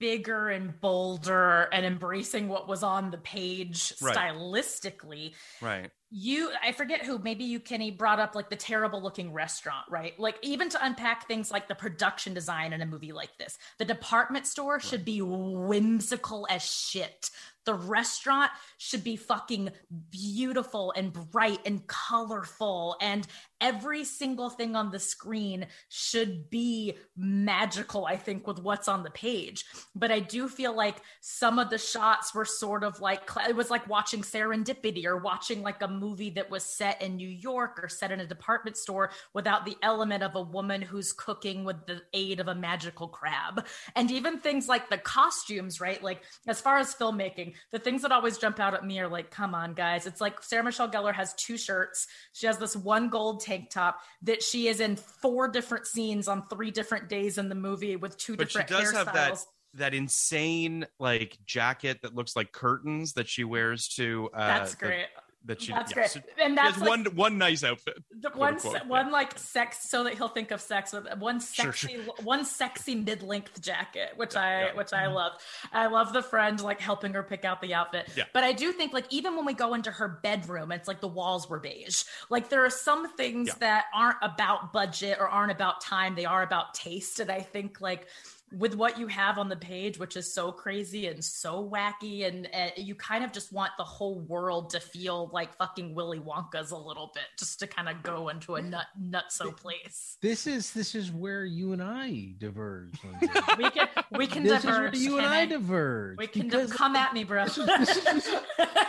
bigger 0.00 0.48
and 0.48 0.80
bolder 0.80 1.62
and 1.72 1.84
embracing 1.84 2.46
what 2.46 2.68
was 2.68 2.84
on 2.84 3.10
the 3.10 3.18
page 3.18 3.92
Right. 4.00 4.16
stylistically. 4.16 5.34
Right. 5.60 5.90
you 6.10 6.50
i 6.62 6.70
forget 6.72 7.04
who 7.04 7.18
maybe 7.18 7.44
you 7.44 7.58
kenny 7.60 7.90
brought 7.90 8.18
up 8.20 8.34
like 8.36 8.48
the 8.48 8.56
terrible 8.56 9.02
looking 9.02 9.32
restaurant 9.32 9.84
right 9.90 10.18
like 10.18 10.36
even 10.42 10.68
to 10.70 10.78
unpack 10.86 11.26
things 11.26 11.50
like 11.50 11.66
the 11.68 11.74
production 11.74 12.32
design 12.32 12.72
in 12.72 12.80
a 12.80 12.86
movie 12.86 13.12
like 13.12 13.36
this 13.38 13.58
the 13.78 13.84
department 13.84 14.46
store 14.46 14.78
should 14.80 15.04
be 15.04 15.20
whimsical 15.20 16.46
as 16.48 16.62
shit 16.64 17.28
the 17.64 17.74
restaurant 17.74 18.50
should 18.78 19.04
be 19.04 19.16
fucking 19.16 19.70
beautiful 20.10 20.92
and 20.96 21.12
bright 21.12 21.60
and 21.66 21.86
colorful 21.86 22.96
and 23.00 23.26
every 23.60 24.04
single 24.04 24.50
thing 24.50 24.76
on 24.76 24.90
the 24.90 24.98
screen 24.98 25.66
should 25.88 26.48
be 26.48 26.94
magical 27.16 28.06
i 28.06 28.16
think 28.16 28.46
with 28.46 28.60
what's 28.60 28.88
on 28.88 29.02
the 29.02 29.10
page. 29.10 29.64
But 29.94 30.10
i 30.10 30.20
do 30.20 30.48
feel 30.48 30.74
like 30.74 30.96
some 31.20 31.58
of 31.58 31.70
the 31.70 31.78
shots 31.78 32.34
were 32.34 32.44
sort 32.44 32.84
of 32.84 33.00
like 33.00 33.28
it 33.48 33.56
was 33.56 33.70
like 33.70 33.88
watching 33.88 34.22
serendipity 34.22 35.04
or 35.04 35.16
watching 35.16 35.62
like 35.62 35.82
a 35.82 35.88
movie 35.88 36.30
that 36.30 36.50
was 36.50 36.64
set 36.64 37.00
in 37.02 37.16
new 37.16 37.28
york 37.28 37.78
or 37.82 37.88
set 37.88 38.12
in 38.12 38.20
a 38.20 38.26
department 38.26 38.76
store 38.76 39.10
without 39.34 39.64
the 39.64 39.76
element 39.82 40.22
of 40.22 40.34
a 40.34 40.42
woman 40.42 40.82
who's 40.82 41.12
cooking 41.12 41.64
with 41.64 41.86
the 41.86 42.00
aid 42.14 42.40
of 42.40 42.48
a 42.48 42.54
magical 42.54 43.08
crab. 43.08 43.66
And 43.96 44.10
even 44.10 44.38
things 44.38 44.68
like 44.68 44.88
the 44.88 44.98
costumes 44.98 45.80
right? 45.80 46.02
Like 46.02 46.22
as 46.46 46.60
far 46.60 46.78
as 46.78 46.94
filmmaking 46.94 47.54
the 47.72 47.78
things 47.78 48.02
that 48.02 48.12
always 48.12 48.38
jump 48.38 48.58
out 48.60 48.74
at 48.74 48.84
me 48.84 48.98
are 49.00 49.08
like 49.08 49.30
come 49.30 49.54
on 49.54 49.74
guys 49.74 50.06
it's 50.06 50.20
like 50.20 50.42
sarah 50.42 50.62
michelle 50.64 50.88
gellar 50.90 51.12
has 51.14 51.34
two 51.34 51.56
shirts 51.56 52.06
she 52.32 52.46
has 52.46 52.58
this 52.58 52.74
one 52.76 53.08
gold 53.08 53.40
tank 53.40 53.70
top 53.70 53.98
that 54.22 54.42
she 54.42 54.68
is 54.68 54.80
in 54.80 54.96
four 54.96 55.48
different 55.48 55.86
scenes 55.86 56.28
on 56.28 56.46
three 56.48 56.70
different 56.70 57.08
days 57.08 57.38
in 57.38 57.48
the 57.48 57.54
movie 57.54 57.96
with 57.96 58.16
two 58.16 58.36
but 58.36 58.50
she 58.50 58.58
different 58.58 58.84
does 58.84 58.92
have 58.92 59.12
that 59.14 59.32
hairstyles. 59.32 59.44
that 59.74 59.94
insane 59.94 60.86
like 60.98 61.38
jacket 61.46 61.98
that 62.02 62.14
looks 62.14 62.34
like 62.36 62.52
curtains 62.52 63.12
that 63.14 63.28
she 63.28 63.44
wears 63.44 63.88
to 63.88 64.28
uh 64.34 64.46
That's 64.46 64.74
the- 64.74 64.86
great. 64.86 65.06
That 65.48 65.60
she 65.60 65.72
That's 65.72 65.90
yeah, 65.90 65.94
great. 65.94 66.10
so 66.10 66.20
And 66.40 66.56
that's 66.56 66.74
has 66.74 66.80
like- 66.80 66.88
one 66.88 67.04
one 67.16 67.38
nice 67.38 67.64
outfit 67.64 68.02
The 68.12 68.30
one, 68.30 68.58
se- 68.58 68.70
yeah. 68.74 68.86
one 68.86 69.10
like 69.10 69.36
sex, 69.38 69.90
so 69.90 70.04
that 70.04 70.14
he'll 70.14 70.28
think 70.28 70.50
of 70.50 70.60
sex 70.60 70.92
with 70.92 71.06
one 71.18 71.40
sexy, 71.40 71.94
sure. 71.94 72.14
one 72.22 72.44
sexy 72.44 72.94
mid-length 72.94 73.60
jacket, 73.60 74.12
which 74.16 74.36
I, 74.36 74.66
yeah. 74.66 74.74
which 74.74 74.92
I 74.92 75.04
mm-hmm. 75.04 75.14
love. 75.14 75.32
I 75.72 75.86
love 75.86 76.12
the 76.12 76.22
friend 76.22 76.60
like 76.60 76.80
helping 76.80 77.12
her 77.14 77.22
pick 77.22 77.44
out 77.44 77.60
the 77.60 77.74
outfit. 77.74 78.08
Yeah. 78.16 78.24
But 78.32 78.44
I 78.44 78.52
do 78.52 78.72
think 78.72 78.92
like 78.92 79.06
even 79.10 79.36
when 79.36 79.44
we 79.44 79.54
go 79.54 79.74
into 79.74 79.90
her 79.90 80.20
bedroom, 80.22 80.70
it's 80.70 80.86
like 80.86 81.00
the 81.00 81.08
walls 81.08 81.48
were 81.48 81.58
beige. 81.58 82.04
Like 82.30 82.48
there 82.50 82.64
are 82.64 82.70
some 82.70 83.12
things 83.16 83.54
that 83.56 83.86
aren't 83.94 84.18
about 84.22 84.72
budget 84.72 85.18
or 85.18 85.28
aren't 85.28 85.52
about 85.52 85.80
time; 85.80 86.14
they 86.14 86.26
are 86.26 86.42
about 86.42 86.74
taste. 86.74 87.20
And 87.20 87.30
I 87.30 87.40
think 87.40 87.80
like 87.80 88.06
with 88.52 88.74
what 88.74 88.98
you 88.98 89.06
have 89.08 89.38
on 89.38 89.48
the 89.48 89.56
page, 89.56 89.98
which 89.98 90.16
is 90.16 90.32
so 90.32 90.50
crazy 90.52 91.06
and 91.06 91.24
so 91.24 91.68
wacky, 91.68 92.26
and 92.26 92.48
uh, 92.54 92.68
you 92.76 92.94
kind 92.94 93.24
of 93.24 93.32
just 93.32 93.52
want 93.52 93.72
the 93.78 93.84
whole 93.84 94.20
world 94.20 94.70
to 94.70 94.80
feel 94.80 95.30
like 95.32 95.56
fucking 95.56 95.94
Willy 95.94 96.18
Wonka's 96.20 96.70
a 96.70 96.76
little 96.76 97.10
bit, 97.14 97.24
just 97.38 97.58
to 97.60 97.66
kind 97.66 97.88
of 97.88 98.02
go 98.02 98.28
into 98.28 98.54
a 98.56 98.62
nut 98.62 98.86
nutso 99.00 99.56
place. 99.56 100.16
This 100.22 100.46
is 100.46 100.72
this 100.72 100.94
is 100.94 101.10
where 101.12 101.44
you 101.44 101.72
and 101.72 101.82
I 101.82 102.34
diverge. 102.38 102.94
We 103.58 103.70
can 103.70 103.88
we 104.12 104.26
can 104.26 104.42
this 104.44 104.62
diverge. 104.62 104.94
is 104.94 105.00
where 105.02 105.12
you 105.12 105.18
and 105.18 105.26
I 105.26 105.46
Kenny. 105.46 105.50
diverge. 105.52 106.18
We 106.18 106.26
can 106.26 106.42
because 106.42 106.72
come 106.72 106.96
at 106.96 107.12
me, 107.12 107.24
bro. 107.24 107.44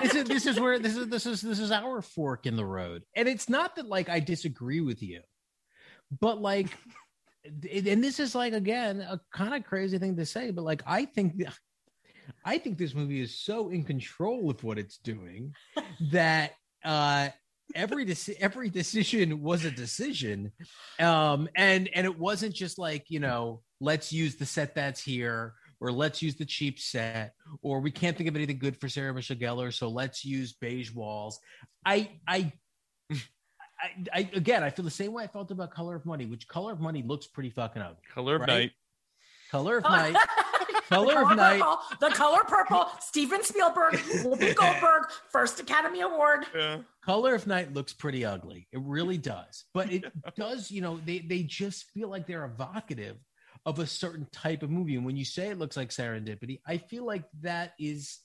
this 0.01 0.16
is 0.16 0.24
this 0.26 0.45
is 0.45 0.60
where 0.60 0.80
this 0.80 0.95
is 0.95 1.07
this 1.07 1.26
is 1.26 1.41
this 1.41 1.60
is 1.60 1.72
our 1.72 2.01
fork 2.01 2.45
in 2.45 2.55
the 2.55 2.66
road, 2.66 3.03
and 3.16 3.28
it's 3.28 3.49
not 3.49 3.76
that 3.78 3.88
like 3.88 4.10
I 4.10 4.20
disagree 4.20 4.82
with 4.82 5.01
you, 5.01 5.22
but 6.20 6.41
like, 6.41 6.68
and 7.46 8.04
this 8.04 8.20
is 8.20 8.36
like 8.36 8.54
again 8.54 9.02
a 9.02 9.20
kind 9.34 9.54
of 9.54 9.64
crazy 9.64 9.98
thing 9.98 10.16
to 10.18 10.26
say, 10.26 10.52
but 10.52 10.64
like 10.64 10.84
I 10.86 11.06
think. 11.06 11.44
I 12.46 12.60
think 12.60 12.78
this 12.78 12.94
movie 12.94 13.22
is 13.22 13.40
so 13.40 13.70
in 13.70 13.84
control 13.84 14.52
of 14.52 14.64
what 14.64 14.78
it's 14.78 14.98
doing 14.98 15.52
that 16.12 16.52
uh 16.86 17.30
every 17.76 18.06
deci- 18.06 18.38
every 18.40 18.70
decision 18.70 19.42
was 19.42 19.66
a 19.66 19.72
decision 19.72 20.52
um 21.00 21.50
and 21.56 21.90
and 21.94 22.06
it 22.06 22.18
wasn't 22.18 22.54
just 22.54 22.78
like 22.78 23.06
you 23.10 23.20
know 23.20 23.62
let's 23.80 24.12
use 24.12 24.36
the 24.36 24.46
set 24.46 24.76
that's 24.76 25.02
here 25.02 25.54
or 25.82 25.92
let's 25.92 26.22
use 26.22 26.36
the 26.36 26.46
cheap 26.46 26.80
set 26.80 27.34
or 27.62 27.80
we 27.80 27.92
can't 27.92 28.18
think 28.18 28.30
of 28.30 28.36
anything 28.36 28.58
good 28.58 28.80
for 28.80 28.90
sarah 28.90 29.14
michelle 29.14 29.38
gellar 29.38 29.74
so 29.74 29.90
let's 29.90 30.26
use 30.26 30.54
beige 30.54 30.92
walls 30.94 31.40
i 31.86 32.10
i 32.28 32.52
I, 33.82 34.20
I 34.20 34.30
again 34.34 34.64
i 34.64 34.70
feel 34.70 34.86
the 34.86 34.92
same 34.92 35.14
way 35.14 35.24
i 35.24 35.28
felt 35.28 35.52
about 35.52 35.72
color 35.72 35.96
of 35.96 36.06
money 36.06 36.26
which 36.26 36.48
color 36.48 36.72
of 36.74 36.80
money 36.80 37.04
looks 37.04 37.28
pretty 37.28 37.50
fucking 37.50 37.82
ugly 37.82 37.98
color 38.14 38.36
of 38.36 38.42
right? 38.42 38.48
night 38.48 38.72
color 39.52 39.78
of 39.78 39.84
night 39.90 40.16
The 40.90 40.96
color 40.96 41.22
of 41.22 41.38
night 41.38 41.60
purple, 41.62 41.78
the 42.00 42.10
color 42.16 42.44
purple. 42.48 42.88
Steven 43.00 43.44
Spielberg, 43.44 43.94
Whoopi 43.94 44.56
Goldberg, 44.60 45.04
first 45.32 45.60
Academy 45.60 46.02
Award. 46.02 46.46
yeah 46.56 46.78
color 47.06 47.36
of 47.36 47.46
night 47.48 47.74
looks 47.74 47.94
pretty 47.94 48.26
ugly 48.26 48.68
it 48.72 48.80
really 48.82 49.18
does 49.18 49.66
but 49.74 49.92
it 49.92 50.04
does 50.36 50.70
you 50.72 50.82
know 50.82 51.00
they 51.06 51.20
they 51.20 51.44
just 51.44 51.86
feel 51.92 52.10
like 52.10 52.26
they're 52.28 52.46
evocative 52.46 53.18
of 53.66 53.78
a 53.80 53.86
certain 53.86 54.26
type 54.32 54.64
of 54.64 54.70
movie 54.72 54.96
and 54.96 55.06
when 55.06 55.16
you 55.18 55.26
say 55.26 55.50
it 55.50 55.58
looks 55.60 55.78
like 55.78 55.90
serendipity 55.90 56.60
i 56.66 56.78
feel 56.78 57.06
like 57.06 57.24
that 57.42 57.74
is 57.80 58.20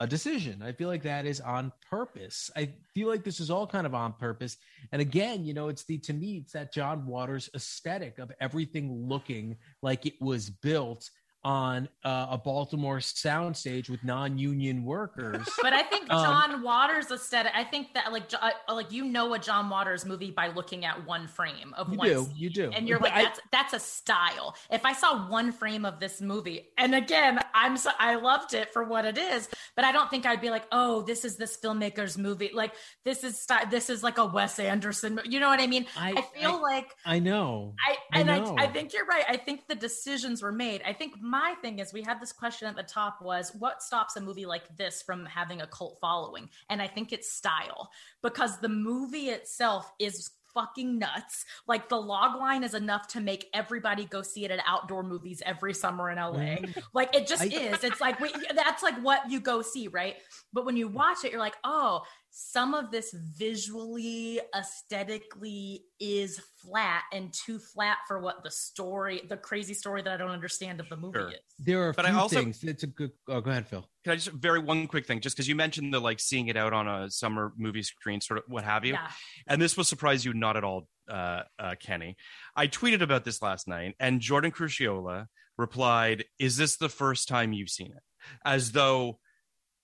a 0.00 0.06
decision. 0.06 0.62
I 0.62 0.72
feel 0.72 0.88
like 0.88 1.02
that 1.02 1.26
is 1.26 1.40
on 1.40 1.72
purpose. 1.90 2.50
I 2.56 2.70
feel 2.94 3.08
like 3.08 3.24
this 3.24 3.40
is 3.40 3.50
all 3.50 3.66
kind 3.66 3.86
of 3.86 3.94
on 3.94 4.12
purpose. 4.12 4.56
And 4.92 5.02
again 5.02 5.44
you 5.44 5.54
know 5.54 5.68
it's 5.68 5.84
the 5.84 5.98
to 5.98 6.12
me 6.12 6.38
it's 6.38 6.52
that 6.52 6.72
john 6.72 7.06
waters 7.06 7.48
aesthetic 7.54 8.18
of 8.18 8.30
everything 8.40 9.08
looking 9.08 9.56
like 9.82 10.06
it 10.06 10.20
was 10.20 10.50
built 10.50 11.10
on 11.44 11.88
uh, 12.04 12.26
a 12.30 12.38
baltimore 12.38 12.98
soundstage 12.98 13.88
with 13.88 14.02
non-union 14.02 14.84
workers 14.84 15.48
But 15.62 15.72
I 15.72 15.82
think 15.82 16.10
Um, 16.10 16.24
John 16.24 16.62
Waters 16.62 17.10
aesthetic. 17.10 17.52
I 17.54 17.64
think 17.64 17.94
that 17.94 18.12
like 18.12 18.24
uh, 18.40 18.50
like 18.74 18.90
you 18.92 19.04
know 19.04 19.34
a 19.34 19.38
John 19.38 19.68
Waters 19.70 20.04
movie 20.04 20.30
by 20.30 20.48
looking 20.48 20.84
at 20.84 21.06
one 21.06 21.26
frame 21.28 21.74
of 21.76 21.90
You 21.92 21.98
one. 21.98 22.08
do, 22.08 22.24
scene. 22.24 22.34
you 22.36 22.50
do. 22.50 22.70
and 22.70 22.88
you're 22.88 22.98
But 22.98 23.10
like 23.10 23.18
I- 23.18 23.22
that's 23.24 23.40
that's 23.52 23.72
a 23.74 23.80
style. 23.80 24.56
If 24.70 24.84
I 24.84 24.92
saw 24.94 25.28
one 25.28 25.52
frame 25.52 25.84
of 25.84 26.00
this 26.00 26.20
movie, 26.20 26.68
and 26.76 26.94
again, 26.94 27.38
I'm 27.54 27.76
so 27.76 27.90
I 27.98 28.16
loved 28.16 28.54
it 28.54 28.72
for 28.72 28.84
what 28.84 29.04
it 29.04 29.18
is, 29.18 29.48
but 29.76 29.84
I 29.84 29.92
don't 29.92 30.10
think 30.10 30.26
I'd 30.26 30.40
be 30.40 30.50
like, 30.50 30.64
oh, 30.72 31.02
this 31.02 31.24
is 31.24 31.36
this 31.36 31.56
filmmaker's 31.56 32.18
movie. 32.18 32.50
Like 32.52 32.72
this 33.04 33.22
is 33.24 33.40
sty- 33.40 33.66
this 33.66 33.90
is 33.90 34.02
like 34.02 34.18
a 34.18 34.26
Wes 34.26 34.58
Anderson. 34.58 35.20
You 35.24 35.40
know 35.40 35.48
what 35.48 35.60
I 35.60 35.66
mean? 35.66 35.86
I- 35.96 36.14
I, 36.16 36.22
feel 36.38 36.50
I- 36.56 36.60
like 36.74 36.94
i 37.04 37.18
know 37.18 37.74
I 37.86 37.96
and. 38.18 38.30
I, 38.30 38.64
I 38.64 38.66
think 38.68 38.92
you're 38.92 39.06
right. 39.06 39.24
I 39.28 39.36
think 39.36 39.68
the 39.68 39.74
decisions 39.74 40.42
were 40.42 40.52
made. 40.52 40.82
I 40.86 40.92
think 40.92 41.12
my 41.28 41.54
thing 41.60 41.78
is 41.78 41.92
we 41.92 42.02
had 42.02 42.20
this 42.20 42.32
question 42.32 42.68
at 42.68 42.76
the 42.76 42.82
top 42.82 43.20
was 43.20 43.52
what 43.58 43.82
stops 43.82 44.16
a 44.16 44.20
movie 44.20 44.46
like 44.46 44.76
this 44.76 45.02
from 45.02 45.26
having 45.26 45.60
a 45.60 45.66
cult 45.66 45.98
following? 46.00 46.48
And 46.70 46.80
I 46.80 46.86
think 46.86 47.12
it's 47.12 47.30
style 47.30 47.90
because 48.22 48.58
the 48.60 48.68
movie 48.68 49.28
itself 49.28 49.90
is 49.98 50.30
fucking 50.54 50.98
nuts. 50.98 51.44
Like 51.66 51.88
the 51.88 52.00
log 52.00 52.38
line 52.38 52.64
is 52.64 52.74
enough 52.74 53.08
to 53.08 53.20
make 53.20 53.46
everybody 53.54 54.04
go 54.04 54.22
see 54.22 54.44
it 54.44 54.50
at 54.50 54.60
outdoor 54.66 55.02
movies 55.02 55.42
every 55.44 55.74
summer 55.74 56.10
in 56.10 56.16
LA. 56.18 56.32
Mm-hmm. 56.32 56.80
Like 56.92 57.14
it 57.14 57.26
just 57.26 57.42
I- 57.42 57.46
is. 57.46 57.84
It's 57.84 58.00
like 58.00 58.20
we, 58.20 58.32
that's 58.54 58.82
like 58.82 58.98
what 59.02 59.30
you 59.30 59.40
go 59.40 59.62
see, 59.62 59.88
right? 59.88 60.16
But 60.52 60.64
when 60.64 60.76
you 60.76 60.88
watch 60.88 61.24
it, 61.24 61.30
you're 61.30 61.40
like, 61.40 61.56
oh, 61.64 62.02
some 62.40 62.72
of 62.72 62.92
this 62.92 63.12
visually, 63.36 64.40
aesthetically 64.56 65.84
is 65.98 66.40
flat 66.62 67.02
and 67.12 67.32
too 67.32 67.58
flat 67.58 67.98
for 68.06 68.20
what 68.20 68.44
the 68.44 68.50
story, 68.50 69.22
the 69.28 69.36
crazy 69.36 69.74
story 69.74 70.02
that 70.02 70.12
I 70.12 70.16
don't 70.16 70.30
understand 70.30 70.78
of 70.78 70.88
the 70.88 70.96
movie 70.96 71.18
Sure. 71.18 71.30
is. 71.30 71.38
There 71.58 71.82
are 71.82 71.88
a 71.88 71.94
But 71.94 72.06
I 72.06 72.12
also- 72.12 72.40
things. 72.42 72.62
It's 72.62 72.84
a 72.84 72.86
good. 72.86 73.10
Oh, 73.26 73.40
go 73.40 73.50
ahead, 73.50 73.66
Phil. 73.66 73.88
can 74.04 74.12
i 74.12 74.16
just 74.16 74.28
very 74.28 74.60
one 74.60 74.86
quick 74.86 75.04
thing 75.04 75.20
just 75.20 75.36
because 75.36 75.48
you 75.48 75.54
mentioned 75.56 75.92
the 75.92 76.00
like 76.00 76.18
seeing 76.20 76.46
it 76.48 76.56
out 76.56 76.72
on 76.72 76.86
a 76.88 77.10
summer 77.10 77.52
movie 77.58 77.82
screen 77.82 78.20
sort 78.20 78.38
of 78.38 78.44
what 78.46 78.64
have 78.64 78.84
you 78.84 78.92
Yeah. 78.94 79.10
and 79.48 79.60
this 79.60 79.76
will 79.76 79.84
surprise 79.84 80.24
you 80.24 80.32
not 80.32 80.56
at 80.56 80.64
all 80.64 80.88
uh, 81.10 81.42
uh, 81.58 81.74
kenny 81.80 82.16
i 82.56 82.68
tweeted 82.68 83.02
about 83.02 83.24
this 83.24 83.42
last 83.42 83.68
night 83.68 83.96
and 84.00 84.20
jordan 84.22 84.50
crucchiola 84.50 85.26
replied 85.58 86.24
is 86.38 86.56
this 86.56 86.76
the 86.76 86.88
first 86.88 87.28
time 87.28 87.52
you've 87.52 87.68
seen 87.68 87.88
it 87.88 88.02
as 88.46 88.72
though 88.72 89.18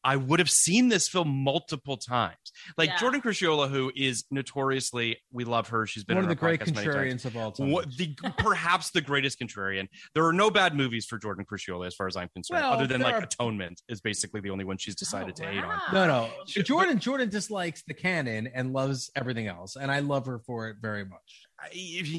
I 0.04 0.16
would 0.16 0.38
have 0.38 0.50
seen 0.50 0.88
this 0.90 1.08
film 1.08 1.28
multiple 1.28 1.96
times. 1.96 2.36
Like 2.76 2.90
Yeah. 2.90 2.98
Jordan 2.98 3.22
Crucchiola, 3.22 3.70
who 3.70 3.90
is 3.96 4.24
notoriously, 4.30 5.16
we 5.32 5.44
love 5.44 5.68
her. 5.68 5.86
She's 5.86 6.04
been 6.04 6.16
One 6.16 6.26
on 6.26 6.30
of 6.30 6.36
the 6.38 6.42
our 6.44 6.48
great 6.56 6.60
podcast 6.60 6.74
many 6.74 6.86
times. 6.86 6.96
contrarians 6.96 7.24
of 7.24 7.36
all 7.36 7.52
time. 7.52 7.70
What, 7.70 7.96
the 7.96 8.14
perhaps 8.38 8.90
the 8.90 9.00
greatest 9.00 9.40
contrarian. 9.40 9.88
There 10.14 10.24
are 10.26 10.32
no 10.32 10.50
bad 10.50 10.74
movies 10.76 11.06
for 11.06 11.18
Jordan 11.18 11.44
Crucchiola, 11.50 11.86
as 11.86 11.94
far 11.94 12.06
as 12.06 12.16
I'm 12.16 12.28
concerned, 12.34 12.60
Well, 12.62 12.72
other 12.74 12.86
than 12.86 13.00
like 13.00 13.14
are- 13.14 13.24
Atonement 13.24 13.80
is 13.88 14.00
basically 14.00 14.40
the 14.40 14.50
only 14.50 14.64
one 14.64 14.76
she's 14.76 14.94
decided 14.94 15.30
oh, 15.40 15.42
to 15.42 15.46
hate 15.50 15.64
on. 15.64 15.80
No, 15.92 16.06
no. 16.06 16.30
Jordan 16.62 16.98
Jordan 16.98 17.28
dislikes 17.30 17.82
the 17.86 17.94
canon 17.94 18.46
and 18.54 18.72
loves 18.72 19.10
everything 19.16 19.46
else, 19.48 19.76
and 19.76 19.90
I 19.90 20.00
love 20.00 20.26
her 20.26 20.38
for 20.40 20.68
it 20.68 20.76
very 20.80 21.04
much. 21.04 21.46
I- 21.58 21.70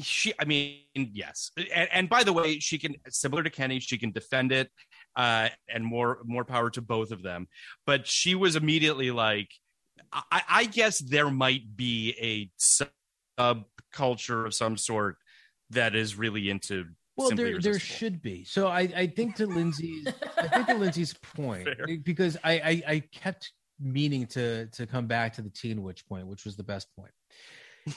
She, 0.02 0.32
I 0.40 0.44
mean, 0.44 0.80
yes, 0.94 1.50
and, 1.74 1.88
and 1.92 2.08
by 2.08 2.24
the 2.24 2.32
way, 2.32 2.58
she 2.58 2.78
can 2.78 2.96
similar 3.08 3.42
to 3.42 3.50
Kenny, 3.50 3.78
she 3.80 3.96
can 3.98 4.10
defend 4.10 4.50
it, 4.50 4.70
uh, 5.16 5.48
and 5.68 5.84
more 5.84 6.18
more 6.24 6.44
power 6.44 6.70
to 6.70 6.82
both 6.82 7.10
of 7.10 7.22
them. 7.22 7.48
But 7.86 8.06
she 8.06 8.34
was 8.34 8.54
immediately 8.54 9.10
like, 9.10 9.48
I, 10.12 10.42
I 10.48 10.64
guess 10.66 10.98
there 10.98 11.30
might 11.30 11.76
be 11.76 12.14
a 12.20 12.50
subculture 13.38 14.46
of 14.46 14.54
some 14.54 14.76
sort 14.76 15.16
that 15.70 15.94
is 15.94 16.16
really 16.16 16.48
into. 16.50 16.86
Well, 17.16 17.28
Simply 17.28 17.52
there 17.52 17.60
there 17.60 17.78
should 17.78 18.20
be. 18.20 18.44
So 18.44 18.68
I 18.68 18.80
I 18.94 19.06
think 19.06 19.36
to 19.36 19.46
Lindsay's 19.46 20.06
I 20.36 20.48
think 20.48 20.66
to 20.66 20.74
Lindsay's 20.78 21.14
point 21.14 21.64
Fair. 21.64 21.96
because 22.04 22.36
I, 22.44 22.52
I 22.52 22.82
I 22.94 23.00
kept 23.10 23.52
meaning 23.80 24.26
to 24.26 24.66
to 24.66 24.86
come 24.86 25.06
back 25.06 25.32
to 25.34 25.42
the 25.42 25.48
teen 25.50 25.82
witch 25.82 26.06
point, 26.06 26.26
which 26.26 26.44
was 26.44 26.56
the 26.56 26.62
best 26.62 26.88
point. 26.94 27.12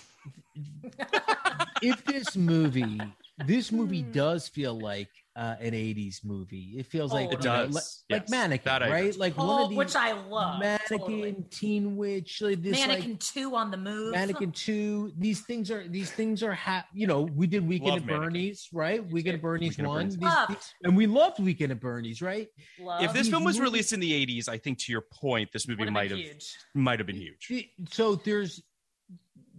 if 1.81 2.03
this 2.05 2.35
movie, 2.37 3.01
this 3.45 3.71
movie 3.71 4.01
Hmm. 4.03 4.11
does 4.11 4.47
feel 4.47 4.79
like 4.79 5.09
uh, 5.39 5.55
an 5.61 5.71
'80s 5.71 6.25
movie. 6.25 6.75
It 6.77 6.85
feels 6.87 7.13
like 7.13 7.27
It 7.27 7.31
you 7.31 7.37
know, 7.37 7.65
does, 7.65 7.73
like, 7.75 7.83
like 8.09 8.21
yes. 8.23 8.29
Mannequin, 8.29 8.61
That 8.79 8.89
right? 8.91 9.15
Like 9.17 9.37
one 9.37 9.47
Oh, 9.49 9.63
of 9.63 9.69
these 9.69 9.77
which 9.77 9.95
I 9.95 10.11
love. 10.11 10.59
Mannequin, 10.59 10.99
totally. 10.99 11.35
Teen 11.49 11.95
Witch, 11.95 12.41
like 12.41 12.61
this 12.61 12.73
Mannequin 12.77 13.11
like 13.11 13.19
two 13.21 13.55
on 13.55 13.71
the 13.71 13.77
move. 13.77 14.11
Mannequin 14.11 14.51
Two. 14.65 15.13
These 15.17 15.41
things 15.41 15.71
are 15.71 15.87
these 15.87 16.11
things 16.11 16.43
are 16.43 16.53
ha- 16.53 16.85
you 16.93 17.07
know 17.07 17.21
we 17.21 17.47
did 17.47 17.65
Weekend 17.67 17.89
Love 17.91 17.99
at 18.01 18.05
Mannequin. 18.05 18.29
Bernie's, 18.33 18.67
right? 18.73 19.11
Weekend 19.11 19.35
at 19.35 19.41
Bernie's 19.41 19.69
Weekend 19.77 19.87
at 19.87 19.89
one, 19.89 19.97
Bernie's. 20.09 20.17
These- 20.19 20.47
these- 20.57 20.73
and 20.83 20.97
we 20.97 21.07
loved 21.07 21.39
Weekend 21.39 21.71
at 21.71 21.79
Bernie's, 21.79 22.21
right? 22.21 22.47
Love. 22.79 23.01
if 23.03 23.13
this 23.13 23.23
these 23.23 23.29
film 23.31 23.43
was 23.45 23.57
movies- 23.57 23.71
released 23.71 23.93
in 23.93 23.99
the 24.01 24.11
80s, 24.25 24.49
I 24.49 24.57
think 24.57 24.77
to 24.79 24.91
your 24.91 25.01
point, 25.01 25.51
this 25.53 25.67
movie 25.67 25.89
might 25.89 26.11
have 26.11 26.19
might 26.73 26.99
have 26.99 27.07
been 27.07 27.15
huge. 27.15 27.69
So 27.91 28.15
there's 28.15 28.61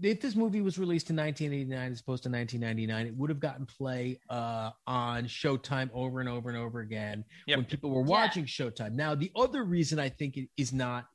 if 0.02 0.20
this 0.20 0.34
movie 0.36 0.60
was 0.60 0.78
released 0.78 1.10
in 1.10 1.16
1989 1.16 1.92
as 1.92 2.00
opposed 2.00 2.22
to 2.24 2.28
1999, 2.30 3.06
it 3.06 3.16
would 3.16 3.30
have 3.30 3.40
gotten 3.40 3.66
play 3.66 4.20
uh, 4.28 4.70
on 4.86 5.24
Showtime 5.24 5.90
over 5.92 6.20
and 6.20 6.28
over 6.28 6.48
and 6.48 6.58
over 6.58 6.80
again 6.80 7.24
Yep. 7.46 7.56
when 7.56 7.64
people 7.66 7.90
were 7.90 8.02
Yeah. 8.02 8.06
watching 8.06 8.44
Showtime. 8.44 8.92
Now, 8.92 9.14
the 9.14 9.30
other 9.36 9.64
reason 9.64 9.98
I 9.98 10.08
think 10.08 10.36
it 10.36 10.48
is 10.56 10.72
not, 10.72 11.06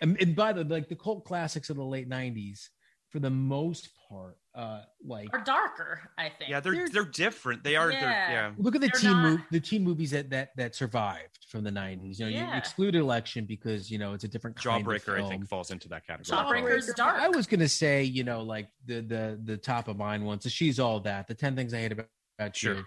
and, 0.00 0.20
and 0.20 0.34
by 0.36 0.52
the 0.52 0.64
like 0.64 0.88
the 0.88 0.96
cult 0.96 1.24
classics 1.24 1.70
of 1.70 1.76
the 1.76 1.84
late 1.84 2.08
90s, 2.08 2.68
for 3.10 3.18
the 3.20 3.30
most 3.30 3.88
part, 4.08 4.38
uh, 4.54 4.82
like 5.04 5.28
Or 5.32 5.40
darker, 5.40 6.10
I 6.16 6.28
think. 6.30 6.50
Yeah, 6.50 6.60
they're 6.60 6.72
They're- 6.74 6.88
they're 6.88 7.04
different. 7.04 7.62
They 7.62 7.76
are. 7.76 7.88
they're- 7.90 8.00
Yeah. 8.00 8.30
Yeah. 8.30 8.54
look 8.58 8.74
at 8.74 8.80
the 8.80 8.88
They're 8.88 9.00
teen 9.00 9.10
not- 9.10 9.38
mo- 9.38 9.44
the 9.50 9.60
teen 9.60 9.84
movies 9.84 10.10
that 10.12 10.30
that 10.30 10.56
that 10.56 10.74
survived 10.74 11.38
from 11.48 11.64
the 11.64 11.70
90s. 11.70 12.18
You 12.18 12.26
know, 12.26 12.30
you 12.30 12.36
Yeah. 12.38 12.56
exclude 12.56 12.94
election 12.94 13.44
because 13.44 13.90
you 13.90 13.98
know 13.98 14.14
it's 14.14 14.24
a 14.24 14.28
different 14.28 14.56
kind 14.56 14.80
of 14.80 14.86
Jawbreaker, 14.92 15.22
I 15.24 15.28
think, 15.28 15.46
falls 15.48 15.70
into 15.70 15.88
that 15.88 16.06
category. 16.06 16.36
Jawbreaker's 16.62 16.92
dark. 16.94 17.20
I 17.20 17.28
was 17.28 17.46
gonna 17.46 17.68
say, 17.68 18.02
you 18.02 18.24
know, 18.24 18.42
like 18.42 18.68
the 18.86 19.00
the 19.00 19.40
the 19.44 19.56
top 19.56 19.88
of 19.88 19.96
mind 19.96 20.24
ones. 20.24 20.44
So 20.44 20.48
she's 20.48 20.78
all 20.78 21.00
that. 21.00 21.26
The 21.28 21.34
ten 21.34 21.54
things 21.54 21.74
I 21.74 21.78
hate 21.78 21.92
about, 21.92 22.08
about 22.38 22.56
Sure. 22.56 22.76
you. 22.76 22.84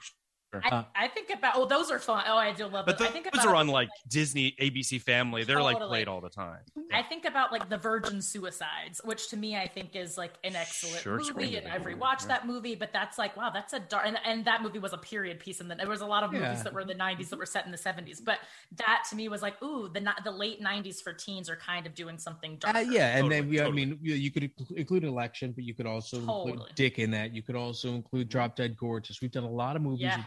I, 0.54 0.68
Uh, 0.70 0.84
I 0.96 1.08
think 1.08 1.30
about 1.30 1.54
oh 1.56 1.66
those 1.66 1.90
are 1.92 2.00
fun. 2.00 2.24
Oh, 2.28 2.36
I 2.38 2.52
do 2.52 2.66
love 2.68 2.86
But 2.86 2.98
those. 2.98 3.08
I 3.08 3.10
those 3.10 3.14
think 3.14 3.28
about 3.34 3.46
are 3.46 3.56
on 3.56 3.68
like 3.68 3.90
Disney, 4.10 4.56
ABC 4.60 5.02
Family. 5.02 5.44
They're 5.44 5.62
like 5.62 5.78
played 5.78 6.08
all 6.08 6.20
the 6.22 6.30
time. 6.30 6.60
I 6.92 7.04
think 7.04 7.26
about 7.26 7.52
like 7.52 7.70
the 7.70 7.78
Virgin 7.78 8.22
Suicides, 8.22 9.00
which 9.06 9.30
to 9.30 9.38
me 9.38 9.56
I 9.56 9.68
think 9.68 9.96
is 9.96 10.18
like 10.18 10.34
an 10.44 10.56
excellent 10.56 11.02
Sure, 11.02 11.20
it's 11.20 11.30
a 11.30 11.34
great 11.34 11.46
movie, 11.52 11.58
and. 11.58 11.68
I've 11.72 11.84
rewatched 11.84 12.24
Yeah. 12.24 12.28
that 12.30 12.48
movie. 12.48 12.76
But 12.76 12.92
that's 12.92 13.18
like 13.18 13.38
wow, 13.38 13.50
that's 13.50 13.74
a 13.74 13.80
dark, 13.80 14.06
and, 14.08 14.18
and 14.26 14.44
that 14.46 14.62
movie 14.62 14.80
was 14.80 14.92
a 14.94 14.98
period 14.98 15.40
piece, 15.40 15.62
and 15.62 15.70
then 15.72 15.78
there 15.78 15.88
was 15.88 16.02
a 16.02 16.06
lot 16.06 16.24
of 16.24 16.32
movies 16.34 16.64
that 16.64 16.74
were 16.74 16.82
in 16.82 16.88
the 16.88 16.96
'90s 16.96 17.30
that 17.30 17.40
were 17.40 17.46
set 17.46 17.66
in 17.66 17.72
the 17.72 17.78
'70s. 17.78 18.24
But 18.24 18.40
that 18.76 19.04
to 19.10 19.16
me 19.16 19.30
was 19.30 19.42
like 19.42 19.62
ooh, 19.64 19.88
the 19.88 20.02
the 20.24 20.32
late 20.32 20.62
'90s 20.62 21.02
for 21.02 21.14
teens 21.14 21.50
are 21.50 21.56
kind 21.56 21.86
of 21.88 21.96
doing 21.96 22.18
something 22.18 22.58
dark. 22.58 22.76
Uh, 22.76 22.80
yeah, 22.80 23.18
and 23.18 23.32
then 23.32 23.44
Totally, 23.44 23.58
we, 23.60 23.62
I 23.62 23.72
mean, 23.72 24.00
you, 24.02 24.16
you 24.16 24.32
could 24.32 24.52
include 24.76 25.04
election, 25.06 25.54
but 25.54 25.64
you 25.64 25.74
could 25.74 25.86
also 25.86 26.20
Totally. 26.20 26.52
include 26.54 26.76
Dick 26.76 27.00
in 27.00 27.12
that. 27.12 27.34
You 27.34 27.42
could 27.42 27.56
also 27.56 27.94
include 27.96 28.28
Drop 28.28 28.56
Dead 28.58 28.76
Gorgeous. 28.76 29.22
We've 29.22 29.32
done 29.32 29.44
a 29.46 29.50
lot 29.50 29.76
of 29.76 29.82
movies 29.82 30.02
Yeah. 30.02 30.24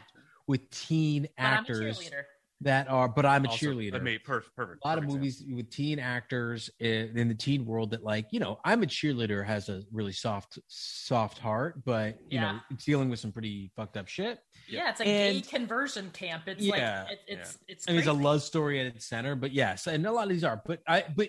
With, 0.46 0.60
with 0.60 0.70
teen 0.70 1.22
But 1.36 1.44
I'm 1.44 1.52
a 1.52 1.56
actors 1.58 1.98
cheerleader. 1.98 2.22
that 2.60 2.88
are. 2.88 3.08
But 3.08 3.26
I'm 3.26 3.44
a 3.44 3.48
Also, 3.48 3.66
cheerleader. 3.66 3.96
I 3.96 3.98
mean, 3.98 4.18
perfect, 4.24 4.54
perfect. 4.56 4.80
a 4.84 4.88
lot 4.88 4.98
of 4.98 5.04
perfect 5.04 5.14
movies 5.18 5.44
with 5.48 5.70
teen 5.70 5.98
actors 5.98 6.70
in, 6.80 7.16
in 7.18 7.28
the 7.28 7.34
teen 7.34 7.64
world 7.66 7.90
that 7.90 8.02
like 8.04 8.26
you 8.30 8.40
know 8.40 8.58
i'm 8.64 8.82
a 8.82 8.86
cheerleader 8.86 9.44
has 9.44 9.68
a 9.68 9.82
really 9.92 10.12
soft 10.12 10.58
soft 10.68 11.38
heart 11.38 11.84
but 11.84 12.18
you 12.28 12.40
know 12.40 12.58
it's 12.70 12.84
dealing 12.84 13.08
with 13.10 13.18
some 13.18 13.32
pretty 13.32 13.70
fucked 13.76 13.96
up 13.96 14.08
shit 14.08 14.38
Yeah, 14.68 14.90
it's 14.90 15.00
a 15.00 15.04
And- 15.06 15.42
gay 15.42 15.48
conversion 15.48 16.10
camp. 16.12 16.44
It's 16.46 16.62
Yeah, 16.62 17.02
like 17.08 17.12
it, 17.12 17.18
it's 17.28 17.58
it's. 17.68 17.84
I 17.88 17.92
mean, 17.92 17.98
it's 18.00 18.08
a 18.08 18.12
love 18.12 18.42
story 18.42 18.80
at 18.80 18.86
its 18.86 19.06
center, 19.06 19.34
but 19.36 19.52
yes, 19.52 19.86
and 19.86 20.06
a 20.06 20.12
lot 20.12 20.24
of 20.24 20.30
these 20.30 20.44
are. 20.44 20.62
But 20.64 20.80
I, 20.88 21.04
but 21.14 21.28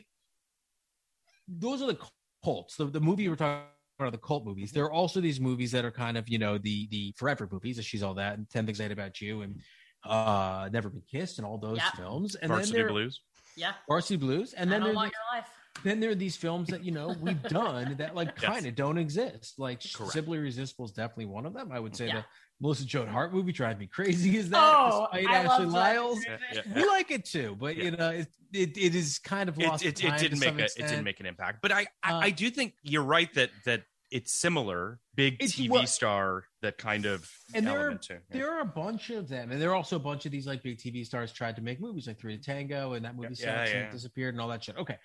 those 1.47 1.81
are 1.81 1.87
the 1.87 1.97
cults. 2.43 2.75
The, 2.77 2.85
the 2.85 3.01
movie 3.01 3.27
we're 3.27 3.35
talking 3.35 3.65
about 3.97 4.07
are 4.07 4.11
the 4.11 4.17
cult 4.17 4.45
movies. 4.45 4.71
There 4.71 4.83
are 4.85 4.91
also 4.91 5.21
these 5.21 5.39
movies 5.39 5.71
that 5.71 5.85
are 5.85 5.91
kind 5.91 6.17
of 6.17 6.27
you 6.27 6.37
know 6.37 6.57
the 6.57 6.87
the 6.91 7.13
forever 7.17 7.47
movies. 7.51 7.83
She's 7.83 8.03
all 8.03 8.13
that, 8.15 8.37
and 8.37 8.49
Ten 8.49 8.65
Things 8.65 8.79
I 8.79 8.83
Hate 8.83 8.91
About 8.91 9.19
You, 9.21 9.41
and 9.41 9.61
uh 10.03 10.69
Never 10.71 10.89
Been 10.89 11.03
Kissed, 11.09 11.39
and 11.39 11.45
all 11.47 11.57
those 11.57 11.77
Yeah. 11.77 11.91
films. 11.91 12.35
And 12.35 12.51
Varsity 12.51 12.73
then 12.73 12.85
there, 12.85 12.91
Blues. 12.93 13.21
Yeah, 13.55 13.73
Varsity 13.87 14.17
Blues, 14.17 14.53
and 14.53 14.69
I 14.69 14.73
then 14.73 14.81
don't 14.87 14.95
want 14.95 15.13
your 15.13 15.37
life. 15.39 15.49
Then 15.83 15.99
there 15.99 16.09
are 16.09 16.15
these 16.15 16.35
films 16.35 16.69
that 16.69 16.83
you 16.83 16.91
know 16.91 17.15
we've 17.21 17.41
done 17.49 17.95
that 17.97 18.15
like 18.15 18.29
Yes. 18.41 18.45
kind 18.51 18.65
of 18.65 18.75
don't 18.75 18.97
exist. 18.97 19.55
Like 19.59 19.81
Correct. 19.93 20.13
Simply 20.13 20.37
Irresistible 20.37 20.85
is 20.85 20.91
definitely 20.91 21.25
one 21.25 21.45
of 21.45 21.53
them. 21.53 21.71
I 21.71 21.79
would 21.79 21.95
say 21.95 22.07
Yeah. 22.07 22.17
the 22.21 22.25
Melissa 22.61 22.85
Joan 22.85 23.07
Hart 23.07 23.33
movie 23.33 23.51
drive 23.51 23.77
me 23.79 23.87
crazy. 23.87 24.37
Is 24.37 24.49
that 24.49 24.61
Oh, 24.63 25.07
despite 25.13 25.27
I 25.29 25.43
love 25.43 25.45
Ashley 25.45 25.65
Drive 25.65 25.67
Me 25.67 25.73
Lyles? 25.73 26.25
Yeah, 26.25 26.37
yeah, 26.53 26.61
We 26.75 26.85
like 26.87 27.11
it 27.11 27.25
too, 27.25 27.55
but 27.59 27.75
you 27.75 27.91
know, 27.91 28.09
it, 28.11 28.27
it 28.53 28.77
it 28.77 28.95
is 28.95 29.19
kind 29.19 29.49
of 29.49 29.59
It, 29.59 29.67
lost. 29.67 29.83
it, 29.85 29.97
to 29.97 30.07
it 30.07 30.17
didn't 30.17 30.39
make 30.39 30.49
some 30.49 30.59
a, 30.59 30.63
it 30.63 30.75
didn't 30.77 31.03
make 31.03 31.19
an 31.19 31.25
impact. 31.25 31.59
But 31.61 31.71
I, 31.73 31.87
I, 32.01 32.13
Uh, 32.13 32.19
I 32.19 32.29
do 32.29 32.49
think 32.49 32.73
you're 32.83 33.03
right 33.03 33.31
that 33.33 33.49
that 33.65 33.83
it's 34.11 34.31
similar. 34.39 34.99
Big 35.15 35.37
It's 35.41 35.55
TV 35.55 35.69
what- 35.69 35.89
star 35.89 36.43
that 36.61 36.77
kind 36.77 37.05
of 37.05 37.29
And 37.53 37.65
there 37.67 37.89
are 37.89 37.95
too. 37.95 38.13
Yeah. 38.13 38.19
there 38.29 38.51
are 38.51 38.61
a 38.61 38.65
bunch 38.65 39.09
of 39.09 39.27
them, 39.27 39.51
and 39.51 39.61
there 39.61 39.71
are 39.71 39.75
also 39.75 39.95
a 39.97 39.99
bunch 39.99 40.25
of 40.25 40.31
these 40.31 40.47
like 40.47 40.63
big 40.63 40.77
TV 40.77 41.05
stars 41.05 41.33
tried 41.33 41.55
to 41.57 41.61
make 41.61 41.81
movies 41.81 42.07
like 42.07 42.19
Three 42.19 42.37
to 42.37 42.43
Tango, 42.43 42.93
and 42.93 43.03
that 43.03 43.15
movie 43.17 43.35
Yeah, 43.37 43.57
sucks 43.65 43.71
yeah. 43.73 43.79
it 43.87 43.91
disappeared 43.91 44.33
and 44.35 44.41
all 44.41 44.47
that 44.49 44.63
shit. 44.63 44.77
Okay, 44.77 44.97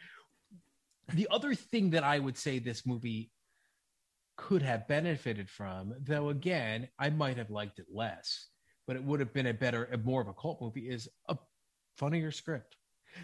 the 1.15 1.29
other 1.31 1.55
thing 1.55 1.91
that 1.91 2.05
I 2.05 2.19
would 2.19 2.37
say 2.37 2.59
this 2.59 2.87
movie 2.87 3.31
could 4.37 4.63
have 4.63 4.89
benefited 4.89 5.49
from, 5.51 5.95
though 6.01 6.31
again, 6.31 6.89
I 6.99 7.11
might 7.11 7.37
have 7.37 7.51
liked 7.51 7.79
it 7.79 7.87
less, 7.93 8.49
but 8.87 8.97
it 8.97 9.05
would 9.05 9.21
have 9.21 9.33
been 9.33 9.47
a 9.47 9.55
better, 9.55 9.85
a 9.93 9.99
more 9.99 10.21
of 10.23 10.29
a 10.29 10.33
cult 10.33 10.61
movie, 10.63 10.89
is 10.89 11.09
a 11.29 11.37
funnier 11.97 12.31
script. 12.31 12.77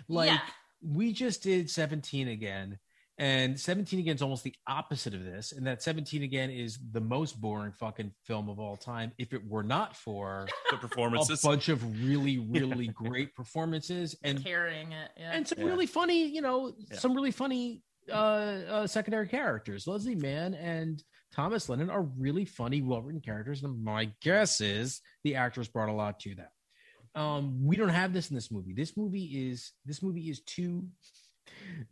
Like 0.09 0.29
Yeah. 0.31 0.41
we 0.83 1.13
just 1.13 1.43
did 1.43 1.71
17 1.71 2.29
again. 2.29 2.79
And 3.19 3.59
17 3.59 3.99
again 3.99 4.17
is 4.17 4.23
almost 4.23 4.45
the 4.45 4.55
opposite 4.67 5.15
of 5.15 5.25
this. 5.25 5.53
And 5.53 5.67
that 5.67 5.83
17 5.83 6.23
again 6.23 6.51
is 6.51 6.79
the 6.93 7.01
most 7.01 7.41
boring 7.41 7.73
fucking 7.73 8.13
film 8.25 8.51
of 8.51 8.59
all 8.59 8.77
time. 8.77 9.13
If 9.17 9.33
it 9.33 9.41
were 9.49 9.63
not 9.63 9.97
for 9.97 10.47
the 10.71 10.77
performances, 10.77 11.43
a 11.43 11.47
bunch 11.47 11.69
of 11.71 11.83
really, 12.05 12.39
really 12.51 12.89
great 12.89 13.35
performances 13.35 14.17
and 14.23 14.43
carrying 14.45 14.93
it. 14.93 15.11
Yeah. 15.17 15.33
and 15.33 15.49
some 15.49 15.59
Yeah. 15.61 15.65
really 15.67 15.87
funny, 15.87 16.27
you 16.29 16.43
know, 16.43 16.75
Yeah. 16.77 16.99
some 16.99 17.15
really 17.15 17.31
funny 17.31 17.83
uh, 18.11 18.13
uh 18.15 18.87
secondary 18.87 19.29
characters. 19.29 19.87
Leslie 19.87 20.15
Mann 20.15 20.55
and 20.55 21.03
Thomas 21.33 21.69
Lennon 21.69 21.91
are 21.91 22.03
really 22.03 22.45
funny, 22.45 22.83
well-written 22.83 23.21
characters. 23.23 23.63
And 23.63 23.83
my 23.83 24.13
guess 24.21 24.61
is 24.61 25.01
the 25.25 25.37
actors 25.37 25.69
brought 25.69 25.89
a 25.89 25.93
lot 25.93 26.21
to 26.21 26.35
that. 26.37 26.51
Um, 27.21 27.65
we 27.65 27.77
don't 27.77 27.89
have 27.89 28.13
this 28.13 28.31
in 28.31 28.35
this 28.37 28.53
movie. 28.53 28.75
This 28.75 28.95
movie 28.95 29.51
is 29.51 29.73
this 29.87 30.03
movie 30.03 30.29
is 30.29 30.41
too 30.43 30.87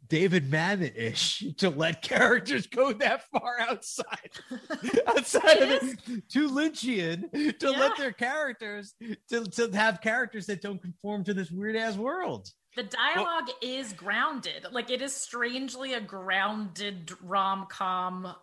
David 0.09 0.51
Mamet-ish 0.51 1.45
to 1.59 1.71
let 1.71 2.03
characters 2.03 2.67
go 2.67 2.93
that 2.93 3.23
far 3.31 3.59
outside 3.61 4.31
outside 5.07 5.63
of 5.63 5.71
It 5.71 5.83
it. 6.09 6.29
Too 6.29 6.49
Lynchian 6.49 7.31
to 7.59 7.71
Yeah. 7.71 7.79
let 7.79 7.97
their 7.97 8.13
characters 8.13 8.95
to, 9.31 9.45
to 9.45 9.71
have 9.73 10.01
characters 10.01 10.47
that 10.47 10.63
don't 10.63 10.81
conform 10.81 11.25
to 11.25 11.35
this 11.35 11.51
weird 11.51 11.77
ass 11.77 11.97
world. 11.97 12.49
The 12.77 12.83
dialogue 12.85 13.51
is 13.63 13.93
grounded. 13.93 14.67
Like 14.73 14.91
it 14.91 15.01
is 15.01 15.15
strangely 15.15 15.95
a 15.95 16.01
grounded 16.01 17.13
rom 17.23 17.67
com 17.69 18.35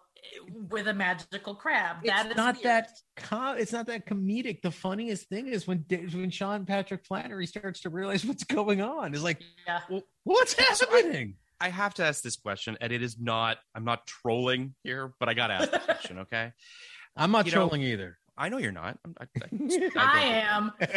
with 0.70 0.88
a 0.88 0.94
magical 0.94 1.56
crab. 1.56 1.98
That 2.06 2.26
it's 2.26 2.32
is 2.32 2.38
not 2.38 2.56
weird. 2.56 2.66
that 2.66 2.90
com- 3.16 3.58
it's 3.58 3.72
not 3.72 3.88
that 3.88 4.06
comedic. 4.08 4.62
The 4.62 4.72
funniest 4.72 5.28
thing 5.30 5.48
is 5.48 5.68
when 5.68 5.86
when 5.90 6.30
Sean 6.32 6.66
Patrick 6.66 7.06
Flanery 7.06 7.46
starts 7.48 7.82
to 7.82 7.90
realize 7.90 8.26
what's 8.26 8.44
going 8.44 8.82
on. 8.82 9.14
Is 9.14 9.24
like, 9.24 9.42
Yeah. 9.68 9.80
well, 9.90 10.02
what's 10.24 10.54
happening? 10.54 11.36
I 11.60 11.70
have 11.70 11.94
to 11.96 12.04
ask 12.06 12.24
this 12.24 12.38
question, 12.38 12.78
and 12.82 12.92
it 12.92 13.04
is 13.04 13.20
not. 13.20 13.58
I'm 13.76 13.86
not 13.86 14.08
trolling 14.08 14.74
here, 14.84 15.14
but 15.20 15.30
I 15.30 15.34
got 15.36 15.48
to 15.48 15.54
ask 15.54 15.72
the 15.72 15.80
question. 15.80 16.20
Okay, 16.20 16.52
I'm 17.16 17.32
not 17.32 17.46
You 17.46 17.52
know- 17.52 17.58
trolling 17.68 17.84
either. 17.84 18.18
I 18.42 18.50
know 18.50 18.58
you're 18.58 18.72
not. 18.72 18.98
I'm, 19.06 19.16
I, 19.22 19.28
I 19.96 20.24
am. 20.24 20.72
That's 20.80 20.90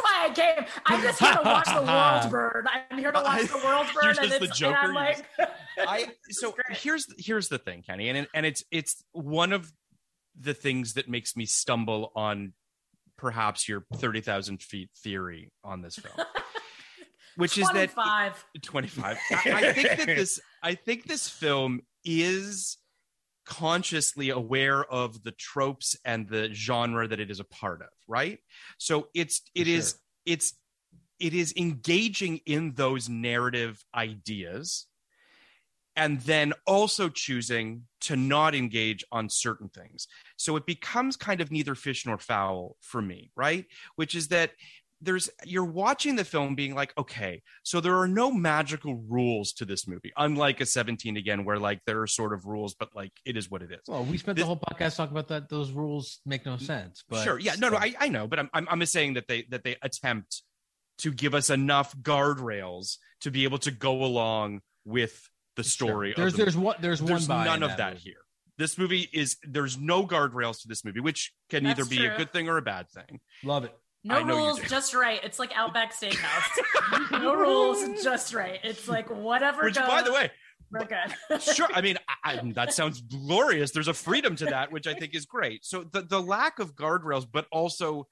why 0.00 0.28
I 0.28 0.32
came. 0.32 0.64
I'm 0.86 1.02
just 1.02 1.18
here 1.18 1.32
to 1.34 1.42
watch 1.44 1.66
the 1.66 1.82
world 1.82 2.30
burn. 2.30 2.66
I'm 2.90 2.98
here 2.98 3.10
to 3.10 3.20
watch 3.20 3.48
the 3.48 3.60
world 3.64 3.86
burn. 3.92 4.04
You're 4.04 4.14
just 4.14 4.38
the 4.38 4.46
Joker, 4.46 4.92
like, 4.94 5.26
I 5.80 6.12
so 6.30 6.54
here's 6.70 7.06
here's 7.18 7.48
the 7.48 7.58
thing, 7.58 7.82
Kenny, 7.82 8.08
and 8.08 8.28
and 8.32 8.46
it's 8.46 8.62
it's 8.70 9.02
one 9.10 9.52
of 9.52 9.72
the 10.40 10.54
things 10.54 10.94
that 10.94 11.08
makes 11.08 11.36
me 11.36 11.44
stumble 11.44 12.12
on 12.14 12.52
perhaps 13.16 13.68
your 13.68 13.84
thirty 13.96 14.20
thousand 14.20 14.62
feet 14.62 14.90
theory 15.02 15.50
on 15.64 15.82
this 15.82 15.96
film, 15.96 16.24
which 17.34 17.58
is 17.58 17.66
that 17.74 17.90
25. 17.92 18.44
25 18.62 19.18
I, 19.30 19.34
I 19.34 19.72
think 19.72 19.88
that 19.88 20.06
this 20.06 20.40
i 20.62 20.74
think 20.74 21.06
this 21.06 21.28
film 21.28 21.80
is 22.04 22.78
consciously 23.48 24.28
aware 24.28 24.84
of 24.84 25.24
the 25.24 25.32
tropes 25.32 25.96
and 26.04 26.28
the 26.28 26.52
genre 26.52 27.08
that 27.08 27.18
it 27.18 27.30
is 27.30 27.40
a 27.40 27.44
part 27.44 27.80
of 27.80 27.88
right? 28.06 28.38
So 28.76 29.08
it's 29.14 29.40
it 29.54 29.66
is 29.66 29.96
it's 30.26 30.54
it 31.18 31.32
is 31.32 31.54
engaging 31.56 32.40
in 32.46 32.74
those 32.74 33.08
narrative 33.08 33.82
ideas 33.94 34.86
and 35.96 36.20
then 36.20 36.52
also 36.66 37.08
choosing 37.08 37.84
to 38.02 38.14
not 38.14 38.54
engage 38.54 39.04
on 39.10 39.28
certain 39.28 39.68
things. 39.68 40.06
So 40.36 40.54
it 40.54 40.64
becomes 40.64 41.16
kind 41.16 41.40
of 41.40 41.50
neither 41.50 41.74
fish 41.74 42.06
nor 42.06 42.18
fowl 42.18 42.76
for 42.80 43.00
me 43.00 43.30
right? 43.34 43.64
Which 43.96 44.14
is 44.14 44.28
that 44.28 44.52
there's 45.00 45.30
you're 45.44 45.64
watching 45.64 46.16
the 46.16 46.24
film 46.24 46.54
being 46.56 46.74
like 46.74 46.92
okay 46.98 47.40
so 47.62 47.80
there 47.80 47.96
are 47.98 48.08
no 48.08 48.32
magical 48.32 48.96
rules 49.08 49.52
to 49.52 49.64
this 49.64 49.86
movie 49.86 50.12
unlike 50.16 50.60
a 50.60 50.66
17 50.66 51.16
again 51.16 51.44
where 51.44 51.58
like 51.58 51.80
there 51.86 52.00
are 52.02 52.06
sort 52.08 52.32
of 52.32 52.46
rules 52.46 52.74
but 52.74 52.88
like 52.96 53.12
it 53.24 53.36
is 53.36 53.48
what 53.50 53.62
it 53.62 53.70
is 53.70 53.80
Well, 53.86 54.04
we 54.04 54.18
spent 54.18 54.36
This- 54.36 54.42
the 54.42 54.46
whole 54.46 54.58
podcast 54.58 54.96
talking 54.96 55.12
about 55.16 55.28
that. 55.28 55.48
Those 55.48 55.70
rules 55.70 56.20
make 56.26 56.44
no 56.44 56.56
sense. 56.56 57.04
But 57.08 57.22
sure 57.22 57.38
yeah 57.38 57.54
no 57.58 57.68
no 57.68 57.76
I, 57.76 57.94
I 58.00 58.08
know 58.08 58.26
but 58.26 58.38
I'm, 58.40 58.50
I'm 58.52 58.66
i'm 58.70 58.80
just 58.80 58.92
saying 58.92 59.14
that 59.14 59.28
they 59.28 59.42
that 59.50 59.62
they 59.64 59.76
attempt 59.82 60.42
to 60.98 61.12
give 61.12 61.32
us 61.34 61.48
enough 61.48 61.96
guardrails 61.98 62.96
to 63.20 63.30
be 63.30 63.44
able 63.44 63.58
to 63.58 63.70
go 63.70 64.04
along 64.04 64.60
with 64.84 65.28
the 65.56 65.64
story 65.64 66.12
There's 66.16 66.32
of 66.32 66.38
the 66.38 66.42
there's 66.44 66.56
one 66.56 66.76
there's, 66.80 67.00
there's 67.00 67.28
one. 67.28 67.44
none 67.44 67.62
of 67.62 67.76
that 67.76 67.94
movie. 67.94 68.02
here 68.02 68.20
this 68.58 68.76
movie 68.78 69.08
is 69.12 69.36
there's 69.44 69.78
no 69.78 70.04
guardrails 70.04 70.62
to 70.62 70.68
this 70.68 70.84
movie 70.84 71.00
which 71.00 71.32
can 71.50 71.66
either 71.66 71.82
That's 71.84 71.88
be 71.88 72.04
a 72.06 72.16
good 72.16 72.32
thing 72.32 72.48
or 72.48 72.56
a 72.56 72.62
bad 72.62 72.88
thing 72.90 73.20
Love 73.44 73.64
it. 73.64 73.72
No 74.04 74.16
I 74.16 74.22
know 74.22 74.34
you 74.38 74.44
rules, 74.44 74.60
just 74.60 74.94
right. 74.94 75.20
It's 75.24 75.38
like 75.38 75.52
Outback 75.56 75.92
Steakhouse. 75.94 77.10
no 77.10 77.34
rules, 77.34 78.02
just 78.02 78.32
right. 78.32 78.60
It's 78.62 78.88
like 78.88 79.10
whatever 79.10 79.64
which 79.64 79.74
goes. 79.74 79.86
by 79.88 80.02
the 80.02 80.12
way 80.12 80.30
we're 80.70 80.84
good. 80.84 81.40
sure 81.42 81.66
i 81.72 81.80
mean 81.80 81.96
I, 82.24 82.34
I- 82.38 82.52
that 82.54 82.74
sounds 82.74 83.00
glorious 83.00 83.70
there's 83.70 83.88
a 83.88 83.94
freedom 83.94 84.36
to 84.36 84.44
that 84.46 84.70
which 84.70 84.86
i 84.86 84.92
think 84.92 85.14
is 85.14 85.24
great 85.24 85.64
so 85.64 85.82
the, 85.82 86.02
the 86.02 86.20
lack 86.20 86.58
of 86.58 86.74
guardrails 86.74 87.26
but 87.30 87.46
also 87.50 88.06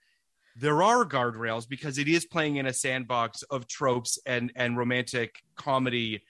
there 0.59 0.83
are 0.83 1.05
guardrails 1.05 1.69
because 1.69 1.99
it 1.99 2.09
is 2.09 2.25
playing 2.25 2.57
in 2.57 2.65
a 2.67 2.73
sandbox 2.73 3.43
of 3.43 3.67
tropes 3.67 4.19
and 4.25 4.53
and 4.57 4.79
romantic 4.79 5.43
comedy 5.57 6.23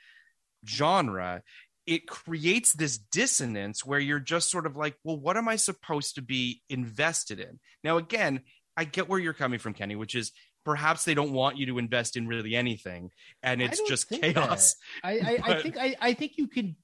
genre 0.66 1.42
it 1.86 2.08
creates 2.08 2.72
this 2.72 2.98
dissonance 2.98 3.84
where 3.86 4.00
you're 4.00 4.18
just 4.18 4.50
sort 4.50 4.66
of 4.66 4.74
like 4.76 4.96
well 5.04 5.18
what 5.18 5.36
am 5.36 5.46
i 5.48 5.54
supposed 5.54 6.16
to 6.16 6.22
be 6.22 6.60
invested 6.68 7.38
in 7.38 7.60
now 7.84 7.98
again 7.98 8.40
i 8.76 8.84
get 8.84 9.08
where 9.08 9.18
you're 9.18 9.32
coming 9.32 9.58
from 9.58 9.72
kenny 9.72 9.96
which 9.96 10.14
is 10.14 10.32
perhaps 10.66 11.04
they 11.04 11.14
don't 11.14 11.32
want 11.32 11.56
you 11.56 11.64
to 11.66 11.78
invest 11.78 12.16
in 12.16 12.26
really 12.26 12.56
anything 12.56 13.10
and 13.44 13.62
it's 13.62 13.80
just 13.82 14.10
chaos. 14.10 14.74
I 15.02 15.12
I, 15.12 15.38
I 15.52 15.54
think 15.62 15.78
I, 15.78 15.96
I 16.00 16.12
think 16.12 16.32
you 16.36 16.48
can. 16.48 16.76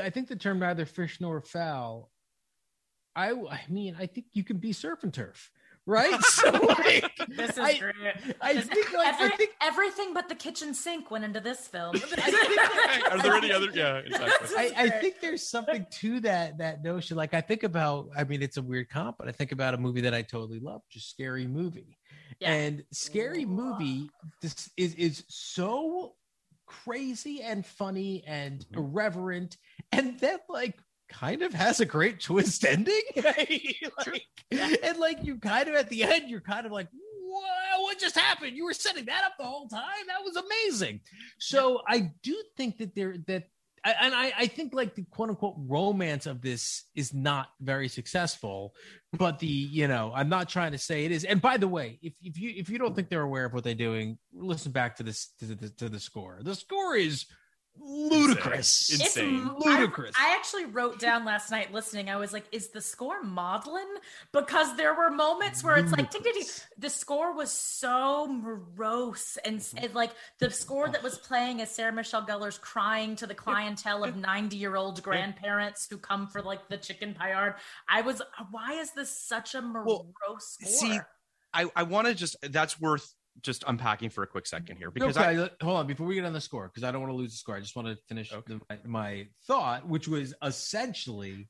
I 0.00 0.10
think 0.10 0.28
the 0.28 0.36
term 0.36 0.58
neither 0.60 0.84
fish 0.84 1.18
nor 1.20 1.40
fowl. 1.40 2.10
I 3.16 3.32
I 3.32 3.62
mean 3.68 3.96
I 3.98 4.06
think 4.06 4.26
you 4.34 4.44
can 4.44 4.58
be 4.58 4.72
surf 4.72 5.02
and 5.02 5.12
turf, 5.12 5.50
right? 5.86 6.18
So 6.24 6.50
like, 6.50 7.10
This 7.28 7.50
is 7.50 7.58
I- 7.58 7.78
great. 7.78 7.94
I 8.40 8.60
think, 8.60 8.92
like, 8.92 9.14
I 9.20 9.28
think- 9.36 9.50
everything 9.62 10.14
but 10.14 10.28
the 10.28 10.34
kitchen 10.34 10.74
sink 10.74 11.10
went 11.10 11.24
into 11.24 11.40
this 11.40 11.66
film. 11.66 11.96
are 13.10 13.18
there 13.22 13.34
any 13.34 13.52
other 13.52 13.68
yeah 13.74 13.96
exactly 14.04 14.56
I, 14.56 14.72
I 14.76 14.88
think 14.90 15.20
there's 15.20 15.48
something 15.50 15.86
to 16.00 16.20
that 16.20 16.58
that 16.58 16.82
notion. 16.82 17.16
Like 17.16 17.34
I 17.34 17.40
think 17.40 17.62
about, 17.62 18.08
I 18.16 18.24
mean, 18.24 18.42
it's 18.42 18.56
a 18.56 18.62
weird 18.62 18.88
comp, 18.90 19.16
but 19.18 19.28
I 19.28 19.32
think 19.32 19.52
about 19.52 19.74
a 19.74 19.78
movie 19.78 20.00
that 20.02 20.14
I 20.14 20.22
totally 20.22 20.60
love, 20.60 20.82
just 20.90 21.10
Scary 21.10 21.46
Movie. 21.46 21.98
Yeah. 22.40 22.52
And 22.52 22.84
Scary 22.92 23.44
Movie 23.44 24.08
this 24.40 24.70
is 24.76 24.94
is 24.94 25.24
so 25.28 26.14
crazy 26.66 27.42
and 27.42 27.66
funny 27.66 28.22
and 28.26 28.60
Mm-hmm. 28.60 28.78
irreverent, 28.78 29.56
and 29.92 30.18
then 30.20 30.38
like 30.48 30.78
kind 31.10 31.42
of 31.42 31.52
has 31.52 31.80
a 31.80 31.84
great 31.84 32.20
twist 32.20 32.64
ending. 32.64 33.00
like, 34.06 34.22
And 34.50 34.98
like 34.98 35.18
you 35.22 35.36
kind 35.38 35.68
of 35.68 35.74
at 35.74 35.88
the 35.88 36.02
end, 36.04 36.30
you're 36.30 36.40
kind 36.40 36.66
of 36.66 36.72
like, 36.72 36.88
what, 36.92 37.82
what 37.82 37.98
just 37.98 38.18
happened? 38.18 38.56
You 38.56 38.64
were 38.64 38.72
setting 38.72 39.04
that 39.06 39.24
up 39.24 39.32
the 39.38 39.44
whole 39.44 39.68
time. 39.68 40.06
That 40.08 40.24
was 40.24 40.36
amazing. 40.36 41.00
So 41.38 41.82
I 41.86 42.10
do 42.22 42.40
think 42.56 42.78
that 42.78 42.94
there 42.94 43.16
that 43.26 43.48
I- 43.84 43.94
and 44.02 44.14
I, 44.14 44.32
I 44.36 44.46
think 44.46 44.74
like 44.74 44.94
the 44.94 45.04
quote 45.04 45.30
unquote 45.30 45.54
romance 45.58 46.26
of 46.26 46.42
this 46.42 46.84
is 46.94 47.14
not 47.14 47.48
very 47.60 47.88
successful, 47.88 48.74
but 49.12 49.38
the 49.38 49.46
you 49.46 49.88
know 49.88 50.12
I'm 50.14 50.28
not 50.28 50.48
trying 50.48 50.72
to 50.72 50.78
say 50.78 51.04
it 51.04 51.12
is. 51.12 51.24
And 51.24 51.40
by 51.40 51.56
the 51.56 51.68
way, 51.68 51.98
if, 52.02 52.14
if 52.22 52.38
you 52.38 52.52
if 52.56 52.68
you 52.68 52.78
don't 52.78 52.94
think 52.94 53.08
they're 53.08 53.22
aware 53.22 53.44
of 53.44 53.54
what 53.54 53.64
they're 53.64 53.74
doing, 53.74 54.18
listen 54.34 54.72
back 54.72 54.96
to 54.96 55.02
this 55.02 55.32
to 55.38 55.46
the, 55.46 55.70
to 55.70 55.88
the 55.88 56.00
score. 56.00 56.40
The 56.42 56.54
score 56.54 56.96
is 56.96 57.26
ludicrous. 57.78 58.90
Insane. 58.90 59.50
It's 59.56 59.64
Ludicrous. 59.64 60.14
I, 60.18 60.32
I 60.32 60.36
actually 60.36 60.66
wrote 60.66 60.98
down 60.98 61.24
last 61.24 61.50
night 61.50 61.72
listening. 61.72 62.08
I 62.08 62.16
was 62.16 62.32
like, 62.32 62.44
"Is 62.52 62.68
the 62.68 62.80
score 62.80 63.22
maudlin?" 63.22 63.86
Because 64.32 64.76
there 64.76 64.94
were 64.94 65.10
moments 65.10 65.62
where 65.64 65.76
it's 65.76 65.92
like, 65.92 66.10
ding, 66.10 66.22
ding, 66.22 66.34
ding. 66.34 66.44
the 66.78 66.90
score 66.90 67.34
was 67.34 67.50
so 67.50 68.26
morose 68.26 69.38
and, 69.44 69.66
and 69.76 69.94
like 69.94 70.12
the 70.38 70.50
score 70.50 70.88
that 70.88 71.02
was 71.02 71.18
playing 71.18 71.60
as 71.60 71.70
Sarah 71.70 71.92
Michelle 71.92 72.26
Gellar's 72.26 72.58
crying 72.58 73.16
to 73.16 73.26
the 73.26 73.34
clientele 73.34 74.04
of 74.04 74.16
ninety-year-old 74.16 75.02
grandparents 75.02 75.86
who 75.90 75.98
come 75.98 76.28
for 76.28 76.42
like 76.42 76.68
the 76.68 76.76
chicken 76.76 77.14
paillard. 77.18 77.54
I 77.88 78.02
was, 78.02 78.22
why 78.50 78.74
is 78.74 78.92
this 78.92 79.10
such 79.10 79.54
a 79.54 79.62
morose 79.62 80.04
score? 80.42 80.68
see, 80.68 80.98
I, 81.52 81.66
I 81.74 81.82
want 81.84 82.06
to 82.06 82.14
just 82.14 82.36
that's 82.42 82.80
worth 82.80 83.14
just 83.42 83.64
unpacking 83.66 84.10
for 84.10 84.22
a 84.22 84.26
quick 84.26 84.46
second 84.46 84.76
here 84.76 84.90
because 84.90 85.16
okay, 85.16 85.42
I, 85.42 85.64
hold 85.64 85.78
on 85.78 85.86
before 85.86 86.06
we 86.06 86.14
get 86.14 86.24
on 86.24 86.32
the 86.32 86.40
score 86.40 86.68
because 86.68 86.84
I 86.84 86.92
don't 86.92 87.00
want 87.00 87.12
to 87.12 87.16
lose 87.16 87.32
the 87.32 87.38
score. 87.38 87.56
I 87.56 87.60
just 87.60 87.76
want 87.76 87.88
to 87.88 87.96
finish 88.08 88.30
the, 88.30 88.60
my, 88.68 88.78
my 88.84 89.26
thought, 89.46 89.88
which 89.88 90.08
was 90.08 90.34
essentially, 90.44 91.48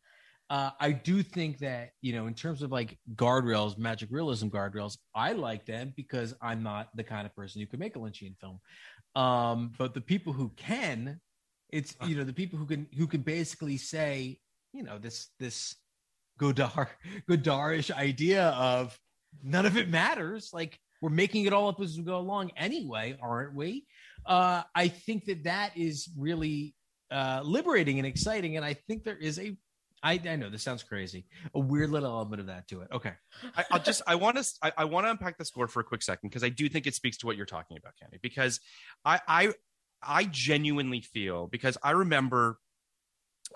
uh, 0.50 0.70
I 0.78 0.92
do 0.92 1.22
think 1.22 1.58
that 1.58 1.90
you 2.00 2.12
know, 2.12 2.26
in 2.26 2.34
terms 2.34 2.62
of 2.62 2.70
like 2.70 2.98
guardrails, 3.14 3.78
magic 3.78 4.08
realism 4.12 4.48
guardrails, 4.48 4.98
I 5.14 5.32
like 5.32 5.66
them 5.66 5.92
because 5.96 6.34
I'm 6.40 6.62
not 6.62 6.88
the 6.94 7.04
kind 7.04 7.26
of 7.26 7.34
person 7.34 7.60
who 7.60 7.66
could 7.66 7.80
make 7.80 7.96
a 7.96 7.98
Lynchian 7.98 8.36
film. 8.38 8.60
Um, 9.16 9.72
but 9.78 9.94
the 9.94 10.00
people 10.00 10.32
who 10.32 10.50
can, 10.56 11.20
it's 11.70 11.96
you 12.04 12.16
know, 12.16 12.24
the 12.24 12.32
people 12.32 12.58
who 12.58 12.66
can 12.66 12.86
who 12.96 13.06
can 13.06 13.22
basically 13.22 13.76
say, 13.76 14.38
you 14.72 14.82
know, 14.82 14.98
this 14.98 15.28
this 15.38 15.74
Godard 16.38 16.88
Godarish 17.30 17.90
idea 17.90 18.48
of 18.50 18.96
none 19.42 19.66
of 19.66 19.76
it 19.76 19.88
matters. 19.88 20.50
Like 20.52 20.78
we're 21.00 21.10
making 21.10 21.46
it 21.46 21.52
all 21.52 21.68
up 21.68 21.80
as 21.80 21.96
we 21.96 22.02
go 22.02 22.18
along 22.18 22.52
anyway, 22.56 23.16
aren't 23.20 23.54
we? 23.54 23.86
Uh, 24.26 24.62
I 24.74 24.88
think 24.88 25.24
that 25.26 25.44
that 25.44 25.76
is 25.76 26.08
really 26.16 26.74
uh, 27.10 27.40
liberating 27.44 27.98
and 27.98 28.06
exciting, 28.06 28.56
and 28.56 28.64
I 28.64 28.74
think 28.74 29.04
there 29.04 29.16
is 29.16 29.38
a. 29.38 29.56
I, 30.02 30.18
I 30.26 30.36
know 30.36 30.48
this 30.48 30.62
sounds 30.62 30.82
crazy. 30.82 31.26
A 31.54 31.60
weird 31.60 31.90
little 31.90 32.08
element 32.10 32.40
of 32.40 32.46
that 32.46 32.66
to 32.68 32.80
it. 32.80 32.88
Okay. 32.90 33.12
I, 33.54 33.64
I'll 33.70 33.82
just 33.82 34.00
I 34.06 34.14
want 34.14 34.38
to 34.38 34.48
I, 34.62 34.72
I 34.78 34.84
want 34.86 35.06
to 35.06 35.10
unpack 35.10 35.36
the 35.36 35.44
score 35.44 35.68
for 35.68 35.80
a 35.80 35.84
quick 35.84 36.02
second 36.02 36.30
because 36.30 36.42
I 36.42 36.48
do 36.48 36.70
think 36.70 36.86
it 36.86 36.94
speaks 36.94 37.18
to 37.18 37.26
what 37.26 37.36
you're 37.36 37.44
talking 37.44 37.76
about, 37.76 37.92
Kenny. 38.00 38.18
Because 38.22 38.60
I 39.04 39.20
I 39.28 39.52
I 40.02 40.24
genuinely 40.24 41.02
feel 41.02 41.48
because 41.48 41.76
I 41.82 41.90
remember 41.90 42.58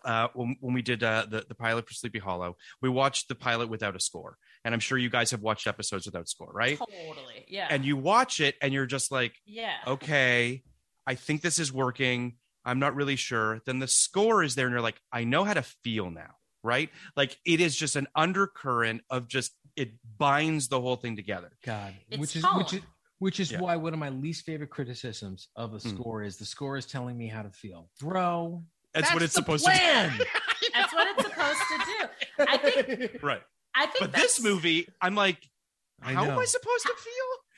uh, 0.04 0.28
when, 0.34 0.56
when 0.60 0.74
we 0.74 0.82
did 0.82 1.02
uh, 1.02 1.26
the 1.28 1.44
the 1.48 1.54
pilot 1.54 1.86
for 1.88 1.94
Sleepy 1.94 2.18
Hollow, 2.18 2.56
we 2.82 2.88
watched 2.88 3.28
the 3.28 3.34
pilot 3.34 3.68
without 3.68 3.96
a 3.96 4.00
score, 4.00 4.36
and 4.64 4.72
I'm 4.74 4.80
sure 4.80 4.96
you 4.98 5.10
guys 5.10 5.30
have 5.32 5.42
watched 5.42 5.66
episodes 5.66 6.06
without 6.06 6.28
score, 6.28 6.50
right? 6.52 6.78
totally, 6.78 7.44
yeah, 7.48 7.68
And 7.70 7.84
you 7.84 7.96
watch 7.96 8.40
it, 8.40 8.54
and 8.62 8.72
you're 8.72 8.86
just 8.86 9.10
like, 9.12 9.34
yeah. 9.46 9.74
okay, 9.86 10.62
I 11.06 11.14
think 11.16 11.42
this 11.42 11.58
is 11.58 11.72
working. 11.72 12.36
I'm 12.64 12.78
not 12.78 12.94
really 12.94 13.16
sure. 13.16 13.60
Then 13.66 13.78
the 13.78 13.88
score 13.88 14.42
is 14.42 14.54
there, 14.54 14.66
and 14.66 14.72
you're 14.72 14.80
like, 14.80 15.00
I 15.12 15.24
know 15.24 15.44
how 15.44 15.52
to 15.54 15.62
feel 15.62 16.10
now, 16.10 16.30
right? 16.62 16.88
Like 17.16 17.36
it 17.44 17.60
is 17.60 17.76
just 17.76 17.94
an 17.96 18.06
undercurrent 18.16 19.02
of 19.10 19.28
just 19.28 19.52
it 19.76 19.90
binds 20.18 20.68
the 20.68 20.80
whole 20.80 20.96
thing 20.96 21.16
together. 21.16 21.50
God, 21.64 21.92
It's 22.10 22.18
which 22.20 22.36
is 22.36 22.42
tone. 22.42 22.58
which 22.58 22.72
is 22.72 22.80
which 23.18 23.40
is 23.40 23.52
Yeah. 23.52 23.60
why 23.60 23.76
one 23.76 23.92
of 23.92 23.98
my 23.98 24.08
least 24.10 24.44
favorite 24.44 24.70
criticisms 24.70 25.48
of 25.56 25.74
a 25.74 25.78
Mm. 25.78 25.90
score 25.94 26.22
is 26.22 26.36
the 26.36 26.44
score 26.44 26.76
is 26.76 26.86
telling 26.86 27.16
me 27.18 27.26
how 27.28 27.42
to 27.42 27.50
feel, 27.50 27.90
bro. 28.00 28.62
That's, 28.92 29.12
what 29.12 29.22
it's 29.22 29.34
the 29.34 29.40
supposed 29.40 29.64
plan. 29.64 30.12
to 30.12 30.18
do. 30.18 30.24
That's 30.74 30.92
what 30.94 31.08
it's 31.18 31.28
supposed 31.28 31.58
to 31.68 31.78
do. 31.84 32.44
I 32.48 32.56
think. 32.56 33.12
do. 33.12 33.18
Right. 33.26 33.42
I 33.74 33.86
think. 33.86 34.00
But 34.00 34.12
this 34.12 34.42
movie, 34.42 34.88
I'm 35.00 35.14
like, 35.14 35.48
I 36.02 36.12
how 36.12 36.24
am. 36.24 36.38
I 36.38 36.44
supposed 36.44 36.82
to 36.82 36.94
feel? 36.96 37.12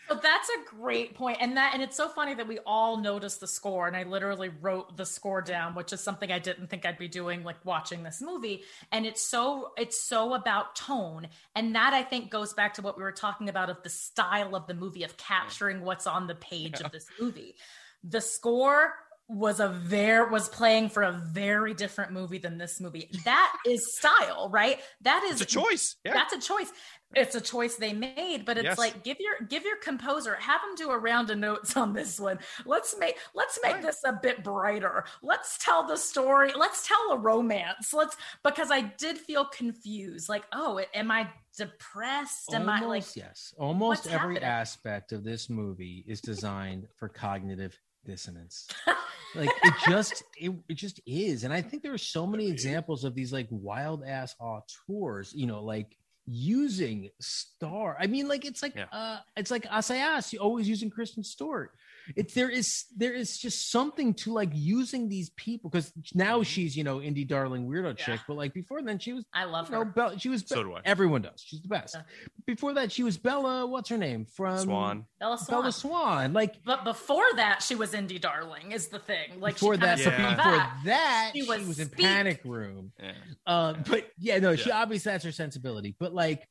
So 0.09 0.14
that's 0.22 0.48
a 0.48 0.76
great 0.76 1.16
point, 1.16 1.38
and 1.40 1.56
that 1.56 1.72
and 1.74 1.82
it's 1.82 1.97
so 1.97 2.09
funny 2.09 2.32
that 2.34 2.47
we 2.47 2.60
all 2.64 2.98
noticed 2.98 3.40
the 3.40 3.48
score, 3.48 3.88
and 3.88 3.97
I 3.97 4.05
literally 4.05 4.51
wrote 4.60 4.97
the 4.97 5.05
score 5.05 5.43
down, 5.43 5.74
which 5.74 5.93
is 5.93 6.01
something 6.01 6.30
I 6.30 6.38
didn't 6.38 6.68
think 6.68 6.86
I'd 6.86 6.97
be 6.97 7.09
doing, 7.09 7.43
like 7.43 7.56
watching 7.64 8.05
this 8.05 8.22
movie. 8.22 8.62
And 8.93 9.05
it's 9.05 9.20
so 9.20 9.72
it's 9.76 10.01
so 10.01 10.34
about 10.34 10.76
tone, 10.76 11.26
and 11.56 11.74
that 11.74 11.93
I 11.93 12.05
think 12.05 12.30
goes 12.30 12.55
back 12.55 12.74
to 12.74 12.82
what 12.82 12.97
we 12.97 13.02
were 13.02 13.10
talking 13.10 13.48
about 13.48 13.68
of 13.68 13.82
the 13.82 13.90
style 13.90 14.55
of 14.55 14.68
the 14.68 14.74
movie 14.74 15.02
of 15.02 15.16
capturing 15.16 15.80
what's 15.80 16.06
on 16.06 16.28
the 16.28 16.36
page 16.36 16.80
of 16.80 16.93
this 16.93 17.09
movie. 17.20 17.56
The 18.05 18.20
score 18.20 18.94
was 19.28 19.58
a 19.58 19.68
very 19.68 20.30
was 20.30 20.48
playing 20.48 20.88
for 20.88 21.02
a 21.02 21.12
very 21.12 21.74
different 21.74 22.12
movie 22.12 22.38
than 22.38 22.58
this 22.58 22.80
movie. 22.80 23.10
That 23.24 23.56
is 23.66 23.96
style, 23.96 24.48
right? 24.52 24.80
That 25.00 25.24
is 25.24 25.40
It's 25.40 25.52
a 25.54 25.58
choice. 25.58 25.96
Yeah. 26.04 26.14
that's 26.14 26.32
a 26.32 26.40
choice. 26.40 26.70
It's 27.14 27.34
a 27.34 27.40
choice 27.40 27.76
they 27.76 27.92
made, 27.92 28.44
but 28.44 28.56
it's 28.58 28.64
Yes. 28.64 28.78
like 28.78 29.02
give 29.04 29.18
your 29.20 29.34
give 29.48 29.64
your 29.64 29.76
composer 29.78 30.34
have 30.36 30.60
him 30.62 30.74
do 30.76 30.90
a 30.90 30.98
round 30.98 31.30
of 31.30 31.38
notes 31.38 31.76
on 31.76 31.92
this 31.92 32.20
one. 32.20 32.38
Let's 32.64 32.96
make 32.98 33.16
let's 33.34 33.58
make 33.62 33.82
this 33.82 34.00
a 34.04 34.12
bit 34.12 34.44
brighter. 34.44 35.04
Let's 35.22 35.58
tell 35.58 35.86
the 35.86 35.96
story. 35.96 36.52
Let's 36.56 36.86
tell 36.86 37.12
a 37.12 37.18
romance. 37.18 37.92
Let's 37.92 38.16
because 38.44 38.70
I 38.70 38.82
did 38.82 39.18
feel 39.18 39.44
confused. 39.46 40.28
Like, 40.28 40.44
oh, 40.52 40.80
am 40.94 41.10
I 41.10 41.28
depressed? 41.56 42.52
Am 42.52 42.68
I 42.68 42.80
like 42.82 43.16
yes. 43.16 43.54
Almost 43.58 44.06
every 44.06 44.34
happening? 44.34 44.42
aspect 44.42 45.12
of 45.12 45.24
this 45.24 45.48
movie 45.50 46.04
is 46.06 46.20
designed 46.20 46.86
for 46.96 47.08
cognitive 47.08 47.78
dissonance. 48.06 48.68
like 49.34 49.50
it 49.64 49.74
just 49.88 50.22
it, 50.38 50.52
it 50.68 50.74
just 50.74 51.00
is. 51.06 51.44
And 51.44 51.52
I 51.52 51.60
think 51.60 51.82
there 51.82 51.92
are 51.92 51.98
so 51.98 52.26
many 52.26 52.48
examples 52.48 53.04
of 53.04 53.14
these 53.14 53.32
like 53.32 53.48
wild 53.50 54.04
ass 54.04 54.34
auteurs, 54.40 55.32
you 55.34 55.46
know, 55.46 55.62
like 55.62 55.96
using 56.26 57.10
star. 57.20 57.96
I 58.00 58.06
mean, 58.06 58.28
like 58.28 58.44
it's 58.44 58.62
like 58.62 58.74
Yeah. 58.76 58.86
uh 58.92 59.18
it's 59.36 59.50
like 59.50 59.64
Assayas 59.66 60.34
always 60.40 60.68
using 60.68 60.90
Kristen 60.90 61.22
Stewart. 61.22 61.72
It's 62.14 62.34
there 62.34 62.50
is 62.50 62.84
there 62.96 63.12
is 63.14 63.38
just 63.38 63.70
something 63.70 64.14
to 64.14 64.32
like 64.32 64.50
using 64.52 65.08
these 65.08 65.30
people 65.30 65.70
because 65.70 65.92
now 66.14 66.42
she's 66.42 66.76
you 66.76 66.84
know 66.84 66.98
indie 66.98 67.26
darling 67.26 67.66
weirdo 67.68 67.96
chick, 67.96 68.20
but 68.28 68.36
like 68.36 68.54
before 68.54 68.80
then 68.82 68.98
she 68.98 69.12
was 69.12 69.24
I 69.34 69.44
love 69.44 69.66
you 69.66 69.72
know 69.72 69.78
her. 69.80 69.84
Bella, 69.86 70.18
she 70.18 70.28
was 70.28 70.44
So 70.46 70.62
do 70.62 70.74
I. 70.74 70.80
everyone 70.84 71.22
does 71.22 71.42
she's 71.44 71.62
the 71.62 71.68
best. 71.68 71.96
Yeah. 71.96 72.02
Before 72.46 72.74
that 72.74 72.92
she 72.92 73.02
was 73.02 73.16
Bella. 73.18 73.66
What's 73.66 73.88
her 73.88 73.98
name 73.98 74.24
from 74.24 74.58
Swan. 74.58 75.06
Bella 75.18 75.38
Swan. 75.38 75.60
Bella 75.62 75.72
Swan. 75.72 76.32
Like 76.32 76.62
But 76.64 76.84
before 76.84 77.24
that, 77.36 77.62
she 77.62 77.74
was 77.74 77.92
indie 77.92 78.20
darling. 78.20 78.72
Is 78.72 78.88
the 78.88 78.98
thing. 78.98 79.40
Like 79.40 79.54
before 79.54 79.76
that, 79.76 79.98
Yeah. 79.98 80.04
before 80.10 80.16
before 80.16 80.36
that, 80.52 80.76
that, 80.84 81.30
she 81.34 81.42
she 81.42 81.48
was 81.48 81.66
was, 81.66 81.78
in 81.80 81.88
Panic 81.88 82.40
Room. 82.44 82.92
Yeah. 83.02 83.12
Uh, 83.46 83.74
but 83.88 84.10
yeah, 84.18 84.38
no, 84.38 84.56
she 84.56 84.70
obviously 84.70 85.12
that's 85.12 85.24
her 85.24 85.32
sensibility. 85.32 85.94
But 85.98 86.14
like, 86.14 86.46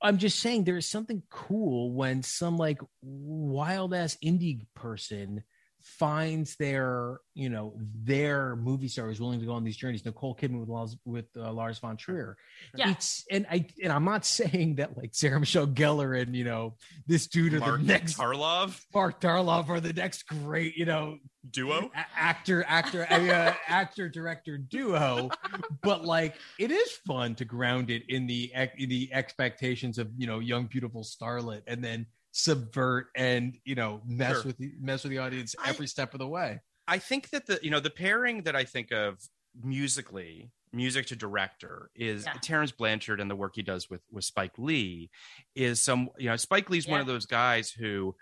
I'm 0.00 0.18
just 0.18 0.38
saying, 0.38 0.64
there 0.64 0.76
is 0.76 0.86
something 0.86 1.22
cool 1.30 1.92
when 1.92 2.22
some 2.22 2.56
like 2.56 2.80
wild 3.02 3.94
ass 3.94 4.16
indie 4.24 4.60
person 4.74 5.42
finds 5.82 6.56
their, 6.56 7.18
you 7.34 7.48
know, 7.48 7.74
their 8.04 8.56
movie 8.56 8.88
star 8.88 9.10
is 9.10 9.20
willing 9.20 9.40
to 9.40 9.46
go 9.46 9.52
on 9.52 9.64
these 9.64 9.76
journeys. 9.76 10.04
Nicole 10.04 10.34
Kidman 10.34 10.60
with 10.60 10.68
Lars, 10.68 10.96
with 11.04 11.26
uh, 11.36 11.52
Lars 11.52 11.78
von 11.78 11.96
Trier. 11.96 12.36
Yeah. 12.74 12.90
It's 12.90 13.24
and 13.30 13.46
I 13.50 13.66
and 13.82 13.92
I'm 13.92 14.04
not 14.04 14.24
saying 14.38 14.76
that 14.76 14.96
like 14.96 15.10
Sarah 15.14 15.40
Michelle 15.40 15.66
Gellar 15.66 16.20
and 16.20 16.34
you 16.34 16.44
know 16.44 16.76
this 17.06 17.26
dude 17.26 17.54
are 17.54 17.60
Mark 17.60 17.80
the 17.80 17.86
next 17.86 18.18
Tarlov 18.18 18.80
Mark 18.94 19.20
Tarlov 19.20 19.68
are 19.68 19.80
the 19.80 19.92
next 19.92 20.24
great 20.24 20.76
you 20.76 20.84
know 20.84 21.18
duo. 21.50 21.90
a- 21.94 22.06
actor 22.16 22.64
actor 22.68 23.06
uh, 23.10 23.54
actor 23.68 24.08
director 24.08 24.58
duo 24.58 25.30
but 25.82 26.04
like 26.04 26.34
it 26.58 26.70
is 26.70 26.90
fun 27.06 27.34
to 27.36 27.44
ground 27.44 27.90
it 27.90 28.02
in 28.08 28.26
the 28.26 28.52
in 28.76 28.88
the 28.88 29.08
expectations 29.12 29.98
of 29.98 30.10
you 30.16 30.26
know 30.26 30.38
young 30.40 30.66
beautiful 30.66 31.02
starlet 31.02 31.62
and 31.66 31.82
then 31.82 32.06
subvert 32.32 33.06
and 33.16 33.58
you 33.64 33.74
know 33.74 34.00
mess 34.06 34.36
Sure. 34.36 34.42
with 34.44 34.58
the 34.58 34.72
mess 34.80 35.02
with 35.02 35.10
the 35.10 35.18
audience 35.18 35.54
I- 35.58 35.70
every 35.70 35.86
step 35.86 36.14
of 36.14 36.18
the 36.18 36.28
way 36.28 36.60
I 36.86 36.98
think 36.98 37.30
that 37.30 37.46
the 37.46 37.58
you 37.62 37.70
know 37.70 37.80
the 37.80 37.90
pairing 37.90 38.42
that 38.44 38.56
I 38.56 38.64
think 38.64 38.92
of 38.92 39.18
musically, 39.62 40.50
music 40.72 41.06
to 41.06 41.16
director, 41.16 41.90
is 41.94 42.24
Yeah. 42.24 42.32
Terence 42.40 42.70
Blanchard 42.72 43.20
and 43.20 43.30
the 43.30 43.36
work 43.36 43.56
he 43.56 43.62
does 43.62 43.90
with 43.90 44.02
with 44.10 44.24
Spike 44.24 44.56
Lee. 44.58 45.10
Is 45.54 45.82
some 45.82 46.10
you 46.18 46.30
know 46.30 46.36
Spike 46.36 46.70
Lee's 46.70 46.86
one 46.86 47.00
of 47.00 47.06
those 47.06 47.26
guys 47.26 47.70
who 47.70 48.14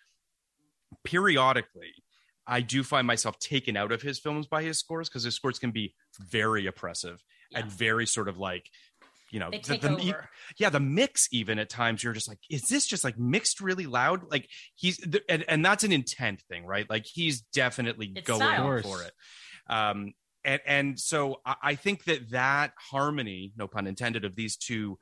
periodically 1.04 1.92
I 2.48 2.60
do 2.60 2.84
find 2.84 3.06
myself 3.08 3.38
taken 3.40 3.76
out 3.76 3.90
of 3.90 4.02
his 4.02 4.20
films 4.20 4.46
by 4.46 4.62
his 4.62 4.78
scores 4.78 5.08
because 5.08 5.24
his 5.24 5.34
scores 5.34 5.58
can 5.58 5.72
be 5.72 5.94
very 6.20 6.66
oppressive 6.66 7.24
and 7.52 7.70
very 7.70 8.06
sort 8.06 8.28
of 8.28 8.38
like 8.38 8.70
you 9.30 9.40
know 9.40 9.50
They 9.50 9.58
the- 9.58 9.62
take 9.64 9.80
the- 9.82 9.90
over. 9.90 10.28
yeah 10.58 10.70
the 10.70 10.80
mix 10.80 11.26
even 11.32 11.58
at 11.58 11.68
times 11.68 12.02
you're 12.04 12.12
just 12.12 12.28
like 12.28 12.38
is 12.50 12.62
this 12.70 12.86
just 12.86 13.04
like 13.04 13.18
mixed 13.18 13.60
really 13.60 13.86
loud? 13.86 14.30
Like 14.30 14.48
he's 14.76 14.98
th- 14.98 15.24
and, 15.28 15.44
and 15.48 15.64
that's 15.64 15.84
an 15.84 15.92
intent 15.92 16.42
thing 16.48 16.64
right? 16.64 16.88
Like 16.88 17.04
he's 17.06 17.40
definitely 17.40 18.12
It's 18.14 18.26
going 18.26 18.40
style. 18.40 18.82
for 18.82 19.02
it. 19.02 19.12
Um 19.68 20.12
and 20.44 20.60
and 20.66 21.00
so 21.00 21.40
I, 21.44 21.56
I 21.62 21.74
think 21.74 22.04
that 22.04 22.30
that 22.30 22.72
harmony 22.90 23.52
no 23.56 23.66
pun 23.66 23.86
intended 23.86 24.24
of 24.24 24.36
these 24.36 24.56
two 24.56 24.98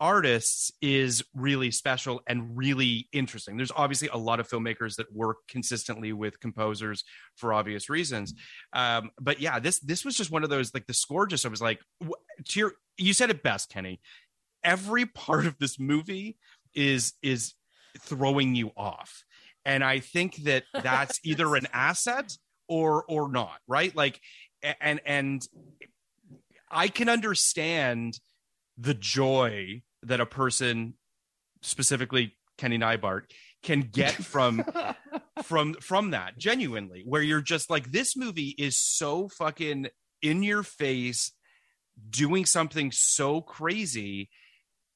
artists 0.00 0.72
is 0.82 1.22
really 1.34 1.70
special 1.70 2.20
and 2.26 2.56
really 2.56 3.08
interesting. 3.12 3.56
There's 3.56 3.70
obviously 3.74 4.08
a 4.08 4.16
lot 4.16 4.40
of 4.40 4.48
filmmakers 4.48 4.96
that 4.96 5.06
work 5.14 5.36
consistently 5.48 6.12
with 6.12 6.40
composers 6.40 7.04
for 7.36 7.52
obvious 7.52 7.88
reasons. 7.88 8.34
Um 8.72 9.10
but 9.20 9.40
yeah 9.40 9.60
this 9.60 9.78
this 9.80 10.04
was 10.04 10.16
just 10.16 10.30
one 10.32 10.42
of 10.44 10.50
those 10.50 10.74
like 10.74 10.86
the 10.86 10.94
score 10.94 11.26
just 11.26 11.46
i 11.46 11.48
was 11.48 11.62
like 11.62 11.80
wh- 12.02 12.10
to 12.48 12.60
your 12.60 12.72
you 12.96 13.12
said 13.12 13.30
it 13.30 13.42
best 13.42 13.70
kenny. 13.70 14.00
Every 14.62 15.06
part 15.06 15.46
of 15.46 15.58
this 15.58 15.78
movie 15.78 16.36
is 16.74 17.14
is 17.22 17.54
throwing 18.00 18.54
you 18.54 18.72
off. 18.76 19.24
And 19.64 19.82
i 19.82 20.00
think 20.00 20.36
that 20.44 20.64
that's 20.74 21.20
either 21.24 21.54
an 21.56 21.66
asset 21.72 22.36
or 22.68 23.04
or 23.08 23.30
not 23.30 23.58
right? 23.66 23.94
Like 23.94 24.20
and 24.80 25.00
and 25.04 25.46
i 26.70 26.88
can 26.88 27.08
understand 27.08 28.18
the 28.78 28.94
joy 28.94 29.82
that 30.02 30.20
a 30.20 30.26
person 30.26 30.94
specifically 31.62 32.36
kenny 32.58 32.78
neibart 32.78 33.22
can 33.62 33.80
get 33.80 34.12
from 34.12 34.64
from 35.42 35.74
from 35.74 36.10
that 36.10 36.38
genuinely 36.38 37.02
where 37.04 37.22
you're 37.22 37.40
just 37.40 37.70
like 37.70 37.90
this 37.92 38.16
movie 38.16 38.54
is 38.58 38.78
so 38.78 39.28
fucking 39.28 39.88
in 40.22 40.42
your 40.42 40.62
face 40.62 41.32
doing 42.10 42.44
something 42.46 42.90
so 42.92 43.40
crazy 43.40 44.30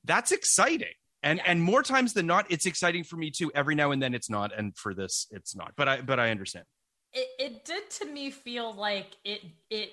that's 0.05 0.33
exciting. 0.33 0.95
And 1.23 1.41
and 1.47 1.63
more 1.63 1.83
times 1.83 2.13
than 2.13 2.27
not 2.27 2.47
it's 2.51 2.67
exciting 2.67 3.05
for 3.05 3.17
me 3.17 3.31
too. 3.31 3.51
Every 3.55 3.75
now 3.75 3.91
and 3.91 4.03
then 4.03 4.15
it's 4.15 4.31
not 4.31 4.57
and 4.57 4.77
for 4.77 4.95
this 4.95 5.27
it's 5.31 5.55
not. 5.55 5.73
But 5.77 5.89
i 5.89 6.01
but 6.01 6.21
i 6.21 6.31
understand. 6.31 6.65
It, 7.13 7.29
it 7.39 7.65
did 7.65 7.91
to 7.91 8.07
me 8.07 8.31
feel 8.31 8.73
like 8.73 9.17
it 9.25 9.43
it 9.71 9.93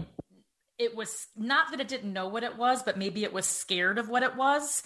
it 0.77 0.95
was 0.95 1.27
not 1.35 1.71
that 1.71 1.79
it 1.79 1.87
didn't 1.87 2.13
know 2.13 2.27
what 2.27 2.43
it 2.43 2.57
was 2.57 2.83
but 2.83 2.97
maybe 2.97 3.23
it 3.23 3.31
was 3.31 3.45
scared 3.45 3.97
of 3.97 4.09
what 4.09 4.23
it 4.23 4.35
was 4.35 4.83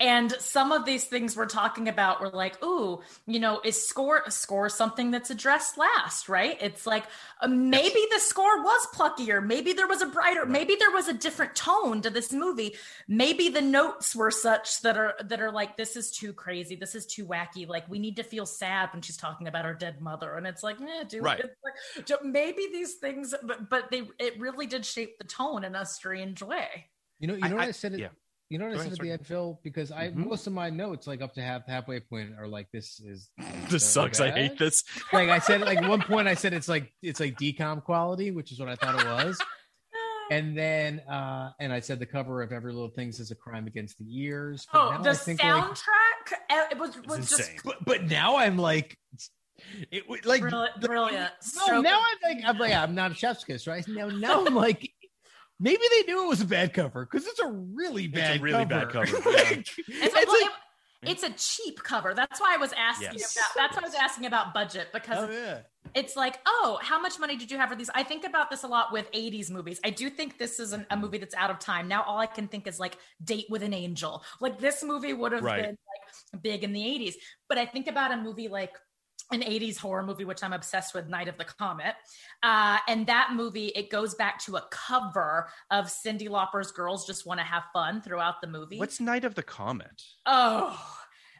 and 0.00 0.32
some 0.40 0.72
of 0.72 0.84
these 0.86 1.04
things 1.04 1.36
we're 1.36 1.46
talking 1.46 1.88
about 1.88 2.20
were 2.20 2.30
like 2.30 2.62
ooh 2.64 3.00
you 3.26 3.38
know 3.38 3.60
is 3.64 3.86
score 3.86 4.22
a 4.26 4.30
score 4.30 4.68
something 4.68 5.10
that's 5.10 5.30
addressed 5.30 5.76
last 5.78 6.28
right? 6.28 6.56
It's 6.60 6.86
like 6.86 7.04
uh, 7.42 7.48
maybe 7.48 8.00
the 8.12 8.18
score 8.18 8.62
was 8.62 8.86
pluckier. 8.94 9.44
Maybe 9.46 9.72
there 9.74 9.86
was 9.86 10.02
a 10.02 10.06
brighter 10.06 10.46
maybe 10.46 10.74
there 10.78 10.90
was 10.90 11.06
a 11.08 11.12
different 11.12 11.54
tone 11.54 12.02
to 12.02 12.10
this 12.10 12.32
movie. 12.32 12.74
Maybe 13.06 13.48
the 13.50 13.60
notes 13.60 14.16
were 14.16 14.30
such 14.30 14.80
that 14.82 14.96
are 14.96 15.14
that 15.24 15.40
are 15.40 15.52
like 15.52 15.76
this 15.76 15.94
is 15.96 16.10
too 16.10 16.32
crazy. 16.32 16.74
This 16.76 16.94
is 16.94 17.06
too 17.06 17.26
wacky. 17.26 17.68
Like 17.68 17.88
we 17.88 17.98
need 17.98 18.16
to 18.16 18.22
feel 18.22 18.46
sad 18.46 18.90
when 18.92 19.02
she's 19.02 19.16
talking 19.18 19.46
about 19.48 19.64
her 19.64 19.74
dead 19.74 20.00
mother. 20.00 20.34
And 20.34 20.46
it's 20.46 20.62
like 20.62 20.80
eh, 20.80 21.04
dude 21.08 21.22
Right. 21.22 21.40
it's 21.40 22.10
like, 22.10 22.24
maybe 22.24 22.66
these 22.72 22.94
things 22.94 23.34
but 23.42 23.68
but 23.68 23.90
they 23.90 24.02
it 24.18 24.40
really 24.40 24.66
did 24.66 24.86
shape 24.86 25.18
the 25.18 25.24
tone 25.24 25.64
in 25.64 25.74
a 25.74 25.84
strange 25.84 26.42
way. 26.42 26.86
You 27.18 27.28
know 27.28 27.34
you 27.34 27.40
I- 27.44 27.48
know 27.48 27.56
what 27.56 27.64
I- 27.64 27.68
i, 27.68 27.72
said 27.72 27.92
it 27.92 28.00
yeah. 28.00 28.08
You 28.50 28.58
know 28.58 28.66
what 28.66 28.74
Go 28.74 28.80
i 28.80 28.84
said 28.84 28.86
ahead, 28.86 28.92
at 28.92 28.96
sorry. 28.98 29.08
the 29.08 29.12
end 29.14 29.26
phil 29.26 29.60
because 29.62 29.92
i 29.92 30.08
Mhm. 30.08 30.26
most 30.26 30.46
of 30.48 30.52
my 30.52 30.68
notes 30.70 31.06
like 31.06 31.22
up 31.22 31.32
to 31.34 31.40
half 31.42 31.66
halfway 31.66 32.00
point 32.00 32.32
are 32.38 32.48
like 32.48 32.66
this 32.72 32.98
is 33.00 33.30
this 33.70 33.84
so 33.84 34.02
sucks 34.02 34.20
i 34.20 34.28
hate 34.30 34.58
this 34.58 34.82
like 35.12 35.28
I 35.28 35.38
said, 35.38 35.60
like 35.62 35.80
one 35.88 36.02
point 36.02 36.26
I 36.28 36.34
said 36.34 36.52
it's 36.52 36.68
like 36.68 36.92
it's 37.00 37.20
like 37.20 37.38
DCOM 37.38 37.82
quality, 37.84 38.30
which 38.32 38.50
is 38.52 38.58
what 38.58 38.68
I 38.68 38.74
thought 38.76 39.00
it 39.00 39.06
was. 39.06 39.38
And 40.32 40.56
then 40.56 41.00
uh 41.10 41.50
and 41.58 41.72
I 41.72 41.80
said 41.80 41.98
the 41.98 42.06
cover 42.06 42.40
of 42.40 42.52
Every 42.52 42.72
Little 42.72 42.90
Things 42.90 43.18
is 43.18 43.32
a 43.32 43.34
crime 43.34 43.66
against 43.66 43.98
the 43.98 44.06
ears. 44.08 44.64
But 44.72 45.00
oh 45.00 45.02
the 45.02 45.10
soundtrack 45.10 46.30
like- 46.30 46.40
uh, 46.50 46.66
it 46.70 46.78
was 46.78 46.96
was 47.04 47.18
It's 47.18 47.30
just 47.30 47.40
insane. 47.40 47.58
but, 47.64 47.84
but 47.84 48.04
now 48.04 48.36
I'm 48.36 48.56
like 48.56 48.96
it 49.90 50.08
would 50.08 50.24
like 50.26 50.42
brilliant, 50.42 50.80
the- 50.80 50.86
brilliant. 50.88 51.32
No, 51.56 51.62
Stroke 51.62 51.82
now 51.84 51.98
of- 51.98 52.04
I'm 52.24 52.36
like 52.36 52.44
I'm 52.46 52.58
like 52.58 52.72
I'm 52.74 52.94
not 52.94 53.10
a 53.10 53.14
chef's 53.14 53.42
kiss, 53.42 53.66
right? 53.66 53.84
No, 53.88 54.08
now 54.08 54.46
I'm 54.46 54.54
like 54.54 54.88
maybe 55.60 55.82
they 55.90 56.02
knew 56.12 56.24
it 56.24 56.28
was 56.28 56.40
a 56.40 56.46
bad 56.46 56.72
cover 56.74 57.04
because 57.04 57.26
it's 57.26 57.38
a 57.38 57.46
really 57.46 58.04
It's 58.06 58.16
a 58.16 58.20
bad 58.20 58.42
really 58.42 58.64
bad 58.64 58.88
cover, 58.90 59.06
yeah. 59.30 59.30
Like, 59.30 59.58
It's, 59.58 59.78
it's 59.88 60.14
well, 60.14 60.40
like- 60.40 60.50
it- 60.50 60.56
it's 61.02 61.22
a 61.22 61.30
cheap 61.30 61.82
cover. 61.82 62.12
That's 62.12 62.40
why 62.40 62.54
I 62.54 62.58
was 62.58 62.74
asking 62.74 63.18
Yes. 63.18 63.34
about. 63.34 63.48
That's 63.56 63.74
why 63.76 63.82
I 63.82 63.86
was 63.86 63.94
asking 63.94 64.26
about 64.26 64.52
budget 64.52 64.88
because 64.92 65.30
oh 65.30 65.32
yeah. 65.32 65.60
it's 65.94 66.14
like, 66.14 66.38
oh, 66.44 66.78
how 66.82 67.00
much 67.00 67.18
money 67.18 67.36
did 67.36 67.50
you 67.50 67.56
have 67.56 67.70
for 67.70 67.74
these? 67.74 67.88
I 67.94 68.02
think 68.02 68.26
about 68.26 68.50
this 68.50 68.64
a 68.64 68.66
lot 68.68 68.92
with 68.92 69.10
80s 69.12 69.50
movies. 69.50 69.80
I 69.82 69.88
do 69.88 70.10
think 70.10 70.36
this 70.36 70.60
is 70.60 70.74
an, 70.74 70.82
a 70.90 70.92
mm-hmm. 70.94 71.00
movie 71.02 71.16
that's 71.18 71.34
out 71.34 71.50
of 71.50 71.58
time. 71.58 71.88
Now 71.88 72.02
all 72.02 72.18
I 72.18 72.26
can 72.26 72.48
think 72.48 72.66
is 72.66 72.78
like 72.78 72.98
Date 73.24 73.46
with 73.48 73.62
an 73.62 73.72
Angel. 73.72 74.22
Like 74.40 74.58
this 74.60 74.82
movie 74.82 75.14
would 75.14 75.32
have 75.32 75.42
Right. 75.42 75.62
been 75.62 75.78
like 76.32 76.42
big 76.42 76.64
in 76.64 76.72
the 76.74 76.82
80s. 76.82 77.14
But 77.48 77.56
I 77.56 77.64
think 77.64 77.86
about 77.86 78.12
a 78.12 78.18
movie 78.18 78.48
like 78.48 78.74
an 79.32 79.42
80s 79.42 79.78
horror 79.78 80.02
movie, 80.02 80.24
which 80.24 80.42
I'm 80.42 80.52
obsessed 80.52 80.94
with, 80.94 81.08
Night 81.08 81.28
of 81.28 81.38
the 81.38 81.44
Comet. 81.44 81.94
Uh, 82.42 82.78
and 82.88 83.06
that 83.06 83.30
movie, 83.34 83.68
it 83.68 83.90
goes 83.90 84.14
back 84.14 84.38
to 84.44 84.56
a 84.56 84.64
cover 84.70 85.48
of 85.70 85.86
Cyndi 85.86 86.28
Lauper's 86.28 86.70
Girls 86.72 87.06
Just 87.06 87.26
Want 87.26 87.38
to 87.40 87.44
Have 87.44 87.64
Fun 87.72 88.02
throughout 88.02 88.40
the 88.40 88.46
movie. 88.48 88.78
what's 88.78 89.00
night 89.00 89.24
of 89.24 89.34
the 89.34 89.42
comet 89.42 90.02
Oh, 90.26 90.78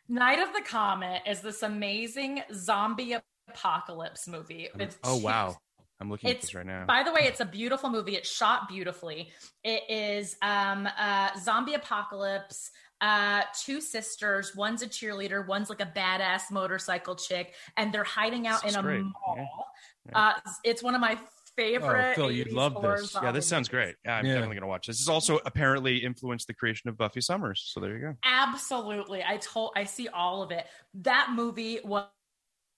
Night 0.08 0.38
of 0.40 0.52
the 0.52 0.62
Comet 0.62 1.22
is 1.28 1.40
this 1.40 1.62
amazing 1.62 2.42
zombie 2.52 3.16
apocalypse 3.48 4.26
movie. 4.28 4.68
It's 4.78 4.98
oh 5.04 5.16
wow 5.16 5.56
i'm 6.00 6.10
looking 6.10 6.30
at 6.30 6.36
It's 6.36 6.46
this 6.46 6.54
right 6.54 6.66
now 6.66 6.84
by 6.86 7.02
the 7.02 7.12
way, 7.12 7.20
it's 7.24 7.40
a 7.40 7.44
beautiful 7.44 7.90
movie. 7.90 8.14
It's 8.16 8.30
shot 8.30 8.68
beautifully. 8.68 9.30
It 9.64 9.82
is 9.88 10.36
um 10.42 10.88
uh 10.98 11.30
zombie 11.38 11.74
apocalypse. 11.74 12.70
Uh, 13.00 13.42
two 13.58 13.80
sisters. 13.80 14.54
One's 14.54 14.82
a 14.82 14.86
cheerleader. 14.86 15.46
One's 15.46 15.70
like 15.70 15.80
a 15.80 15.86
badass 15.86 16.50
motorcycle 16.50 17.14
chick, 17.14 17.54
and 17.76 17.92
they're 17.92 18.04
hiding 18.04 18.46
out 18.46 18.62
This 18.62 18.74
in 18.74 18.78
a 18.80 18.82
great. 18.82 19.02
mall. 19.02 19.66
Yeah. 20.08 20.18
Uh, 20.18 20.50
it's 20.64 20.82
one 20.82 20.94
of 20.94 21.00
my 21.00 21.18
favorite. 21.56 22.12
Oh, 22.12 22.14
Phil, 22.14 22.30
you'd 22.30 22.52
love 22.52 22.74
horror 22.74 22.98
this. 23.00 23.14
yeah 23.20 23.32
this 23.32 23.46
sounds 23.46 23.68
great 23.68 23.96
yeah, 24.04 24.14
i'm 24.16 24.24
Yeah. 24.24 24.34
definitely 24.34 24.54
gonna 24.56 24.68
watch 24.68 24.86
this 24.86 24.96
this 24.98 25.06
has 25.06 25.08
also 25.12 25.40
apparently 25.44 25.98
influenced 25.98 26.46
the 26.46 26.54
creation 26.54 26.88
of 26.88 26.96
buffy 26.96 27.20
summers 27.20 27.68
so 27.74 27.80
there 27.80 27.92
you 27.94 28.00
go 28.00 28.16
Absolutely. 28.24 29.22
I 29.26 29.36
told 29.38 29.72
I 29.76 29.84
see 29.84 30.08
all 30.08 30.42
of 30.42 30.52
it. 30.52 30.66
That 30.94 31.30
movie 31.34 31.80
was 31.84 32.04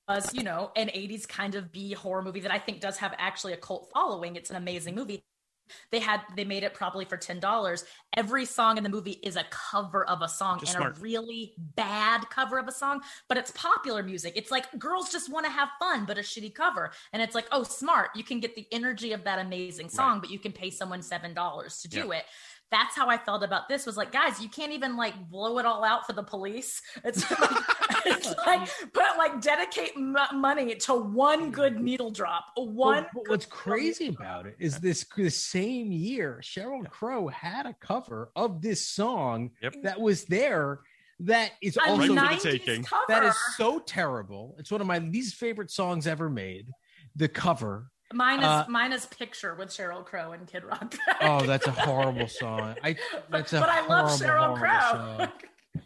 was, 0.08 0.34
you 0.34 0.42
know, 0.42 0.72
an 0.74 0.88
80s 0.88 1.28
kind 1.28 1.54
of 1.54 1.70
B 1.70 1.92
horror 1.92 2.22
movie 2.22 2.40
that 2.40 2.50
I 2.50 2.58
think 2.58 2.80
does 2.80 2.96
have 2.98 3.14
actually 3.18 3.52
a 3.52 3.56
cult 3.56 3.88
following. 3.94 4.34
It's 4.34 4.50
an 4.50 4.56
amazing 4.56 4.94
movie. 4.96 5.22
They 5.90 5.98
had 6.00 6.20
they 6.36 6.44
made 6.44 6.62
it 6.62 6.74
probably 6.74 7.04
for 7.04 7.16
ten 7.16 7.40
dollars. 7.40 7.84
Every 8.16 8.44
song 8.44 8.76
in 8.76 8.82
the 8.84 8.90
movie 8.90 9.18
is 9.22 9.36
a 9.36 9.44
cover 9.50 10.04
of 10.08 10.20
a 10.22 10.28
song 10.28 10.60
Just 10.60 10.74
and 10.74 10.80
smart. 10.82 10.98
a 10.98 11.00
really 11.00 11.54
bad 11.58 12.28
cover 12.30 12.58
of 12.58 12.68
a 12.68 12.72
song, 12.72 13.00
but 13.28 13.38
it's 13.38 13.50
popular 13.52 14.02
music. 14.02 14.34
It's 14.36 14.50
like 14.50 14.66
girls 14.78 15.10
just 15.10 15.30
want 15.32 15.46
to 15.46 15.52
have 15.52 15.68
fun, 15.78 16.04
but 16.04 16.18
a 16.18 16.20
shitty 16.22 16.54
cover. 16.54 16.92
And 17.12 17.22
it's 17.22 17.34
like, 17.34 17.46
oh, 17.52 17.62
smart. 17.62 18.10
You 18.14 18.24
can 18.24 18.40
get 18.40 18.54
the 18.54 18.66
energy 18.72 19.12
of 19.12 19.24
that 19.24 19.38
amazing 19.38 19.88
song, 19.88 20.20
but 20.20 20.30
you 20.30 20.38
can 20.38 20.52
pay 20.52 20.70
someone 20.70 21.02
seven 21.02 21.34
dollars 21.34 21.80
to 21.82 21.88
do 21.88 22.08
Yeah. 22.08 22.18
it. 22.18 22.24
That's 22.70 22.96
how 22.96 23.08
I 23.10 23.18
felt 23.18 23.42
about 23.42 23.68
this. 23.68 23.84
Was 23.84 23.98
like, 23.98 24.12
guys, 24.12 24.40
you 24.40 24.48
can't 24.48 24.72
even 24.72 24.96
like 24.96 25.28
blow 25.28 25.58
it 25.58 25.66
all 25.66 25.84
out 25.84 26.06
for 26.06 26.14
the 26.14 26.22
police. 26.22 26.80
It's 27.04 27.30
like, 27.40 27.50
it's 28.06 28.34
like 28.46 28.68
put 28.92 29.04
like 29.18 29.40
dedicate 29.40 29.92
m- 29.96 30.16
money 30.34 30.74
to 30.74 30.94
one 30.94 31.50
good 31.50 31.80
needle 31.80 32.10
drop. 32.10 32.46
One. 32.56 33.04
But- 33.04 33.22
but 33.24 33.30
what's 33.30 33.46
crazy 33.46 34.08
about 34.08 34.46
it 34.46 34.56
is 34.58 34.78
this 34.78 35.04
the 35.16 35.30
same 35.30 35.92
year 35.92 36.40
Sheryl 36.42 36.88
Crow 36.88 37.28
had 37.28 37.66
a 37.66 37.74
cover 37.74 38.30
of 38.36 38.62
this 38.62 38.88
song 38.88 39.50
Yep. 39.62 39.74
that 39.84 40.00
was 40.00 40.24
there 40.24 40.80
that 41.20 41.52
is 41.62 41.76
A 41.76 41.82
also 41.90 42.00
Right 42.00 42.08
the 42.08 42.14
90s 42.14 42.42
taking. 42.42 42.84
cover. 42.84 43.04
that 43.08 43.22
is 43.24 43.34
so 43.56 43.78
terrible. 43.78 44.56
It's 44.58 44.70
one 44.72 44.80
of 44.80 44.86
my 44.86 44.98
least 44.98 45.36
favorite 45.36 45.70
songs 45.70 46.06
ever 46.06 46.28
made. 46.28 46.68
The 47.14 47.28
cover. 47.28 47.88
Mine 48.12 48.40
is 48.40 48.44
Uh, 48.44 48.64
mine 48.68 48.92
is 48.92 49.06
picture 49.06 49.54
with 49.54 49.68
Sheryl 49.68 50.04
Crow 50.04 50.32
and 50.32 50.46
Kid 50.46 50.64
Rock. 50.64 50.94
Oh, 51.22 51.46
that's 51.46 51.66
a 51.66 51.70
horrible 51.70 52.28
song. 52.28 52.74
I 52.82 52.96
that's 53.30 53.52
a 53.52 53.60
but 53.60 53.68
I 53.68 53.86
love 53.86 54.10
Sheryl 54.20 54.56
Crow. 54.58 55.28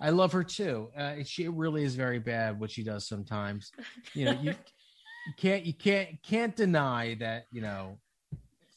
I 0.01 0.11
love 0.11 0.33
her 0.33 0.45
too. 0.45 0.91
Uh, 0.97 1.17
she 1.25 1.49
really 1.49 1.85
is 1.85 1.95
very 1.95 2.19
bad 2.19 2.61
what 2.61 2.71
she 2.71 2.83
does 2.83 3.09
sometimes. 3.09 3.71
You 4.15 4.27
know, 4.27 4.33
you, 4.33 4.51
you 5.27 5.33
can't 5.37 5.65
you 5.65 5.75
can't 5.75 6.23
can't 6.23 6.55
deny 6.55 7.17
that. 7.21 7.45
You 7.51 7.63
know, 7.63 7.99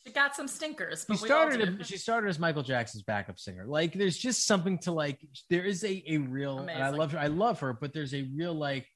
she 0.05 0.13
got 0.13 0.35
some 0.35 0.47
stinkers. 0.47 1.05
she 1.09 1.17
started 1.25 1.85
she 1.85 1.97
started 1.97 2.29
as 2.29 2.39
Michael 2.39 2.63
Jackson's 2.63 3.03
backup 3.03 3.37
singer. 3.39 3.65
Like, 3.67 3.93
there's 3.93 4.17
just 4.17 4.45
something 4.45 4.77
to 4.79 4.91
like. 4.91 5.19
There 5.49 5.65
is 5.65 5.83
a 5.83 6.03
a 6.07 6.17
real, 6.17 6.59
and 6.59 6.83
I 6.83 6.89
love 6.89 7.11
her. 7.11 7.19
I 7.19 7.27
love 7.27 7.59
her, 7.59 7.73
but 7.73 7.93
there's 7.93 8.13
a 8.13 8.27
real 8.35 8.53
like. 8.53 8.87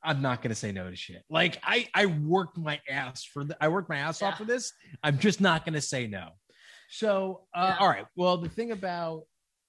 I'm 0.00 0.22
not 0.22 0.42
gonna 0.42 0.54
say 0.54 0.70
no 0.70 0.88
to 0.88 0.94
shit. 0.94 1.24
Like 1.28 1.58
I 1.64 1.88
I 1.92 2.06
worked 2.06 2.56
my 2.56 2.80
ass 2.88 3.24
for 3.24 3.42
the, 3.42 3.56
I 3.60 3.66
worked 3.66 3.88
my 3.88 3.96
ass 3.96 4.22
off 4.22 4.38
for 4.38 4.44
this. 4.44 4.72
I'm 5.02 5.18
just 5.18 5.40
not 5.40 5.64
gonna 5.64 5.80
say 5.80 6.06
no. 6.06 6.28
So 6.88 7.42
uh, 7.52 7.74
Yeah. 7.74 7.76
all 7.80 7.88
right. 7.88 8.06
Well, 8.14 8.36
the 8.36 8.48
thing 8.48 8.70
about 8.70 9.24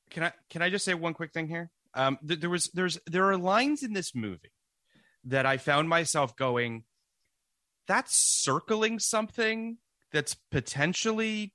can 0.10 0.24
I 0.24 0.32
can 0.50 0.62
I 0.62 0.70
just 0.70 0.86
say 0.86 0.94
one 0.94 1.14
quick 1.14 1.34
thing 1.34 1.48
here? 1.48 1.70
Um, 1.94 2.18
th- 2.28 2.40
there 2.40 2.50
was 2.50 2.70
there's 2.74 3.00
there 3.08 3.30
are 3.30 3.38
lines 3.38 3.84
in 3.84 3.94
this 3.94 4.14
movie 4.16 4.52
that 5.26 5.46
I 5.46 5.58
found 5.58 5.90
myself 5.90 6.36
going, 6.36 6.84
that's 7.88 8.16
circling 8.16 9.00
something 9.00 9.78
that's 10.12 10.36
potentially 10.52 11.54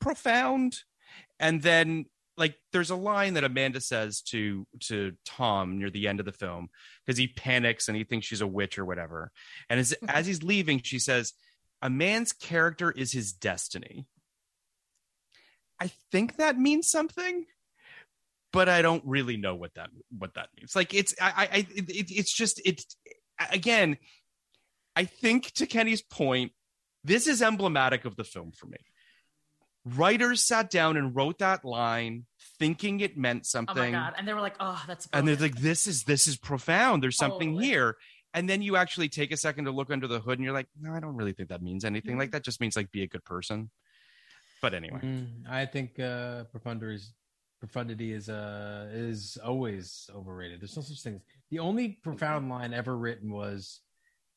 profound, 0.00 0.80
and 1.38 1.62
then 1.62 2.06
like 2.36 2.56
there's 2.72 2.90
a 2.90 2.96
line 2.96 3.34
that 3.34 3.44
Amanda 3.44 3.80
says 3.80 4.22
to 4.22 4.66
to 4.80 5.12
Tom 5.24 5.78
near 5.78 5.90
the 5.90 6.08
end 6.08 6.20
of 6.20 6.26
the 6.26 6.32
film 6.32 6.68
because 7.04 7.18
he 7.18 7.28
panics 7.28 7.88
and 7.88 7.96
he 7.96 8.04
thinks 8.04 8.26
she's 8.26 8.40
a 8.40 8.46
witch 8.46 8.78
or 8.78 8.84
whatever, 8.84 9.30
and 9.68 9.78
as 9.78 9.92
as 10.08 10.26
he's 10.26 10.42
leaving, 10.42 10.80
she 10.82 10.98
says, 10.98 11.34
"A 11.82 11.90
man's 11.90 12.32
character 12.32 12.90
is 12.90 13.12
his 13.12 13.32
destiny." 13.32 14.06
I 15.80 15.90
think 16.12 16.36
that 16.36 16.58
means 16.58 16.90
something, 16.90 17.46
but 18.52 18.68
I 18.68 18.82
don't 18.82 19.02
really 19.06 19.36
know 19.36 19.54
what 19.54 19.74
that 19.74 19.88
what 20.16 20.34
that 20.34 20.48
means. 20.56 20.76
Like 20.76 20.92
it's 20.94 21.14
I 21.20 21.30
I 21.30 21.42
I- 21.42 21.66
it, 21.74 21.88
it, 21.88 22.10
it's 22.10 22.32
just 22.32 22.60
it's 22.64 22.96
again. 23.50 23.96
I 24.96 25.04
think 25.04 25.52
to 25.52 25.66
Kenny's 25.66 26.02
point, 26.02 26.52
this 27.04 27.26
is 27.26 27.40
emblematic 27.40 28.04
of 28.04 28.16
the 28.16 28.24
film 28.24 28.52
for 28.52 28.66
me. 28.66 28.78
Writers 29.84 30.44
sat 30.44 30.68
down 30.68 30.96
and 30.96 31.14
wrote 31.16 31.38
that 31.38 31.64
line 31.64 32.26
thinking 32.58 33.00
it 33.00 33.16
meant 33.16 33.46
something. 33.46 33.78
Oh 33.78 33.82
my 33.82 33.90
god! 33.90 34.14
And 34.18 34.28
they 34.28 34.34
were 34.34 34.42
like, 34.42 34.56
"Oh, 34.60 34.82
that's." 34.86 35.08
and 35.12 35.26
they're 35.26 35.36
like, 35.36 35.56
"This 35.56 35.86
is 35.86 36.04
this 36.04 36.26
is 36.26 36.36
profound. 36.36 37.02
There's 37.02 37.16
something 37.16 37.58
here." 37.58 37.96
And 38.34 38.48
then 38.48 38.62
you 38.62 38.76
actually 38.76 39.08
take 39.08 39.32
a 39.32 39.36
second 39.36 39.64
to 39.64 39.70
look 39.70 39.90
under 39.90 40.06
the 40.06 40.20
hood, 40.20 40.38
and 40.38 40.44
you're 40.44 40.52
like, 40.52 40.68
"No, 40.78 40.92
I 40.92 41.00
don't 41.00 41.16
really 41.16 41.32
think 41.32 41.48
that 41.48 41.62
means 41.62 41.84
anything. 41.84 42.18
Like 42.18 42.26
mm-hmm. 42.26 42.32
that 42.32 42.44
just 42.44 42.60
means 42.60 42.76
like 42.76 42.90
be 42.90 43.02
a 43.02 43.08
good 43.08 43.24
person." 43.24 43.70
But 44.62 44.74
anyway, 44.74 45.00
Mm, 45.02 45.48
I 45.48 45.66
think 45.66 45.98
uh, 45.98 46.44
profundity 46.44 46.94
is 46.96 47.12
profundity 47.60 48.12
is 48.12 48.28
uh 48.28 48.88
is 48.92 49.38
always 49.44 50.08
overrated. 50.14 50.60
There's 50.60 50.76
no 50.76 50.82
such 50.82 51.02
thing. 51.02 51.20
The 51.50 51.58
only 51.58 51.98
profound 52.02 52.48
line 52.48 52.72
ever 52.74 52.96
written 52.96 53.30
was, 53.32 53.80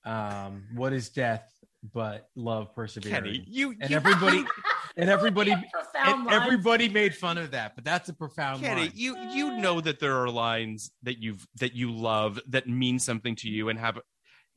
um, 0.05 0.63
"What 0.75 0.93
is 0.93 1.09
death 1.09 1.49
but 1.93 2.29
love 2.35 2.73
persevering?" 2.75 3.13
Kenny, 3.13 3.43
you 3.47 3.71
and 3.81 3.89
you- 3.89 3.95
everybody 3.95 4.45
and 4.97 5.09
everybody 5.09 5.51
and 5.51 6.29
everybody 6.29 6.87
made 6.89 7.15
fun 7.15 7.37
of 7.37 7.51
that, 7.51 7.75
but 7.75 7.83
that's 7.83 8.09
a 8.09 8.13
profound 8.13 8.61
Kenny, 8.61 8.81
line. 8.83 8.91
you 8.95 9.17
you 9.31 9.57
know 9.57 9.81
that 9.81 9.99
there 9.99 10.15
are 10.17 10.29
lines 10.29 10.91
that 11.03 11.17
you've 11.21 11.45
that 11.59 11.73
you 11.75 11.91
love 11.91 12.39
that 12.47 12.67
mean 12.67 12.99
something 12.99 13.35
to 13.37 13.49
you 13.49 13.69
and 13.69 13.79
have 13.79 13.99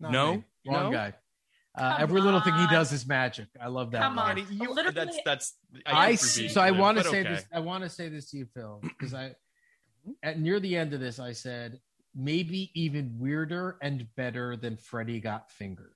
Not 0.01 0.13
no 0.13 0.35
me. 0.37 0.45
wrong 0.67 0.85
no? 0.85 0.93
guy. 0.93 1.15
Uh, 1.77 1.93
Come 1.93 2.03
every 2.03 2.21
little 2.23 2.41
thing 2.41 2.55
he 2.55 2.67
does 2.69 2.93
is 2.93 3.07
magic. 3.07 3.49
I 3.61 3.69
love 3.69 3.91
that. 3.91 4.01
Come 4.03 4.17
line. 4.17 4.39
on. 4.39 4.47
You, 4.51 4.73
Literally- 4.73 4.95
that's 4.95 5.19
that's 5.25 5.55
I 5.85 6.11
hate 6.13 6.21
for 6.21 6.27
see, 6.27 6.49
so 6.49 6.61
I 6.61 6.71
want 6.71 6.99
to 6.99 7.05
say 7.05 7.21
okay. 7.21 7.29
this. 7.35 7.45
I 7.53 7.61
want 7.61 7.85
to 7.85 7.91
say 7.91 8.09
this 8.09 8.31
to 8.31 8.39
you, 8.39 8.47
Phil, 8.55 8.81
because 8.83 9.13
I 9.15 9.35
at 10.23 10.39
near 10.41 10.59
the 10.61 10.77
end 10.77 10.95
of 10.95 11.01
this, 11.01 11.19
I 11.19 11.33
said 11.33 11.79
maybe 12.15 12.71
even 12.75 13.15
weirder 13.19 13.77
and 13.83 14.07
better 14.17 14.57
than 14.57 14.77
Freddy 14.79 15.21
got 15.21 15.51
fingered. 15.51 15.93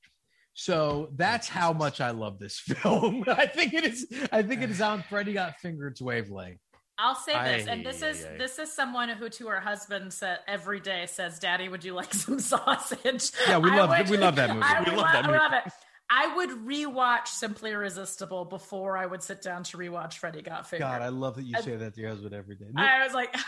So 0.52 1.08
that's 1.16 1.48
how 1.48 1.72
much 1.72 2.00
I 2.02 2.10
love 2.10 2.38
this 2.38 2.58
film. 2.60 3.24
I 3.26 3.46
think 3.46 3.72
it 3.72 3.84
is. 3.84 4.06
I 4.30 4.42
think 4.42 4.60
it 4.62 4.70
is 4.70 4.82
on 4.82 5.02
Freddy 5.08 5.32
got 5.32 5.54
fingered's 5.62 6.02
wavelength. 6.02 6.58
I'll 7.00 7.14
say 7.14 7.32
this, 7.56 7.66
and 7.66 7.84
this 7.86 8.02
aye, 8.02 8.08
is 8.08 8.24
aye. 8.24 8.36
this 8.38 8.58
is 8.58 8.72
someone 8.72 9.08
who 9.08 9.28
to 9.30 9.46
her 9.48 9.60
husband 9.60 10.12
said 10.12 10.40
every 10.46 10.80
day 10.80 11.06
says, 11.06 11.38
"Daddy, 11.38 11.68
would 11.68 11.82
you 11.84 11.94
like 11.94 12.12
some 12.24 12.38
sausage?" 12.40 13.30
Yeah, 13.48 13.58
we 13.58 13.70
I 13.70 13.76
love- 13.84 14.10
we 14.10 14.16
love 14.18 14.36
that 14.36 14.50
movie. 14.54 14.62
I 14.62 14.80
We 14.80 14.90
would 14.90 14.96
love 14.98 15.06
lo- 15.06 15.12
that 15.12 15.24
I 15.24 15.26
movie. 15.28 15.38
love 15.38 15.52
it. 15.66 15.72
I 16.12 16.34
would 16.34 16.50
rewatch 16.66 17.28
Simply 17.28 17.70
Irresistible 17.70 18.44
before 18.44 18.96
I 18.96 19.06
would 19.06 19.22
sit 19.22 19.42
down 19.42 19.62
to 19.62 19.76
rewatch 19.78 20.14
Freddy 20.14 20.42
Got 20.42 20.66
Fingered. 20.68 20.80
God, 20.88 21.02
I 21.02 21.08
love 21.08 21.36
that 21.36 21.44
you 21.44 21.54
say 21.62 21.76
that 21.76 21.94
to 21.94 22.00
your 22.00 22.10
husband 22.10 22.34
every 22.34 22.56
day. 22.56 22.64
I 22.76 23.04
was 23.04 23.14
like, 23.14 23.32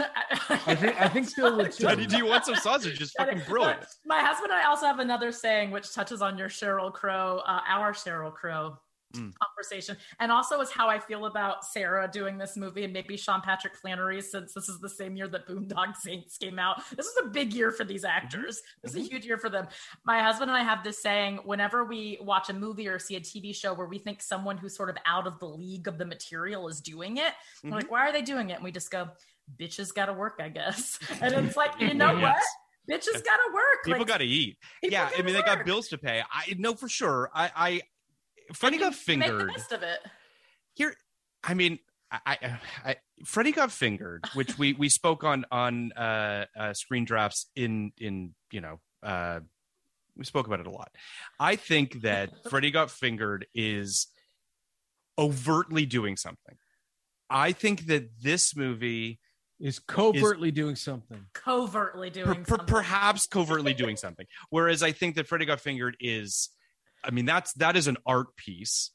I 0.69 0.75
think 0.77 1.01
I 1.01 1.09
think 1.09 1.29
Phil 1.29 1.57
would 1.57 1.73
too. 1.73 1.83
Daddy, 1.87 2.07
do 2.07 2.17
you 2.17 2.27
want 2.27 2.45
some 2.45 2.55
sausage? 2.55 2.99
Just 3.01 3.17
fucking 3.19 3.43
brilliant. 3.49 3.81
but 3.81 3.89
My 4.07 4.21
husband 4.21 4.53
and 4.53 4.61
I 4.61 4.69
also 4.69 4.87
have 4.87 5.01
another 5.01 5.33
saying 5.33 5.73
which 5.73 5.93
touches 5.93 6.23
on 6.23 6.39
your 6.39 6.49
Sheryl 6.49 6.93
Crow, 6.93 7.39
uh, 7.45 7.61
our 7.69 7.93
Sheryl 7.93 8.33
Crow 8.33 8.79
Mm. 9.13 9.33
conversation, 9.43 9.97
and 10.21 10.33
also 10.33 10.61
is 10.61 10.71
how 10.71 10.89
I 10.89 10.99
feel 10.99 11.27
about 11.27 11.65
Sarah 11.65 12.09
doing 12.13 12.39
this 12.39 12.57
movie, 12.57 12.85
and 12.85 12.93
maybe 12.93 13.17
Sean 13.17 13.41
Patrick 13.41 13.77
Flanery, 13.77 14.21
since 14.21 14.55
this 14.55 14.69
is 14.69 14.81
the 14.81 14.89
same 14.89 15.17
year 15.17 15.29
that 15.29 15.47
Boondock 15.47 15.97
Saints 15.97 16.39
came 16.39 16.59
out. 16.59 16.83
This 16.97 17.07
is 17.07 17.15
a 17.25 17.29
big 17.29 17.53
year 17.53 17.71
for 17.71 17.85
these 17.85 18.05
mm-hmm. 18.05 18.17
actors. 18.17 18.63
This 18.83 18.93
is 18.93 18.97
a 18.97 19.01
mm-hmm. 19.01 19.15
huge 19.15 19.27
year 19.27 19.39
for 19.39 19.51
them. 19.51 19.67
My 20.05 20.23
husband 20.23 20.51
and 20.51 20.59
I 20.59 20.63
have 20.63 20.85
this 20.85 21.03
saying 21.03 21.41
whenever 21.45 21.85
we 21.85 22.19
watch 22.21 22.49
a 22.51 22.55
movie 22.55 22.89
or 22.89 22.99
see 22.99 23.17
a 23.17 23.21
TV 23.21 23.55
show 23.55 23.75
where 23.75 23.87
we 23.87 23.99
think 23.99 24.23
someone 24.23 24.57
who's 24.57 24.77
sort 24.77 24.91
of 24.91 24.97
out 25.07 25.27
of 25.27 25.39
the 25.39 25.47
league 25.47 25.89
of 25.89 25.99
the 25.99 26.05
material 26.05 26.69
is 26.69 26.81
doing 26.81 27.19
it, 27.19 27.33
we're 27.63 27.71
like, 27.71 27.85
mm-hmm. 27.85 27.93
why 27.93 28.09
are 28.09 28.13
they 28.13 28.23
doing 28.23 28.51
it? 28.51 28.55
And 28.55 28.65
we 28.65 28.73
just 28.73 28.91
go, 28.91 29.09
bitches 29.57 29.93
gotta 29.95 30.13
work, 30.13 30.41
I 30.41 30.49
guess. 30.49 30.99
And 31.21 31.35
it's 31.35 31.57
like, 31.57 31.81
you 31.81 31.95
know 31.95 32.13
Yes. 32.13 32.23
what? 32.23 32.43
Bitches 32.91 33.25
gotta 33.25 33.53
work. 33.55 33.85
People 33.85 34.01
Like, 34.01 34.09
got 34.09 34.19
to 34.19 34.25
eat. 34.25 34.59
Yeah, 34.83 35.07
I 35.07 35.11
gotta 35.11 35.23
mean 35.23 35.35
they 35.35 35.43
got 35.43 35.65
bills 35.65 35.89
to 35.89 35.99
pay. 35.99 36.23
I 36.31 36.55
know 36.59 36.75
for 36.75 36.89
sure. 36.89 37.31
I, 37.33 37.51
I 37.55 37.81
Freddy 38.55 38.79
got 38.79 38.91
Make 38.93 38.93
the 38.93 39.05
fingered. 39.05 39.49
best 39.49 39.73
of 39.73 39.83
it. 39.83 39.99
Here, 40.75 40.95
I 41.45 41.55
mean, 41.55 41.79
I, 42.11 42.21
I, 42.27 42.59
I 42.85 42.97
Freddy 43.25 43.53
got 43.53 43.73
fingered, 43.73 44.25
which 44.35 44.59
we 44.59 44.73
we 44.75 44.89
spoke 44.89 45.25
on 45.25 45.45
on 45.51 45.93
uh, 45.93 46.47
uh, 46.59 46.73
screen 46.75 47.05
drafts 47.05 47.47
in 47.57 47.93
in 47.99 48.35
you 48.51 48.61
know 48.61 48.81
uh, 49.03 49.41
we 50.17 50.25
spoke 50.25 50.47
about 50.47 50.61
it 50.61 50.67
a 50.67 50.71
lot. 50.71 50.91
I 51.41 51.57
think 51.57 52.03
that 52.03 52.31
Freddy 52.51 52.71
got 52.71 52.91
fingered 52.91 53.47
is 53.55 54.09
overtly 55.19 55.87
doing 55.87 56.17
something. 56.17 56.57
I 57.31 57.53
think 57.53 57.87
that 57.87 58.11
this 58.23 58.55
movie 58.57 59.21
Is 59.61 59.79
covertly 59.79 60.51
doing 60.51 60.77
something. 60.77 61.27
Covertly 61.33 62.11
per- 62.11 62.25
doing 62.25 62.45
per- 62.45 62.57
something. 62.57 62.67
perhaps 62.67 63.27
covertly 63.27 63.73
doing 63.75 63.97
something. 63.97 64.27
Whereas 64.51 64.83
I 64.83 64.93
think 64.93 65.15
that 65.17 65.27
Freddy 65.27 65.47
got 65.47 65.61
fingered 65.61 65.97
is, 66.01 66.51
I 67.05 67.11
mean, 67.11 67.25
that's 67.25 67.53
that 67.55 67.77
is 67.77 67.87
an 67.89 67.97
art 68.07 68.37
piece 68.37 68.91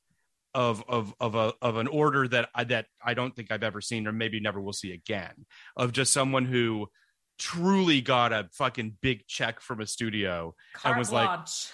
of 0.53 0.83
of 0.87 1.13
of 1.19 1.35
a 1.35 1.53
of 1.61 1.77
an 1.77 1.87
order 1.87 2.27
that 2.27 2.49
I 2.55 2.63
that 2.65 2.85
I 3.03 3.13
don't 3.13 3.35
think 3.35 3.51
I've 3.51 3.63
ever 3.63 3.81
seen, 3.81 4.07
or 4.07 4.11
maybe 4.11 4.39
never 4.39 4.61
will 4.61 4.73
see 4.73 4.91
again. 4.91 5.45
Of 5.75 5.91
just 5.91 6.13
someone 6.13 6.45
who 6.45 6.87
truly 7.37 8.01
got 8.01 8.33
a 8.33 8.49
fucking 8.53 8.97
big 9.01 9.27
check 9.27 9.61
from 9.61 9.81
a 9.81 9.85
studio 9.85 10.55
Carte 10.73 10.93
and 10.93 10.99
was 10.99 11.11
like. 11.11 11.29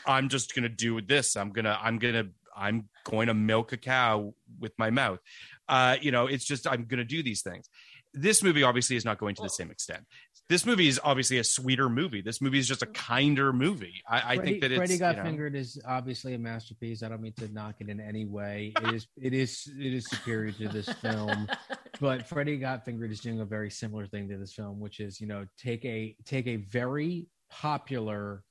I'm 0.05 0.27
just 0.30 0.53
gonna 0.53 0.69
do 0.69 1.01
this. 1.01 1.38
I'm 1.38 1.51
gonna 1.51 1.77
I'm 1.81 1.99
gonna 1.99 2.26
I'm 2.55 2.89
going 3.05 3.27
to 3.27 3.34
milk 3.34 3.72
a 3.73 3.77
cow 3.77 4.34
with 4.60 4.73
my 4.77 4.89
mouth. 4.91 5.19
Uh, 5.68 5.97
you 6.01 6.11
know, 6.11 6.27
it's 6.27 6.45
just 6.45 6.68
I'm 6.68 6.85
gonna 6.85 7.03
do 7.05 7.23
these 7.23 7.41
things. 7.41 7.69
this 8.14 8.43
movie 8.43 8.64
obviously 8.64 8.95
is 8.95 9.05
not 9.05 9.18
going 9.18 9.35
to 9.35 9.41
the 9.41 9.49
same 9.49 9.72
extent. 9.72 10.05
This 10.49 10.65
movie 10.65 10.88
is 10.88 10.99
obviously 11.03 11.38
a 11.38 11.44
sweeter 11.44 11.90
movie. 11.90 12.22
This 12.22 12.41
movie 12.41 12.60
is 12.60 12.68
just 12.68 12.82
a 12.82 12.86
kinder 12.86 13.53
movie. 13.53 14.03
I, 14.07 14.18
I 14.18 14.36
Freddy, 14.36 14.52
think 14.52 14.61
that 14.61 14.72
it's 14.72 14.78
Freddy 14.78 14.98
Got 14.98 15.11
you 15.11 15.24
know, 15.24 15.30
Fingered 15.30 15.56
is 15.56 15.82
obviously 15.88 16.34
a 16.34 16.38
masterpiece. 16.38 17.02
I 17.02 17.10
don't 17.10 17.22
mean 17.22 17.34
to 17.40 17.48
knock 17.53 17.76
it 17.80 17.90
in 17.90 17.99
any 17.99 18.26
way. 18.26 18.74
It 18.82 18.94
is 18.94 19.07
it 19.15 19.34
is 19.34 19.72
it 19.80 19.94
is 19.94 20.06
superior 20.10 20.52
to 20.52 20.68
this 20.70 20.90
film. 20.90 21.48
But 21.99 22.28
Freddy 22.28 22.57
Got 22.57 22.84
Fingered 22.84 23.11
is 23.11 23.20
doing 23.20 23.40
a 23.40 23.45
very 23.45 23.70
similar 23.70 24.07
thing 24.07 24.28
to 24.30 24.38
this 24.38 24.53
film, 24.53 24.80
which 24.80 24.99
is, 24.99 25.22
you 25.22 25.28
know, 25.28 25.45
take 25.57 25.86
a 25.86 26.15
take 26.26 26.48
a 26.48 26.56
very 26.56 27.28
popular 27.49 28.44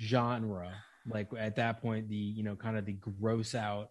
genre, 0.00 0.72
like 1.06 1.28
at 1.38 1.56
that 1.56 1.82
point, 1.82 2.08
the 2.08 2.16
you 2.16 2.42
know, 2.42 2.56
kind 2.56 2.76
of 2.76 2.86
the 2.86 2.94
gross 2.94 3.54
out 3.54 3.90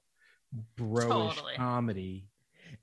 bro-ish 0.76 1.36
Totally. 1.36 1.53
comedy 1.56 2.27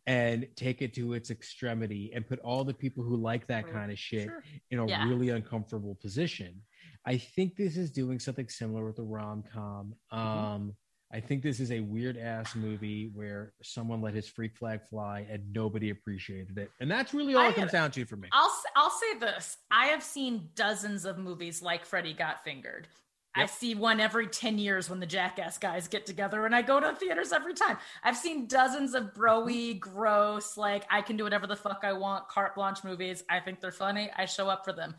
and 0.07 0.47
take 0.57 0.83
it 0.83 0.95
to 0.95 1.13
its 1.15 1.31
extremity 1.31 2.11
and 2.15 2.27
put 2.27 2.39
all 2.41 2.65
the 2.65 2.75
people 2.75 3.05
who 3.05 3.17
like 3.17 3.47
that 3.47 3.71
kind 3.71 3.91
of 3.93 3.99
shit 3.99 4.29
in 4.71 4.79
a 4.79 4.87
Yeah. 4.87 5.09
really 5.09 5.29
uncomfortable 5.31 5.95
position. 5.97 6.63
I 7.05 7.19
think 7.19 7.57
this 7.57 7.77
is 7.77 7.91
doing 7.91 8.19
something 8.19 8.49
similar 8.49 8.85
with 8.85 8.97
the 8.97 9.03
rom 9.03 9.43
com. 9.53 9.95
Mm-hmm. 10.13 10.19
Um, 10.19 10.77
I 11.15 11.21
think 11.21 11.43
this 11.43 11.61
is 11.61 11.71
a 11.71 11.81
weird 11.81 12.17
ass 12.17 12.55
movie 12.57 13.11
where 13.13 13.53
someone 13.63 14.01
let 14.01 14.15
his 14.15 14.29
freak 14.29 14.57
flag 14.57 14.81
fly 14.89 15.27
and 15.31 15.53
nobody 15.53 15.91
appreciated 15.91 16.57
it, 16.57 16.71
and 16.81 16.91
that's 16.91 17.13
really 17.13 17.35
all 17.35 17.43
I- 17.43 17.51
it 17.51 17.55
comes 17.57 17.71
down 17.73 17.91
to 17.91 18.07
for 18.07 18.17
me. 18.17 18.29
I'll 18.33 18.51
I'll 18.77 18.89
say 18.91 19.19
this: 19.19 19.59
I 19.71 19.87
have 19.89 20.03
seen 20.03 20.49
dozens 20.55 21.05
of 21.05 21.19
movies 21.19 21.61
like 21.61 21.85
Freddy 21.85 22.15
Got 22.15 22.43
Fingered. 22.45 22.89
I 23.35 23.47
see 23.47 23.75
one 23.75 23.99
every 23.99 24.27
10 24.27 24.59
years 24.59 24.91
when 24.91 25.01
the 25.01 25.07
Jackass 25.07 25.57
guys 25.59 25.89
get 25.89 26.05
together, 26.05 26.45
and 26.45 26.55
I 26.55 26.63
go 26.63 26.81
to 26.81 26.95
theaters 26.95 27.33
every 27.33 27.55
time. 27.55 27.79
I've 28.05 28.17
seen 28.17 28.47
dozens 28.47 28.95
of 28.95 29.05
mm-hmm. 29.05 29.21
broy, 29.21 29.81
gross, 29.81 30.57
like 30.57 30.85
I 30.91 31.01
can 31.01 31.17
do 31.17 31.25
whatever 31.25 31.47
the 31.47 31.57
fuck 31.57 31.81
I 31.83 31.93
want, 31.95 32.29
carte 32.29 32.55
blanche 32.55 32.85
movies. 32.85 33.25
I 33.31 33.41
think 33.41 33.61
they're 33.61 33.73
funny. 33.73 34.11
I 34.17 34.27
show 34.27 34.49
up 34.49 34.65
for 34.65 34.73
them. 34.73 34.95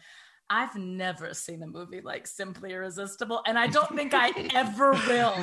I've 0.53 0.75
never 0.75 1.33
seen 1.33 1.63
a 1.63 1.67
movie 1.67 2.01
like 2.01 2.27
Simply 2.27 2.73
Irresistible, 2.73 3.41
and 3.47 3.57
I 3.57 3.65
don't 3.65 3.89
think 3.95 4.13
I 4.13 4.29
ever 4.53 4.91
will. 4.91 5.33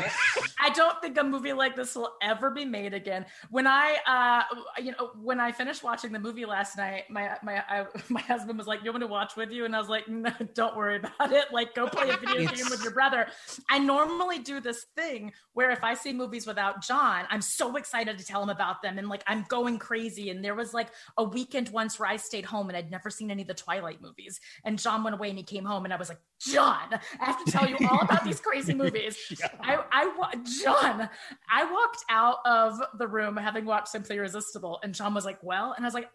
I 0.60 0.70
don't 0.70 1.00
think 1.02 1.18
a 1.18 1.24
movie 1.24 1.52
like 1.52 1.74
this 1.74 1.96
will 1.96 2.12
ever 2.22 2.50
be 2.50 2.64
made 2.64 2.94
again. 2.94 3.26
When 3.50 3.66
I, 3.66 3.96
uh, 4.06 4.80
you 4.80 4.92
know, 4.92 5.10
when 5.20 5.40
I 5.40 5.50
finished 5.50 5.82
watching 5.82 6.12
the 6.12 6.20
movie 6.20 6.44
last 6.44 6.76
night, 6.76 7.10
my 7.10 7.36
my 7.42 7.64
I, 7.68 7.86
my 8.08 8.20
husband 8.20 8.56
was 8.56 8.68
like, 8.68 8.84
"You 8.84 8.92
want 8.92 9.00
me 9.00 9.08
to 9.08 9.10
watch 9.12 9.34
with 9.34 9.50
you?" 9.50 9.64
And 9.64 9.74
I 9.74 9.80
was 9.80 9.88
like, 9.88 10.06
"No, 10.06 10.30
don't 10.54 10.76
worry 10.76 10.98
about 10.98 11.32
it. 11.32 11.46
Like, 11.52 11.74
go 11.74 11.88
play 11.88 12.10
a 12.10 12.16
video 12.16 12.48
game 12.54 12.66
with 12.70 12.84
your 12.84 12.92
brother." 12.92 13.26
I 13.68 13.80
normally 13.80 14.38
do 14.38 14.60
this 14.60 14.86
thing 14.94 15.32
where 15.54 15.72
if 15.72 15.82
I 15.82 15.94
see 15.94 16.12
movies 16.12 16.46
without 16.46 16.84
John, 16.84 17.24
I'm 17.30 17.42
so 17.42 17.74
excited 17.74 18.16
to 18.16 18.24
tell 18.24 18.44
him 18.44 18.50
about 18.50 18.80
them, 18.80 18.96
and 18.96 19.08
like 19.08 19.24
I'm 19.26 19.44
going 19.48 19.80
crazy. 19.80 20.30
And 20.30 20.44
there 20.44 20.54
was 20.54 20.72
like 20.72 20.90
a 21.16 21.24
weekend 21.24 21.70
once 21.70 21.98
where 21.98 22.08
I 22.08 22.14
stayed 22.14 22.44
home 22.44 22.68
and 22.68 22.76
I'd 22.76 22.92
never 22.92 23.10
seen 23.10 23.32
any 23.32 23.42
of 23.42 23.48
the 23.48 23.54
Twilight 23.54 24.00
movies, 24.00 24.38
and 24.64 24.78
John 24.78 24.99
went 25.04 25.14
away 25.14 25.28
and 25.30 25.38
he 25.38 25.44
came 25.44 25.64
home, 25.64 25.84
and 25.84 25.92
I 25.92 25.96
was 25.96 26.08
like, 26.08 26.20
"John, 26.40 26.88
I 27.20 27.24
have 27.24 27.44
to 27.44 27.50
tell 27.52 27.68
you 27.68 27.76
all 27.88 28.00
about 28.02 28.24
these 28.24 28.40
crazy 28.40 28.74
movies." 28.82 29.16
I, 29.62 29.78
I, 29.92 30.34
John, 30.62 31.08
I 31.50 31.64
walked 31.70 32.04
out 32.10 32.38
of 32.44 32.80
the 32.98 33.06
room 33.08 33.36
having 33.36 33.64
watched 33.64 33.88
Simply 33.88 34.16
Irresistible, 34.16 34.78
and 34.82 34.94
John 34.94 35.14
was 35.14 35.24
like, 35.24 35.38
"Well," 35.42 35.72
and 35.76 35.84
I 35.84 35.86
was 35.86 35.94
like, 35.94 36.08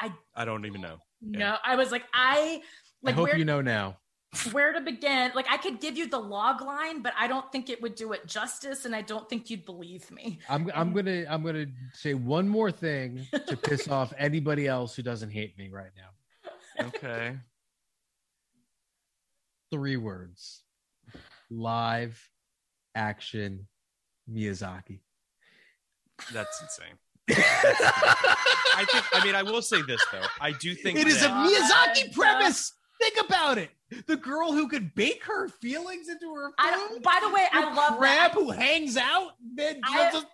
I 0.00 0.12
I 0.34 0.44
don't 0.44 0.66
even 0.66 0.80
know. 0.80 0.98
"No," 1.20 1.56
I 1.64 1.76
was 1.76 1.90
like, 1.92 2.04
"I." 2.12 2.62
I 2.62 3.08
Like 3.08 3.14
hope 3.16 3.28
where, 3.28 3.36
you 3.36 3.44
know 3.44 3.60
now. 3.60 3.98
where 4.52 4.72
to 4.72 4.80
begin. 4.80 5.30
Like 5.34 5.46
I 5.50 5.58
could 5.58 5.78
give 5.78 5.96
you 5.98 6.08
the 6.08 6.18
log 6.18 6.62
line, 6.62 7.02
but 7.02 7.12
I 7.18 7.26
don't 7.28 7.52
think 7.52 7.68
it 7.68 7.82
would 7.82 7.94
do 7.94 8.12
it 8.14 8.26
justice, 8.26 8.86
and 8.86 8.96
I 8.96 9.02
don't 9.02 9.28
think 9.28 9.50
you'd 9.50 9.66
believe 9.66 10.10
me. 10.10 10.38
I'm 10.48 10.70
I'm 10.74 10.92
gonna 10.94 11.26
I'm 11.28 11.42
gonna 11.44 11.66
say 11.92 12.14
one 12.14 12.48
more 12.48 12.70
thing 12.72 13.26
to 13.46 13.56
piss 13.58 13.88
off 13.96 14.14
anybody 14.16 14.66
else 14.66 14.96
who 14.96 15.02
doesn't 15.02 15.30
hate 15.30 15.58
me 15.58 15.68
right 15.68 15.90
now. 15.96 16.86
Okay. 16.86 17.36
Three 19.74 19.96
words: 19.96 20.62
live 21.50 22.30
action 22.94 23.66
Miyazaki. 24.32 25.00
That's 26.32 26.62
insane. 26.62 26.94
I 27.28 28.84
think. 28.88 29.04
I 29.12 29.24
mean, 29.24 29.34
I 29.34 29.42
will 29.42 29.62
say 29.62 29.82
this 29.82 30.00
though. 30.12 30.22
I 30.40 30.52
do 30.52 30.76
think 30.76 30.96
It 30.96 31.08
is 31.08 31.22
a 31.24 31.28
Miyazaki 31.28 32.14
premise. 32.14 32.72
Think 33.00 33.16
about 33.26 33.58
it. 33.58 33.70
The 34.06 34.16
girl 34.16 34.52
who 34.52 34.68
could 34.68 34.94
bake 34.94 35.24
her 35.24 35.48
feelings 35.48 36.08
into 36.08 36.32
her 36.32 36.50
food. 36.50 36.54
I, 36.58 36.98
by 37.02 37.18
the 37.20 37.34
way, 37.34 37.46
I 37.52 37.68
the 37.70 37.76
love 37.76 37.98
crab 37.98 38.30
that. 38.32 38.34
who 38.34 38.50
hangs 38.52 38.96
out. 38.96 39.32
Then 39.56 39.80
I- 39.84 40.10
just- 40.12 40.26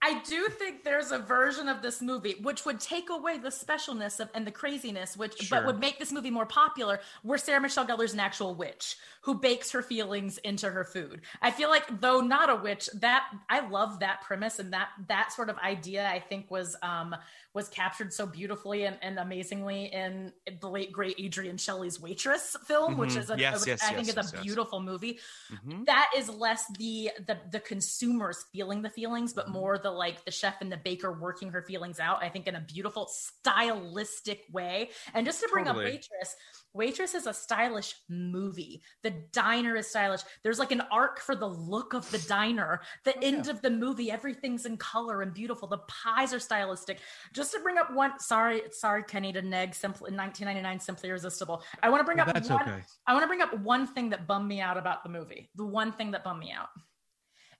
I 0.00 0.20
do 0.22 0.46
think 0.48 0.84
there's 0.84 1.10
a 1.10 1.18
version 1.18 1.68
of 1.68 1.82
this 1.82 2.00
movie 2.00 2.36
which 2.40 2.64
would 2.64 2.78
take 2.78 3.10
away 3.10 3.38
the 3.38 3.48
specialness 3.48 4.20
of 4.20 4.28
and 4.32 4.46
the 4.46 4.52
craziness, 4.52 5.16
which 5.16 5.38
Sure. 5.38 5.58
but 5.58 5.66
would 5.66 5.80
make 5.80 5.98
this 5.98 6.12
movie 6.12 6.30
more 6.30 6.46
popular, 6.46 7.00
where 7.22 7.36
Sarah 7.38 7.60
Michelle 7.60 7.84
Gellar's 7.84 8.12
an 8.12 8.20
actual 8.20 8.54
witch 8.54 8.96
who 9.22 9.34
bakes 9.34 9.72
her 9.72 9.82
feelings 9.82 10.38
into 10.38 10.70
her 10.70 10.84
food. 10.84 11.22
I 11.42 11.50
feel 11.50 11.68
like 11.68 12.00
though 12.00 12.20
not 12.20 12.48
a 12.48 12.54
witch, 12.56 12.88
that 12.94 13.28
I 13.50 13.66
love 13.68 13.98
that 14.00 14.20
premise 14.22 14.60
and 14.60 14.72
that 14.72 14.90
that 15.08 15.32
sort 15.32 15.50
of 15.50 15.58
idea 15.58 16.08
I 16.08 16.20
think 16.20 16.50
was 16.50 16.76
um 16.82 17.16
was 17.58 17.68
captured 17.68 18.12
so 18.14 18.24
beautifully 18.24 18.84
and, 18.84 18.96
and 19.02 19.18
amazingly 19.18 19.86
in 19.86 20.32
the 20.60 20.68
late 20.68 20.92
great 20.92 21.18
Adrienne 21.18 21.56
Shelly's 21.58 22.00
Waitress 22.00 22.56
film, 22.66 22.96
which 22.96 23.10
Mhm. 23.10 23.16
is 23.18 23.30
a, 23.30 23.36
Yes, 23.38 23.60
which 23.60 23.68
yes, 23.68 23.82
I 23.82 23.94
think 23.94 24.06
yes, 24.06 24.16
is 24.16 24.32
a 24.32 24.36
yes. 24.36 24.44
beautiful 24.44 24.80
movie 24.80 25.18
Mhm. 25.50 25.84
that 25.86 26.08
is 26.16 26.28
less 26.28 26.62
the 26.78 27.10
the 27.26 27.36
the 27.50 27.58
consumers 27.60 28.44
feeling 28.52 28.82
the 28.82 28.90
feelings 28.90 29.32
Mm-hmm. 29.32 29.50
but 29.52 29.60
more 29.60 29.76
the 29.76 29.90
like 29.90 30.24
the 30.24 30.30
chef 30.30 30.54
and 30.60 30.70
the 30.70 30.76
baker 30.76 31.10
working 31.12 31.50
her 31.50 31.62
feelings 31.62 31.98
out 31.98 32.22
i 32.22 32.28
think 32.28 32.46
in 32.46 32.54
a 32.54 32.60
beautiful 32.60 33.08
stylistic 33.08 34.44
way 34.52 34.90
and 35.14 35.26
just 35.26 35.40
to 35.40 35.48
bring 35.50 35.64
Totally. 35.64 35.86
up 35.86 35.90
waitress 35.92 36.36
waitress 36.78 37.14
is 37.14 37.26
a 37.26 37.34
stylish 37.34 37.94
movie 38.08 38.80
the 39.02 39.10
diner 39.32 39.76
is 39.76 39.86
stylish 39.88 40.20
there's 40.42 40.58
like 40.58 40.72
an 40.72 40.80
arc 40.90 41.20
for 41.20 41.34
the 41.36 41.46
look 41.46 41.92
of 41.92 42.10
the 42.10 42.18
diner 42.20 42.80
the 43.04 43.14
Oh, 43.16 43.20
end 43.20 43.48
of 43.48 43.60
the 43.60 43.70
movie 43.70 44.10
everything's 44.10 44.64
in 44.64 44.76
color 44.78 45.20
and 45.22 45.34
beautiful 45.34 45.68
the 45.68 45.78
pies 45.88 46.32
are 46.32 46.38
stylistic 46.38 47.00
just 47.34 47.52
to 47.52 47.58
bring 47.60 47.76
up 47.78 47.92
one 47.92 48.18
sorry 48.20 48.62
sorry 48.70 49.02
kenny 49.02 49.32
to 49.32 49.42
neg 49.42 49.74
simply 49.74 50.12
1999 50.12 50.80
simply 50.80 51.08
irresistible 51.10 51.62
i 51.82 51.88
want 51.90 52.00
to 52.00 52.04
bring 52.04 52.18
Well, 52.18 52.28
up 52.28 52.34
that's 52.34 52.48
one, 52.48 52.62
okay. 52.62 52.80
I 53.06 53.12
want 53.12 53.24
to 53.24 53.28
bring 53.28 53.42
up 53.42 53.58
one 53.60 53.86
thing 53.86 54.10
that 54.10 54.26
bummed 54.26 54.46
me 54.48 54.60
out 54.60 54.76
about 54.76 55.02
the 55.02 55.08
movie. 55.08 55.50
The 55.56 55.66
one 55.66 55.92
thing 55.92 56.10
that 56.12 56.22
bummed 56.24 56.40
me 56.40 56.52
out. 56.52 56.68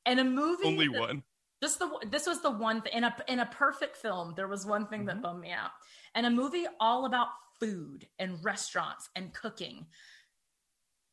In 0.07 0.19
a 0.19 0.25
movie, 0.25 0.67
Only 0.69 0.89
that- 0.89 1.01
one. 1.01 1.23
Just 1.63 1.79
the 1.81 1.89
this 2.11 2.27
was 2.27 2.41
the 2.41 2.51
one 2.51 2.83
thing 2.83 2.93
in 2.95 3.03
a 3.05 3.17
in 3.27 3.41
a 3.41 3.47
perfect 3.47 3.97
film. 3.97 4.33
There 4.37 4.47
was 4.47 4.65
one 4.65 4.87
thing 4.87 5.01
Mm-hmm. 5.01 5.07
that 5.09 5.23
bummed 5.23 5.41
me 5.41 5.51
out. 5.51 5.71
And 6.15 6.25
a 6.27 6.31
movie 6.31 6.67
all 6.81 7.05
about 7.07 7.29
food 7.61 8.07
and 8.19 8.43
restaurants 8.45 9.09
and 9.17 9.33
cooking. 9.33 9.87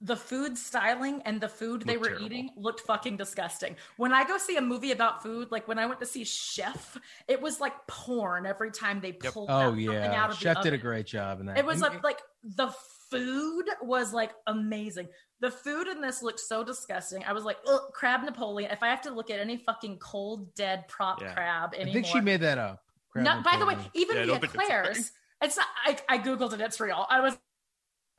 The 0.02 0.18
food 0.18 0.58
styling 0.58 1.22
and 1.26 1.40
the 1.40 1.48
food 1.48 1.84
they 1.84 1.98
were 1.98 2.08
terrible. 2.08 2.26
eating 2.26 2.50
looked 2.58 2.82
fucking 2.82 3.16
disgusting. 3.16 3.78
When 3.98 4.14
I 4.14 4.26
go 4.26 4.38
see 4.38 4.58
a 4.58 4.62
movie 4.62 4.92
about 4.92 5.24
food, 5.24 5.52
like 5.52 5.68
when 5.68 5.80
I 5.80 5.86
went 5.86 6.00
to 6.02 6.06
see 6.06 6.26
Chef, 6.26 6.98
it 7.28 7.42
was 7.42 7.60
like 7.60 7.74
porn 7.88 8.46
every 8.46 8.72
time 8.72 9.00
they 9.00 9.14
pulled 9.14 9.50
out 9.50 9.64
oh 9.64 9.70
something 9.70 9.84
yeah, 9.86 10.24
out 10.24 10.32
of 10.32 10.38
Chef 10.38 10.58
the 10.58 10.64
did 10.64 10.74
a 10.74 10.78
great 10.78 11.06
job 11.06 11.40
in 11.40 11.46
that. 11.46 11.58
It 11.58 11.66
was 11.66 11.80
like, 11.80 12.04
like 12.04 12.20
the 12.44 12.72
food 13.10 13.66
was 13.82 14.14
like 14.14 14.32
amazing. 14.48 15.08
The 15.40 15.50
food 15.50 15.88
in 15.88 16.02
this 16.02 16.22
looked 16.22 16.42
so 16.42 16.64
disgusting. 16.64 17.24
I 17.24 17.34
was 17.34 17.46
like, 17.46 17.58
Ugh, 17.68 17.82
crab 17.94 18.24
Napoleon. 18.24 18.72
If 18.72 18.84
I 18.84 18.88
have 18.88 19.02
to 19.04 19.12
look 19.12 19.30
at 19.30 19.40
any 19.40 19.58
fucking 19.58 20.00
cold 20.00 20.54
dead 20.56 20.88
prop 20.88 21.22
Yeah. 21.22 21.34
crab 21.34 21.74
I 21.74 21.86
think 21.86 22.06
she 22.06 22.22
made 22.22 22.42
that 22.42 22.58
up. 22.58 22.84
Crab 23.10 23.26
No, 23.26 23.42
by 23.42 23.58
the 23.58 23.66
way, 23.66 23.78
even 23.94 24.18
Yeah, 24.18 24.24
I 24.24 24.26
the 24.26 24.32
don't 24.34 24.42
think 24.42 24.56
it's 24.56 24.64
eclairs. 24.64 25.12
It's 25.46 25.58
not. 25.58 25.68
I, 25.86 25.98
I 26.10 26.18
googled 26.18 26.54
it. 26.54 26.62
It's 26.62 26.80
real. 26.80 27.06
I 27.10 27.20
was. 27.22 27.38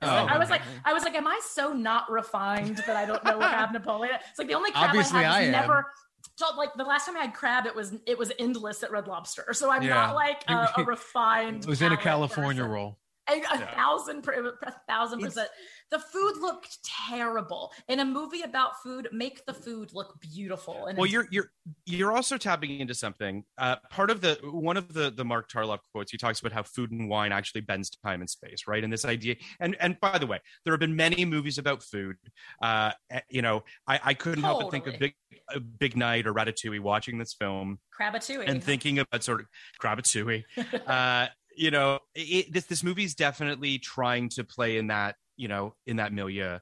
Oh, 0.03 0.07
I 0.09 0.39
was 0.39 0.51
like. 0.51 0.62
I 0.85 0.93
was 0.93 1.03
like, 1.05 1.15
am 1.15 1.27
I 1.27 1.40
so 1.44 1.73
not 1.73 2.11
refined 2.11 2.77
that 2.86 2.97
I 2.97 3.05
don't 3.07 3.23
know 3.24 3.39
what 3.39 3.48
crab 3.51 3.73
Napoleon? 3.73 4.15
It's 4.31 4.39
like 4.39 4.48
the 4.48 4.55
only 4.55 4.70
crab 4.70 4.90
Obviously 4.90 5.20
I 5.24 5.39
I 5.39 5.43
had 5.43 5.55
am. 5.55 5.61
never. 5.61 5.86
So 6.36 6.47
like 6.57 6.70
the 6.77 6.85
last 6.85 7.07
time 7.07 7.16
I 7.16 7.20
had 7.20 7.35
crab, 7.35 7.66
it 7.66 7.74
was 7.74 7.94
it 8.07 8.19
was 8.19 8.31
endless 8.39 8.82
at 8.82 8.90
Red 8.90 9.07
Lobster. 9.09 9.53
So 9.53 9.70
I'm 9.70 9.82
Yeah. 9.82 9.94
not 9.94 10.15
like 10.15 10.44
a, 10.48 10.69
a 10.78 10.85
refined. 10.85 11.65
It 11.65 11.69
was 11.69 11.82
in 11.82 11.93
a 11.93 11.97
California 11.97 12.62
person. 12.62 12.70
roll. 12.73 12.98
A, 13.28 13.40
a 13.40 13.59
thousand, 13.74 14.23
per- 14.23 14.55
a 14.62 14.73
thousand 14.89 15.20
percent. 15.20 15.48
The 15.90 15.98
food 15.98 16.34
looked 16.40 16.78
terrible. 16.84 17.72
In 17.88 18.00
a 18.00 18.04
movie 18.04 18.42
about 18.42 18.82
food, 18.82 19.08
make 19.12 19.44
the 19.46 19.54
food 19.54 19.92
look 19.92 20.20
beautiful. 20.20 20.86
And 20.86 20.98
well 20.98 21.06
you're 21.06 21.26
you're 21.30 21.50
you're 21.84 22.12
also 22.12 22.36
tapping 22.36 22.80
into 22.80 22.94
something 22.94 23.44
uh 23.58 23.76
part 23.90 24.10
of 24.10 24.20
the 24.20 24.38
one 24.42 24.76
of 24.76 24.92
the 24.92 25.10
the 25.10 25.24
mark 25.24 25.50
tarlov 25.50 25.78
quotes 25.92 26.10
he 26.10 26.18
talks 26.18 26.40
about 26.40 26.52
how 26.52 26.62
food 26.62 26.90
and 26.90 27.08
wine 27.08 27.32
actually 27.32 27.60
bends 27.60 27.90
time 28.04 28.20
and 28.20 28.30
space 28.30 28.64
right 28.66 28.82
and 28.82 28.92
this 28.92 29.04
idea 29.04 29.34
and 29.60 29.76
and 29.80 29.98
by 30.00 30.18
the 30.18 30.26
way 30.26 30.38
there 30.64 30.72
have 30.72 30.80
been 30.80 30.96
many 30.96 31.24
movies 31.24 31.58
about 31.58 31.82
food 31.82 32.16
uh 32.62 32.92
eh, 33.10 33.20
you 33.28 33.42
know 33.42 33.62
i 33.86 34.00
i 34.04 34.14
couldn't 34.14 34.44
help 34.44 34.62
but 34.62 34.70
think 34.70 34.86
of 34.86 34.98
big 34.98 35.14
a 35.50 35.60
big 35.60 35.96
night 35.96 36.26
or 36.26 36.34
ratatouille 36.34 36.80
watching 36.80 37.18
this 37.18 37.34
film 37.34 37.78
Crabatouille. 37.98 38.48
and 38.48 38.62
thinking 38.62 38.98
about 38.98 39.22
sort 39.22 39.40
of 39.40 39.46
Krabatouille. 39.80 40.44
uh, 40.86 41.28
you 41.56 41.70
know, 41.70 42.00
it, 42.14 42.52
this 42.52 42.64
this 42.66 42.84
movie's 42.84 43.14
definitely 43.14 43.78
trying 43.78 44.28
to 44.30 44.44
play 44.44 44.76
in 44.76 44.88
that 44.88 45.16
you 45.36 45.48
know 45.48 45.74
in 45.86 45.96
that 45.96 46.12
milieu. 46.12 46.58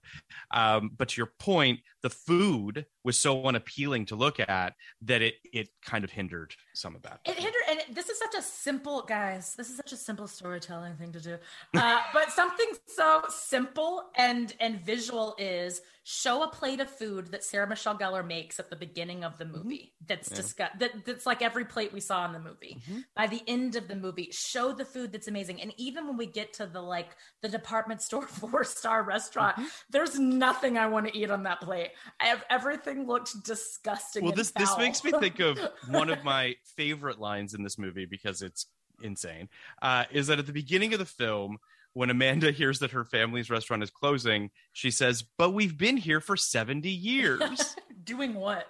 Um, 0.51 0.90
but 0.96 1.10
to 1.10 1.20
your 1.20 1.32
point, 1.38 1.80
the 2.02 2.10
food 2.10 2.86
was 3.05 3.18
so 3.18 3.44
unappealing 3.44 4.06
to 4.06 4.16
look 4.16 4.40
at 4.40 4.74
that 5.02 5.22
it 5.22 5.34
it 5.52 5.68
kind 5.84 6.05
of 6.05 6.10
hindered 6.10 6.55
some 6.74 6.94
of 6.94 7.02
that. 7.02 7.20
It 7.24 7.36
hindered, 7.36 7.62
and 7.68 7.94
this 7.94 8.09
is 8.09 8.18
such 8.18 8.34
a 8.34 8.42
simple, 8.42 9.02
guys. 9.02 9.55
This 9.56 9.70
is 9.70 9.76
such 9.76 9.92
a 9.92 9.96
simple 9.96 10.26
storytelling 10.26 10.96
thing 10.96 11.12
to 11.12 11.20
do. 11.20 11.36
Uh, 11.74 12.01
but 12.12 12.30
something 12.32 12.66
so 12.86 13.22
simple 13.28 14.05
and 14.16 14.55
and 14.60 14.80
visual 14.80 15.34
is 15.38 15.80
show 16.06 16.42
a 16.42 16.48
plate 16.48 16.80
of 16.80 16.90
food 16.90 17.28
that 17.28 17.42
Sarah 17.42 17.66
Michelle 17.66 17.96
Gellar 17.96 18.26
makes 18.26 18.60
at 18.60 18.68
the 18.68 18.76
beginning 18.76 19.24
of 19.24 19.38
the 19.38 19.46
movie. 19.46 19.94
That's 20.06 20.30
Yeah. 20.30 20.36
discuss 20.36 20.70
that, 20.78 21.05
that's 21.06 21.24
like 21.24 21.40
every 21.40 21.64
plate 21.64 21.92
we 21.94 22.01
saw 22.01 22.26
in 22.26 22.32
the 22.32 22.38
movie. 22.38 22.82
By 23.16 23.26
the 23.26 23.42
end 23.46 23.76
of 23.76 23.88
the 23.88 23.96
movie, 23.96 24.28
show 24.30 24.72
the 24.72 24.84
food 24.84 25.12
that's 25.12 25.28
amazing. 25.28 25.62
And 25.62 25.72
even 25.78 26.06
when 26.06 26.18
we 26.18 26.26
get 26.26 26.52
to 26.55 26.66
the 26.66 26.82
like 26.82 27.16
the 27.40 27.48
department 27.48 28.02
store 28.02 28.26
four 28.65 28.78
star 28.78 29.03
restaurant, 29.03 29.57
there's 29.91 30.19
nothing 30.19 30.78
I 30.78 30.86
want 30.86 31.07
to 31.07 31.16
eat 31.16 31.31
on 31.31 31.43
that 31.45 31.61
plate. 31.61 31.91
I 32.20 32.27
have, 32.27 32.45
everything 32.51 33.07
looked 33.07 33.45
disgusting. 33.45 34.23
Well, 34.23 34.32
and 34.32 34.39
this 34.39 34.51
this 34.53 34.77
makes 34.78 35.05
me 35.05 35.12
think 35.12 35.41
of 35.41 35.59
one 35.89 36.11
of 36.11 36.24
my 36.24 36.57
favorite 36.77 37.19
lines 37.19 37.55
in 37.55 37.62
this 37.62 37.78
movie 37.78 38.07
because 38.07 38.43
it's 38.43 38.66
insane. 39.03 39.49
Uh, 39.82 40.05
is 40.11 40.28
that 40.28 40.39
at 40.39 40.47
the 40.47 40.53
beginning 40.53 40.93
of 40.93 40.99
the 40.99 41.05
film, 41.05 41.59
when 41.93 42.11
Amanda 42.11 42.51
hears 42.51 42.81
that 42.81 42.91
her 42.91 43.05
family's 43.05 43.51
restaurant 43.51 43.82
is 43.82 43.91
closing, 43.91 44.51
she 44.73 44.91
says, 44.91 45.23
"But 45.23 45.51
we've 45.51 45.77
been 45.77 45.97
here 45.97 46.20
for 46.20 46.36
seventy 46.36 46.91
years." 46.91 47.77
doing 48.05 48.35
what? 48.35 48.66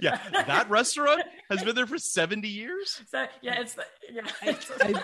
yeah, 0.00 0.18
that 0.46 0.70
restaurant 0.70 1.22
has 1.50 1.62
been 1.62 1.74
there 1.74 1.86
for 1.86 1.98
seventy 1.98 2.48
years. 2.48 3.00
So 3.10 3.26
yeah, 3.42 3.60
it's 3.60 3.76
yeah. 4.10 4.22
It's, 4.42 4.70
I, 4.80 5.02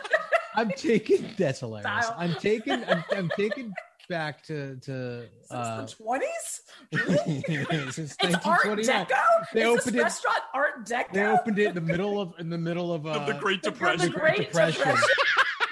I'm 0.54 0.70
taking 0.70 1.30
that's 1.36 1.60
hilarious. 1.60 2.06
Style. 2.06 2.16
I'm 2.18 2.34
taking 2.34 2.84
I'm, 2.84 3.04
I'm 3.10 3.30
taking 3.36 3.72
back 4.08 4.42
to 4.44 4.76
to 4.82 5.26
uh, 5.50 5.82
the 5.82 5.92
twenties. 5.92 6.60
since 7.94 8.16
It's 8.20 8.46
Art 8.46 8.62
Deco. 8.64 9.06
They 9.52 9.62
Is 9.62 9.66
opened 9.66 9.84
this 9.84 9.94
it. 9.94 10.02
restaurant 10.02 10.38
Art 10.54 10.86
Deco. 10.86 11.12
They 11.12 11.24
opened 11.26 11.58
it 11.58 11.68
in 11.68 11.74
the 11.74 11.80
middle 11.80 12.20
of 12.20 12.34
in 12.38 12.50
the 12.50 12.58
middle 12.58 12.92
of 12.92 13.06
uh, 13.06 13.24
the 13.26 13.34
Great 13.34 13.62
depression 13.62 13.98
The 14.06 14.12
Depression. 14.12 14.44
Great 14.52 14.74
Depression. 14.74 14.94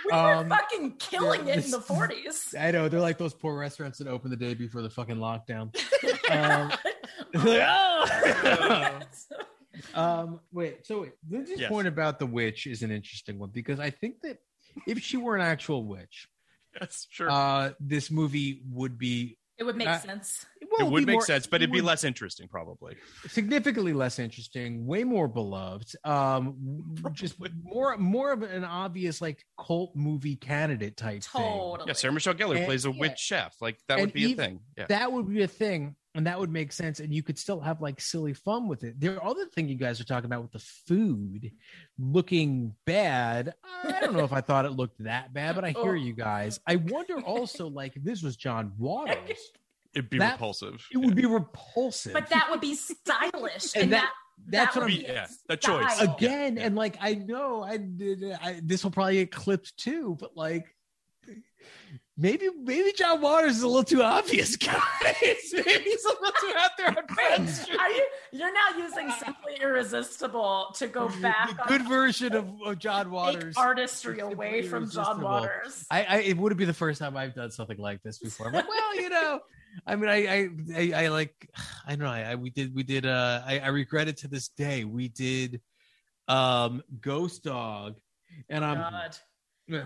We 0.06 0.16
were 0.16 0.22
Um, 0.22 0.48
fucking 0.48 0.96
killing 0.98 1.46
yeah, 1.46 1.54
it 1.58 1.64
in 1.66 1.70
the 1.70 1.80
forties. 1.80 2.52
I 2.58 2.72
know 2.72 2.88
they're 2.88 2.98
like 2.98 3.16
those 3.16 3.32
poor 3.34 3.56
restaurants 3.56 3.98
that 3.98 4.08
open 4.08 4.30
the 4.30 4.36
day 4.36 4.54
before 4.54 4.82
the 4.82 4.90
fucking 4.90 5.16
lockdown. 5.18 5.72
um, 6.30 6.72
like, 7.32 7.62
"Oh!" 7.62 8.98
um, 9.94 10.40
wait, 10.52 10.84
so 10.86 11.02
wait, 11.02 11.12
Lindsay's 11.30 11.60
Yes. 11.60 11.68
point 11.68 11.86
about 11.86 12.18
the 12.18 12.26
witch 12.26 12.66
is 12.66 12.82
an 12.82 12.90
interesting 12.90 13.38
one 13.38 13.50
because 13.50 13.78
I 13.78 13.90
think 13.90 14.20
that 14.22 14.38
if 14.86 14.98
she 15.00 15.16
were 15.16 15.36
an 15.36 15.42
actual 15.42 15.84
witch, 15.84 16.26
Yes, 16.80 17.06
sure. 17.10 17.30
uh, 17.30 17.72
this 17.80 18.10
movie 18.10 18.62
would 18.70 18.98
be 18.98 19.38
It 19.58 19.64
would 19.64 19.76
make 19.76 19.88
Uh, 19.88 19.98
sense. 19.98 20.46
Well, 20.82 20.88
it 20.88 20.92
would 20.92 21.06
make 21.06 21.14
more- 21.14 21.22
sense, 21.24 21.46
but 21.46 21.62
it'd 21.62 21.72
be 21.72 21.80
less 21.80 22.04
interesting, 22.04 22.48
probably. 22.48 22.96
significantly 23.28 23.92
less 23.92 24.18
interesting, 24.18 24.86
way 24.86 25.04
more 25.04 25.28
beloved, 25.28 25.92
um, 26.04 26.94
just 27.12 27.36
more 27.62 27.96
more 27.96 28.32
of 28.32 28.42
an 28.42 28.64
obvious 28.64 29.20
like 29.20 29.44
cult 29.58 29.94
movie 29.94 30.36
candidate 30.36 30.96
type 30.96 31.22
thing. 31.22 31.42
Totally. 31.42 31.88
Yeah, 31.88 31.92
Sarah 31.94 32.12
Michelle 32.12 32.34
Gellar 32.34 32.56
And- 32.56 32.66
plays 32.66 32.84
a 32.86 32.90
yeah. 32.90 32.98
witch 32.98 33.18
chef. 33.18 33.54
Like 33.60 33.78
that 33.88 33.98
And 33.98 34.06
would 34.08 34.12
be 34.14 34.32
a 34.32 34.36
thing. 34.36 34.60
Yeah. 34.76 34.86
That 34.88 35.12
would 35.12 35.28
be 35.28 35.42
a 35.42 35.46
thing, 35.48 35.96
and 36.14 36.26
that 36.26 36.38
would 36.40 36.50
make 36.50 36.72
sense, 36.72 37.00
and 37.00 37.12
you 37.14 37.22
could 37.22 37.38
still 37.38 37.60
have 37.60 37.80
like 37.80 38.00
silly 38.00 38.34
fun 38.34 38.68
with 38.68 38.82
it. 38.84 38.98
The 39.00 39.22
other 39.22 39.46
thing 39.46 39.68
you 39.68 39.76
guys 39.76 40.00
are 40.00 40.04
talking 40.04 40.26
about 40.26 40.42
with 40.42 40.52
the 40.52 40.58
food 40.86 41.50
looking 41.98 42.74
bad, 42.86 43.54
I 43.84 44.00
don't 44.00 44.14
know 44.14 44.24
if 44.24 44.32
I 44.32 44.40
thought 44.40 44.64
it 44.64 44.70
looked 44.72 45.02
that 45.04 45.32
bad, 45.32 45.54
but 45.54 45.64
I 45.64 45.70
hear 45.70 45.80
Oh. 45.92 45.94
you 45.94 46.12
guys. 46.12 46.58
I 46.66 46.76
wonder 46.76 47.20
also 47.20 47.68
like 47.68 47.96
if 47.96 48.02
this 48.04 48.22
was 48.22 48.36
John 48.36 48.72
Waters, 48.78 49.38
It'd 49.94 50.10
be 50.10 50.18
that- 50.18 50.32
repulsive. 50.32 50.86
it 50.92 50.98
would 50.98 51.14
be 51.16 51.26
repulsive. 51.26 52.12
But 52.12 52.28
that 52.30 52.48
would 52.50 52.60
be 52.60 52.74
stylish, 52.74 53.72
And 53.74 53.84
and, 53.84 53.92
that- 53.94 54.02
that, 54.02 54.10
that's 54.46 54.74
that 54.74 54.80
what 54.80 54.84
would 54.86 54.92
I'm- 54.94 55.00
be 55.02 55.06
Yeah, 55.12 55.26
the 55.48 55.56
choice. 55.56 56.00
again 56.00 56.56
Yeah. 56.56 56.64
and 56.66 56.74
like 56.76 56.96
i 57.00 57.12
know 57.14 57.62
i 57.62 57.76
did 57.76 58.24
I, 58.42 58.60
this 58.62 58.82
will 58.82 58.90
probably 58.90 59.16
get 59.16 59.30
clipped 59.32 59.76
too 59.76 60.16
but 60.18 60.34
like 60.34 60.64
maybe 62.16 62.48
maybe 62.62 62.92
john 62.96 63.20
waters 63.20 63.56
is 63.58 63.62
a 63.62 63.66
little 63.68 63.84
too 63.84 64.02
obvious 64.02 64.56
guys 64.68 64.74
maybe 65.52 65.82
he's 65.84 66.04
a 66.04 66.08
little 66.08 66.32
too 66.40 66.52
out 66.56 66.70
there 66.78 66.88
on 66.88 67.06
Front 67.06 67.48
Street. 67.48 67.78
Are 67.78 67.90
you? 67.90 68.06
You're 68.32 68.52
now 68.52 68.78
using 68.78 69.10
simply 69.18 69.56
irresistible 69.60 70.72
to 70.76 70.86
go 70.88 71.08
back 71.20 71.50
the 71.56 71.62
on 71.62 71.68
good 71.68 71.88
version 71.88 72.34
of, 72.34 72.48
of 72.64 72.78
john 72.78 73.04
take 73.04 73.12
waters 73.12 73.56
artistry 73.56 74.20
away 74.20 74.62
from 74.62 74.90
John. 74.90 75.20
Waters. 75.20 75.84
I, 75.90 76.04
I 76.04 76.16
it 76.20 76.36
would 76.36 76.56
be 76.56 76.64
the 76.64 76.74
first 76.74 76.98
time 76.98 77.16
I've 77.16 77.34
done 77.34 77.50
something 77.50 77.78
like 77.78 78.02
this 78.02 78.18
before. 78.18 78.46
I'm 78.48 78.52
like, 78.54 78.68
well, 78.68 78.96
you 78.96 79.08
know, 79.08 79.40
I 79.86 79.96
mean, 79.96 80.08
I, 80.10 80.26
I, 80.26 80.48
I, 80.76 81.04
I 81.04 81.08
like, 81.08 81.48
I 81.86 81.90
don't 81.90 82.00
know. 82.00 82.06
I, 82.10 82.32
I 82.32 82.34
we 82.36 82.50
did, 82.50 82.74
we 82.74 82.82
did. 82.82 83.06
Uh, 83.06 83.42
I, 83.44 83.58
I 83.60 83.68
regret 83.68 84.08
it 84.08 84.18
to 84.18 84.28
this 84.28 84.48
day. 84.48 84.84
We 84.84 85.08
did, 85.08 85.60
um, 86.28 86.82
Ghost 87.00 87.42
Dog, 87.44 87.96
and 88.48 88.64
I'm 88.64 88.78
God. 88.78 89.16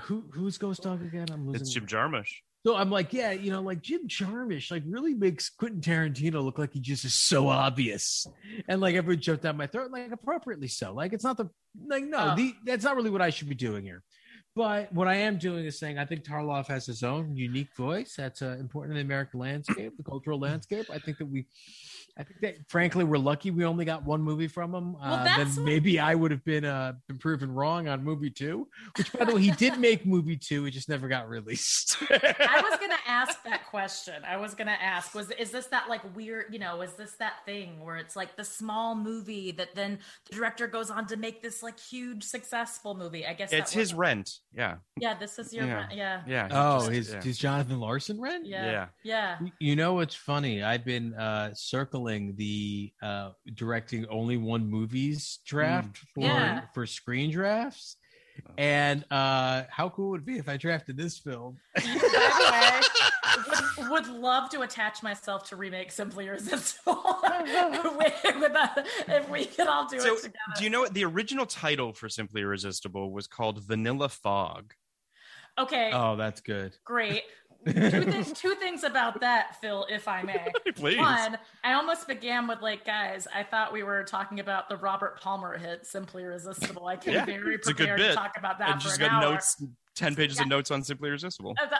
who 0.02 0.24
who's 0.32 0.59
Ghost 0.59 0.82
Dog 0.82 1.02
again? 1.02 1.27
I'm 1.32 1.47
losing. 1.47 1.62
It's 1.62 1.73
Jim 1.73 1.86
Jarmusch. 1.86 2.31
So 2.66 2.77
I'm 2.77 2.90
like, 2.90 3.12
yeah, 3.12 3.31
you 3.32 3.51
know, 3.51 3.61
like 3.61 3.82
Jim 3.82 4.09
Jarmusch, 4.09 4.70
like 4.70 4.82
really 4.86 5.12
makes 5.12 5.51
Quentin 5.51 5.82
Tarantino 5.82 6.43
look 6.43 6.59
like 6.59 6.73
he 6.73 6.81
just 6.81 7.05
is 7.05 7.15
so 7.15 7.48
obvious, 7.48 8.27
and 8.69 8.81
like 8.81 8.94
everyone 8.94 9.20
jumped 9.23 9.43
down 9.43 9.56
my 9.56 9.66
throat, 9.66 9.90
like 9.90 10.11
appropriately 10.12 10.69
so. 10.69 10.93
Like 10.94 11.12
it's 11.12 11.24
not 11.24 11.36
the 11.36 11.51
like 11.86 12.05
no, 12.05 12.32
Oh. 12.32 12.36
the, 12.36 12.55
that's 12.65 12.85
not 12.85 12.97
really 12.97 13.11
what 13.11 13.20
I 13.23 13.31
should 13.31 13.48
be 13.48 13.55
doing 13.55 13.85
here. 13.85 14.02
But 14.56 14.93
what 14.93 15.09
I 15.09 15.14
am 15.16 15.36
doing 15.39 15.64
is 15.64 15.78
saying 15.78 15.98
I 15.98 16.05
think 16.05 16.22
Tarlov 16.24 16.68
has 16.68 16.86
his 16.86 17.02
own 17.02 17.36
unique 17.36 17.74
voice 17.76 18.14
that's 18.16 18.40
uh, 18.40 18.56
important 18.60 18.97
in 18.97 18.98
the 19.05 19.12
American 19.12 19.40
landscape, 19.40 19.97
the 19.97 20.05
cultural 20.05 20.39
landscape. 20.39 20.86
I 20.93 20.98
think 21.01 21.18
that 21.18 21.26
we, 21.26 21.47
I 22.16 22.22
think 22.22 22.40
that 22.43 22.55
frankly 22.68 23.02
we're 23.02 23.18
lucky 23.18 23.51
we 23.51 23.64
only 23.64 23.85
got 23.85 24.05
one 24.05 24.22
movie 24.22 24.47
from 24.47 24.72
him. 24.72 24.93
Well, 24.93 25.02
uh, 25.02 25.24
that's 25.24 25.56
then 25.56 25.64
what- 25.64 25.64
maybe 25.64 25.98
I 25.98 26.14
would 26.14 26.31
have 26.31 26.44
been 26.44 26.64
uh, 26.64 26.93
been 27.09 27.18
proven 27.18 27.51
wrong 27.52 27.89
on 27.89 28.05
movie 28.05 28.31
two. 28.31 28.68
Which 28.97 29.12
by 29.12 29.24
the 29.24 29.35
way, 29.35 29.43
he 29.43 29.51
did 29.51 29.76
make 29.81 30.06
movie 30.06 30.36
two. 30.36 30.66
It 30.66 30.70
just 30.70 30.89
never 30.89 31.09
got 31.09 31.28
released. 31.28 31.97
I 32.10 32.60
was 32.70 32.78
gonna 32.78 32.94
ask 33.09 33.43
that 33.43 33.66
question. 33.66 34.22
I 34.24 34.36
was 34.36 34.55
gonna 34.55 34.78
ask, 34.81 35.16
was 35.16 35.32
is 35.32 35.51
this 35.51 35.66
that 35.66 35.89
like 35.89 36.02
weird, 36.14 36.52
you 36.52 36.60
know, 36.60 36.81
is 36.82 36.93
this 36.94 37.16
that 37.18 37.44
thing 37.44 37.81
where 37.85 37.97
it's 37.97 38.14
like 38.14 38.36
the 38.36 38.44
small 38.44 38.94
movie 38.94 39.51
that 39.51 39.74
then 39.74 39.98
the 40.31 40.36
director 40.36 40.68
goes 40.68 40.90
on 40.90 41.09
to 41.09 41.16
make 41.16 41.43
this 41.43 41.60
like 41.60 41.81
huge 41.81 42.22
successful 42.22 42.94
movie? 42.94 43.26
I 43.26 43.35
guess 43.35 43.52
It's 43.52 43.72
that 43.72 43.78
his 43.81 43.93
rent. 43.93 44.39
Yeah. 44.56 44.76
Yeah, 45.01 45.14
this 45.18 45.39
is 45.39 45.52
your 45.52 45.66
Yeah. 45.66 45.89
yeah. 45.93 46.22
Yeah. 46.26 46.48
Oh, 46.51 46.78
just- 46.78 46.90
his 46.93 47.12
yeah. 47.12 47.22
his 47.22 47.39
Jonathan 47.39 47.81
Larson 47.81 48.20
rent? 48.20 48.47
Yeah. 48.47 48.64
Yeah. 48.70 48.86
Yeah. 49.02 49.36
You- 49.40 49.52
You 49.59 49.76
know 49.76 49.94
what's 49.94 50.14
funny? 50.14 50.62
I've 50.62 50.85
been 50.85 51.12
uh 51.14 51.52
circling 51.55 52.36
the 52.36 52.93
uh 53.02 53.31
directing 53.55 54.06
only 54.06 54.36
one 54.36 54.68
movies 54.70 55.40
draft 55.44 55.98
for 56.14 56.20
Yeah. 56.20 56.60
for 56.72 56.86
screen 56.86 57.31
drafts. 57.32 57.97
And 58.59 59.05
uh 59.11 59.65
how 59.69 59.89
cool 59.89 60.11
would 60.11 60.20
it 60.20 60.27
be 60.27 60.39
if 60.39 60.48
I 60.48 60.56
drafted 60.56 60.97
this 60.97 61.19
film? 61.19 61.56
By 61.74 61.82
the 61.82 62.51
way, 62.52 63.85
would, 63.89 63.90
would 63.90 64.06
love 64.09 64.48
to 64.51 64.61
attach 64.62 65.02
myself 65.02 65.48
to 65.48 65.56
remake 65.56 65.90
Simply 65.90 66.28
Irresistible 66.28 66.94
with, 67.23 68.23
with 68.40 68.52
that, 68.52 68.86
if 69.09 69.28
we 69.28 69.47
could 69.47 69.66
all 69.66 69.86
do 69.89 69.98
So, 69.98 70.15
it 70.15 70.16
together. 70.19 70.36
do 70.56 70.65
you 70.65 70.70
know 70.70 70.81
what 70.82 70.94
the 70.94 71.05
original 71.05 71.47
title 71.47 71.93
for 71.93 72.09
Simply 72.09 72.43
Irresistible 72.43 73.11
was 73.12 73.27
called 73.27 73.61
Vanilla 73.65 74.09
Fog? 74.09 74.73
okay, 75.59 75.90
Oh, 75.93 76.15
that's 76.16 76.40
good. 76.40 76.77
great. 76.85 77.23
Two, 77.66 78.04
th- 78.10 78.32
two 78.34 78.54
things 78.56 78.84
about 78.84 79.20
that, 79.20 79.60
Phil, 79.60 79.86
if 79.90 80.06
I 80.08 80.22
may. 80.22 80.46
Please. 80.74 80.98
One, 80.98 81.38
I 81.62 81.72
almost 81.74 82.06
began 82.06 82.46
with 82.46 82.60
like, 82.60 82.84
guys, 82.84 83.26
I 83.34 83.42
thought 83.42 83.72
we 83.72 83.82
were 83.82 84.04
talking 84.04 84.40
about 84.40 84.68
the 84.68 84.76
Robert 84.76 85.20
Palmer 85.20 85.56
hit, 85.58 85.86
Simply 85.86 86.22
Irresistible. 86.24 86.86
I 86.86 86.96
came 86.96 87.14
Yeah, 87.14 87.24
very 87.24 87.54
it's 87.54 87.68
a 87.68 87.72
good 87.72 87.88
prepared 87.88 88.00
to 88.00 88.14
talk 88.14 88.36
about 88.38 88.58
that 88.58 88.70
and 88.70 88.82
for 88.82 88.88
just 88.88 89.00
got 89.00 89.10
hour. 89.10 89.32
notes, 89.32 89.62
10 89.96 90.14
pages 90.16 90.40
of 90.40 90.46
notes 90.48 90.70
on 90.70 90.82
Simply 90.82 91.08
Irresistible. 91.08 91.54
Uh, 91.60 91.66
the- 91.66 91.76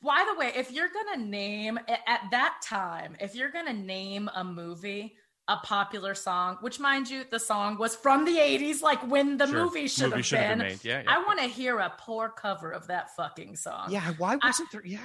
by 0.00 0.24
the 0.32 0.38
way, 0.38 0.52
if 0.54 0.70
you're 0.70 0.88
gonna 0.88 1.24
name 1.24 1.76
at 1.88 2.20
that 2.30 2.54
time, 2.64 3.16
if 3.20 3.34
you're 3.34 3.50
gonna 3.50 3.72
name 3.72 4.30
a 4.36 4.44
movie 4.44 5.16
a 5.48 5.56
popular 5.56 6.14
song, 6.14 6.58
which 6.60 6.78
mind 6.78 7.08
you, 7.08 7.24
the 7.30 7.40
song 7.40 7.78
was 7.78 7.96
from 7.96 8.24
the 8.26 8.36
80s, 8.38 8.82
like 8.82 9.00
when 9.10 9.38
the 9.38 9.46
Sure. 9.46 9.64
movie 9.64 9.88
should 9.88 10.10
Movie 10.10 10.36
have 10.36 10.48
been. 10.50 10.58
been 10.58 10.68
made. 10.68 10.84
Yeah, 10.84 11.02
yeah. 11.02 11.10
I 11.14 11.24
want 11.24 11.38
to 11.40 11.46
hear 11.46 11.78
a 11.78 11.90
poor 11.98 12.28
cover 12.28 12.70
of 12.70 12.86
that 12.88 13.16
fucking 13.16 13.56
song. 13.56 13.90
Yeah, 13.90 14.12
why 14.18 14.36
wasn't 14.36 14.70
there? 14.72 14.84
Yeah. 14.84 14.98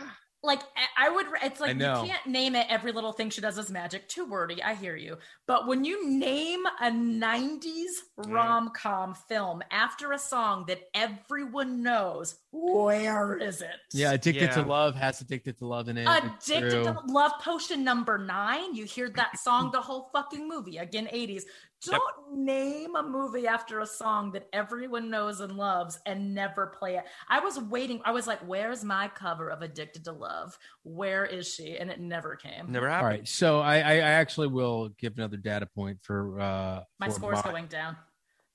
Like 0.44 0.62
I 0.76 1.08
I 1.08 1.10
would, 1.10 1.26
it's 1.42 1.60
like 1.62 1.76
you 1.76 1.80
can't 1.82 2.28
name 2.28 2.56
it. 2.56 2.68
Every 2.70 2.92
little 2.92 3.14
thing 3.14 3.30
she 3.30 3.40
does 3.40 3.58
is 3.58 3.70
magic. 3.70 4.10
Too 4.10 4.26
wordy. 4.26 4.62
I 4.62 4.74
hear 4.76 4.96
you. 4.96 5.18
But 5.48 5.68
when 5.68 5.86
you 5.86 6.10
name 6.10 6.66
a 6.82 6.92
'90s 6.92 7.92
rom 8.18 8.72
com 8.76 9.16
film 9.16 9.62
after 9.72 10.12
a 10.12 10.20
song 10.20 10.66
that 10.68 10.82
everyone 10.94 11.82
knows, 11.82 12.36
where 12.52 13.38
is 13.38 13.62
it? 13.62 13.70
Yeah, 13.94 14.12
Addicted 14.12 14.52
to 14.54 14.64
Love 14.64 14.96
has 14.96 15.22
Addicted 15.22 15.58
to 15.60 15.66
Love 15.66 15.88
in 15.88 15.98
it. 15.98 16.08
Addicted 16.08 16.84
to 16.84 17.02
Love 17.08 17.32
Potion 17.42 17.84
number 17.84 18.18
nine. 18.18 18.76
You 18.76 18.86
hear 18.86 19.10
that 19.12 19.40
song 19.40 19.72
the 19.72 19.82
whole 19.82 20.10
fucking 20.14 20.48
movie. 20.48 20.78
Again, 20.78 21.08
80s. 21.08 21.44
Don't 21.86 22.38
name 22.38 22.96
a 22.96 23.04
movie 23.04 23.48
after 23.48 23.80
a 23.82 23.86
song 23.86 24.32
that 24.32 24.48
everyone 24.54 25.10
knows 25.10 25.40
and 25.40 25.54
loves 25.58 26.00
and 26.06 26.34
never 26.34 26.68
play 26.68 26.96
it. 26.96 27.04
I 27.28 27.40
was 27.40 27.60
waiting. 27.60 28.02
I 28.06 28.12
was 28.12 28.26
like, 28.28 28.40
"Where's 28.48 28.84
my 28.84 29.08
cover 29.10 29.50
of 29.50 29.62
Addicted 29.62 30.06
to 30.06 30.12
Love? 30.12 30.58
Where 30.84 31.26
is 31.26 31.54
she?" 31.54 31.78
And 31.78 31.90
it 31.92 32.00
never 32.00 32.36
came. 32.36 32.72
Never 32.72 32.90
happened. 32.90 33.10
right, 33.10 33.28
so 33.28 33.60
I, 33.60 33.76
I, 33.80 33.94
I 33.94 33.98
actually 34.00 34.48
will 34.48 34.90
give 34.98 35.14
another 35.18 35.38
data 35.38 35.68
point 35.76 36.00
for 36.02 36.40
uh 36.40 36.84
My 37.00 37.08
for 37.08 37.12
score's 37.14 37.44
my- 37.44 37.52
going 37.52 37.68
down. 37.68 37.98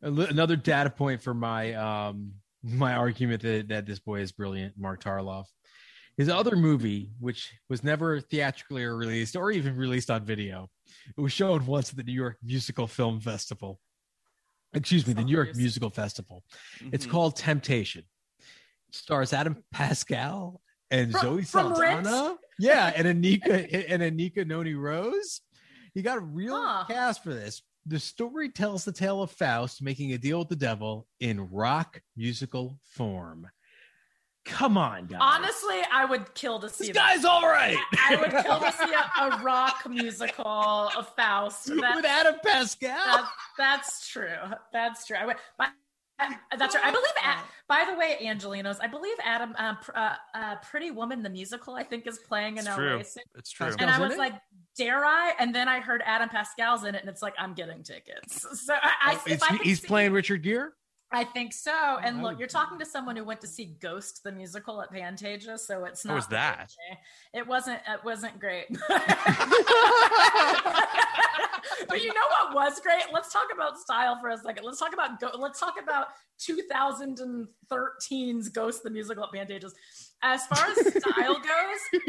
another 0.03 0.57
data 0.57 0.91
point 0.91 1.23
for 1.23 1.35
my 1.35 1.75
um 1.75 2.33
my 2.63 2.95
argument 2.95 3.43
that, 3.43 3.69
that 3.69 3.87
this 3.87 3.99
boy 4.01 4.21
is 4.21 4.33
brilliant, 4.33 4.75
Mark 4.77 5.03
Tarlov. 5.03 5.45
His 6.19 6.29
other 6.29 6.57
movie, 6.57 7.13
which 7.21 7.53
was 7.71 7.85
never 7.85 8.21
theatrically 8.21 8.85
released 8.85 9.37
or 9.37 9.53
even 9.53 9.77
released 9.77 10.11
on 10.11 10.25
video, 10.25 10.69
it 11.17 11.21
was 11.21 11.33
shown 11.33 11.65
once 11.65 11.91
at 11.91 11.97
the 11.97 12.03
New 12.03 12.13
York 12.13 12.39
Musical 12.43 12.89
Film 12.89 13.21
Festival. 13.21 13.81
Excuse 14.75 15.07
me, 15.07 15.13
the 15.15 15.25
New 15.25 15.33
York 15.33 15.55
Musical 15.55 15.91
Festival. 15.91 16.45
It's 16.93 17.07
Mhm. 17.07 17.11
called 17.11 17.37
Temptation. 17.37 18.05
It 18.89 18.95
stars 18.95 19.33
Adam 19.33 19.65
Pascal 19.71 20.61
and 20.91 21.13
From- 21.13 21.21
Zoe? 21.21 21.43
Saldana. 21.45 22.37
Yeah, 22.59 22.93
and 22.97 23.07
Anika 23.07 23.87
and 23.89 24.03
Anika 24.03 24.45
Noni 24.45 24.75
Rose. 24.75 25.41
You 25.95 26.03
got 26.03 26.19
a 26.19 26.23
real 26.23 26.61
Huh. 26.61 26.85
cast 26.89 27.23
for 27.23 27.33
this. 27.33 27.63
The 27.87 28.01
story 28.01 28.51
tells 28.51 28.85
the 28.85 28.93
tale 28.93 29.23
of 29.23 29.31
Faust 29.31 29.81
making 29.81 30.13
a 30.13 30.19
deal 30.19 30.41
with 30.41 30.49
the 30.49 30.57
devil 30.57 31.07
in 31.21 31.41
rock 31.49 32.03
musical 32.17 32.81
form. 32.85 33.49
Come 34.49 34.77
on, 34.79 35.07
guys. 35.07 35.19
Honestly, 35.21 35.77
I 35.93 36.05
would 36.05 36.35
kill 36.35 36.59
to 36.61 36.69
see 36.69 36.87
this 36.89 36.97
that. 36.97 37.15
guy's 37.17 37.25
all 37.25 37.43
right. 37.47 37.77
I 38.09 38.17
would 38.17 38.31
kill 38.31 38.59
to 38.61 38.73
see 38.73 38.93
a, 38.95 39.25
a 39.39 39.43
rock 39.43 39.89
musical 39.89 40.47
of 40.97 41.09
Faust. 41.15 41.69
with 41.71 41.81
That- 41.81 42.05
Adam 42.05 42.41
Pascal. 42.45 42.89
that, 42.89 43.29
that's 43.57 44.09
true. 44.09 44.29
That's 44.73 45.07
true. 45.07 45.17
I 45.17 45.27
would, 45.27 45.37
but, 45.59 45.69
uh, 46.19 46.31
that's 46.59 46.75
true. 46.75 46.83
I 46.85 46.91
believe. 46.91 47.05
A- 47.25 47.43
by 47.69 47.85
the 47.89 47.97
way, 47.99 48.17
Angelinos, 48.23 48.79
I 48.81 48.87
believe 48.87 49.17
Adam, 49.23 49.55
uh, 49.59 49.75
pr- 49.77 49.93
uh, 49.95 50.15
uh, 50.35 50.57
Pretty 50.69 50.91
Woman 50.91 51.23
the 51.23 51.29
musical, 51.31 51.75
I 51.75 51.85
think, 51.85 52.07
is 52.07 52.19
playing 52.19 52.55
in 52.55 52.61
It's 52.61 52.69
LA. 52.69 52.75
true. 52.77 53.05
soon. 53.05 53.23
It's 53.37 53.51
true. 53.51 53.67
Pascal- 53.67 53.89
And 53.89 54.03
I 54.03 54.09
was 54.09 54.17
like, 54.17 54.33
dare 54.77 55.05
I? 55.05 55.35
And 55.39 55.55
then 55.55 55.69
I 55.69 55.81
heard 55.81 56.03
Adam 56.07 56.29
Pascal's 56.31 56.85
in 56.85 56.95
it, 56.95 57.03
and 57.03 57.09
it's 57.11 57.21
like, 57.23 57.35
I'm 57.39 57.53
getting 57.55 57.83
tickets. 57.83 58.45
So 58.65 58.73
I, 58.75 58.79
I 59.03 59.13
Oh, 59.13 59.17
if 59.27 59.27
it's- 59.33 59.43
I 59.53 59.57
he's 59.63 59.81
see- 59.83 59.87
playing 59.87 60.13
Richard 60.13 60.43
Gere. 60.43 60.71
I 61.11 61.25
think 61.25 61.55
so. 61.55 61.73
Oh, 61.75 61.99
and 62.03 62.23
look, 62.23 62.39
you're 62.39 62.49
talking 62.49 62.79
to 62.79 62.85
someone 62.85 63.17
who 63.17 63.25
went 63.25 63.41
to 63.41 63.47
see 63.47 63.77
Ghost 63.81 64.23
the 64.25 64.33
musical 64.33 64.83
at 64.83 64.93
Pantages, 64.93 65.61
so 65.61 65.85
it's 65.85 66.05
not. 66.05 66.11
How 66.11 66.17
was 66.17 66.27
that? 66.27 66.75
It 67.33 67.47
wasn't. 67.47 67.81
It 67.89 68.05
wasn't 68.05 68.39
great. 68.39 68.67
but 71.89 72.03
you 72.03 72.09
know 72.09 72.27
what 72.41 72.55
was 72.55 72.79
great? 72.81 73.05
Let's 73.13 73.33
talk 73.33 73.47
about 73.55 73.79
style 73.79 74.19
for 74.21 74.29
a 74.29 74.37
second. 74.37 74.65
Let's 74.65 74.79
talk 74.79 74.93
about 74.93 75.19
go- 75.19 75.31
let's 75.39 75.59
talk 75.59 75.75
about 75.83 76.09
2013's 76.41 78.49
Ghost 78.51 78.83
the 78.83 78.91
musical 78.91 79.25
at 79.25 79.31
Pantages. 79.33 79.73
As 80.23 80.47
far 80.47 80.67
as 80.71 80.77
style 80.79 81.35
goes, 81.35 82.03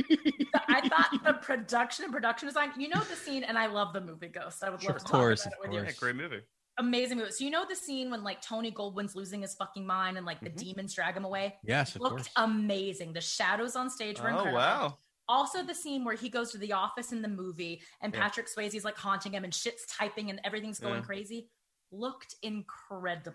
I 0.68 0.88
thought 0.90 1.10
the 1.24 1.34
production 1.42 2.06
and 2.06 2.14
production 2.14 2.48
design. 2.48 2.72
You 2.78 2.90
know 2.90 3.00
the 3.02 3.16
scene, 3.16 3.44
and 3.44 3.58
I 3.58 3.68
love 3.68 3.94
the 3.94 4.02
movie 4.02 4.28
Ghost. 4.28 4.64
I 4.64 4.70
would 4.70 4.82
Sure, 4.82 4.92
love 4.92 5.00
to 5.00 5.06
of 5.06 5.12
course, 5.12 5.44
talk 5.44 5.54
about 5.54 5.66
it 5.66 5.70
with 5.70 5.78
you. 5.84 5.88
Yeah, 5.88 5.94
great 6.00 6.16
movie. 6.16 6.42
Amazing 6.80 7.18
movie. 7.18 7.32
So 7.32 7.44
you 7.44 7.52
know 7.52 7.66
the 7.68 7.76
scene 7.76 8.10
when 8.10 8.24
like 8.24 8.42
Tony 8.42 8.72
Goldwyn's 8.72 9.16
losing 9.16 9.42
his 9.42 9.54
fucking 9.56 9.86
mind 9.86 10.18
and 10.18 10.26
like 10.26 10.40
the 10.40 10.50
Mhm. 10.50 10.58
demons 10.58 10.94
drag 10.96 11.16
him 11.16 11.26
away? 11.26 11.58
Yes, 11.64 11.96
of 11.96 12.02
Looked 12.02 12.16
course. 12.16 12.30
amazing. 12.38 13.14
The 13.14 13.22
shadows 13.22 13.76
on 13.76 13.90
stage 13.90 14.20
were 14.20 14.30
Oh 14.30 14.36
incredible. 14.38 14.58
wow. 14.58 14.98
Also, 15.28 15.62
the 15.62 15.76
scene 15.76 16.04
where 16.04 16.16
he 16.16 16.28
goes 16.28 16.52
to 16.52 16.58
the 16.58 16.74
office 16.74 17.12
in 17.12 17.22
the 17.22 17.28
movie 17.28 17.84
and 18.02 18.12
Yeah. 18.14 18.20
Patrick 18.22 18.48
Swayze's 18.48 18.84
like 18.84 18.98
haunting 18.98 19.34
him 19.34 19.44
and 19.44 19.54
shit's 19.54 19.86
typing 19.86 20.32
and 20.32 20.40
everything's 20.44 20.80
going 20.80 20.96
Yeah. 20.96 21.02
crazy. 21.06 21.52
Looked 21.92 22.36
incredible. 22.44 23.34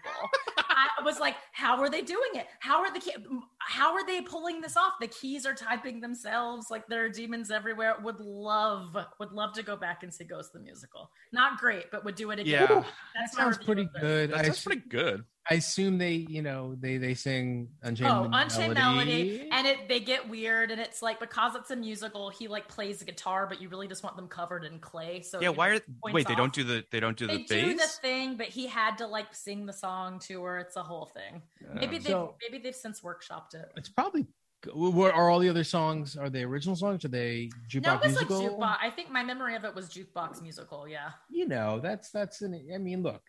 I 0.57 1.03
was 1.05 1.19
like, 1.19 1.35
how 1.53 1.81
are 1.81 1.91
they 1.91 2.03
doing 2.03 2.31
it? 2.35 2.47
How 2.61 2.81
are 2.81 2.93
the 2.93 3.01
key- 3.01 3.17
how 3.59 3.93
are 3.95 4.07
they 4.07 4.21
pulling 4.21 4.61
this 4.61 4.77
off? 4.77 4.95
The 5.01 5.09
keys 5.09 5.47
are 5.47 5.55
typing 5.55 6.01
themselves. 6.01 6.71
Like 6.71 6.87
there 6.87 7.05
are 7.05 7.09
demons 7.09 7.51
everywhere. 7.51 7.97
Would 8.03 8.21
love 8.21 8.97
would 9.19 9.33
love 9.33 9.55
to 9.55 9.63
go 9.63 9.77
back 9.77 10.03
and 10.03 10.13
see 10.13 10.25
Ghost 10.25 10.53
the 10.53 10.61
musical. 10.61 11.11
Not 11.33 11.59
great, 11.59 11.91
but 11.91 12.05
would 12.05 12.15
do 12.15 12.31
it 12.31 12.39
again. 12.39 12.69
Yeah. 12.69 12.85
That 13.15 13.33
sounds 13.33 13.59
pretty 13.59 13.89
good. 14.01 14.31
That 14.31 14.47
sounds 14.47 14.63
pretty 14.63 14.83
good. 14.89 15.25
I 15.51 15.55
assume 15.57 15.99
they, 15.99 16.13
you 16.15 16.41
know, 16.41 16.75
they 16.81 16.97
they 16.97 17.13
sing 17.13 17.69
Unchained 17.83 18.11
Oh, 18.11 18.31
Unchained 18.33 18.75
Melody, 18.75 19.05
Melody. 19.05 19.49
and 19.53 19.67
it 19.67 19.89
they 19.89 20.01
get 20.01 20.29
weird, 20.29 20.71
and 20.71 20.81
it's 20.81 21.03
like 21.03 21.21
because 21.21 21.55
it's 21.55 21.71
a 21.71 21.77
musical, 21.77 22.31
he 22.31 22.49
like 22.49 22.67
plays 22.67 23.01
the 23.01 23.05
guitar, 23.05 23.47
but 23.47 23.61
you 23.61 23.69
really 23.69 23.87
just 23.87 24.03
want 24.03 24.17
them 24.17 24.27
covered 24.27 24.65
in 24.65 24.79
clay. 24.79 25.21
So 25.21 25.43
Yeah, 25.43 25.51
why 25.51 25.69
are 25.69 25.81
points 26.03 26.15
wait? 26.15 26.29
They 26.29 26.35
don't 26.35 26.53
do 26.53 26.65
the 26.65 26.83
they 26.91 26.99
don't 26.99 27.17
do 27.17 27.27
They 27.27 27.39
the 27.39 27.45
do 27.63 27.75
the 27.75 27.87
thing, 28.01 28.37
but 28.37 28.47
he 28.47 28.67
had 28.67 28.97
to 28.99 29.07
like 29.07 29.35
sing 29.35 29.67
the 29.67 29.73
song 29.75 30.19
to 30.21 30.43
her. 30.45 30.59
It's 30.59 30.77
a 30.77 30.83
whole 30.83 31.07
thing. 31.13 31.43
Maybe 31.75 31.99
they 31.99 32.11
So- 32.11 32.37
maybe 32.41 32.63
they've 32.63 32.75
since 32.75 33.03
workshopped 33.03 33.55
it. 33.55 33.67
It's 33.77 33.89
probably. 33.91 34.27
What 34.73 35.13
are 35.13 35.29
all 35.29 35.41
the 35.41 35.51
other 35.51 35.63
songs? 35.63 36.17
Are 36.17 36.31
they 36.31 36.43
original 36.43 36.75
songs? 36.75 37.05
Are 37.05 37.09
they 37.09 37.51
jukebox 37.69 37.83
No, 37.83 37.95
it 37.97 38.01
was 38.01 38.13
musical? 38.13 38.43
like 38.43 38.51
jukebox. 38.53 38.77
I 38.81 38.89
think 38.91 39.11
my 39.11 39.23
memory 39.23 39.57
of 39.57 39.65
it 39.67 39.75
was 39.75 39.91
jukebox 39.91 40.41
musical. 40.41 40.89
Yeah, 40.89 41.11
You 41.29 41.47
know, 41.47 41.81
that's 41.81 42.11
that's 42.11 42.41
an. 42.41 42.55
I 42.75 42.79
mean, 42.79 43.03
look. 43.03 43.21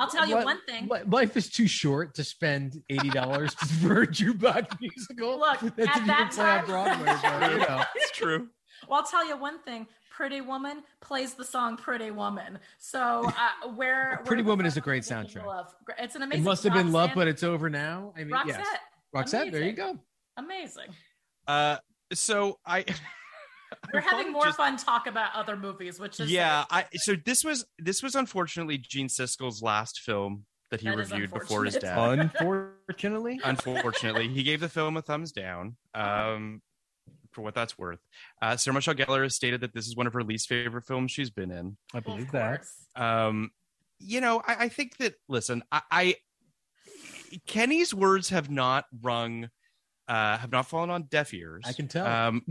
I'll 0.00 0.08
tell 0.10 0.26
you 0.26 0.36
li- 0.38 0.44
one 0.44 0.60
thing. 0.66 0.88
Life 1.06 1.36
is 1.36 1.48
too 1.50 1.66
short 1.66 2.14
to 2.14 2.24
spend 2.24 2.82
eighty 2.90 3.10
dollars 3.10 3.54
for 3.82 4.02
a 4.02 4.06
jukebox 4.06 4.80
musical. 4.80 5.38
Look, 5.38 5.60
That's 5.60 5.88
at 5.90 5.96
if 5.96 5.96
you 6.02 6.06
that 6.06 6.30
can 6.30 6.30
play 6.30 6.50
on 6.50 6.66
Broadway. 6.66 7.16
But, 7.22 7.50
you 7.52 7.58
know. 7.58 7.82
It's 7.96 8.10
true. 8.12 8.48
Well, 8.88 9.00
I'll 9.00 9.06
tell 9.06 9.26
you 9.26 9.36
one 9.36 9.62
thing. 9.62 9.86
Pretty 10.10 10.40
Woman 10.42 10.82
plays 11.00 11.34
the 11.34 11.44
song 11.44 11.76
"Pretty 11.76 12.10
Woman." 12.12 12.58
So 12.78 13.24
uh, 13.64 13.68
where 13.74 14.20
Pretty 14.24 14.42
where- 14.42 14.52
Woman 14.52 14.66
is 14.66 14.76
a 14.76 14.80
great 14.80 15.02
soundtrack. 15.02 15.44
Love. 15.46 15.74
It's 15.98 16.14
an 16.14 16.22
It 16.22 16.26
amazing. 16.26 16.44
must 16.44 16.62
have 16.64 16.72
been 16.72 16.92
love, 16.92 17.10
but 17.14 17.26
it's 17.26 17.42
over 17.42 17.68
now. 17.68 18.12
I 18.16 18.20
mean, 18.24 18.30
Roxette. 18.34 18.46
yes. 18.46 18.66
Roxette, 19.14 19.50
there 19.52 19.62
you 19.64 19.72
go. 19.72 19.98
Amazing. 20.36 20.88
Uh, 21.48 21.78
so 22.12 22.58
I. 22.66 22.84
We're 23.92 24.00
having 24.10 24.32
more 24.32 24.44
just- 24.46 24.56
fun 24.56 24.76
talk 24.76 25.06
about 25.06 25.34
other 25.34 25.56
movies, 25.56 25.98
which 25.98 26.20
is 26.20 26.30
Yeah, 26.30 26.64
I 26.70 26.86
so 26.94 27.14
this 27.24 27.44
was 27.44 27.64
this 27.78 28.02
was 28.02 28.14
unfortunately 28.14 28.78
Gene 28.78 29.08
Siskel's 29.08 29.62
last 29.62 30.00
film 30.00 30.46
that 30.70 30.80
he 30.80 30.88
That 30.88 30.98
is 30.98 31.10
reviewed 31.10 31.32
before 31.32 31.64
his 31.64 31.76
death. 31.76 31.98
Unfortunately, 31.98 33.40
Unfortunately, 33.44 34.28
he 34.28 34.42
gave 34.42 34.60
the 34.60 34.68
film 34.68 34.96
a 34.96 35.02
thumbs 35.02 35.32
down. 35.32 35.76
Um, 35.94 36.62
for 37.32 37.42
what 37.42 37.54
that's 37.54 37.76
worth, 37.76 37.98
uh, 38.40 38.56
Sarah 38.56 38.74
Michelle 38.74 38.94
Gellar 38.94 39.24
has 39.24 39.34
stated 39.34 39.60
that 39.62 39.74
this 39.74 39.86
is 39.88 39.96
one 39.96 40.06
of 40.06 40.12
her 40.12 40.22
least 40.22 40.48
favorite 40.48 40.84
films 40.86 41.10
she's 41.10 41.30
been 41.30 41.50
in. 41.50 41.76
I 41.92 41.98
Of 41.98 42.04
believe 42.04 42.30
that. 42.30 42.62
Um, 42.94 43.50
you 43.98 44.20
know, 44.20 44.40
I, 44.46 44.64
I 44.64 44.68
think 44.68 44.96
that 44.98 45.14
listen, 45.28 45.62
I, 45.72 45.82
I 45.90 46.16
Kenny's 47.46 47.92
words 47.92 48.28
have 48.30 48.50
not 48.50 48.84
rung, 49.02 49.50
uh, 50.08 50.38
have 50.38 50.52
not 50.52 50.66
fallen 50.66 50.90
on 50.90 51.04
deaf 51.04 51.34
ears. 51.34 51.64
I 51.66 51.72
can 51.72 51.88
tell. 51.88 52.06
Um, 52.06 52.42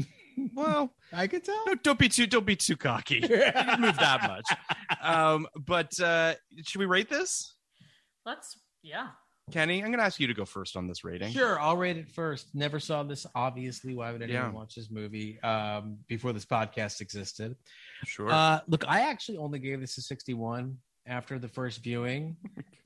well, 0.54 0.94
I 1.12 1.28
can 1.28 1.42
tell. 1.42 1.64
no, 1.66 1.76
don't 1.76 2.00
be 2.00 2.10
too 2.10 2.28
don't 2.28 2.46
be 2.46 2.56
too 2.56 2.76
cocky. 2.78 3.16
You 3.16 3.22
didn't 3.28 3.82
move 3.82 3.98
that 3.98 4.22
much. 4.28 4.46
Um, 5.02 5.48
but 5.66 6.00
uh, 6.00 6.36
should 6.66 6.80
we 6.80 6.86
rate 6.86 7.10
this, 7.10 7.56
Let's 8.26 8.58
yeah. 8.84 9.08
Kenny? 9.52 9.80
I'm 9.80 9.88
going 9.88 9.98
to 10.00 10.06
ask 10.06 10.18
you 10.18 10.28
to 10.28 10.34
go 10.34 10.46
first 10.46 10.78
on 10.78 10.88
this 10.88 11.04
rating. 11.04 11.34
Sure, 11.34 11.60
I'll 11.60 11.76
rate 11.76 11.98
it 11.98 12.08
first. 12.10 12.56
Never 12.56 12.80
saw 12.80 13.04
this. 13.04 13.26
Obviously, 13.36 13.94
why 13.96 14.14
would 14.14 14.22
anyone 14.22 14.44
Yeah. 14.44 14.52
watch 14.52 14.76
this 14.76 14.90
movie 14.90 15.42
um, 15.42 15.98
before 16.08 16.32
this 16.32 16.46
podcast 16.46 17.02
existed? 17.02 17.58
Sure. 18.06 18.30
Uh, 18.32 18.62
look, 18.70 18.86
I 18.88 19.02
actually 19.10 19.40
only 19.40 19.60
gave 19.60 19.82
this 19.82 19.98
a 19.98 20.02
61 20.02 20.78
after 21.06 21.38
the 21.38 21.50
first 21.50 21.84
viewing. 21.84 22.38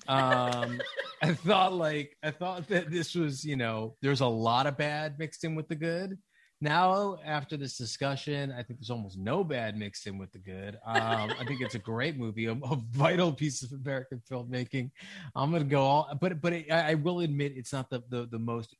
Um, 0.07 0.81
I 1.21 1.33
thought 1.35 1.73
like 1.73 2.17
I 2.23 2.31
thought 2.31 2.67
that 2.69 2.89
this 2.89 3.13
was, 3.13 3.45
you 3.45 3.57
know, 3.57 3.95
there's 4.01 4.21
a 4.21 4.25
lot 4.27 4.65
of 4.65 4.75
bad 4.75 5.19
mixed 5.19 5.43
in 5.43 5.53
with 5.53 5.67
the 5.67 5.75
good. 5.75 6.17
Now, 6.59 7.17
after 7.23 7.55
this 7.55 7.77
discussion, 7.77 8.51
I 8.51 8.63
think 8.63 8.79
there's 8.79 8.89
almost 8.89 9.17
no 9.17 9.43
bad 9.43 9.77
mixed 9.77 10.07
in 10.07 10.17
with 10.17 10.31
the 10.31 10.39
good. 10.39 10.75
Um, 10.85 11.31
I 11.39 11.45
think 11.47 11.61
it's 11.61 11.75
a 11.75 11.79
great 11.79 12.17
movie, 12.17 12.45
a, 12.45 12.53
a 12.53 12.75
vital 12.91 13.31
piece 13.31 13.61
of 13.61 13.71
American 13.73 14.21
filmmaking. 14.29 14.89
I'm 15.35 15.51
gonna 15.51 15.65
go 15.65 15.81
all, 15.81 16.17
but 16.19 16.41
but 16.41 16.53
it, 16.53 16.71
I 16.71 16.91
I 16.91 16.93
will 16.95 17.19
admit 17.19 17.53
it's 17.55 17.73
not 17.73 17.89
the, 17.89 18.01
the 18.09 18.27
the 18.31 18.39
most. 18.39 18.75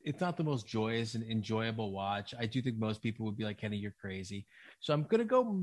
It's 0.00 0.20
not 0.20 0.38
the 0.38 0.44
most 0.44 0.66
joyous 0.66 1.16
and 1.16 1.24
enjoyable 1.28 1.92
watch. 1.92 2.32
I 2.38 2.46
do 2.46 2.62
think 2.62 2.78
most 2.78 3.02
people 3.02 3.26
would 3.26 3.36
be 3.36 3.44
like, 3.44 3.58
Kenny, 3.58 3.76
you're 3.76 3.94
crazy. 4.00 4.46
So 4.80 4.94
I'm 4.94 5.02
gonna 5.02 5.24
go 5.24 5.60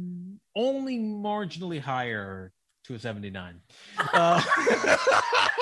only 0.56 1.00
marginally 1.00 1.80
higher 1.80 2.52
to 2.86 2.94
a 2.94 3.00
79. 3.00 3.60
Uh, 4.14 4.44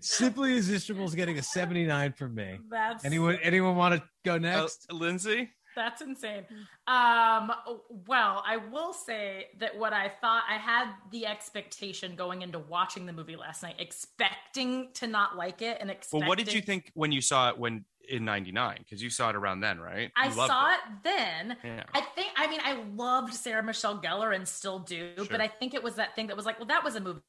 simply 0.00 0.52
irresistible 0.52 1.04
is 1.04 1.14
getting 1.14 1.38
a 1.38 1.42
79 1.42 2.12
from 2.12 2.34
me. 2.34 2.58
That's 2.70 3.04
Anyone 3.04 3.38
anyone 3.42 3.76
want 3.76 3.94
to 4.00 4.08
go 4.24 4.34
Uh, 4.34 4.38
next? 4.38 4.92
Lindsay. 4.92 5.50
That's 5.76 6.02
insane. 6.02 6.44
Um, 6.88 7.52
well, 8.08 8.42
I 8.44 8.56
will 8.72 8.92
say 8.92 9.46
that 9.60 9.78
what 9.78 9.92
I 9.92 10.08
thought 10.20 10.42
I 10.50 10.54
had 10.56 10.88
the 11.12 11.26
expectation 11.26 12.16
going 12.16 12.42
into 12.42 12.58
watching 12.58 13.06
the 13.06 13.12
movie 13.12 13.36
last 13.36 13.62
night, 13.62 13.76
expecting 13.78 14.92
to 14.94 15.06
not 15.06 15.36
like 15.36 15.62
it, 15.62 15.78
and 15.80 15.88
expecting. 15.90 16.20
Well, 16.20 16.28
what 16.28 16.38
did 16.38 16.52
you 16.52 16.60
think 16.60 16.90
when 16.94 17.12
you 17.12 17.20
saw 17.20 17.50
it? 17.50 17.58
When 17.58 17.84
in 18.08 18.24
'99 18.24 18.78
because 18.80 19.00
you 19.00 19.10
saw 19.10 19.30
it 19.30 19.36
around 19.36 19.60
then, 19.60 19.78
right? 19.78 20.10
I 20.16 20.28
You 20.28 20.34
loved 20.34 20.50
saw 20.50 20.72
it 20.74 20.80
then. 21.04 21.56
Yeah. 21.62 21.84
I 21.94 22.00
think, 22.00 22.32
I 22.36 22.48
mean, 22.48 22.60
I 22.64 22.82
loved 22.96 23.32
Sarah 23.32 23.62
Michelle 23.62 24.00
Gellar 24.02 24.34
and 24.34 24.48
still 24.48 24.80
do, 24.80 25.12
Sure. 25.16 25.26
but 25.30 25.40
I 25.40 25.46
think 25.46 25.74
it 25.74 25.82
was 25.84 25.94
that 25.94 26.16
thing 26.16 26.26
that 26.26 26.36
was 26.36 26.44
like, 26.46 26.58
well, 26.58 26.66
that 26.66 26.82
was 26.82 26.96
a 26.96 27.00
movie. 27.00 27.20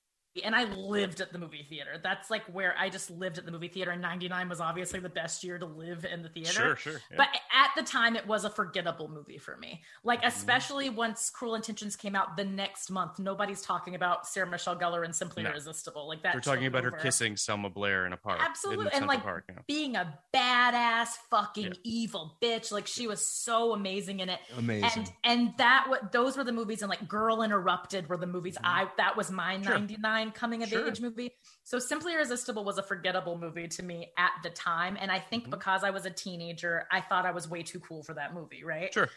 And 0.46 0.56
I 0.56 0.64
lived 0.64 1.20
at 1.20 1.34
the 1.34 1.40
movie 1.40 1.66
theater. 1.70 2.00
That's 2.02 2.30
like 2.30 2.44
where 2.46 2.74
I 2.80 2.88
just 2.90 3.12
lived 3.12 3.38
at 3.38 3.46
the 3.46 3.52
movie 3.52 3.68
theater. 3.68 3.92
And 3.92 4.02
99 4.02 4.48
was 4.48 4.62
obviously 4.62 5.00
the 5.02 5.10
best 5.10 5.44
year 5.44 5.58
to 5.58 5.66
live 5.66 6.06
in 6.06 6.24
the 6.24 6.30
theater. 6.30 6.52
Sure, 6.54 6.76
sure, 6.78 7.02
yeah. 7.12 7.18
But 7.18 7.28
at 7.54 7.72
the 7.76 7.84
time, 7.84 8.16
it 8.16 8.26
was 8.26 8.46
a 8.46 8.50
forgettable 8.50 9.10
movie 9.10 9.38
for 9.38 9.58
me. 9.58 9.82
Like, 10.04 10.20
Mm-hmm. 10.20 10.28
especially 10.30 10.90
once 10.90 11.30
Cruel 11.30 11.56
Intentions 11.56 11.96
came 11.96 12.16
out 12.16 12.38
the 12.38 12.46
next 12.46 12.90
month, 12.90 13.20
nobody's 13.20 13.62
talking 13.62 13.96
about 13.96 14.26
Sarah 14.28 14.48
Michelle 14.48 14.78
Gellar 14.78 15.04
and 15.04 15.14
Simply 15.16 15.44
No. 15.44 15.50
Irresistible. 15.50 16.08
Like 16.08 16.24
that. 16.24 16.34
We're 16.36 16.42
talking 16.42 16.66
about 16.68 16.84
her 16.86 16.92
kissing 16.92 17.36
Selma 17.36 17.70
Blair 17.70 18.06
in 18.06 18.14
a 18.14 18.18
park. 18.18 18.40
Absolutely. 18.42 18.86
And 18.86 18.92
Central 18.94 19.10
like 19.10 19.24
Park, 19.24 19.46
yeah. 19.50 19.56
being 19.68 19.96
a 19.96 20.18
badass 20.34 21.10
fucking 21.30 21.66
Yeah. 21.66 21.72
evil 21.84 22.38
bitch. 22.42 22.72
Like 22.72 22.88
she 22.88 23.08
was 23.08 23.26
so 23.28 23.74
amazing 23.74 24.20
in 24.22 24.30
it. 24.30 24.40
Amazing. 24.58 24.90
And 24.96 25.12
and 25.24 25.54
that 25.58 25.86
what 25.90 26.12
those 26.12 26.38
were 26.38 26.44
the 26.44 26.52
movies 26.52 26.82
and 26.82 26.90
like 26.90 27.08
Girl 27.08 27.42
Interrupted 27.42 28.08
were 28.10 28.18
the 28.18 28.28
movies 28.28 28.58
I 28.64 28.88
that 28.98 29.18
was 29.18 29.32
my. 29.32 29.62
Sure. 29.62 29.74
99 29.80 30.21
coming 30.30 30.62
of 30.62 30.70
Sure. 30.70 30.88
age 30.88 31.02
movie. 31.02 31.32
So 31.64 31.80
Simply 31.80 32.14
Irresistible 32.14 32.64
was 32.64 32.78
a 32.78 32.84
forgettable 32.84 33.40
movie 33.40 33.68
to 33.70 33.82
me 33.82 34.12
at 34.20 34.32
the 34.44 34.52
time. 34.52 34.98
And 35.02 35.12
I 35.12 35.18
think 35.18 35.44
Mm-hmm. 35.46 35.52
because 35.52 35.84
I 35.84 35.90
was 35.90 36.06
a 36.06 36.12
teenager, 36.12 36.86
I 36.92 37.02
thought 37.02 37.26
I 37.26 37.32
was 37.32 37.50
way 37.50 37.64
too 37.64 37.80
cool 37.80 38.04
for 38.04 38.14
that 38.14 38.36
movie, 38.36 38.64
right? 38.64 38.94
Sure. 38.94 39.10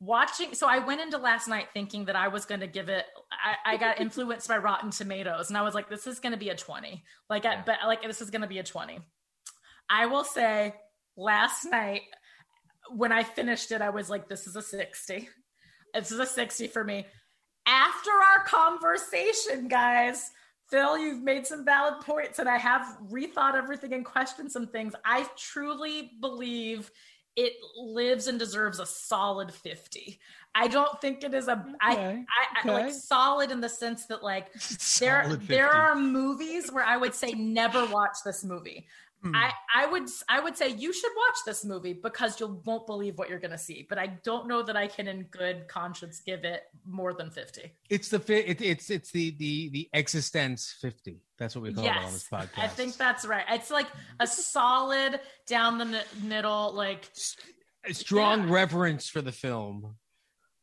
watching 0.00 0.54
so 0.54 0.66
i 0.66 0.78
went 0.78 0.98
into 0.98 1.18
last 1.18 1.46
night 1.46 1.66
thinking 1.74 2.06
that 2.06 2.16
i 2.16 2.28
was 2.28 2.46
going 2.46 2.60
to 2.60 2.66
give 2.66 2.88
it 2.88 3.04
I, 3.30 3.74
I 3.74 3.76
got 3.76 4.00
influenced 4.00 4.48
by 4.48 4.56
rotten 4.56 4.90
tomatoes 4.90 5.50
and 5.50 5.58
i 5.58 5.62
was 5.62 5.74
like 5.74 5.90
this 5.90 6.06
is 6.06 6.20
going 6.20 6.32
to 6.32 6.38
be 6.38 6.48
a 6.48 6.56
20 6.56 7.04
like 7.28 7.44
I, 7.44 7.62
but 7.66 7.76
like 7.86 8.00
this 8.02 8.22
is 8.22 8.30
going 8.30 8.40
to 8.40 8.48
be 8.48 8.58
a 8.58 8.62
20 8.62 8.98
i 9.90 10.06
will 10.06 10.24
say 10.24 10.74
last 11.18 11.66
night 11.66 12.00
when 12.96 13.12
i 13.12 13.22
finished 13.22 13.72
it 13.72 13.82
i 13.82 13.90
was 13.90 14.08
like 14.08 14.26
this 14.26 14.46
is 14.46 14.56
a 14.56 14.62
60 14.62 15.28
this 15.92 16.10
is 16.10 16.18
a 16.18 16.24
60 16.24 16.68
for 16.68 16.82
me 16.82 17.04
after 17.66 18.10
our 18.10 18.44
conversation 18.44 19.68
guys 19.68 20.30
Phil, 20.70 20.98
you've 20.98 21.22
made 21.22 21.46
some 21.46 21.64
valid 21.64 22.00
points, 22.00 22.38
and 22.38 22.48
I 22.48 22.56
have 22.56 22.96
rethought 23.10 23.56
everything 23.56 23.92
and 23.92 24.04
questioned 24.04 24.52
some 24.52 24.68
things. 24.68 24.94
I 25.04 25.26
truly 25.36 26.12
believe 26.20 26.92
it 27.34 27.54
lives 27.76 28.28
and 28.28 28.38
deserves 28.38 28.78
a 28.78 28.86
solid 28.86 29.52
50. 29.52 30.20
I 30.54 30.68
don't 30.68 31.00
think 31.00 31.24
it 31.24 31.34
is 31.34 31.48
a 31.48 31.64
I, 31.80 31.92
Okay, 31.92 32.24
I, 32.64 32.68
I 32.68 32.72
like 32.72 32.92
solid 32.92 33.50
in 33.50 33.60
the 33.60 33.68
sense 33.68 34.06
that 34.06 34.22
like 34.22 34.52
there 34.98 35.24
Solid 35.24 35.46
there 35.46 35.66
50. 35.66 35.78
are 35.78 35.94
movies 35.96 36.72
where 36.72 36.84
I 36.84 36.96
would 36.96 37.14
say 37.14 37.32
never 37.32 37.86
watch 37.86 38.18
this 38.24 38.44
movie. 38.44 38.86
Hmm. 39.22 39.34
I, 39.36 39.52
I 39.76 39.86
would 39.86 40.08
I 40.30 40.40
would 40.40 40.56
say 40.56 40.70
you 40.70 40.94
should 40.94 41.10
watch 41.14 41.36
this 41.44 41.62
movie 41.62 41.92
because 41.92 42.40
you 42.40 42.62
won't 42.64 42.86
believe 42.86 43.18
what 43.18 43.28
you're 43.28 43.38
gonna 43.38 43.58
see. 43.58 43.86
But 43.86 43.98
I 43.98 44.06
don't 44.24 44.48
know 44.48 44.62
that 44.62 44.76
I 44.78 44.86
can 44.86 45.06
in 45.08 45.24
good 45.24 45.68
conscience 45.68 46.22
give 46.24 46.44
it 46.44 46.62
more 46.86 47.12
than 47.12 47.30
50. 47.30 47.70
It's 47.90 48.08
the 48.08 48.18
fi- 48.18 48.36
it, 48.46 48.62
it's 48.62 48.88
it's 48.88 49.10
the 49.12 49.32
the 49.38 49.68
the 49.70 49.90
existence 49.92 50.74
fifty. 50.80 51.20
That's 51.38 51.54
what 51.54 51.62
we 51.64 51.74
call 51.74 51.84
it 51.84 51.90
on 51.90 52.12
this 52.12 52.26
podcast. 52.32 52.58
I 52.58 52.68
think 52.68 52.96
that's 52.96 53.26
right. 53.26 53.44
It's 53.50 53.70
like 53.70 53.88
a 54.20 54.26
solid 54.26 55.20
down 55.46 55.76
the 55.78 56.02
middle, 56.22 56.72
like 56.72 57.08
a 57.86 57.92
strong 57.92 58.44
Yeah. 58.48 58.54
reverence 58.54 59.08
for 59.08 59.20
the 59.20 59.32
film, 59.32 59.96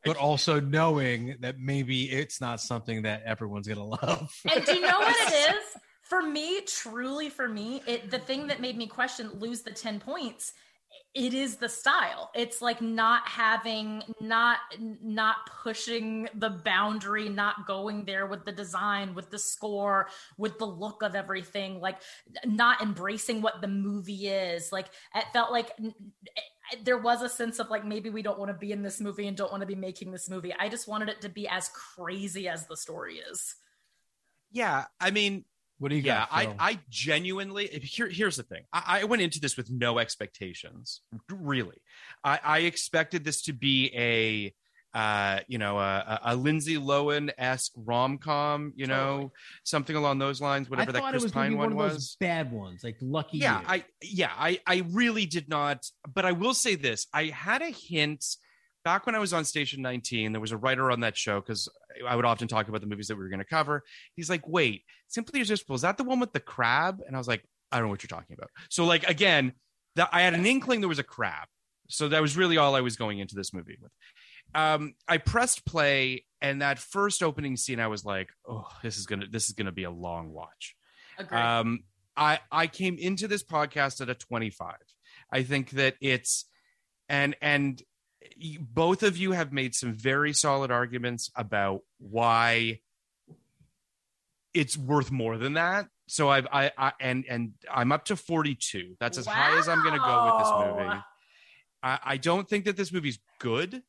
but 0.04 0.16
also 0.16 0.60
knowing 0.60 1.36
that 1.40 1.58
maybe 1.60 2.10
it's 2.10 2.40
not 2.40 2.60
something 2.60 3.02
that 3.02 3.22
everyone's 3.24 3.68
gonna 3.68 3.84
love. 4.02 4.32
And 4.52 4.64
do 4.64 4.74
you 4.74 4.80
know 4.80 4.98
what 4.98 5.16
it 5.32 5.54
is? 5.54 5.62
For 6.08 6.22
me, 6.22 6.62
truly 6.62 7.28
for 7.28 7.48
me, 7.48 7.82
it 7.86 8.10
the 8.10 8.18
thing 8.18 8.46
that 8.46 8.60
made 8.60 8.76
me 8.76 8.86
question 8.86 9.30
lose 9.38 9.62
the 9.62 9.70
10 9.70 10.00
points, 10.00 10.52
it 11.14 11.34
is 11.34 11.56
the 11.56 11.68
style. 11.68 12.30
It's 12.34 12.62
like 12.62 12.80
not 12.80 13.26
having 13.26 14.02
not 14.20 14.58
not 14.78 15.36
pushing 15.62 16.28
the 16.34 16.50
boundary, 16.50 17.28
not 17.28 17.66
going 17.66 18.04
there 18.04 18.26
with 18.26 18.44
the 18.44 18.52
design, 18.52 19.14
with 19.14 19.30
the 19.30 19.38
score, 19.38 20.08
with 20.36 20.58
the 20.58 20.66
look 20.66 21.02
of 21.02 21.14
everything, 21.14 21.80
like 21.80 21.98
not 22.44 22.80
embracing 22.80 23.42
what 23.42 23.60
the 23.60 23.68
movie 23.68 24.28
is. 24.28 24.70
Like 24.72 24.86
it 25.14 25.24
felt 25.32 25.50
like 25.50 25.72
there 26.84 26.98
was 26.98 27.22
a 27.22 27.28
sense 27.28 27.58
of 27.58 27.70
like 27.70 27.84
maybe 27.84 28.10
we 28.10 28.22
don't 28.22 28.38
want 28.38 28.50
to 28.50 28.56
be 28.56 28.72
in 28.72 28.82
this 28.82 29.00
movie 29.00 29.26
and 29.26 29.36
don't 29.36 29.50
want 29.50 29.62
to 29.62 29.66
be 29.66 29.74
making 29.74 30.12
this 30.12 30.28
movie. 30.28 30.54
I 30.58 30.68
just 30.68 30.88
wanted 30.88 31.08
it 31.08 31.20
to 31.22 31.28
be 31.28 31.48
as 31.48 31.70
crazy 31.70 32.48
as 32.48 32.66
the 32.66 32.76
story 32.76 33.16
is. 33.30 33.54
Yeah, 34.50 34.86
I 35.00 35.10
mean, 35.10 35.44
What 35.78 35.90
do 35.90 35.96
you 35.96 36.02
yeah, 36.02 36.20
got? 36.20 36.28
I, 36.32 36.54
I 36.58 36.80
genuinely 36.90 37.66
here. 37.66 38.08
Here's 38.08 38.36
the 38.36 38.42
thing. 38.42 38.64
I, 38.72 39.00
I 39.00 39.04
went 39.04 39.22
into 39.22 39.40
this 39.40 39.56
with 39.56 39.70
no 39.70 39.98
expectations. 39.98 41.02
Really, 41.30 41.80
I, 42.24 42.40
I 42.42 42.58
expected 42.60 43.24
this 43.24 43.42
to 43.42 43.52
be 43.52 43.92
a, 43.94 44.98
uh, 44.98 45.40
you 45.46 45.58
know, 45.58 45.78
a, 45.78 46.20
a 46.24 46.36
Lindsay 46.36 46.76
Lohan 46.76 47.30
esque 47.38 47.72
rom 47.76 48.18
com. 48.18 48.72
You 48.74 48.88
know, 48.88 49.12
Totally. 49.12 49.30
something 49.62 49.94
along 49.94 50.18
those 50.18 50.40
lines. 50.40 50.68
Whatever 50.68 50.90
that 50.92 51.04
Chris 51.10 51.30
Pine 51.30 51.56
one 51.56 51.76
one 51.76 51.90
was. 51.90 52.16
bad 52.18 52.50
ones, 52.50 52.82
like 52.82 52.96
Lucky. 53.00 53.38
Yeah, 53.38 53.60
You. 53.60 53.66
I 53.68 53.84
yeah, 54.02 54.32
I 54.36 54.60
I 54.66 54.84
really 54.90 55.26
did 55.26 55.48
not. 55.48 55.86
But 56.12 56.24
I 56.24 56.32
will 56.32 56.54
say 56.54 56.74
this: 56.74 57.06
I 57.14 57.26
had 57.26 57.62
a 57.62 57.70
hint 57.70 58.24
back 58.84 59.06
when 59.06 59.14
I 59.14 59.18
was 59.18 59.32
on 59.32 59.44
Station 59.44 59.82
19. 59.82 60.32
There 60.32 60.40
was 60.40 60.50
a 60.50 60.56
writer 60.56 60.90
on 60.90 61.00
that 61.00 61.16
show 61.16 61.40
because 61.40 61.68
I 62.06 62.16
would 62.16 62.24
often 62.24 62.48
talk 62.48 62.68
about 62.68 62.80
the 62.80 62.86
movies 62.86 63.08
that 63.08 63.16
we 63.16 63.22
were 63.22 63.28
going 63.28 63.38
to 63.38 63.44
cover. 63.44 63.84
He's 64.14 64.30
like, 64.30 64.46
"Wait, 64.46 64.84
Simply 65.06 65.40
Irresistible 65.40 65.74
is 65.74 65.82
that 65.82 65.96
the 65.96 66.04
one 66.04 66.20
with 66.20 66.32
the 66.32 66.40
crab?" 66.40 67.00
And 67.06 67.14
I 67.14 67.18
was 67.18 67.28
like, 67.28 67.44
"I 67.72 67.78
don't 67.78 67.86
know 67.86 67.90
what 67.90 68.02
you're 68.02 68.08
talking 68.08 68.34
about." 68.36 68.50
So 68.70 68.84
like 68.84 69.08
again, 69.08 69.52
that 69.96 70.08
I 70.12 70.22
had 70.22 70.34
an 70.34 70.46
inkling 70.46 70.80
there 70.80 70.88
was 70.88 70.98
a 70.98 71.04
crab. 71.04 71.48
So 71.88 72.08
that 72.08 72.20
was 72.20 72.36
really 72.36 72.58
all 72.58 72.74
I 72.74 72.82
was 72.82 72.96
going 72.96 73.18
into 73.18 73.34
this 73.34 73.54
movie 73.54 73.78
with. 73.80 73.90
Um, 74.54 74.94
I 75.06 75.18
pressed 75.18 75.64
play, 75.64 76.24
and 76.40 76.62
that 76.62 76.78
first 76.78 77.22
opening 77.22 77.56
scene, 77.56 77.80
I 77.80 77.88
was 77.88 78.04
like, 78.04 78.30
"Oh, 78.48 78.68
this 78.82 78.96
is 78.96 79.06
gonna 79.06 79.26
this 79.30 79.46
is 79.46 79.52
gonna 79.52 79.72
be 79.72 79.84
a 79.84 79.90
long 79.90 80.32
watch." 80.32 80.74
Agreed. 81.18 81.38
Um, 81.40 81.80
I 82.16 82.40
I 82.50 82.66
came 82.66 82.96
into 82.98 83.28
this 83.28 83.42
podcast 83.42 84.00
at 84.00 84.08
a 84.08 84.14
25. 84.14 84.76
I 85.32 85.42
think 85.42 85.70
that 85.70 85.96
it's 86.00 86.46
and 87.08 87.36
and 87.40 87.82
both 88.60 89.02
of 89.02 89.16
you 89.16 89.32
have 89.32 89.52
made 89.52 89.74
some 89.74 89.94
very 89.94 90.32
solid 90.32 90.70
arguments 90.70 91.30
about 91.36 91.80
why 91.98 92.80
it's 94.54 94.76
worth 94.76 95.10
more 95.10 95.36
than 95.38 95.54
that. 95.54 95.88
So 96.06 96.28
I've 96.30 96.46
I, 96.50 96.70
I 96.78 96.92
and 97.00 97.24
and 97.28 97.52
I'm 97.72 97.92
up 97.92 98.06
to 98.06 98.16
42. 98.16 98.96
That's 98.98 99.18
as 99.18 99.26
high 99.26 99.58
as 99.58 99.68
I'm 99.68 99.82
going 99.82 99.94
to 99.94 100.00
go 100.00 100.24
with 100.24 100.44
this 100.44 100.52
movie. 100.84 101.00
I, 101.82 101.98
I 102.04 102.16
don't 102.16 102.48
think 102.48 102.64
that 102.64 102.76
this 102.76 102.92
movie's 102.92 103.18
good. 103.38 103.82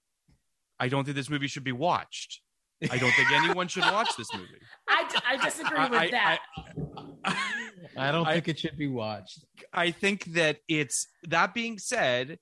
I 0.80 0.90
don't 0.90 1.06
think 1.06 1.16
this 1.16 1.30
movie 1.30 1.48
should 1.48 1.64
be 1.64 1.72
watched. 1.72 2.42
I 2.92 2.98
don't 2.98 3.12
think 3.12 3.32
anyone 3.32 3.68
should 3.68 3.84
watch 3.84 4.16
this 4.18 4.34
movie. 4.34 4.48
I, 4.88 5.20
I 5.30 5.38
disagree 5.44 5.78
I- 5.78 5.90
with 5.90 6.00
I- 6.00 6.12
that. 6.12 6.40
I 7.98 8.12
don't 8.12 8.28
I- 8.28 8.34
think 8.36 8.48
it 8.50 8.60
should 8.60 8.78
be 8.78 8.88
watched. 8.88 9.44
I 9.74 9.92
think 9.92 10.26
that 10.34 10.60
it's 10.68 11.08
that 11.24 11.54
being 11.54 11.78
said, 11.80 12.38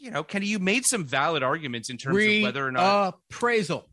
you 0.00 0.10
know, 0.10 0.24
Kenny, 0.24 0.46
you 0.46 0.58
made 0.58 0.84
some 0.86 1.04
valid 1.04 1.42
arguments 1.42 1.90
in 1.90 1.98
terms 1.98 2.16
of 2.16 2.42
whether 2.42 2.66
or 2.66 2.72
not 2.72 3.18
appraisal. 3.30 3.88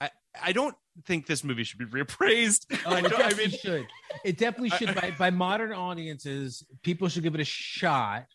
I, 0.00 0.10
I 0.40 0.52
don't 0.52 0.74
think 1.04 1.26
this 1.26 1.42
movie 1.42 1.64
should 1.64 1.78
be 1.78 1.84
reappraised. 1.86 2.66
Oh, 2.86 2.90
I, 2.94 2.98
it 2.98 3.02
don't- 3.02 3.12
I 3.14 3.28
definitely 3.28 3.46
mean, 3.48 3.58
should. 3.58 3.86
It 4.24 4.38
definitely 4.38 4.70
should. 4.70 4.94
By, 4.94 5.14
by 5.18 5.30
modern 5.30 5.72
audiences, 5.72 6.64
people 6.82 7.08
should 7.08 7.22
give 7.24 7.34
it 7.34 7.40
a 7.40 7.44
shot. 7.44 8.26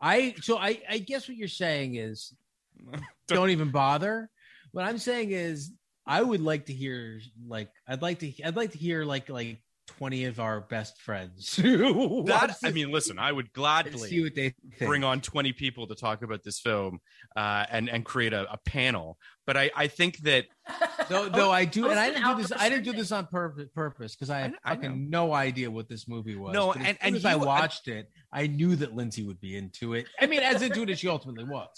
I 0.00 0.34
so 0.42 0.58
I 0.58 0.80
I 0.88 0.98
guess 0.98 1.26
what 1.28 1.38
you're 1.38 1.48
saying 1.48 1.94
is 1.94 2.34
don't 3.28 3.50
even 3.50 3.70
bother. 3.70 4.28
What 4.72 4.84
I'm 4.84 4.98
saying 4.98 5.30
is 5.30 5.72
I 6.06 6.20
would 6.20 6.40
like 6.40 6.66
to 6.66 6.74
hear 6.74 7.20
like 7.48 7.70
I'd 7.88 8.02
like 8.02 8.18
to 8.18 8.32
I'd 8.44 8.56
like 8.56 8.72
to 8.72 8.78
hear 8.78 9.04
like 9.04 9.28
like 9.30 9.62
20 9.86 10.24
of 10.26 10.40
our 10.40 10.60
best 10.60 11.00
friends. 11.00 11.56
that 11.56 12.56
I 12.64 12.70
mean, 12.70 12.90
listen, 12.90 13.18
I 13.18 13.32
would 13.32 13.52
gladly 13.52 14.08
see 14.08 14.22
what 14.22 14.34
they 14.34 14.50
think. 14.50 14.78
bring 14.88 15.04
on 15.04 15.20
20 15.20 15.52
people 15.52 15.86
to 15.86 15.94
talk 15.94 16.22
about 16.22 16.42
this 16.44 16.58
film 16.60 17.00
uh, 17.36 17.64
and 17.70 17.88
and 17.88 18.04
create 18.04 18.32
a, 18.32 18.50
a 18.52 18.56
panel. 18.58 19.18
But 19.46 19.56
I, 19.56 19.70
I 19.76 19.86
think 19.86 20.18
that 20.18 20.46
Though, 21.08 21.28
though 21.28 21.52
I 21.52 21.64
do, 21.64 21.88
and 21.88 21.98
I 21.98 22.10
didn't 22.10 22.36
do 22.36 22.42
this. 22.42 22.52
I 22.56 22.68
didn't 22.68 22.84
do 22.84 22.92
this 22.92 23.12
on 23.12 23.26
purpose, 23.26 23.68
purpose 23.74 24.14
because 24.16 24.28
I 24.30 24.38
I 24.38 24.40
had 24.40 24.50
kn- 24.50 24.58
I 24.64 24.74
fucking 24.74 25.10
no 25.10 25.32
idea 25.32 25.70
what 25.70 25.88
this 25.88 26.08
movie 26.08 26.34
was. 26.34 26.52
No, 26.52 26.68
But 26.72 26.78
as 26.80 26.86
and- 26.88 26.98
soon 27.00 27.06
and 27.06 27.16
as 27.16 27.24
I 27.24 27.32
you- 27.34 27.38
watched 27.38 27.88
it, 27.88 28.10
I 28.32 28.48
knew 28.48 28.74
that 28.76 28.94
Lindsay 28.96 29.22
would 29.22 29.40
be 29.40 29.56
into 29.56 29.94
it. 29.94 30.06
I 30.20 30.26
mean, 30.26 30.40
as 30.40 30.62
into 30.62 30.82
it 30.82 30.90
as 30.90 30.98
she 30.98 31.08
ultimately 31.08 31.44
was. 31.44 31.68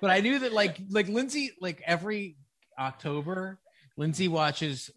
But 0.00 0.10
I 0.10 0.20
knew 0.20 0.38
that, 0.40 0.52
like, 0.52 0.80
like 0.90 1.08
Lindsay, 1.08 1.52
like 1.60 1.82
every 1.86 2.36
October, 2.78 3.58
Lindsay 3.98 4.26
watches 4.28 4.90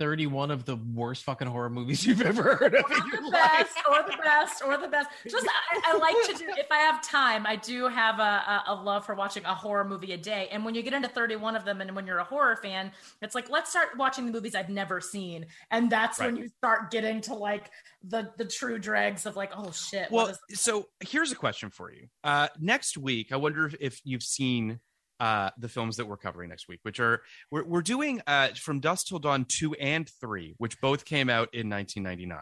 31 0.00 0.50
of 0.50 0.64
the 0.64 0.76
worst 0.94 1.24
fucking 1.24 1.46
horror 1.46 1.68
movies 1.68 2.06
you've 2.06 2.22
ever 2.22 2.56
heard 2.56 2.74
of 2.74 2.84
in 2.90 3.06
your 3.12 3.20
the 3.20 3.28
life. 3.28 3.32
best 3.32 3.76
or 3.88 4.02
the 4.10 4.16
best 4.22 4.62
or 4.64 4.76
the 4.78 4.88
best 4.88 5.10
just 5.28 5.46
I, 5.46 5.92
I 5.92 5.98
like 5.98 6.16
to 6.36 6.44
do 6.44 6.50
if 6.56 6.66
i 6.72 6.78
have 6.78 7.02
time 7.02 7.46
i 7.46 7.54
do 7.54 7.86
have 7.86 8.18
a, 8.18 8.22
a, 8.22 8.64
a 8.68 8.74
love 8.74 9.04
for 9.04 9.14
watching 9.14 9.44
a 9.44 9.54
horror 9.54 9.84
movie 9.84 10.12
a 10.12 10.16
day 10.16 10.48
and 10.50 10.64
when 10.64 10.74
you 10.74 10.82
get 10.82 10.94
into 10.94 11.06
31 11.08 11.54
of 11.54 11.66
them 11.66 11.82
and 11.82 11.94
when 11.94 12.06
you're 12.06 12.18
a 12.18 12.24
horror 12.24 12.56
fan 12.56 12.90
it's 13.20 13.34
like 13.34 13.50
let's 13.50 13.68
start 13.70 13.90
watching 13.98 14.24
the 14.24 14.32
movies 14.32 14.54
i've 14.54 14.70
never 14.70 15.00
seen 15.02 15.44
and 15.70 15.90
that's 15.90 16.18
when 16.18 16.34
you 16.34 16.48
start 16.48 16.90
getting 16.90 17.20
to 17.20 17.34
like 17.34 17.70
the 18.02 18.30
the 18.38 18.44
true 18.46 18.78
dregs 18.78 19.26
of 19.26 19.36
like 19.36 19.52
oh 19.54 19.70
shit 19.70 20.10
Well, 20.10 20.28
is 20.28 20.38
so 20.54 20.88
here's 21.00 21.30
a 21.30 21.36
question 21.36 21.68
for 21.68 21.92
you. 21.92 22.06
Uh, 22.24 22.48
next 22.58 22.96
week, 22.96 23.32
I 23.32 23.36
wonder 23.36 23.66
if, 23.66 23.74
if 23.80 24.00
you've 24.04 24.22
seen 24.22 24.80
uh, 25.20 25.50
the 25.58 25.68
films 25.68 25.96
that 25.98 26.06
we're 26.06 26.16
covering 26.16 26.48
next 26.48 26.66
week, 26.66 26.80
which 26.82 26.98
are 26.98 27.22
we're, 27.50 27.64
we're 27.64 27.82
doing 27.82 28.20
uh, 28.26 28.48
from 28.56 28.80
Dusk 28.80 29.06
Till 29.06 29.18
Dawn 29.18 29.44
two 29.44 29.74
and 29.74 30.08
three, 30.08 30.54
which 30.58 30.80
both 30.80 31.04
came 31.04 31.28
out 31.28 31.48
in 31.52 31.68
1999. 31.68 32.38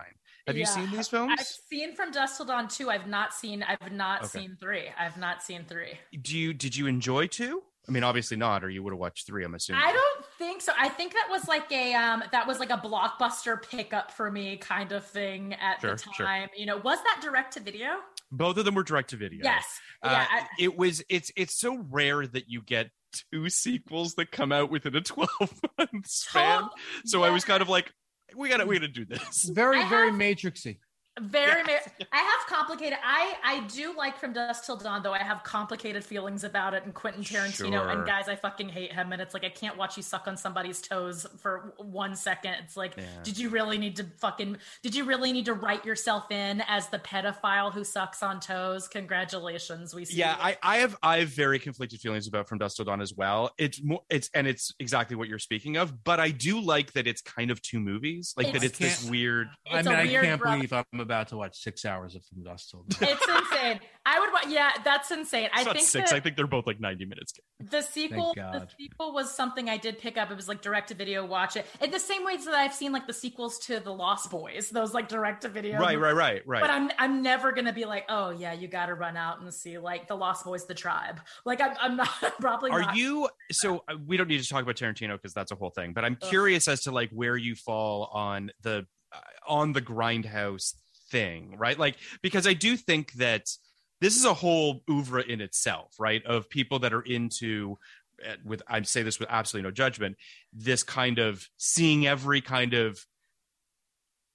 Have 0.46 0.56
you 0.56 0.64
seen 0.64 0.90
these 0.90 1.08
films? 1.08 1.34
I've 1.38 1.46
seen 1.46 1.94
from 1.94 2.10
Dusk 2.10 2.38
Till 2.38 2.46
Dawn 2.46 2.68
2. 2.68 2.88
I've 2.88 3.06
not 3.06 3.34
seen 3.34 3.62
I've 3.62 3.92
not 3.92 4.20
Okay. 4.20 4.28
seen 4.40 4.56
3. 4.58 4.84
I've 4.98 5.18
not 5.18 5.42
seen 5.42 5.64
3. 5.68 5.88
Do 6.22 6.38
you 6.38 6.54
did 6.54 6.74
you 6.74 6.86
enjoy 6.86 7.26
two? 7.26 7.62
I 7.86 7.90
mean, 7.90 8.02
obviously 8.04 8.36
not, 8.36 8.62
or 8.64 8.68
you 8.70 8.82
would 8.82 8.92
have 8.92 9.00
watched 9.00 9.26
three. 9.26 9.44
I'm 9.44 9.54
assuming. 9.54 9.82
I 9.82 9.92
don't 9.92 10.24
think 10.38 10.60
so. 10.60 10.72
I 10.78 10.90
think 10.90 11.14
that 11.14 11.26
was 11.30 11.48
like 11.48 11.70
a 11.72 11.94
um 11.94 12.22
that 12.32 12.46
was 12.46 12.60
like 12.60 12.70
a 12.70 12.76
blockbuster 12.76 13.62
pickup 13.62 14.10
for 14.10 14.30
me 14.30 14.56
kind 14.58 14.92
of 14.92 15.06
thing 15.06 15.54
at 15.54 15.80
Sure, 15.80 15.92
the 15.96 16.02
sure. 16.14 16.26
time. 16.26 16.48
You 16.56 16.66
know, 16.66 16.76
was 16.78 16.98
that 17.02 17.20
direct 17.22 17.54
to 17.54 17.60
video? 17.60 17.96
Both 18.30 18.56
of 18.58 18.64
them 18.64 18.74
were 18.74 18.82
direct 18.82 19.10
to 19.10 19.16
video. 19.16 19.40
Yes. 19.44 19.64
Uh, 20.02 20.08
yeah. 20.12 20.26
I- 20.30 20.46
it 20.58 20.76
was. 20.76 21.02
It's 21.08 21.30
it's 21.36 21.58
so 21.58 21.78
rare 21.90 22.26
that 22.26 22.44
you 22.48 22.62
get 22.62 22.90
two 23.32 23.48
sequels 23.48 24.14
that 24.14 24.30
come 24.30 24.52
out 24.52 24.70
within 24.70 24.94
a 24.94 25.00
12 25.02 25.28
month 25.78 26.06
span. 26.06 26.60
Tot- 26.62 26.72
So 27.06 27.22
I 27.24 27.30
was 27.30 27.44
kind 27.44 27.62
of 27.62 27.68
like, 27.68 27.90
we 28.36 28.48
gotta 28.50 28.66
we 28.66 28.76
gotta 28.78 28.88
do 28.92 29.04
this. 29.06 29.48
Very, 29.52 29.80
I 29.80 29.88
very 29.88 30.10
have- 30.10 30.20
Matrixy. 30.20 30.78
Very 31.20 31.62
ma- 31.64 31.72
i 32.12 32.16
have 32.18 32.46
complicated 32.48 32.98
i 33.04 33.34
i 33.44 33.60
do 33.68 33.94
like 33.96 34.16
from 34.18 34.32
dusk 34.32 34.64
till 34.64 34.76
dawn 34.76 35.02
though 35.02 35.12
i 35.12 35.18
have 35.22 35.42
complicated 35.44 36.04
feelings 36.04 36.44
about 36.44 36.74
it 36.74 36.84
and 36.84 36.94
quentin 36.94 37.22
tarantino 37.22 37.72
Sure. 37.72 37.88
and 37.90 38.06
guys 38.06 38.28
i 38.28 38.36
fucking 38.36 38.68
hate 38.68 38.92
him 38.92 39.12
and 39.12 39.20
it's 39.20 39.34
like 39.34 39.44
i 39.44 39.48
can't 39.48 39.76
watch 39.76 39.96
you 39.96 40.02
suck 40.02 40.26
on 40.28 40.36
somebody's 40.36 40.80
toes 40.80 41.26
for 41.38 41.74
one 41.78 42.14
second 42.16 42.54
it's 42.62 42.76
like 42.76 42.94
Yeah. 42.96 43.04
did 43.24 43.38
you 43.38 43.48
really 43.48 43.78
need 43.78 43.96
to 43.96 44.06
fucking 44.18 44.56
did 44.82 44.94
you 44.94 45.04
really 45.04 45.32
need 45.32 45.46
to 45.46 45.54
write 45.54 45.84
yourself 45.84 46.30
in 46.30 46.62
as 46.68 46.88
the 46.88 46.98
pedophile 46.98 47.72
who 47.72 47.84
sucks 47.84 48.22
on 48.22 48.40
toes 48.40 48.88
congratulations 48.88 49.94
we 49.94 50.04
see 50.04 50.16
yeah 50.18 50.36
you. 50.36 50.42
I, 50.42 50.56
I 50.62 50.76
have 50.78 50.96
i 51.02 51.18
have 51.18 51.28
very 51.28 51.58
conflicted 51.58 52.00
feelings 52.00 52.26
about 52.28 52.48
from 52.48 52.58
dusk 52.58 52.76
till 52.76 52.84
dawn 52.84 53.00
as 53.00 53.14
well 53.14 53.50
it's 53.58 53.82
more 53.82 54.00
it's 54.10 54.30
and 54.34 54.46
it's 54.46 54.72
exactly 54.78 55.16
what 55.16 55.28
you're 55.28 55.38
speaking 55.38 55.76
of 55.76 56.04
but 56.04 56.20
i 56.20 56.30
do 56.30 56.60
like 56.60 56.92
that 56.92 57.06
it's 57.06 57.20
kind 57.22 57.50
of 57.50 57.60
two 57.62 57.80
movies 57.80 58.34
like 58.36 58.46
that 58.52 58.56
It's- 58.56 58.70
it's 58.70 58.78
this 58.78 58.98
Can't- 59.00 59.10
weird 59.10 59.48
I 59.70 59.78
It's 59.80 59.88
mean, 59.88 59.96
a 59.96 60.00
I 60.00 60.04
weird 60.04 60.24
can't 60.24 60.40
rub- 60.42 60.54
believe 60.56 60.72
I'm 60.72 61.00
about 61.08 61.28
to 61.28 61.38
watch 61.38 61.56
six 61.56 61.86
hours 61.86 62.14
of 62.14 62.22
From 62.26 62.42
Dusk 62.42 62.70
Till 62.70 62.82
Dawn. 62.86 63.08
it's 63.10 63.26
insane. 63.26 63.80
I 64.04 64.20
would 64.20 64.30
wa- 64.30 64.50
yeah 64.50 64.72
that's 64.84 65.10
insane. 65.10 65.46
It's 65.46 65.54
i 65.54 65.62
not 65.64 65.76
think 65.76 65.88
six. 65.88 66.10
that 66.10 66.16
i 66.16 66.20
think 66.20 66.36
they're 66.36 66.46
both 66.46 66.66
like 66.66 66.80
90 66.80 67.06
minutes 67.06 67.32
the 67.60 67.80
sequel 67.82 68.34
the 68.34 68.66
sequel 68.78 69.12
was 69.14 69.34
something 69.34 69.68
i 69.70 69.76
did 69.78 69.98
pick 69.98 70.16
up. 70.18 70.30
It 70.30 70.36
was 70.36 70.48
like 70.48 70.60
direct 70.60 70.88
to 70.88 70.94
video 70.94 71.24
watch 71.24 71.56
it. 71.56 71.66
In 71.82 71.90
the 71.90 71.98
same 71.98 72.24
ways 72.24 72.44
that 72.44 72.54
i've 72.54 72.74
seen 72.74 72.92
like 72.92 73.06
the 73.06 73.12
sequels 73.14 73.58
to 73.60 73.80
the 73.80 73.92
lost 73.92 74.30
boys 74.30 74.68
those 74.70 74.92
like 74.92 75.08
direct 75.08 75.42
to 75.42 75.48
video. 75.48 75.78
Right 75.78 75.98
right 75.98 76.14
right 76.14 76.42
right. 76.46 76.60
But 76.60 76.70
i'm 76.70 76.90
i'm 76.98 77.22
never 77.22 77.52
gonna 77.52 77.72
be 77.72 77.86
like 77.86 78.04
oh 78.10 78.30
yeah 78.30 78.52
you 78.52 78.68
gotta 78.68 78.94
run 78.94 79.16
out 79.16 79.40
and 79.40 79.52
see 79.52 79.78
like 79.78 80.08
the 80.08 80.14
lost 80.16 80.44
boys 80.44 80.66
the 80.66 80.74
tribe. 80.74 81.20
Like 81.46 81.60
i'm, 81.62 81.74
I'm 81.80 81.96
not 81.96 82.08
probably 82.40 82.70
are 82.70 82.82
not. 82.82 82.96
you 82.96 83.28
so 83.50 83.82
uh, 83.88 83.94
we 84.06 84.16
don't 84.18 84.28
need 84.28 84.42
to 84.42 84.48
talk 84.48 84.62
about 84.62 84.76
tarantino 84.76 85.14
because 85.14 85.32
that's 85.32 85.52
a 85.52 85.54
whole 85.56 85.70
thing 85.70 85.92
but 85.94 86.04
i'm 86.04 86.16
curious 86.16 86.68
as 86.68 86.82
to 86.82 86.90
like 86.90 87.10
where 87.10 87.36
you 87.36 87.54
fall 87.54 88.10
on 88.12 88.50
the 88.62 88.86
uh, 89.12 89.18
on 89.46 89.72
the 89.72 89.80
grindhouse 89.80 90.74
thing 91.10 91.56
right 91.58 91.78
like 91.78 91.96
because 92.22 92.46
i 92.46 92.52
do 92.52 92.76
think 92.76 93.12
that 93.14 93.46
this 94.00 94.16
is 94.16 94.24
a 94.24 94.34
whole 94.34 94.82
oeuvre 94.90 95.22
in 95.22 95.40
itself 95.40 95.94
right 95.98 96.24
of 96.26 96.48
people 96.50 96.78
that 96.80 96.92
are 96.92 97.02
into 97.02 97.76
uh, 98.28 98.34
with 98.44 98.62
i 98.68 98.80
say 98.82 99.02
this 99.02 99.18
with 99.18 99.28
absolutely 99.30 99.66
no 99.68 99.72
judgment 99.72 100.16
this 100.52 100.82
kind 100.82 101.18
of 101.18 101.46
seeing 101.56 102.06
every 102.06 102.40
kind 102.40 102.74
of 102.74 102.98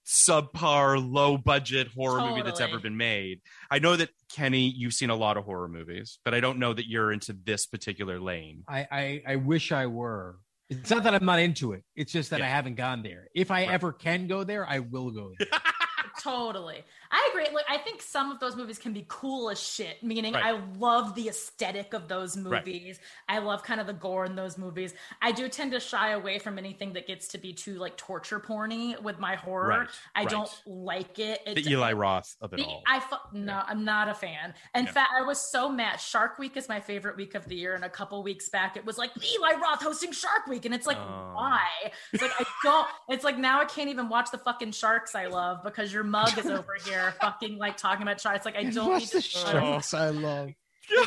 subpar 0.06 1.00
low 1.02 1.38
budget 1.38 1.88
horror 1.96 2.20
movie 2.20 2.42
that's 2.42 2.60
ever 2.60 2.78
been 2.78 2.96
made 2.96 3.40
i 3.70 3.78
know 3.78 3.96
that 3.96 4.10
kenny 4.30 4.68
you've 4.76 4.92
seen 4.92 5.08
a 5.08 5.14
lot 5.14 5.38
of 5.38 5.44
horror 5.44 5.68
movies 5.68 6.18
but 6.26 6.34
i 6.34 6.40
don't 6.40 6.58
know 6.58 6.74
that 6.74 6.86
you're 6.86 7.10
into 7.10 7.32
this 7.44 7.64
particular 7.64 8.20
lane 8.20 8.62
I, 8.68 8.86
I 8.90 9.22
I 9.26 9.36
wish 9.36 9.72
I 9.72 9.86
were. 9.86 10.36
It's 10.70 10.90
not 10.90 11.04
that 11.04 11.14
I'm 11.14 11.24
not 11.26 11.38
into 11.40 11.72
it. 11.72 11.84
It's 11.94 12.10
just 12.10 12.30
that 12.30 12.40
I 12.40 12.48
haven't 12.48 12.76
gone 12.76 13.02
there. 13.02 13.28
If 13.34 13.50
I 13.50 13.66
Right. 13.66 13.70
ever 13.74 13.92
can 13.92 14.26
go 14.26 14.44
there, 14.44 14.66
I 14.66 14.78
will 14.78 15.10
go 15.10 15.32
there. 15.38 15.48
totally 16.22 16.84
i 17.14 17.28
agree 17.32 17.46
like 17.54 17.64
i 17.68 17.78
think 17.78 18.02
some 18.02 18.30
of 18.32 18.40
those 18.40 18.56
movies 18.56 18.78
can 18.78 18.92
be 18.92 19.04
cool 19.08 19.48
as 19.48 19.60
shit 19.62 20.02
meaning 20.02 20.34
Right. 20.34 20.44
i 20.44 20.60
love 20.78 21.14
the 21.14 21.28
aesthetic 21.28 21.94
of 21.94 22.08
those 22.08 22.36
Right. 22.36 22.66
movies 22.66 22.98
i 23.28 23.38
love 23.38 23.62
kind 23.62 23.80
of 23.80 23.86
the 23.86 23.92
gore 23.92 24.24
in 24.26 24.34
those 24.34 24.58
movies 24.58 24.94
i 25.22 25.30
do 25.32 25.48
tend 25.48 25.70
to 25.72 25.80
shy 25.80 26.10
away 26.10 26.38
from 26.38 26.58
anything 26.58 26.92
that 26.94 27.06
gets 27.06 27.28
to 27.28 27.38
be 27.38 27.52
too 27.52 27.74
like 27.76 27.96
torture 27.96 28.40
porny 28.40 29.00
with 29.00 29.18
my 29.20 29.36
horror 29.36 29.68
Right, 29.68 29.88
i 30.16 30.20
right. 30.20 30.28
don't 30.28 30.62
like 30.66 31.18
it 31.18 31.40
the 31.54 31.70
eli 31.70 31.92
roth 31.92 32.34
of 32.40 32.52
it 32.52 32.56
The- 32.58 32.64
all 32.64 32.82
I 32.86 33.00
fu- 33.00 33.16
no, 33.38 33.62
I'm 33.66 33.84
not 33.84 34.08
a 34.08 34.14
fan. 34.14 34.54
In 34.74 34.84
Yeah. 34.84 34.92
fact, 34.92 35.10
I 35.18 35.22
was 35.22 35.40
so 35.40 35.68
mad. 35.68 36.00
Shark 36.00 36.38
Week 36.38 36.56
is 36.56 36.68
my 36.68 36.78
favorite 36.80 37.16
week 37.16 37.34
of 37.34 37.44
the 37.46 37.56
year, 37.56 37.74
and 37.74 37.84
a 37.84 37.88
couple 37.88 38.22
weeks 38.22 38.48
back, 38.48 38.76
it 38.76 38.84
was 38.84 38.96
like 38.98 39.10
Eli 39.16 39.52
Roth 39.60 39.82
hosting 39.82 40.12
Shark 40.12 40.46
Week, 40.46 40.64
and 40.64 40.74
it's 40.74 40.86
like, 40.86 40.98
Oh. 40.98 41.32
why? 41.34 41.66
It's 42.12 42.22
like 42.22 42.30
I 42.38 42.44
don't. 42.62 42.86
It's 43.08 43.24
like 43.24 43.36
now 43.38 43.60
I 43.60 43.64
can't 43.64 43.88
even 43.90 44.08
watch 44.08 44.30
the 44.30 44.38
fucking 44.38 44.72
sharks 44.72 45.14
I 45.14 45.26
love 45.26 45.62
because 45.64 45.92
your 45.92 46.04
mug 46.04 46.36
is 46.38 46.46
over 46.46 46.74
here, 46.84 47.03
fucking 47.12 47.58
like 47.58 47.76
talking 47.76 48.02
about 48.02 48.20
sharks. 48.20 48.44
Like 48.44 48.56
I 48.56 48.64
don't 48.64 48.98
need 48.98 49.08
to. 49.08 49.20
sharks 49.20 49.94
oh. 49.94 49.98
I 49.98 50.08
love. 50.10 50.50
So 50.86 51.00
you 51.00 51.06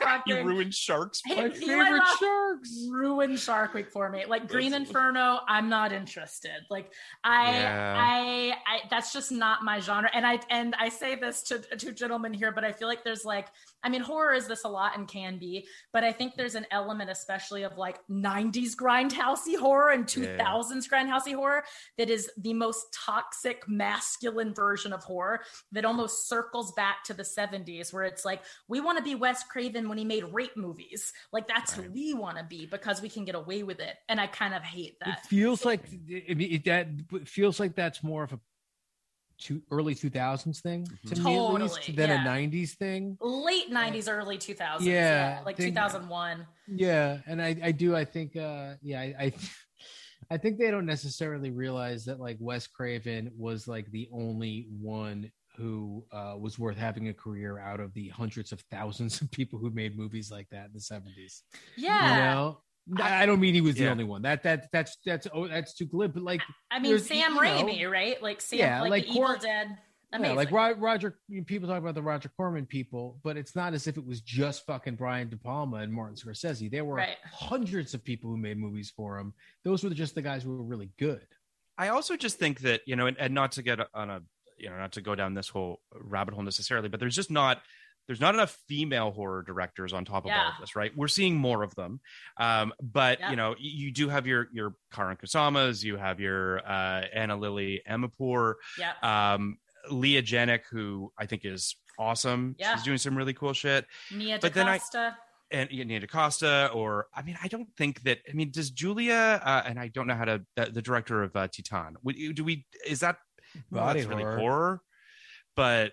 fucking- 0.00 0.46
ruined 0.46 0.72
sharks 0.72 1.20
Hey, 1.26 1.34
My 1.34 1.42
Eli 1.46 1.54
favorite 1.54 2.02
sharks. 2.20 2.86
ruined 2.90 3.40
Shark 3.40 3.74
Week 3.74 3.90
for 3.90 4.08
me. 4.08 4.24
Like 4.24 4.48
Green 4.48 4.72
Inferno, 4.72 5.40
I'm 5.48 5.68
not 5.68 5.92
interested. 5.92 6.52
Like 6.70 6.92
I, 7.24 7.50
Yeah. 7.52 7.94
I, 7.98 8.52
I, 8.66 8.78
that's 8.88 9.12
just 9.12 9.32
not 9.32 9.64
my 9.64 9.80
genre. 9.80 10.08
And 10.14 10.24
I, 10.24 10.38
and 10.48 10.76
I 10.78 10.90
say 10.90 11.16
this 11.16 11.42
to 11.44 11.58
two 11.76 11.90
gentlemen 11.92 12.32
here, 12.32 12.52
but 12.52 12.64
I 12.64 12.70
feel 12.70 12.86
like 12.86 13.02
there's 13.02 13.24
like, 13.24 13.48
I 13.82 13.88
mean, 13.88 14.00
horror 14.00 14.32
is 14.34 14.46
this 14.46 14.64
a 14.64 14.68
lot 14.68 14.96
and 14.96 15.08
can 15.08 15.38
be, 15.38 15.66
but 15.92 16.04
I 16.04 16.12
think 16.12 16.34
there's 16.36 16.54
an 16.54 16.66
element, 16.70 17.10
especially 17.10 17.62
of 17.62 17.78
like 17.78 17.98
'90s 18.10 18.74
grindhousey 18.76 19.56
horror 19.56 19.90
and 19.90 20.06
2000s 20.06 20.88
grindhousey 20.88 21.34
horror, 21.34 21.64
that 21.98 22.10
is 22.10 22.30
the 22.36 22.54
most 22.54 22.86
toxic 22.92 23.68
masculine 23.68 24.54
version 24.54 24.92
of 24.92 25.02
horror 25.02 25.40
that 25.72 25.84
almost 25.84 26.28
circles 26.28 26.72
back 26.72 27.04
to 27.04 27.14
the 27.14 27.22
70s, 27.22 27.92
where 27.92 28.04
it's 28.04 28.24
like 28.24 28.42
we 28.68 28.80
want 28.80 28.98
to 28.98 29.04
be 29.04 29.14
Wes 29.14 29.42
Craven 29.44 29.88
when 29.88 29.98
he 29.98 30.04
made 30.04 30.24
rape 30.32 30.56
movies. 30.56 31.12
Like 31.32 31.48
that's 31.48 31.72
who 31.72 31.90
we 31.90 32.14
want 32.14 32.38
to 32.38 32.44
be 32.44 32.66
because 32.66 33.00
we 33.02 33.08
can 33.08 33.24
get 33.24 33.34
away 33.34 33.62
with 33.62 33.80
it. 33.80 33.96
And 34.08 34.20
I 34.20 34.26
kind 34.26 34.54
of 34.54 34.62
hate 34.62 34.98
that. 35.00 35.20
It 35.24 35.28
feels 35.28 35.64
like 35.64 35.80
it, 36.08 36.40
it, 36.40 36.64
that 36.64 37.28
feels 37.28 37.60
like 37.60 37.74
that's 37.74 38.02
more 38.02 38.24
of 38.24 38.32
a 38.32 38.40
two, 39.40 39.62
early 39.70 39.94
2000s 39.94 40.60
thing 40.60 40.84
to 41.06 41.20
me 41.20 41.36
at 41.36 41.52
least 41.54 41.74
Totally, 41.76 41.96
than 41.96 42.10
yeah. 42.10 42.24
a 42.24 42.28
90s 42.28 42.70
thing. 42.76 43.16
Late 43.20 43.70
90s, 43.70 44.08
early 44.08 44.38
2000s. 44.38 44.80
Yeah, 44.80 44.92
Yeah. 44.92 45.40
like 45.44 45.56
think- 45.56 45.74
2001. 45.74 46.46
Yeah, 46.68 47.18
and 47.26 47.42
I, 47.42 47.56
I 47.62 47.72
do. 47.72 47.96
I 47.96 48.04
think, 48.04 48.36
uh, 48.36 48.74
yeah, 48.82 49.00
I, 49.00 49.14
I, 49.18 49.32
I 50.32 50.36
think 50.36 50.58
they 50.58 50.70
don't 50.70 50.86
necessarily 50.86 51.50
realize 51.50 52.04
that 52.04 52.20
like 52.20 52.36
Wes 52.38 52.66
Craven 52.68 53.32
was 53.36 53.66
like 53.66 53.90
the 53.90 54.08
only 54.12 54.68
one 54.80 55.32
who 55.56 56.04
uh, 56.12 56.36
was 56.38 56.58
worth 56.58 56.76
having 56.76 57.08
a 57.08 57.14
career 57.14 57.58
out 57.58 57.80
of 57.80 57.92
the 57.94 58.08
hundreds 58.08 58.52
of 58.52 58.60
thousands 58.70 59.20
of 59.20 59.30
people 59.32 59.58
who 59.58 59.70
made 59.70 59.98
movies 59.98 60.30
like 60.30 60.48
that 60.50 60.66
in 60.66 60.72
the 60.72 60.80
seventies. 60.80 61.42
Yeah. 61.76 62.14
You 62.14 62.20
know, 62.20 62.58
I, 62.98 63.22
I 63.22 63.26
don't 63.26 63.40
mean 63.40 63.54
he 63.54 63.60
was 63.60 63.76
the 63.76 63.88
only 63.88 64.04
one. 64.04 64.22
That 64.22 64.42
that 64.44 64.68
that's 64.72 64.96
that's 65.04 65.26
oh 65.32 65.46
that's 65.48 65.74
too 65.74 65.86
glib. 65.86 66.14
But 66.14 66.22
like, 66.22 66.40
I 66.70 66.78
mean, 66.78 66.98
Sam 66.98 67.34
you 67.34 67.40
know, 67.40 67.40
Raimi, 67.40 67.90
right? 67.90 68.22
Like 68.22 68.40
Sam, 68.40 68.58
Yeah, 68.58 68.80
like, 68.82 68.90
like 68.90 69.04
the 69.04 69.10
Evil 69.12 69.24
Cor- 69.26 69.36
Dead. 69.38 69.68
Yeah, 70.12 70.16
Amazing. 70.18 70.36
like 70.36 70.50
Ro- 70.50 70.74
Roger, 70.74 71.18
people 71.46 71.68
talk 71.68 71.78
about 71.78 71.94
the 71.94 72.02
Roger 72.02 72.28
Corman 72.36 72.66
people, 72.66 73.20
but 73.22 73.36
it's 73.36 73.54
not 73.54 73.74
as 73.74 73.86
if 73.86 73.96
it 73.96 74.04
was 74.04 74.20
just 74.20 74.66
fucking 74.66 74.96
Brian 74.96 75.28
De 75.28 75.36
Palma 75.36 75.76
and 75.76 75.92
Martin 75.92 76.16
Scorsese. 76.16 76.68
There 76.68 76.84
were 76.84 76.96
Right. 76.96 77.16
hundreds 77.32 77.94
of 77.94 78.02
people 78.02 78.28
who 78.28 78.36
made 78.36 78.58
movies 78.58 78.92
for 78.96 79.18
him. 79.18 79.32
Those 79.62 79.84
were 79.84 79.90
just 79.90 80.16
the 80.16 80.22
guys 80.22 80.42
who 80.42 80.50
were 80.50 80.64
really 80.64 80.90
good. 80.98 81.24
I 81.78 81.88
also 81.88 82.16
just 82.16 82.40
think 82.40 82.60
that 82.60 82.80
you 82.86 82.96
know, 82.96 83.06
and, 83.06 83.16
and 83.20 83.32
not 83.34 83.52
to 83.52 83.62
get 83.62 83.78
on 83.94 84.10
a 84.10 84.20
you 84.58 84.68
know, 84.68 84.76
not 84.76 84.92
to 84.92 85.00
go 85.00 85.14
down 85.14 85.32
this 85.34 85.48
whole 85.48 85.80
rabbit 85.94 86.34
hole 86.34 86.42
necessarily, 86.42 86.88
but 86.88 86.98
there's 87.00 87.16
just 87.16 87.30
not 87.30 87.62
there's 88.10 88.20
not 88.20 88.34
enough 88.34 88.58
female 88.66 89.12
horror 89.12 89.44
directors 89.46 89.92
on 89.92 90.04
top 90.04 90.24
of 90.26 90.32
all 90.32 90.48
of 90.48 90.54
this, 90.58 90.74
right? 90.74 90.90
We're 90.96 91.06
seeing 91.06 91.36
more 91.36 91.62
of 91.62 91.72
them, 91.76 92.00
um, 92.38 92.72
but 92.82 93.20
Yeah. 93.20 93.30
you 93.30 93.36
know, 93.36 93.54
you 93.56 93.92
do 93.92 94.08
have 94.08 94.26
your 94.26 94.48
your 94.52 94.74
Karyn 94.92 95.16
Kusamas, 95.16 95.84
you 95.84 95.96
have 95.96 96.18
your 96.18 96.58
uh, 96.68 97.04
Ana 97.14 97.36
Lily 97.36 97.82
Amirpour, 97.88 98.54
yeah. 98.76 98.94
um, 99.34 99.58
Leigh 99.92 100.20
Janiak, 100.22 100.62
who 100.72 101.12
I 101.16 101.26
think 101.26 101.44
is 101.44 101.76
awesome. 102.00 102.56
Yeah. 102.58 102.74
She's 102.74 102.82
doing 102.82 102.98
some 102.98 103.16
really 103.16 103.32
cool 103.32 103.52
shit. 103.52 103.86
Mia 104.12 104.40
but 104.42 104.54
then 104.54 104.66
I- 104.66 104.78
DaCosta. 104.78 105.16
and 105.52 105.70
Nia 105.70 106.00
DaCosta, 106.00 106.70
or 106.74 107.06
I 107.14 107.22
mean, 107.22 107.38
I 107.40 107.46
don't 107.46 107.68
think 107.78 108.02
that. 108.02 108.18
I 108.28 108.32
mean, 108.32 108.50
does 108.50 108.70
Julia? 108.72 109.40
Uh, 109.44 109.62
and 109.64 109.78
I 109.78 109.86
don't 109.86 110.08
know 110.08 110.16
how 110.16 110.24
to. 110.24 110.42
The, 110.56 110.66
the 110.66 110.82
director 110.82 111.22
of 111.22 111.36
uh, 111.36 111.46
Titane. 111.46 111.94
would 112.02 112.16
Do 112.34 112.42
we? 112.42 112.66
Is 112.84 112.98
that 113.00 113.18
well, 113.70 113.84
Body 113.84 114.00
that's 114.00 114.08
really 114.10 114.24
horror. 114.24 114.38
horror? 114.40 114.80
But 115.54 115.92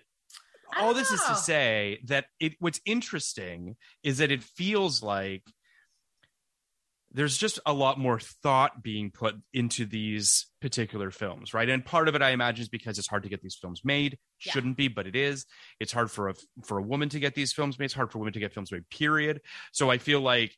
all 0.76 0.94
this 0.94 1.10
is 1.10 1.20
to 1.20 1.32
oh. 1.32 1.34
say 1.34 2.00
that 2.04 2.26
it. 2.40 2.54
What's 2.58 2.80
interesting 2.84 3.76
is 4.02 4.18
that 4.18 4.30
it 4.30 4.42
feels 4.42 5.02
like 5.02 5.42
there's 7.12 7.38
just 7.38 7.58
a 7.64 7.72
lot 7.72 7.98
more 7.98 8.20
thought 8.20 8.82
being 8.82 9.10
put 9.10 9.34
into 9.54 9.86
these 9.86 10.46
particular 10.60 11.10
films, 11.10 11.54
right? 11.54 11.68
And 11.68 11.84
part 11.84 12.08
of 12.08 12.14
it, 12.14 12.22
I 12.22 12.30
imagine, 12.30 12.62
is 12.62 12.68
because 12.68 12.98
it's 12.98 13.08
hard 13.08 13.22
to 13.22 13.28
get 13.28 13.40
these 13.40 13.56
films 13.60 13.80
made. 13.82 14.18
Yeah. 14.44 14.52
Shouldn't 14.52 14.76
be, 14.76 14.88
but 14.88 15.06
it 15.06 15.16
is. 15.16 15.46
It's 15.80 15.92
hard 15.92 16.10
for 16.10 16.28
a 16.28 16.34
for 16.64 16.78
a 16.78 16.82
woman 16.82 17.08
to 17.10 17.20
get 17.20 17.34
these 17.34 17.52
films 17.52 17.78
made. 17.78 17.86
It's 17.86 17.94
hard 17.94 18.12
for 18.12 18.18
women 18.18 18.34
to 18.34 18.40
get 18.40 18.52
films 18.52 18.70
made. 18.70 18.88
Period. 18.90 19.40
So 19.72 19.90
I 19.90 19.98
feel 19.98 20.20
like 20.20 20.54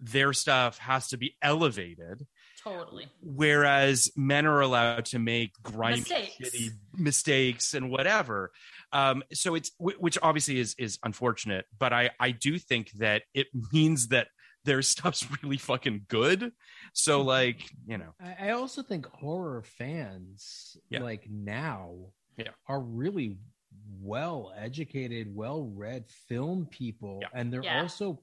their 0.00 0.32
stuff 0.32 0.78
has 0.78 1.08
to 1.08 1.16
be 1.16 1.36
elevated, 1.40 2.26
Totally. 2.62 3.06
whereas 3.20 4.10
men 4.16 4.46
are 4.46 4.60
allowed 4.60 5.04
to 5.06 5.18
make 5.18 5.52
grimy, 5.62 5.98
Mistakes. 5.98 6.36
shitty 6.40 6.70
mistakes 6.96 7.74
and 7.74 7.90
whatever. 7.90 8.50
Um, 8.92 9.22
so 9.32 9.54
it's 9.54 9.70
which 9.78 10.18
obviously 10.22 10.58
is 10.58 10.74
is 10.78 10.98
unfortunate, 11.04 11.64
but 11.78 11.92
I 11.92 12.10
I 12.20 12.30
do 12.32 12.58
think 12.58 12.90
that 12.92 13.22
it 13.34 13.46
means 13.72 14.08
that 14.08 14.28
their 14.64 14.82
stuff's 14.82 15.26
really 15.42 15.56
fucking 15.58 16.06
good. 16.08 16.52
So 16.92 17.22
like 17.22 17.62
you 17.86 17.98
know, 17.98 18.14
I, 18.20 18.48
I 18.48 18.50
also 18.50 18.82
think 18.82 19.06
horror 19.06 19.62
fans, 19.62 20.76
Yeah. 20.90 21.02
like 21.02 21.26
now, 21.30 21.94
Yeah. 22.36 22.50
are 22.68 22.80
really 22.80 23.38
well 24.00 24.52
educated, 24.56 25.34
well 25.34 25.64
read 25.74 26.04
film 26.28 26.66
people, 26.66 27.18
Yeah. 27.22 27.28
and 27.34 27.52
they're 27.52 27.64
Yeah. 27.64 27.82
also 27.82 28.22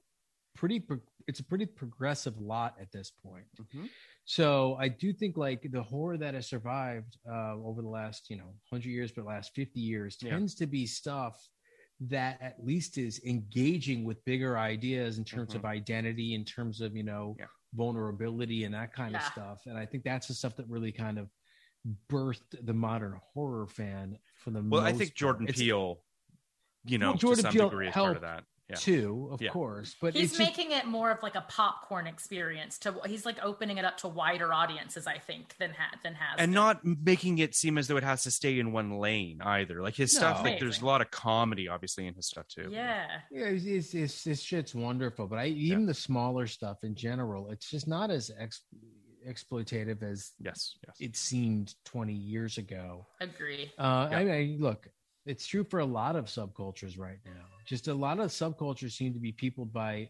pretty. 0.56 0.80
Pro- 0.80 1.02
it's 1.28 1.40
a 1.40 1.44
pretty 1.44 1.66
progressive 1.68 2.40
lot 2.40 2.76
at 2.82 2.92
this 2.92 3.12
point. 3.12 3.46
Mm-hmm. 3.62 3.86
So 4.34 4.78
I 4.80 4.90
do 4.90 5.12
think 5.12 5.38
like 5.38 5.68
the 5.72 5.82
horror 5.82 6.16
that 6.16 6.36
has 6.36 6.48
survived 6.48 7.18
uh, 7.28 7.56
over 7.66 7.82
the 7.82 7.88
last 7.90 8.30
you 8.30 8.38
know 8.38 8.54
hundred 8.70 8.90
years, 8.90 9.12
but 9.12 9.26
last 9.26 9.54
fifty 9.56 9.80
years 9.80 10.18
Yeah. 10.22 10.30
tends 10.30 10.54
to 10.56 10.68
be 10.68 10.86
stuff 10.86 11.36
that 12.02 12.38
at 12.40 12.64
least 12.64 13.00
is 13.00 13.20
engaging 13.26 14.04
with 14.06 14.24
bigger 14.26 14.56
ideas 14.56 15.18
in 15.18 15.24
terms 15.26 15.56
of 15.56 15.66
identity, 15.66 16.36
in 16.36 16.46
terms 16.46 16.80
of 16.80 16.96
you 16.96 17.02
know 17.02 17.30
Mm-hmm. 17.32 17.42
Yeah. 17.42 17.48
vulnerability 17.74 18.66
and 18.66 18.74
that 18.76 18.94
kind 18.94 19.16
of 19.16 19.24
stuff. 19.24 19.62
And 19.66 19.76
I 19.76 19.88
think 19.88 20.04
that's 20.04 20.28
the 20.28 20.36
stuff 20.36 20.56
that 20.58 20.68
really 20.70 20.92
kind 20.92 21.18
of 21.18 21.28
birthed 22.08 22.54
the 22.66 22.74
modern 22.74 23.20
horror 23.34 23.66
fan 23.66 24.16
for 24.44 24.52
the 24.52 24.62
well, 24.62 24.82
I 24.82 24.92
most 24.92 25.00
think 25.00 25.10
part. 25.10 25.16
Jordan 25.18 25.48
It's- 25.48 25.60
Peele, 25.60 25.98
you 26.86 27.00
know, 27.00 27.10
Well, 27.10 27.18
Jordan 27.18 27.38
to 27.38 27.42
some 27.50 27.54
Peele 27.54 27.70
degree 27.70 27.88
is 27.88 27.94
part 27.96 28.16
of 28.16 28.22
that. 28.22 28.44
Yeah. 28.70 28.76
too, 28.76 29.30
of 29.32 29.42
Yeah. 29.42 29.50
course, 29.50 29.96
but 30.00 30.14
he's 30.14 30.26
it's 30.32 30.38
just- 30.38 30.58
making 30.58 30.72
it 30.72 30.86
more 30.86 31.10
of 31.12 31.24
like 31.24 31.36
a 31.36 31.42
popcorn 31.50 32.06
experience 32.06 32.78
to 32.80 33.00
he's 33.08 33.26
like 33.26 33.38
opening 33.44 33.78
it 33.80 33.86
up 33.86 33.98
to 33.98 34.08
wider 34.08 34.54
audiences 34.54 35.08
i 35.08 35.18
think 35.18 35.56
than 35.58 35.72
ha- 35.72 35.98
than 36.04 36.14
has 36.14 36.36
and 36.38 36.50
been. 36.50 36.54
not 36.54 36.86
making 36.86 37.40
it 37.40 37.56
seem 37.56 37.78
as 37.80 37.88
though 37.88 37.98
it 37.98 38.04
has 38.04 38.22
to 38.24 38.32
stay 38.32 38.60
in 38.60 38.72
one 38.72 39.00
lane 39.00 39.42
either. 39.42 39.82
Like 39.82 39.96
his 39.96 40.16
stuff, 40.16 40.44
No. 40.44 40.50
like 40.52 40.60
there's 40.60 40.82
a 40.82 40.86
lot 40.86 41.02
of 41.02 41.10
comedy, 41.10 41.68
obviously, 41.68 42.06
in 42.06 42.14
his 42.14 42.28
stuff 42.28 42.48
too. 42.48 42.70
yeah 42.72 43.22
Yeah, 43.32 43.46
it's, 43.46 43.66
it's, 43.66 43.94
it's, 43.96 44.24
this 44.24 44.42
shit's 44.42 44.76
wonderful, 44.76 45.28
but 45.28 45.40
I 45.40 45.46
even 45.48 45.86
the 45.88 45.94
smaller 45.94 46.46
stuff 46.48 46.84
in 46.84 46.94
general, 46.96 47.50
it's 47.50 47.70
just 47.70 47.88
not 47.88 48.12
as 48.12 48.30
ex, 48.38 48.62
exploitative 49.28 50.04
as 50.04 50.32
Yes. 50.40 50.76
Yes. 50.86 50.96
it 51.00 51.16
seemed 51.16 51.74
20 51.86 52.14
years 52.14 52.58
ago. 52.58 53.08
agree 53.20 53.72
Uh, 53.78 54.08
Yeah. 54.12 54.18
I 54.20 54.24
mean, 54.26 54.60
look, 54.60 54.88
it's 55.26 55.46
true 55.46 55.64
for 55.64 55.80
a 55.80 55.86
lot 55.86 56.16
of 56.16 56.26
subcultures 56.26 56.98
right 56.98 57.20
now. 57.26 57.46
Just 57.70 57.88
a 57.88 57.94
lot 57.94 58.20
of 58.20 58.32
subcultures 58.32 58.94
seem 58.94 59.14
to 59.14 59.20
be 59.20 59.32
peopled 59.32 59.72
by, 59.72 60.10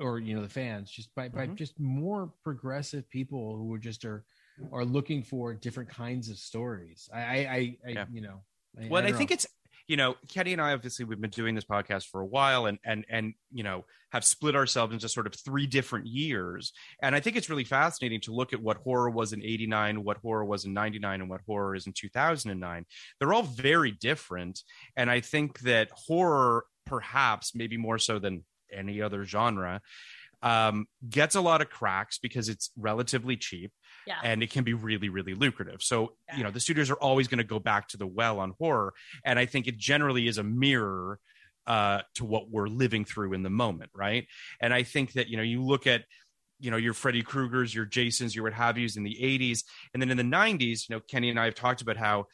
or 0.00 0.18
you 0.18 0.34
know, 0.34 0.42
the 0.42 0.48
fans 0.48 0.90
just 0.90 1.14
by 1.14 1.28
by 1.28 1.46
Mhm. 1.46 1.54
just 1.54 1.78
more 1.78 2.32
progressive 2.42 3.08
people 3.08 3.56
who 3.56 3.72
are 3.72 3.78
just 3.78 4.04
are 4.04 4.24
are 4.72 4.84
looking 4.84 5.22
for 5.22 5.54
different 5.54 5.88
kinds 5.88 6.28
of 6.28 6.38
stories. 6.38 7.08
I, 7.14 7.20
I, 7.20 7.36
I, 7.36 7.78
I 7.86 7.90
Yeah. 7.92 8.06
you 8.12 8.20
know, 8.20 8.42
I, 8.80 8.88
well, 8.88 8.98
and 8.98 9.06
I, 9.06 9.12
think 9.12 9.30
know. 9.30 9.34
it's 9.34 9.46
you 9.88 9.96
know, 9.96 10.16
Kenny 10.28 10.52
and 10.52 10.60
I 10.60 10.72
obviously 10.72 11.04
we've 11.04 11.20
been 11.20 11.30
doing 11.30 11.54
this 11.54 11.64
podcast 11.64 12.06
for 12.06 12.20
a 12.20 12.26
while, 12.26 12.66
and 12.66 12.78
and 12.84 13.04
and 13.08 13.34
you 13.52 13.62
know 13.62 13.84
have 14.10 14.24
split 14.24 14.56
ourselves 14.56 14.92
into 14.92 15.08
sort 15.08 15.26
of 15.26 15.34
three 15.34 15.66
different 15.66 16.06
years. 16.06 16.72
And 17.00 17.14
I 17.14 17.20
think 17.20 17.36
it's 17.36 17.50
really 17.50 17.64
fascinating 17.64 18.20
to 18.22 18.32
look 18.32 18.52
at 18.52 18.60
what 18.60 18.78
horror 18.78 19.10
was 19.10 19.32
in 19.32 19.42
'89, 19.42 20.02
what 20.02 20.18
horror 20.18 20.44
was 20.44 20.64
in 20.64 20.72
'99, 20.72 21.20
and 21.20 21.30
what 21.30 21.42
horror 21.46 21.76
is 21.76 21.86
in 21.86 21.92
2009. 21.92 22.84
They're 23.18 23.32
all 23.32 23.44
very 23.44 23.92
different, 23.92 24.60
and 24.96 25.10
I 25.10 25.20
think 25.20 25.60
that 25.60 25.90
horror, 25.92 26.64
perhaps 26.84 27.54
maybe 27.54 27.76
more 27.76 27.98
so 27.98 28.18
than 28.18 28.44
any 28.72 29.00
other 29.02 29.24
genre. 29.24 29.80
Um, 30.42 30.86
gets 31.08 31.34
a 31.34 31.40
lot 31.40 31.62
of 31.62 31.70
cracks 31.70 32.18
because 32.18 32.48
it's 32.50 32.70
relatively 32.76 33.36
cheap 33.36 33.72
yeah. 34.06 34.20
and 34.22 34.42
it 34.42 34.50
can 34.50 34.64
be 34.64 34.74
really 34.74 35.08
really 35.08 35.34
lucrative. 35.34 35.82
So 35.82 36.12
Yeah. 36.28 36.36
you 36.38 36.44
know 36.44 36.50
the 36.50 36.60
studios 36.60 36.90
are 36.90 36.94
always 36.96 37.28
going 37.28 37.38
to 37.38 37.44
go 37.44 37.58
back 37.58 37.88
to 37.88 37.96
the 37.96 38.06
well 38.06 38.38
on 38.40 38.54
horror 38.58 38.94
and 39.24 39.38
i 39.38 39.46
think 39.46 39.66
it 39.66 39.76
generally 39.76 40.28
is 40.28 40.38
a 40.38 40.42
mirror 40.42 41.18
uh 41.66 42.00
to 42.14 42.24
what 42.24 42.50
we're 42.50 42.68
living 42.68 43.04
through 43.04 43.32
in 43.32 43.42
the 43.42 43.50
moment 43.50 43.90
right? 43.94 44.26
And 44.60 44.72
i 44.72 44.82
think 44.82 45.12
that 45.14 45.28
you 45.28 45.36
know 45.36 45.42
you 45.42 45.62
look 45.62 45.86
at 45.86 46.04
you 46.58 46.70
know 46.70 46.76
your 46.76 46.94
freddy 46.94 47.22
kruegers 47.22 47.74
your 47.74 47.84
jasons 47.84 48.34
your 48.34 48.44
what 48.44 48.54
have 48.54 48.78
yous 48.78 48.96
in 48.96 49.02
the 49.02 49.16
80s 49.20 49.64
and 49.92 50.00
then 50.00 50.10
in 50.10 50.16
the 50.16 50.22
90s 50.38 50.88
you 50.88 50.94
know 50.94 51.00
kenny 51.10 51.28
and 51.30 51.38
i 51.38 51.44
have 51.44 51.54
talked 51.54 51.82
about 51.82 51.96
how 51.96 52.24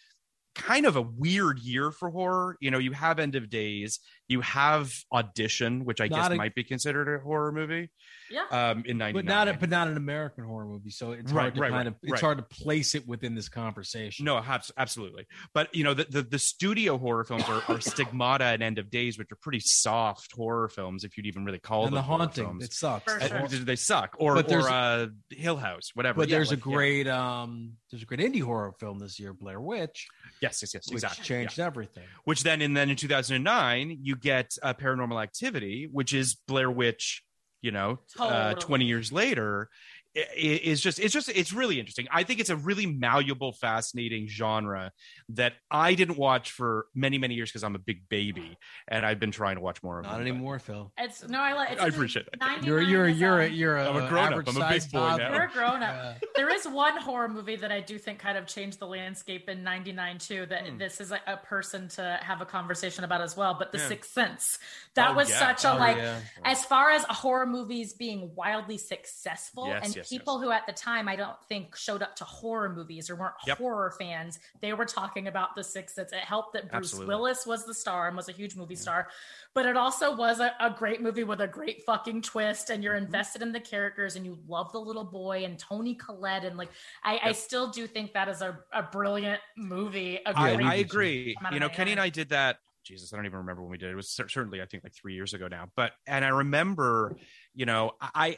kind 0.55 0.86
of 0.86 0.97
a 0.97 1.03
weird 1.03 1.59
year 1.61 1.90
for 1.90 2.11
horror. 2.11 2.57
You 2.61 2.70
know 2.70 2.78
you 2.78 2.93
have 2.93 3.19
end 3.19 3.35
of 3.36 3.49
days 3.49 4.01
you 4.28 4.40
have 4.40 4.93
audition 5.12 5.85
which 5.85 6.01
i 6.01 6.09
Not 6.09 6.16
guess 6.16 6.31
a- 6.31 6.35
might 6.36 6.55
be 6.55 6.65
considered 6.65 7.15
a 7.15 7.23
horror 7.23 7.53
movie 7.53 7.90
yeah 8.31 8.44
um 8.51 8.82
in 8.86 8.97
99 8.99 9.12
but 9.15 9.24
not 9.24 9.49
a, 9.49 9.55
but 9.55 9.69
not 9.69 9.89
an 9.89 9.97
American 9.99 10.44
horror 10.44 10.65
movie. 10.65 10.90
So 10.90 11.12
it's 11.12 11.31
Right, 11.32 11.43
hard 11.43 11.55
to 11.57 11.61
right, 11.61 11.70
kind 11.70 11.78
right, 11.81 11.86
of 11.89 11.94
it's 12.03 12.12
right. 12.12 12.20
hard 12.20 12.39
to 12.39 12.44
place 12.44 12.94
it 12.94 13.07
within 13.07 13.35
this 13.35 13.49
conversation. 13.51 14.24
No, 14.24 14.43
absolutely. 14.78 15.27
But 15.53 15.74
you 15.74 15.85
know, 15.85 15.93
the, 15.93 16.05
the 16.09 16.23
the 16.23 16.39
studio 16.39 16.97
horror 16.97 17.24
films 17.24 17.44
are, 17.49 17.62
are 17.69 17.81
Stigmata 17.81 18.44
and 18.44 18.62
End 18.62 18.78
of 18.78 18.89
Days, 18.90 19.19
which 19.19 19.31
are 19.32 19.36
pretty 19.43 19.61
soft 19.61 20.32
horror 20.32 20.69
films, 20.70 21.05
if 21.05 21.16
you'd 21.16 21.27
even 21.27 21.44
really 21.44 21.59
call 21.59 21.85
them. 21.85 21.89
and 21.89 21.97
them 21.97 21.99
the 21.99 22.03
horror 22.07 22.19
haunting 22.20 22.44
films. 22.44 22.65
it 22.65 22.73
sucks. 22.73 23.12
For 23.12 23.20
Uh, 23.20 23.49
sure. 23.49 23.59
They 23.59 23.77
suck, 23.77 24.16
or 24.19 24.35
But 24.35 24.49
there's- 24.49 24.65
or 24.65 24.70
uh, 24.70 25.07
Hill 25.31 25.57
House, 25.57 25.90
whatever. 25.94 26.20
But 26.20 26.28
Yeah, 26.31 26.36
there's 26.39 26.51
like, 26.51 26.65
a 26.65 26.69
yeah. 26.70 26.74
great 26.74 27.09
um 27.09 27.73
there's 27.90 28.03
a 28.03 28.07
great 28.07 28.20
indie 28.20 28.43
horror 28.43 28.73
film 28.81 28.99
this 28.99 29.20
year, 29.20 29.35
Blair 29.35 29.61
Witch, 29.61 30.09
yes, 30.40 30.62
yes, 30.62 30.73
yes, 30.73 30.86
which 30.89 30.94
exactly. 31.03 31.24
changed 31.24 31.59
yeah. 31.59 31.66
everything. 31.66 32.05
Which 32.24 32.43
then, 32.44 32.62
and 32.62 32.74
then 32.74 32.89
in 32.89 32.97
2009, 32.97 33.99
you 34.03 34.12
get 34.17 34.57
uh, 34.63 34.75
Paranormal 34.75 35.23
Activity, 35.23 35.89
which 35.91 36.13
is 36.15 36.37
Blair 36.47 36.71
Witch. 36.71 37.23
You 37.61 37.71
know, 37.71 38.01
uh, 38.19 38.55
20 38.55 38.87
years 38.87 39.13
later. 39.13 39.69
I- 40.17 40.21
i- 40.21 40.61
Is 40.65 40.81
just 40.81 40.99
it's 40.99 41.13
just 41.13 41.29
it's 41.29 41.53
really 41.53 41.79
interesting. 41.81 42.07
I 42.11 42.23
think 42.23 42.41
it's 42.41 42.51
a 42.51 42.57
really 42.57 42.87
malleable, 42.87 43.53
fascinating 43.53 44.29
genre 44.29 44.93
that 45.31 45.55
I 45.71 45.95
didn't 45.95 46.19
watch 46.19 46.51
for 46.53 46.87
many 46.95 47.19
many 47.19 47.35
years 47.35 47.51
because 47.51 47.65
I'm 47.65 47.75
a 47.75 47.79
big 47.81 48.09
baby 48.09 48.57
and 48.89 49.05
I've 49.07 49.19
been 49.21 49.31
trying 49.31 49.57
to 49.57 49.63
watch 49.63 49.83
more 49.83 49.99
of 49.99 50.05
Not 50.05 50.13
them, 50.13 50.19
but- 50.25 50.29
anymore, 50.29 50.59
Phil. 50.59 50.93
it's 50.99 51.27
no 51.29 51.41
i 51.41 51.53
like 51.55 51.81
I 51.81 51.87
appreciate 51.87 52.27
that. 52.39 52.65
You're 52.65 52.81
you're 52.83 53.09
you're 53.09 53.41
a, 53.41 53.49
you're 53.49 53.77
a, 53.79 53.89
I'm 53.89 53.97
a 54.05 54.09
grown-up. 54.09 54.49
I'm 54.49 54.57
a 54.61 54.69
big 54.69 54.83
boy 54.91 54.99
toddler. 54.99 55.19
now. 55.31 55.35
You're 55.35 55.45
a 55.45 55.51
grown 55.51 55.83
up. 55.83 55.95
Yeah. 56.23 56.29
There 56.37 56.49
is 56.55 56.67
one 56.67 56.97
horror 56.99 57.29
movie 57.29 57.57
that 57.57 57.73
I 57.73 57.81
do 57.81 57.99
think 57.99 58.19
kind 58.19 58.37
of 58.39 58.47
changed 58.47 58.79
the 58.79 58.87
landscape 58.87 59.49
in 59.49 59.63
'99 59.65 60.19
too. 60.19 60.47
That 60.47 60.67
Hmm. 60.69 60.79
this 60.79 61.01
is 61.01 61.13
a, 61.13 61.21
a 61.27 61.37
person 61.39 61.89
to 61.89 62.19
have 62.23 62.41
a 62.41 62.47
conversation 62.47 63.05
about 63.05 63.21
as 63.21 63.37
well. 63.37 63.55
But 63.59 63.73
The 63.73 63.79
Yeah. 63.79 63.89
Sixth 63.89 64.13
Sense, 64.13 64.59
that 64.95 65.11
Oh, 65.11 65.15
was 65.15 65.31
yeah. 65.31 65.39
such 65.39 65.65
a 65.65 65.73
Oh, 65.75 65.79
like, 65.79 65.97
yeah. 65.97 66.21
as 66.45 66.65
far 66.65 66.91
as 66.91 67.03
horror 67.05 67.47
movies 67.47 67.93
being 67.95 68.35
wildly 68.35 68.79
successful, 68.79 69.67
Yes, 69.69 69.85
and 69.95 70.02
yes, 70.03 70.09
people 70.09 70.39
who 70.41 70.51
at 70.51 70.66
the 70.66 70.73
time 70.73 71.09
I 71.09 71.16
don't 71.16 71.37
think 71.49 71.74
showed 71.77 72.03
up 72.03 72.15
to 72.16 72.24
horror 72.24 72.69
movies 72.69 73.09
or 73.11 73.16
weren't 73.16 73.35
Yep. 73.47 73.59
horror 73.59 73.95
fans, 73.99 74.39
they 74.61 74.73
were 74.73 74.85
talking 74.85 75.29
about 75.29 75.55
The 75.57 75.65
Sixth 75.65 75.95
Sense. 75.95 76.12
It 76.12 76.19
helped 76.20 76.53
that 76.55 76.70
Bruce 76.70 76.89
Absolutely. 76.93 77.15
Willis 77.15 77.47
was 77.47 77.65
the 77.65 77.74
star 77.74 78.09
and 78.09 78.16
was 78.16 78.29
a 78.29 78.33
huge 78.33 78.55
movie 78.57 78.77
star, 78.77 79.09
but 79.55 79.66
it 79.66 79.77
also 79.77 80.15
was 80.15 80.41
a, 80.41 80.53
a 80.61 80.70
great 80.70 81.01
movie 81.01 81.24
with 81.24 81.41
a 81.41 81.47
great 81.49 81.83
fucking 81.85 82.23
twist, 82.23 82.69
and 82.70 82.79
Mm-hmm. 82.79 82.85
you're 82.85 82.95
invested 82.97 83.43
in 83.43 83.53
the 83.53 83.61
characters 83.61 84.16
and 84.16 84.27
you 84.27 84.39
love 84.49 84.73
the 84.73 84.81
little 84.81 85.05
boy 85.05 85.45
and 85.45 85.59
Toni 85.59 85.95
Collette, 85.95 86.45
and 86.45 86.57
like 86.57 86.70
I, 87.05 87.20
I 87.23 87.33
still 87.33 87.70
do 87.70 87.87
think 87.87 88.12
that 88.15 88.29
is 88.29 88.43
a, 88.43 88.59
a 88.73 88.83
brilliant 88.83 89.41
movie. 89.57 90.16
A 90.27 90.33
I, 90.37 90.55
great 90.57 90.66
I 90.66 90.74
agree. 90.77 91.37
You 91.53 91.61
know, 91.61 91.69
Kenny 91.69 91.93
and. 91.93 92.01
I 92.01 92.09
did 92.09 92.31
that. 92.31 92.59
Jesus, 92.85 93.12
I 93.12 93.16
don't 93.16 93.27
even 93.27 93.39
remember 93.39 93.62
when 93.62 93.70
we 93.70 93.79
did 93.79 93.91
it. 93.91 93.93
It 93.93 93.95
was 93.95 94.09
certainly, 94.11 94.61
I 94.61 94.66
think, 94.66 94.83
like 94.83 94.93
three 94.93 95.15
years 95.15 95.35
ago 95.35 95.47
now. 95.47 95.66
But 95.77 95.93
and 96.07 96.24
I 96.24 96.29
remember, 96.31 97.15
you 97.55 97.65
know, 97.65 97.93
I 98.01 98.37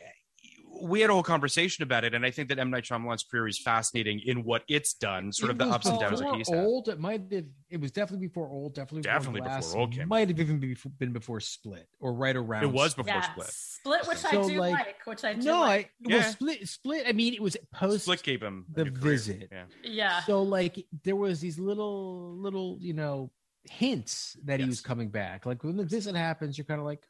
we 0.82 1.00
had 1.00 1.10
a 1.10 1.12
whole 1.12 1.22
conversation 1.22 1.82
about 1.82 2.04
it, 2.04 2.14
and 2.14 2.24
I 2.24 2.30
think 2.30 2.48
that 2.48 2.58
M 2.58 2.70
Night 2.70 2.84
Shyamalan's 2.84 3.22
career 3.22 3.46
is 3.46 3.58
fascinating 3.58 4.20
in 4.24 4.44
what 4.44 4.62
it's 4.68 4.94
done, 4.94 5.32
sort 5.32 5.50
of 5.50 5.58
the 5.58 5.66
ups 5.66 5.86
and 5.86 5.98
downs 5.98 6.20
that 6.20 6.24
before 6.24 6.38
he's 6.38 6.48
had. 6.48 6.64
Old, 6.64 6.88
it 6.88 6.98
might 7.00 7.32
have. 7.32 7.44
It 7.70 7.80
was 7.80 7.90
definitely 7.90 8.28
before 8.28 8.48
old. 8.48 8.74
Definitely, 8.74 9.02
Definitely 9.02 9.40
before 9.40 9.52
Glass, 9.52 9.74
Old 9.74 9.92
came 9.92 10.08
Might 10.08 10.28
have 10.28 10.38
even 10.38 10.58
been 10.58 10.70
before, 10.70 10.92
been 10.98 11.12
before 11.12 11.40
Split 11.40 11.88
or 12.00 12.12
right 12.12 12.36
around. 12.36 12.64
It 12.64 12.72
was 12.72 12.94
before 12.94 13.12
yeah, 13.12 13.32
Split. 13.32 13.48
Split, 13.48 14.06
which 14.06 14.24
I 14.24 14.30
do 14.30 14.60
like, 14.60 14.72
like, 14.72 14.96
which 15.06 15.24
I 15.24 15.34
do 15.34 15.42
No, 15.42 15.60
like. 15.60 15.86
I 15.86 15.90
well, 16.08 16.18
Yeah. 16.18 16.30
Split. 16.30 16.68
Split. 16.68 17.04
I 17.06 17.12
mean, 17.12 17.34
it 17.34 17.42
was 17.42 17.56
post 17.72 18.04
Split 18.04 18.22
gave 18.22 18.42
him 18.42 18.66
the 18.72 18.84
new 18.84 18.90
visit. 18.92 19.48
Yeah. 19.50 19.64
yeah. 19.82 20.20
So 20.22 20.42
like 20.42 20.84
there 21.02 21.16
was 21.16 21.40
these 21.40 21.58
little 21.58 22.36
little 22.36 22.78
you 22.80 22.94
know 22.94 23.30
hints 23.70 24.36
that 24.44 24.60
he 24.60 24.66
was 24.66 24.80
coming 24.80 25.08
back. 25.08 25.46
Like 25.46 25.64
when 25.64 25.76
the 25.76 25.84
visit 25.84 26.14
happens, 26.14 26.58
you're 26.58 26.64
kind 26.64 26.80
of 26.80 26.86
like, 26.86 27.02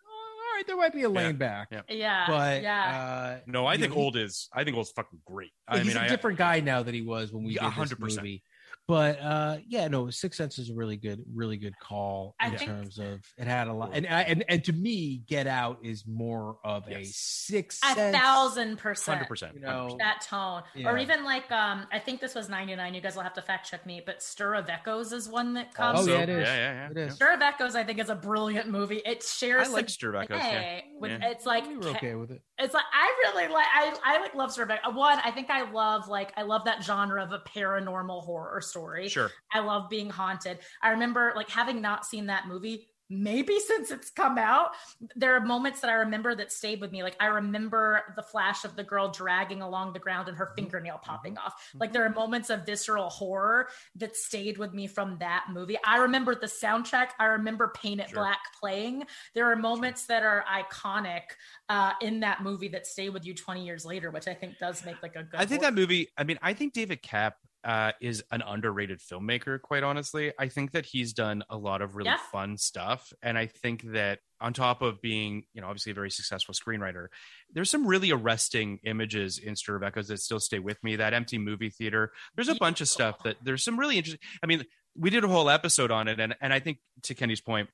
right, 0.55 0.67
there 0.67 0.77
might 0.77 0.93
be 0.93 1.03
a 1.03 1.09
lane 1.09 1.27
Yeah. 1.27 1.33
back. 1.33 1.69
Yeah. 1.71 1.83
Yeah, 1.89 2.25
But 2.27 2.63
yeah. 2.63 3.37
uh, 3.37 3.41
No, 3.47 3.67
I 3.67 3.77
think 3.77 3.91
know, 3.91 3.97
he- 3.97 4.03
old 4.03 4.17
is. 4.17 4.49
I 4.53 4.65
think 4.65 4.77
old's 4.77 4.91
fucking 4.93 5.21
great. 5.27 5.51
I 5.69 5.79
he's 5.79 5.89
mean, 5.89 5.97
a 5.97 6.01
I, 6.01 6.09
different 6.09 6.39
guy 6.39 6.61
now 6.61 6.83
than 6.83 6.95
he 6.95 7.03
was 7.03 7.33
when 7.33 7.45
we 7.45 7.55
Yeah, 7.55 7.71
did 7.75 7.89
this 7.91 7.93
100%. 7.99 8.17
movie. 8.17 8.43
But 8.87 9.19
uh, 9.21 9.57
yeah, 9.67 9.89
no, 9.89 10.11
six 10.11 10.37
Sense 10.37 10.59
is 10.59 10.69
a 10.69 10.75
really 10.75 10.97
good, 10.99 11.23
really 11.35 11.57
good 11.57 11.73
call 11.79 12.35
I 12.39 12.49
in 12.49 12.59
think- 12.59 12.71
terms 12.71 12.99
of 12.99 13.21
it 13.39 13.47
had 13.47 13.69
a 13.69 13.73
lot, 13.73 13.91
and 13.95 14.07
and 14.07 14.45
and 14.49 14.63
to 14.65 14.73
me, 14.75 15.23
Get 15.27 15.47
Out 15.47 15.79
is 15.83 16.05
more 16.07 16.59
of 16.65 16.87
a 16.89 16.91
Yes. 17.01 17.17
Sixth 17.17 17.81
a 17.83 17.95
Sense. 17.95 18.15
thousand 18.17 18.77
percent. 18.79 19.17
hundred 19.19 19.29
percent. 19.29 19.55
You 19.55 19.61
know, 19.61 19.97
that 20.01 20.21
tone 20.29 20.63
Yeah. 20.75 20.91
or 20.91 20.99
even 20.99 21.25
like 21.25 21.51
um 21.51 21.87
i 21.93 21.99
think 21.99 22.21
this 22.21 22.35
was 22.35 22.49
99 22.49 22.95
you 22.95 23.01
guys 23.01 23.17
will 23.17 23.23
have 23.23 23.35
to 23.35 23.43
fact 23.43 23.71
check 23.71 23.85
me 23.87 24.03
but 24.05 24.23
stir 24.23 24.55
of 24.55 24.69
echoes 24.69 25.13
is 25.13 25.29
one 25.29 25.55
that 25.55 25.73
comes 25.75 26.01
Oh, 26.01 26.11
yeah, 26.11 26.21
it 26.21 26.29
is. 26.29 26.47
Yeah, 26.49 26.55
yeah, 26.57 26.73
yeah. 26.73 26.91
It 26.91 26.97
is. 27.09 27.15
stir 27.15 27.33
of 27.35 27.41
echoes 27.43 27.75
i 27.77 27.85
think 27.85 27.99
is 27.99 28.09
a 28.11 28.15
brilliant 28.15 28.69
movie 28.69 29.01
it 29.05 29.23
shares 29.23 29.69
I 29.69 29.73
like 29.73 29.89
Stir 29.89 30.15
of 30.15 30.23
Echoes, 30.23 30.39
yeah. 30.43 30.81
with- 30.99 31.11
Yeah. 31.11 31.31
it's 31.31 31.47
like 31.47 31.67
we 31.67 31.77
were 31.77 31.89
okay 31.89 32.15
with 32.15 32.31
it. 32.33 32.43
It's 32.59 32.73
like 32.75 32.85
I 32.93 33.13
really 33.25 33.53
like 33.53 33.67
I 33.73 33.95
I 34.05 34.21
like 34.21 34.35
love 34.35 34.53
sort 34.53 34.71
uh, 34.71 34.77
one. 34.93 35.19
I 35.25 35.31
think 35.31 35.51
I 35.51 35.71
love 35.71 36.09
like 36.09 36.33
I 36.37 36.43
love 36.43 36.65
that 36.67 36.85
genre 36.85 37.23
of 37.23 37.33
a 37.33 37.41
paranormal 37.41 38.23
horror 38.25 38.61
story. 38.61 39.09
Sure. 39.09 39.31
I 39.53 39.61
love 39.61 39.91
being 39.91 40.09
haunted. 40.09 40.59
I 40.83 40.91
remember 40.91 41.33
like 41.35 41.51
having 41.51 41.81
not 41.81 42.07
seen 42.07 42.27
that 42.27 42.47
movie 42.47 42.89
maybe 43.11 43.59
since 43.61 43.91
it's 43.91 44.11
come 44.11 44.39
out 44.39 44.71
there 45.15 45.35
are 45.35 45.41
moments 45.41 45.81
that 45.81 45.91
i 45.91 45.95
remember 45.95 46.35
that 46.35 46.51
stayed 46.53 46.81
with 46.81 46.93
me. 46.93 47.03
Like 47.03 47.17
i 47.21 47.27
remember 47.27 48.03
the 48.17 48.23
flash 48.23 48.65
of 48.65 48.77
the 48.77 48.85
girl 48.85 49.11
dragging 49.11 49.63
along 49.63 49.93
the 49.93 49.99
ground 49.99 50.29
and 50.29 50.37
her 50.37 50.47
mm-hmm. 50.47 50.65
fingernail 50.65 51.01
popping 51.03 51.35
mm-hmm. 51.35 51.47
off. 51.47 51.55
Mm-hmm. 51.69 51.79
Like 51.79 51.93
there 51.93 52.05
are 52.05 52.11
moments 52.11 52.51
of 52.51 52.65
visceral 52.65 53.11
horror 53.11 53.69
that 53.97 54.17
stayed 54.17 54.59
with 54.59 54.73
me 54.73 54.87
from 54.87 55.19
that 55.19 55.47
movie. 55.53 55.77
I 55.85 55.99
remember 55.99 56.35
the 56.35 56.47
soundtrack. 56.47 57.09
I 57.19 57.27
remember 57.27 57.73
paint 57.75 58.01
it 58.01 58.11
Sure. 58.11 58.21
black 58.21 58.41
playing. 58.59 59.05
There 59.35 59.51
are 59.51 59.57
moments 59.57 60.07
that 60.07 60.23
are 60.23 60.45
iconic 60.51 61.23
uh, 61.69 61.93
in 62.01 62.21
that 62.21 62.43
movie 62.43 62.69
that 62.69 62.87
stay 62.87 63.09
with 63.09 63.25
you 63.25 63.35
20 63.35 63.65
years 63.65 63.85
later 63.85 64.11
which 64.11 64.29
i 64.29 64.35
think 64.35 64.59
does 64.59 64.85
make 64.85 65.03
like 65.03 65.17
a 65.17 65.23
good 65.23 65.41
I 65.41 65.47
think 65.47 65.63
horror- 65.63 65.71
that 65.71 65.81
movie. 65.81 66.09
I 66.17 66.25
mean, 66.25 66.39
I 66.43 66.55
think 66.55 66.73
David 66.73 67.03
Koepp 67.03 67.33
uh, 67.65 67.93
is 68.01 68.23
an 68.31 68.43
underrated 68.47 69.01
filmmaker. 69.01 69.61
Quite 69.61 69.83
honestly, 69.83 70.33
I 70.39 70.49
think 70.49 70.73
that 70.73 70.85
he's 70.87 71.13
done 71.13 71.43
a 71.49 71.57
lot 71.57 71.81
of 71.83 71.97
really 71.97 72.11
Yeah. 72.11 72.19
fun 72.31 72.57
stuff, 72.59 73.13
and 73.23 73.39
I 73.39 73.47
think 73.47 73.83
that 73.93 74.21
on 74.41 74.53
top 74.53 74.83
of 74.83 75.01
being, 75.01 75.45
you 75.55 75.61
know, 75.63 75.69
obviously 75.69 75.93
a 75.93 75.95
very 75.95 76.11
successful 76.11 76.55
screenwriter, 76.55 77.07
there's 77.53 77.71
some 77.71 77.87
really 77.87 78.11
arresting 78.11 78.79
images 78.85 79.39
in 79.39 79.57
Stir 79.57 79.77
of 79.77 79.83
Echoes 79.83 80.09
that 80.09 80.21
still 80.21 80.41
stay 80.41 80.59
with 80.59 80.83
me. 80.85 80.97
That 80.97 81.15
empty 81.15 81.39
movie 81.39 81.71
theater. 81.71 82.13
There's 82.35 82.49
a 82.51 82.55
bunch 82.55 82.81
of 82.83 82.89
stuff 82.89 83.23
that 83.25 83.37
there's 83.43 83.65
some 83.65 83.79
really 83.81 83.97
interesting. 83.97 84.21
I 84.43 84.47
mean, 84.47 84.65
we 84.97 85.09
did 85.11 85.25
a 85.25 85.29
whole 85.29 85.49
episode 85.49 85.91
on 85.91 86.09
it, 86.09 86.21
and 86.21 86.35
and 86.41 86.53
I 86.53 86.61
think 86.61 86.79
to 87.05 87.15
Kenny's 87.15 87.41
point, 87.41 87.71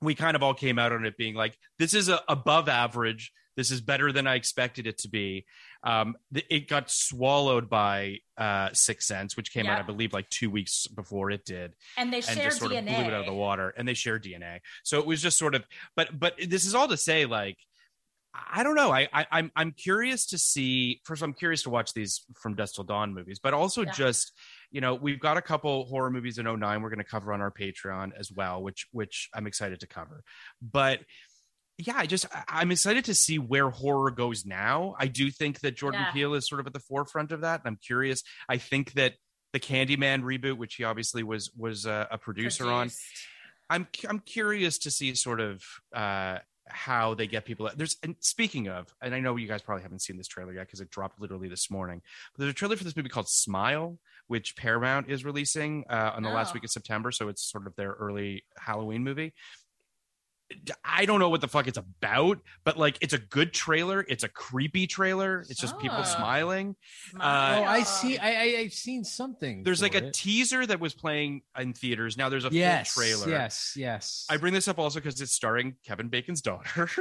we 0.00 0.14
kind 0.14 0.36
of 0.36 0.42
all 0.42 0.54
came 0.54 0.78
out 0.78 0.92
on 0.92 1.06
it 1.06 1.16
being 1.16 1.34
like, 1.34 1.56
this 1.78 1.94
is 1.94 2.08
a 2.10 2.20
above 2.28 2.68
average. 2.68 3.32
This 3.56 3.70
is 3.70 3.80
better 3.80 4.12
than 4.12 4.26
I 4.26 4.34
expected 4.34 4.86
it 4.86 4.98
to 4.98 5.08
be. 5.08 5.46
Um, 5.82 6.16
th- 6.32 6.46
it 6.50 6.68
got 6.68 6.90
swallowed 6.90 7.68
by 7.70 8.18
uh, 8.36 8.70
Sixth 8.72 9.06
Sense, 9.06 9.36
which 9.36 9.52
came 9.52 9.66
out, 9.66 9.78
I 9.78 9.82
believe, 9.82 10.12
like 10.12 10.28
two 10.30 10.50
weeks 10.50 10.86
before 10.86 11.30
it 11.30 11.44
did, 11.44 11.74
and 11.96 12.12
they 12.12 12.16
and 12.16 12.24
share 12.24 12.44
just 12.44 12.58
sort 12.58 12.72
dna 12.72 12.78
of 12.78 12.84
blew 12.86 12.94
it 12.94 13.12
out 13.14 13.20
of 13.20 13.26
the 13.26 13.34
water. 13.34 13.72
And 13.76 13.86
they 13.86 13.94
share 13.94 14.18
DNA, 14.18 14.60
so 14.82 14.98
it 14.98 15.06
was 15.06 15.22
just 15.22 15.38
sort 15.38 15.54
of. 15.54 15.64
But 15.94 16.18
but 16.18 16.34
this 16.48 16.64
is 16.66 16.74
all 16.74 16.88
to 16.88 16.96
say, 16.96 17.26
like, 17.26 17.58
I 18.34 18.64
don't 18.64 18.74
know. 18.74 18.90
I, 18.90 19.08
I 19.12 19.26
I'm 19.30 19.52
I'm 19.54 19.72
curious 19.72 20.26
to 20.28 20.38
see. 20.38 21.00
First, 21.04 21.22
I'm 21.22 21.34
curious 21.34 21.62
to 21.64 21.70
watch 21.70 21.92
these 21.92 22.24
from 22.40 22.54
Dusk 22.54 22.74
Till 22.74 22.84
Dawn 22.84 23.14
movies, 23.14 23.38
but 23.38 23.54
also 23.54 23.82
Yeah. 23.82 23.92
just 23.92 24.32
you 24.72 24.80
know 24.80 24.94
we've 24.96 25.20
got 25.20 25.36
a 25.36 25.42
couple 25.42 25.84
horror 25.84 26.10
movies 26.10 26.38
in 26.38 26.46
09 26.46 26.82
we're 26.82 26.88
going 26.88 26.98
to 26.98 27.04
cover 27.04 27.32
on 27.32 27.40
our 27.40 27.52
Patreon 27.52 28.10
as 28.18 28.32
well, 28.32 28.60
which 28.62 28.88
which 28.90 29.28
I'm 29.34 29.46
excited 29.46 29.80
to 29.80 29.86
cover. 29.86 30.24
But 30.60 31.00
yeah, 31.78 31.94
I 31.96 32.06
just 32.06 32.26
I'm 32.48 32.70
excited 32.70 33.06
to 33.06 33.14
see 33.14 33.38
where 33.38 33.70
horror 33.70 34.10
goes 34.10 34.44
now. 34.46 34.94
I 34.98 35.06
do 35.08 35.30
think 35.30 35.60
that 35.60 35.76
Jordan 35.76 36.00
Yeah. 36.02 36.12
Peele 36.12 36.34
is 36.34 36.48
sort 36.48 36.60
of 36.60 36.66
at 36.66 36.72
the 36.72 36.80
forefront 36.80 37.32
of 37.32 37.40
that, 37.42 37.60
and 37.60 37.66
I'm 37.68 37.78
curious. 37.84 38.22
I 38.48 38.58
think 38.58 38.92
that 38.92 39.14
the 39.52 39.60
Candyman 39.60 40.22
reboot, 40.22 40.56
which 40.56 40.74
he 40.76 40.84
obviously 40.84 41.22
was 41.22 41.50
was 41.56 41.86
uh, 41.86 42.06
a 42.10 42.18
producer 42.18 42.70
on, 42.70 42.90
I'm 43.70 43.86
I'm 44.08 44.18
curious 44.20 44.78
to 44.78 44.90
see 44.90 45.14
sort 45.14 45.40
of 45.40 45.62
uh, 45.94 46.38
how 46.68 47.14
they 47.14 47.26
get 47.26 47.44
people. 47.44 47.70
There's 47.76 47.96
and 48.02 48.16
speaking 48.20 48.68
of, 48.68 48.94
and 49.02 49.14
I 49.14 49.20
know 49.20 49.36
you 49.36 49.48
guys 49.48 49.62
probably 49.62 49.82
haven't 49.82 50.02
seen 50.02 50.16
this 50.16 50.28
trailer 50.28 50.52
yet 50.52 50.66
because 50.66 50.80
it 50.80 50.90
dropped 50.90 51.20
literally 51.20 51.48
this 51.48 51.70
morning. 51.70 52.02
But 52.34 52.42
there's 52.42 52.52
a 52.52 52.54
trailer 52.54 52.76
for 52.76 52.84
this 52.84 52.96
movie 52.96 53.08
called 53.08 53.28
Smile, 53.28 53.98
which 54.28 54.56
Paramount 54.56 55.08
is 55.08 55.24
releasing 55.24 55.84
uh, 55.90 56.12
on 56.14 56.22
the 56.22 56.30
last 56.30 56.50
Oh. 56.50 56.54
week 56.54 56.64
of 56.64 56.70
September. 56.70 57.10
So 57.10 57.28
it's 57.28 57.50
sort 57.50 57.66
of 57.66 57.74
their 57.76 57.92
early 57.92 58.44
Halloween 58.58 59.02
movie. 59.04 59.34
I 60.84 61.04
don't 61.06 61.20
know 61.20 61.28
what 61.28 61.40
the 61.40 61.48
fuck 61.48 61.66
it's 61.66 61.78
about, 61.78 62.38
but 62.64 62.78
like 62.78 62.98
it's 63.00 63.14
a 63.14 63.18
good 63.18 63.52
trailer. 63.52 64.04
It's 64.08 64.24
a 64.24 64.28
creepy 64.28 64.86
trailer. 64.86 65.40
It's 65.48 65.60
just 65.60 65.78
people 65.78 65.98
Oh. 66.00 66.04
smiling. 66.04 66.76
oh, 67.16 67.20
Uh, 67.20 67.64
I 67.66 67.82
see. 67.82 68.18
I, 68.18 68.28
I 68.30 68.56
I've 68.60 68.72
seen 68.72 69.04
something. 69.04 69.62
There's 69.62 69.82
like 69.82 69.92
for 69.92 70.04
a 70.04 70.10
teaser 70.10 70.64
that 70.66 70.80
was 70.80 70.94
playing 70.94 71.42
in 71.58 71.72
theaters. 71.72 72.16
Now 72.16 72.28
there's 72.28 72.44
a 72.44 72.50
yes, 72.50 72.92
full 72.92 73.02
trailer. 73.02 73.28
Yes, 73.30 73.74
yes. 73.76 74.26
I 74.30 74.36
bring 74.36 74.52
this 74.54 74.68
up 74.68 74.78
also 74.78 75.00
because 75.00 75.20
it's 75.20 75.32
starring 75.32 75.76
Kevin 75.86 76.08
Bacon's 76.08 76.40
daughter. 76.42 76.88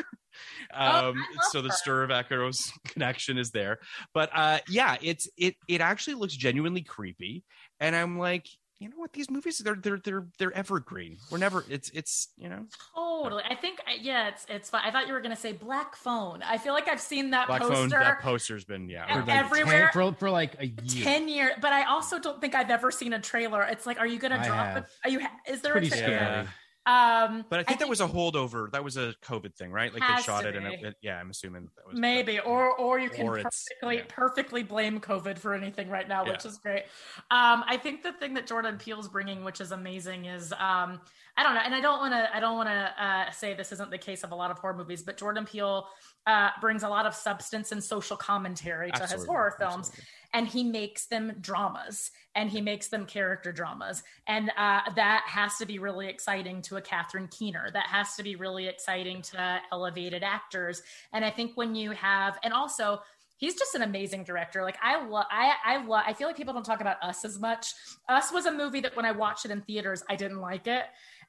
Oh, 0.73 0.77
I 0.79 1.07
um, 1.09 1.15
love 1.15 1.25
so 1.51 1.61
the 1.61 1.69
her. 1.69 1.75
Stir 1.75 2.03
of 2.03 2.09
Echoes 2.09 2.71
connection 2.87 3.37
is 3.37 3.51
there. 3.51 3.77
But 4.15 4.31
uh, 4.33 4.59
yeah, 4.67 4.97
it's 4.99 5.29
it 5.37 5.55
it 5.67 5.79
actually 5.79 6.15
looks 6.15 6.35
genuinely 6.35 6.81
creepy, 6.81 7.43
and 7.79 7.95
I'm 7.95 8.17
like, 8.17 8.47
you 8.83 8.89
know 8.89 8.97
what? 8.97 9.13
These 9.13 9.29
movies 9.31 9.57
they're 9.59 9.75
they're 9.75 9.97
they're 9.97 10.25
they're 10.37 10.51
evergreen. 10.53 11.17
We're 11.31 11.37
never. 11.37 11.63
It's 11.69 11.89
it's 11.91 12.27
you 12.37 12.49
know. 12.49 12.65
Totally. 12.93 13.43
I 13.49 13.55
think 13.55 13.79
yeah, 14.01 14.27
it's 14.27 14.45
it's 14.49 14.69
fun. 14.69 14.81
I 14.83 14.91
thought 14.91 15.07
you 15.07 15.13
were 15.13 15.21
gonna 15.21 15.35
say 15.35 15.53
black 15.53 15.95
phone. 15.95 16.43
I 16.43 16.57
feel 16.57 16.73
like 16.73 16.87
I've 16.87 16.99
seen 16.99 17.31
that 17.31 17.47
Black 17.47 17.61
poster 17.61 17.75
Phone. 17.75 17.89
That 17.89 18.19
poster's 18.21 18.65
been 18.65 18.89
yeah. 18.89 19.07
For 19.07 19.19
like 19.21 19.29
everywhere- 19.29 19.89
10 19.93 20.11
for, 20.13 20.13
for 20.19 20.29
like 20.29 20.55
a 20.59 20.65
year. 20.67 21.03
10 21.03 21.27
year 21.29 21.51
but 21.61 21.71
I 21.71 21.85
also 21.85 22.19
don't 22.19 22.41
think 22.41 22.53
I've 22.55 22.69
ever 22.69 22.91
seen 22.91 23.13
a 23.13 23.19
trailer. 23.19 23.63
It's 23.63 23.85
like, 23.85 23.99
are 23.99 24.07
you 24.07 24.19
gonna 24.19 24.39
I 24.39 24.45
drop 24.45 24.65
have. 24.67 24.77
it? 24.77 24.83
Are 25.05 25.09
you 25.09 25.21
is 25.47 25.61
there 25.61 25.71
Pretty 25.71 25.87
a 25.87 25.91
trailer? 25.91 26.05
scary. 26.17 26.47
Um 26.85 27.45
But 27.49 27.59
I 27.59 27.63
think 27.63 27.79
that 27.79 27.87
was 27.87 28.01
a 28.01 28.07
holdover. 28.07 28.69
That 28.71 28.83
was 28.83 28.97
a 28.97 29.13
COVID 29.23 29.55
thing, 29.55 29.71
right? 29.71 29.93
Like 29.93 30.03
they 30.05 30.21
shot 30.21 30.45
it, 30.45 30.55
and 30.55 30.67
it, 30.67 30.83
it- 30.83 30.95
yeah, 31.01 31.17
I'm 31.17 31.29
assuming 31.29 31.69
that 31.77 31.87
was 31.87 31.97
Maybe, 31.97 32.39
or 32.39 32.71
or 32.77 32.99
you 32.99 33.09
can 33.09 33.25
Or 33.25 33.37
perfectly 33.41 33.95
yeah. 33.97 34.03
perfectly 34.09 34.63
blame 34.63 34.99
COVID 34.99 35.37
for 35.37 35.53
anything 35.53 35.89
right 35.89 36.07
now, 36.07 36.25
which 36.25 36.43
Yeah. 36.43 36.51
is 36.51 36.57
great. 36.57 36.83
Um, 37.31 37.63
I 37.67 37.77
think 37.81 38.03
the 38.03 38.13
thing 38.13 38.33
that 38.33 38.47
Jordan 38.47 38.77
Peele's 38.77 39.07
bringing, 39.07 39.43
which 39.43 39.61
is 39.61 39.71
amazing, 39.71 40.25
is 40.25 40.53
um, 40.59 40.99
I 41.35 41.41
don't 41.41 41.55
know, 41.55 41.61
and 41.65 41.73
I 41.73 41.81
don't 41.81 41.99
want 41.99 42.13
to 42.13 42.35
I 42.35 42.39
don't 42.39 42.55
want 42.55 42.69
to 42.69 43.03
uh, 43.03 43.31
say 43.31 43.55
this 43.55 43.71
isn't 43.71 43.89
the 43.89 43.97
case 43.97 44.23
of 44.23 44.31
a 44.31 44.35
lot 44.35 44.51
of 44.51 44.59
horror 44.59 44.75
movies, 44.75 45.01
but 45.01 45.17
Jordan 45.17 45.45
Peele 45.45 45.87
uh, 46.27 46.49
brings 46.61 46.83
a 46.83 46.89
lot 46.89 47.07
of 47.07 47.15
substance 47.15 47.71
and 47.71 47.83
social 47.83 48.15
commentary 48.15 48.91
to 48.91 49.01
his 49.07 49.25
horror 49.25 49.55
films, 49.57 49.87
absolutely. 49.87 50.05
and 50.33 50.47
he 50.47 50.63
makes 50.63 51.07
them 51.07 51.33
dramas 51.41 52.11
and 52.35 52.51
he 52.51 52.61
makes 52.61 52.87
them 52.87 53.05
character 53.05 53.51
dramas 53.51 54.03
and 54.27 54.51
uh, 54.57 54.81
that 54.95 55.23
has 55.27 55.57
to 55.57 55.65
be 55.65 55.79
really 55.79 56.07
exciting 56.07 56.61
to 56.63 56.77
a 56.77 56.81
catherine 56.81 57.27
keener. 57.29 57.69
That 57.73 57.87
has 57.87 58.15
to 58.15 58.23
be 58.23 58.35
really 58.35 58.67
exciting 58.67 59.23
to 59.23 59.59
elevated 59.71 60.23
actors 60.23 60.83
and 61.13 61.25
i 61.25 61.31
think 61.31 61.53
when 61.55 61.73
you 61.73 61.91
have 61.91 62.37
and 62.43 62.53
also 62.53 63.01
he's 63.37 63.55
just 63.55 63.75
an 63.75 63.81
amazing 63.81 64.23
director. 64.23 64.61
Like 64.61 64.77
i 64.83 65.03
love 65.03 65.25
i 65.31 65.53
i 65.65 65.83
love 65.83 66.03
i 66.05 66.13
feel 66.13 66.27
like 66.27 66.37
people 66.37 66.53
don't 66.53 66.63
talk 66.63 66.81
about 66.81 66.97
us 67.01 67.25
as 67.25 67.39
much. 67.39 67.73
Us 68.07 68.31
was 68.31 68.45
a 68.45 68.51
movie 68.51 68.81
that 68.81 68.95
when 68.95 69.05
i 69.05 69.11
watched 69.11 69.45
it 69.45 69.51
in 69.51 69.61
theaters 69.61 70.03
i 70.09 70.15
didn't 70.15 70.39
like 70.39 70.67
it 70.67 70.85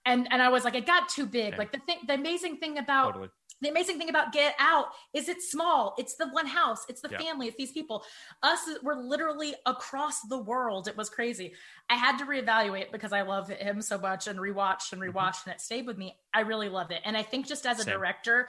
and 0.06 0.26
and 0.31 0.43
i 0.43 0.48
was 0.48 0.64
like 0.64 0.74
it 0.74 0.86
got 0.86 1.09
too 1.09 1.26
big 1.26 1.56
like 1.59 1.72
the 1.72 1.78
thing 1.81 1.98
the 2.06 2.14
amazing 2.14 2.56
thing 2.56 2.78
about 2.78 3.12
totally. 3.12 3.28
the 3.60 3.68
amazing 3.68 3.98
thing 3.98 4.10
about 4.10 4.32
Get 4.32 4.55
Out 4.59 4.89
is 5.14 5.28
it's 5.28 5.51
small. 5.51 5.94
It's 5.97 6.16
the 6.16 6.28
one 6.28 6.47
house. 6.47 6.85
It's 6.89 7.01
the 7.01 7.09
Yeah. 7.09 7.18
family. 7.18 7.47
It's 7.47 7.56
these 7.56 7.72
people. 7.72 8.05
Us, 8.43 8.68
we're 8.82 8.97
literally 8.97 9.55
across 9.64 10.20
the 10.22 10.36
world. 10.36 10.86
It 10.86 10.97
was 10.97 11.09
crazy. 11.09 11.55
I 11.89 11.94
had 11.94 12.18
to 12.18 12.26
reevaluate 12.26 12.93
because 12.93 13.12
I 13.12 13.22
love 13.22 13.48
him 13.48 13.81
so 13.81 13.97
much 13.97 14.26
and 14.26 14.39
rewatched 14.39 14.93
and 14.93 15.01
mm-hmm. 15.01 15.16
rewatched, 15.16 15.47
and 15.47 15.55
it 15.55 15.60
stayed 15.60 15.86
with 15.86 15.97
me. 15.97 16.18
I 16.35 16.40
really 16.40 16.68
love 16.68 16.90
it. 16.90 17.01
And 17.05 17.16
I 17.16 17.22
think 17.22 17.47
just 17.47 17.64
as 17.64 17.78
a 17.81 17.85
Same. 17.85 17.94
director, 17.94 18.48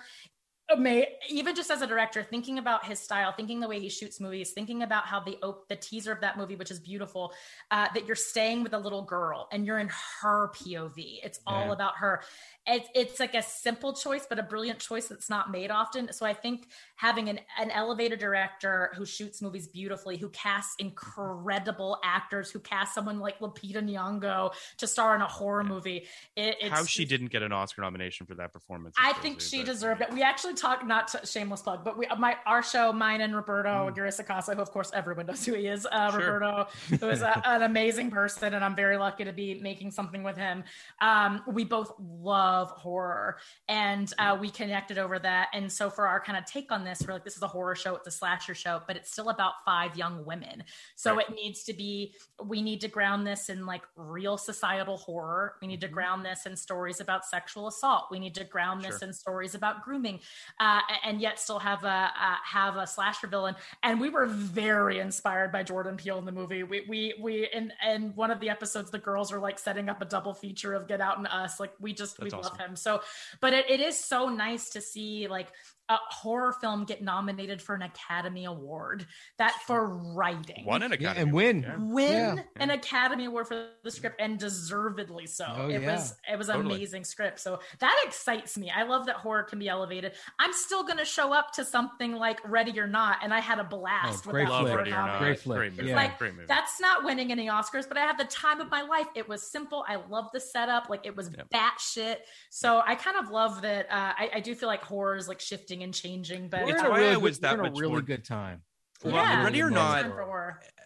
ama- 0.72 1.06
even 1.30 1.56
just 1.56 1.70
as 1.70 1.82
a 1.82 1.88
director, 1.88 2.24
thinking 2.24 2.58
about 2.58 2.86
his 2.86 3.00
style, 3.00 3.32
thinking 3.32 3.60
the 3.60 3.68
way 3.68 3.80
he 3.80 3.90
shoots 3.90 4.20
movies, 4.20 4.52
thinking 4.52 4.84
about 4.84 5.06
how 5.06 5.20
the 5.20 5.38
op- 5.44 5.68
the 5.68 5.76
teaser 5.76 6.12
of 6.12 6.22
that 6.22 6.38
movie, 6.38 6.56
which 6.56 6.72
is 6.72 6.80
beautiful, 6.80 7.34
uh, 7.72 7.88
that 7.94 8.06
you're 8.06 8.16
staying 8.16 8.64
with 8.64 8.74
a 8.74 8.78
little 8.80 9.04
girl 9.04 9.48
and 9.52 9.66
you're 9.66 9.80
in 9.80 9.90
her 10.22 10.50
POV. 10.56 11.20
It's 11.24 11.40
all 11.46 11.68
Yeah. 11.68 11.74
about 11.74 11.98
her. 11.98 12.24
It's 12.68 12.90
it's 12.96 13.20
like 13.20 13.36
a 13.36 13.44
simple 13.44 13.94
choice, 13.94 14.26
but 14.28 14.40
a 14.40 14.44
brilliant 14.44 14.80
choice 14.80 15.08
that's 15.08 15.30
not 15.30 15.52
made 15.52 15.70
often. 15.70 16.12
So 16.12 16.26
I 16.26 16.34
think 16.34 16.68
having 16.96 17.30
an 17.30 17.40
an 17.60 17.70
elevated 17.70 18.20
director 18.20 18.92
who 18.96 19.06
shoots 19.06 19.42
movies 19.42 19.68
beautifully, 19.68 20.18
who 20.18 20.30
casts 20.30 20.76
incredible 20.80 22.00
actors, 22.04 22.50
who 22.50 22.60
casts 22.60 22.96
someone 22.96 23.20
like 23.20 23.40
Lupita 23.40 23.84
Nyong'o 23.84 24.52
to 24.78 24.88
star 24.88 25.16
in 25.16 25.22
a 25.22 25.28
horror 25.28 25.64
movie, 25.64 26.08
it, 26.36 26.58
it's 26.60 26.70
How 26.70 26.86
she 26.86 27.06
didn't 27.06 27.28
get 27.28 27.44
an 27.44 27.52
Oscar 27.52 27.84
nomination 27.84 28.26
for 28.26 28.34
that 28.36 28.52
performance? 28.52 28.96
I 29.00 29.14
think 29.14 29.42
she 29.42 29.58
but- 29.58 29.68
deserved 29.68 30.02
it. 30.02 30.12
We 30.12 30.24
actually 30.24 30.56
talked 30.56 30.86
not 30.86 31.10
to, 31.10 31.26
shameless 31.26 31.62
plug, 31.62 31.84
but 31.84 31.98
we 31.98 32.08
my 32.18 32.36
our 32.48 32.64
show, 32.64 32.92
mine 32.92 33.22
and 33.22 33.36
Roberto 33.36 33.70
mm. 33.70 33.90
Aguirre-Sacasa, 33.90 34.56
who 34.56 34.62
of 34.62 34.72
course 34.72 34.92
everyone 34.94 35.28
knows 35.28 35.46
who 35.46 35.54
he 35.54 35.68
is. 35.68 35.86
Uh, 35.86 36.10
sure. 36.10 36.20
Roberto, 36.20 36.68
who 37.00 37.10
is 37.10 37.22
a, 37.22 37.48
an 37.48 37.62
amazing 37.62 38.10
person, 38.10 38.56
and 38.56 38.66
I'm 38.66 38.76
very 38.76 38.98
lucky 38.98 39.24
to 39.24 39.34
be 39.34 39.60
making 39.62 39.92
something 39.92 40.24
with 40.24 40.38
him. 40.38 40.64
Um, 41.00 41.44
we 41.48 41.64
both 41.64 41.94
love 42.00 42.55
horror, 42.64 43.38
and 43.68 44.12
uh, 44.18 44.38
we 44.40 44.50
connected 44.50 44.98
over 44.98 45.20
that. 45.20 45.50
And 45.54 45.72
so 45.72 45.90
for 45.90 46.08
our 46.08 46.20
kind 46.20 46.38
of 46.38 46.46
take 46.46 46.72
on 46.72 46.84
this, 46.86 47.04
we're 47.06 47.14
like, 47.14 47.26
this 47.26 47.36
is 47.36 47.44
a 47.44 47.48
horror 47.48 47.76
show, 47.76 47.96
it's 47.96 48.08
a 48.08 48.12
slasher 48.12 48.56
show, 48.56 48.82
but 48.88 48.96
it's 48.96 49.12
still 49.12 49.30
about 49.30 49.54
five 49.66 49.98
young 49.98 50.26
women. 50.26 50.64
So 50.96 51.16
right. 51.16 51.28
it 51.28 51.36
needs 51.36 51.64
to 51.64 51.74
be. 51.74 52.14
We 52.44 52.62
need 52.62 52.82
to 52.82 52.88
ground 52.88 53.26
this 53.26 53.50
in 53.50 53.66
like 53.66 53.84
real 53.96 54.38
societal 54.38 54.98
horror. 54.98 55.56
We 55.62 55.68
need 55.68 55.82
to 55.82 55.88
mm-hmm. 55.88 55.96
ground 55.96 56.26
this 56.26 56.46
in 56.46 56.56
stories 56.56 57.02
about 57.02 57.26
sexual 57.26 57.68
assault. 57.68 58.06
We 58.12 58.20
need 58.20 58.36
to 58.36 58.44
ground 58.44 58.84
this 58.84 59.00
sure. 59.00 59.08
in 59.08 59.14
stories 59.14 59.56
about 59.56 59.84
grooming, 59.84 60.20
uh, 60.60 60.82
and 61.04 61.22
yet 61.22 61.40
still 61.40 61.60
have 61.60 61.84
a 61.84 61.88
uh, 61.88 62.36
have 62.46 62.76
a 62.78 62.88
slasher 62.88 63.28
villain. 63.28 63.56
And 63.84 64.00
we 64.00 64.10
were 64.10 64.26
very 64.26 65.00
inspired 65.00 65.52
by 65.52 65.64
Jordan 65.64 65.98
Peele 65.98 66.20
in 66.20 66.26
the 66.26 66.32
movie. 66.32 66.64
We 66.64 66.86
we 66.88 67.16
we 67.20 67.50
in 67.54 67.72
in 67.88 68.16
one 68.16 68.32
of 68.32 68.40
the 68.40 68.50
episodes, 68.50 68.92
the 68.92 69.00
girls 69.00 69.32
are 69.32 69.40
like 69.40 69.60
setting 69.60 69.90
up 69.90 70.02
a 70.02 70.06
double 70.06 70.34
feature 70.34 70.74
of 70.74 70.88
Get 70.88 71.02
Out 71.02 71.18
and 71.18 71.28
Us. 71.28 71.60
Like 71.60 71.74
we 71.80 71.94
just 71.94 72.18
That's 72.18 72.34
we 72.34 72.38
awesome. 72.38 72.45
Love 72.46 72.58
him. 72.58 72.76
So, 72.76 73.02
but 73.42 73.54
it, 73.54 73.70
it 73.70 73.80
is 73.80 73.98
so 73.98 74.30
nice 74.30 74.70
to 74.72 74.82
see 74.82 75.28
like 75.28 75.48
a 75.90 75.98
horror 76.10 76.54
film 76.54 76.86
get 76.86 77.04
nominated 77.04 77.62
for 77.62 77.76
an 77.76 77.84
Academy 77.84 78.46
Award. 78.46 79.06
That 79.38 79.54
for 79.68 79.88
writing, 79.88 80.66
won 80.66 80.82
an 80.82 80.92
Academy 80.92 81.16
yeah, 81.16 81.22
and 81.22 81.34
win, 81.34 81.62
yeah. 81.62 81.76
win 81.78 82.38
yeah. 82.38 82.44
an 82.58 82.72
Academy 82.72 83.26
Award 83.26 83.48
for 83.48 83.68
the 83.84 83.92
script, 83.92 84.20
and 84.20 84.40
deservedly 84.40 85.28
so. 85.28 85.46
Oh, 85.48 85.70
it 85.70 85.84
was 85.84 86.16
it 86.32 86.38
was 86.38 86.48
totally. 86.48 86.76
amazing 86.76 87.04
script. 87.04 87.40
So 87.40 87.60
that 87.80 88.04
excites 88.06 88.58
me. 88.58 88.72
I 88.76 88.84
love 88.84 89.06
that 89.06 89.18
horror 89.18 89.44
can 89.44 89.60
be 89.60 89.68
elevated. 89.68 90.14
I'm 90.40 90.54
still 90.54 90.84
going 90.84 90.98
to 90.98 91.06
show 91.06 91.34
up 91.34 91.54
to 91.54 91.66
something 91.66 92.14
like 92.14 92.40
Ready 92.50 92.80
or 92.80 92.88
Not, 92.88 93.20
and 93.22 93.34
I 93.34 93.40
had 93.40 93.60
a 93.60 93.64
blast. 93.64 94.24
Oh, 94.28 94.32
great 94.32 94.50
with 94.50 94.68
that 94.68 94.76
Ready 94.76 94.92
or 94.92 94.96
Not. 94.96 95.20
Great 95.20 95.40
flick. 95.40 95.58
Great 95.58 95.72
movie. 95.78 95.90
It's 95.92 95.96
like 95.96 96.18
great 96.18 96.34
movie. 96.34 96.48
that's 96.48 96.82
not 96.82 97.04
winning 97.04 97.32
any 97.32 97.48
Oscars, 97.48 97.88
but 97.88 97.98
I 97.98 98.02
had 98.02 98.18
the 98.18 98.26
time 98.26 98.60
of 98.60 98.72
my 98.72 98.82
life. 98.82 99.08
It 99.16 99.30
was 99.30 99.44
simple. 99.52 99.86
I 99.88 99.98
love 100.10 100.30
the 100.34 100.40
setup. 100.40 100.90
Like 100.90 101.06
it 101.06 101.16
was 101.16 101.30
yep. 101.30 101.48
batshit. 101.52 102.18
So 102.50 102.82
I 102.86 102.96
kind 102.96 103.18
of 103.18 103.30
love 103.30 103.62
that. 103.62 103.86
Uh, 103.86 104.14
I, 104.18 104.30
I 104.36 104.40
do 104.40 104.56
feel 104.56 104.68
like 104.68 104.82
horror 104.82 105.16
is 105.16 105.28
like 105.28 105.40
shifting 105.40 105.75
and 105.84 105.94
changing 105.94 106.50
but 106.50 106.68
it's 106.68 106.82
why 106.82 107.00
really 107.00 107.14
I 107.14 107.18
was 107.18 107.40
that 107.40 107.58
much 107.58 107.78
really 107.78 107.94
more... 107.94 108.02
good 108.02 108.26
time. 108.26 108.62
Well, 109.04 109.14
yeah, 109.14 109.44
Ready 109.44 109.62
or 109.62 109.70
Not, 109.70 110.10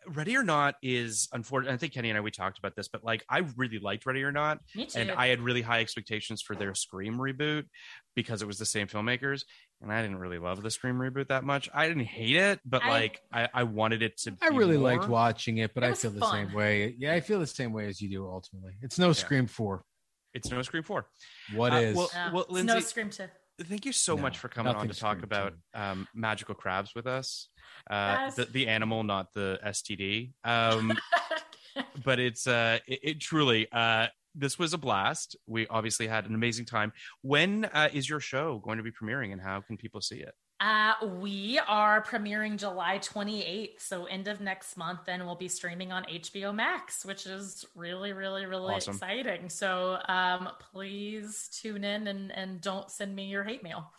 Ready 0.07 0.35
or 0.35 0.43
Not 0.43 0.75
is 0.81 1.29
unfortunate. 1.31 1.73
I 1.73 1.77
think 1.77 1.93
Kenny 1.93 2.09
and 2.09 2.17
I 2.17 2.21
we 2.21 2.31
talked 2.31 2.57
about 2.57 2.75
this, 2.75 2.87
but 2.87 3.03
like 3.03 3.23
I 3.29 3.43
really 3.55 3.79
liked 3.79 4.05
Ready 4.05 4.23
or 4.23 4.31
Not, 4.31 4.59
and 4.95 5.11
I 5.11 5.27
had 5.27 5.41
really 5.41 5.61
high 5.61 5.79
expectations 5.79 6.41
for 6.41 6.55
their 6.55 6.73
Scream 6.73 7.17
reboot 7.17 7.65
because 8.15 8.41
it 8.41 8.47
was 8.47 8.57
the 8.57 8.65
same 8.65 8.87
filmmakers, 8.87 9.43
and 9.81 9.91
I 9.93 10.01
didn't 10.01 10.17
really 10.17 10.39
love 10.39 10.63
the 10.63 10.71
Scream 10.71 10.95
reboot 10.95 11.27
that 11.27 11.43
much. 11.43 11.69
I 11.73 11.87
didn't 11.87 12.05
hate 12.05 12.35
it, 12.35 12.59
but 12.65 12.83
I, 12.83 12.89
like 12.89 13.21
I, 13.31 13.47
I 13.53 13.63
wanted 13.63 14.01
it 14.01 14.17
to. 14.21 14.31
Be 14.31 14.37
I 14.41 14.47
really 14.47 14.77
more. 14.77 14.91
liked 14.91 15.07
watching 15.07 15.57
it, 15.57 15.73
but 15.75 15.83
it 15.83 15.91
I 15.91 15.93
feel 15.93 16.11
fun. 16.11 16.19
the 16.19 16.31
same 16.31 16.53
way. 16.53 16.95
Yeah, 16.97 17.13
I 17.13 17.19
feel 17.21 17.39
the 17.39 17.47
same 17.47 17.73
way 17.73 17.87
as 17.87 18.01
you 18.01 18.09
do. 18.09 18.27
Ultimately, 18.27 18.73
it's 18.81 18.97
no 18.97 19.07
yeah. 19.07 19.13
Scream 19.13 19.45
four. 19.45 19.83
It's 20.33 20.49
no 20.51 20.61
Scream 20.63 20.83
four. 20.83 21.07
What 21.55 21.73
uh, 21.73 21.77
is? 21.77 21.95
Well, 21.95 22.09
well 22.33 22.45
Lindsay, 22.49 22.73
no 22.73 22.79
Scream 22.79 23.09
two. 23.11 23.25
Thank 23.61 23.85
you 23.85 23.91
so 23.91 24.15
no, 24.15 24.21
much 24.21 24.37
for 24.37 24.47
coming 24.47 24.73
on 24.73 24.87
to 24.87 24.93
talk 24.93 25.23
about 25.23 25.53
um, 25.73 26.07
magical 26.15 26.55
crabs 26.55 26.95
with 26.95 27.07
us. 27.07 27.49
Uh, 27.89 28.15
yes. 28.19 28.35
the, 28.35 28.45
the 28.45 28.67
animal, 28.67 29.03
not 29.03 29.27
the 29.33 29.59
STD. 29.65 30.31
Um, 30.43 30.97
but 32.03 32.19
it's 32.19 32.47
uh, 32.47 32.79
it, 32.87 32.99
it 33.03 33.21
truly. 33.21 33.67
Uh, 33.71 34.07
this 34.35 34.57
was 34.57 34.73
a 34.73 34.77
blast. 34.77 35.35
We 35.47 35.67
obviously 35.67 36.07
had 36.07 36.25
an 36.25 36.35
amazing 36.35 36.65
time. 36.65 36.93
When 37.21 37.65
uh, 37.65 37.89
is 37.93 38.09
your 38.09 38.19
show 38.19 38.59
going 38.59 38.77
to 38.77 38.83
be 38.83 38.91
premiering, 38.91 39.31
and 39.33 39.41
how 39.41 39.61
can 39.61 39.77
people 39.77 40.01
see 40.01 40.17
it? 40.17 40.33
Uh, 40.61 40.93
we 41.21 41.57
are 41.67 42.03
premiering 42.03 42.57
July 42.57 42.99
28th, 42.99 43.79
so 43.79 44.05
end 44.05 44.27
of 44.27 44.41
next 44.41 44.75
month, 44.75 44.99
and 45.07 45.25
we'll 45.25 45.35
be 45.35 45.47
streaming 45.47 45.93
on 45.93 46.03
HBO 46.03 46.53
Max, 46.53 47.05
which 47.05 47.25
is 47.25 47.65
really, 47.75 48.11
really, 48.11 48.45
really 48.45 48.75
awesome. 48.75 48.93
exciting. 48.93 49.49
So 49.49 49.99
um, 50.09 50.49
please 50.73 51.49
tune 51.61 51.85
in 51.85 52.07
and, 52.07 52.31
and 52.33 52.59
don't 52.59 52.91
send 52.91 53.15
me 53.15 53.27
your 53.27 53.45
hate 53.45 53.63
mail. 53.63 53.89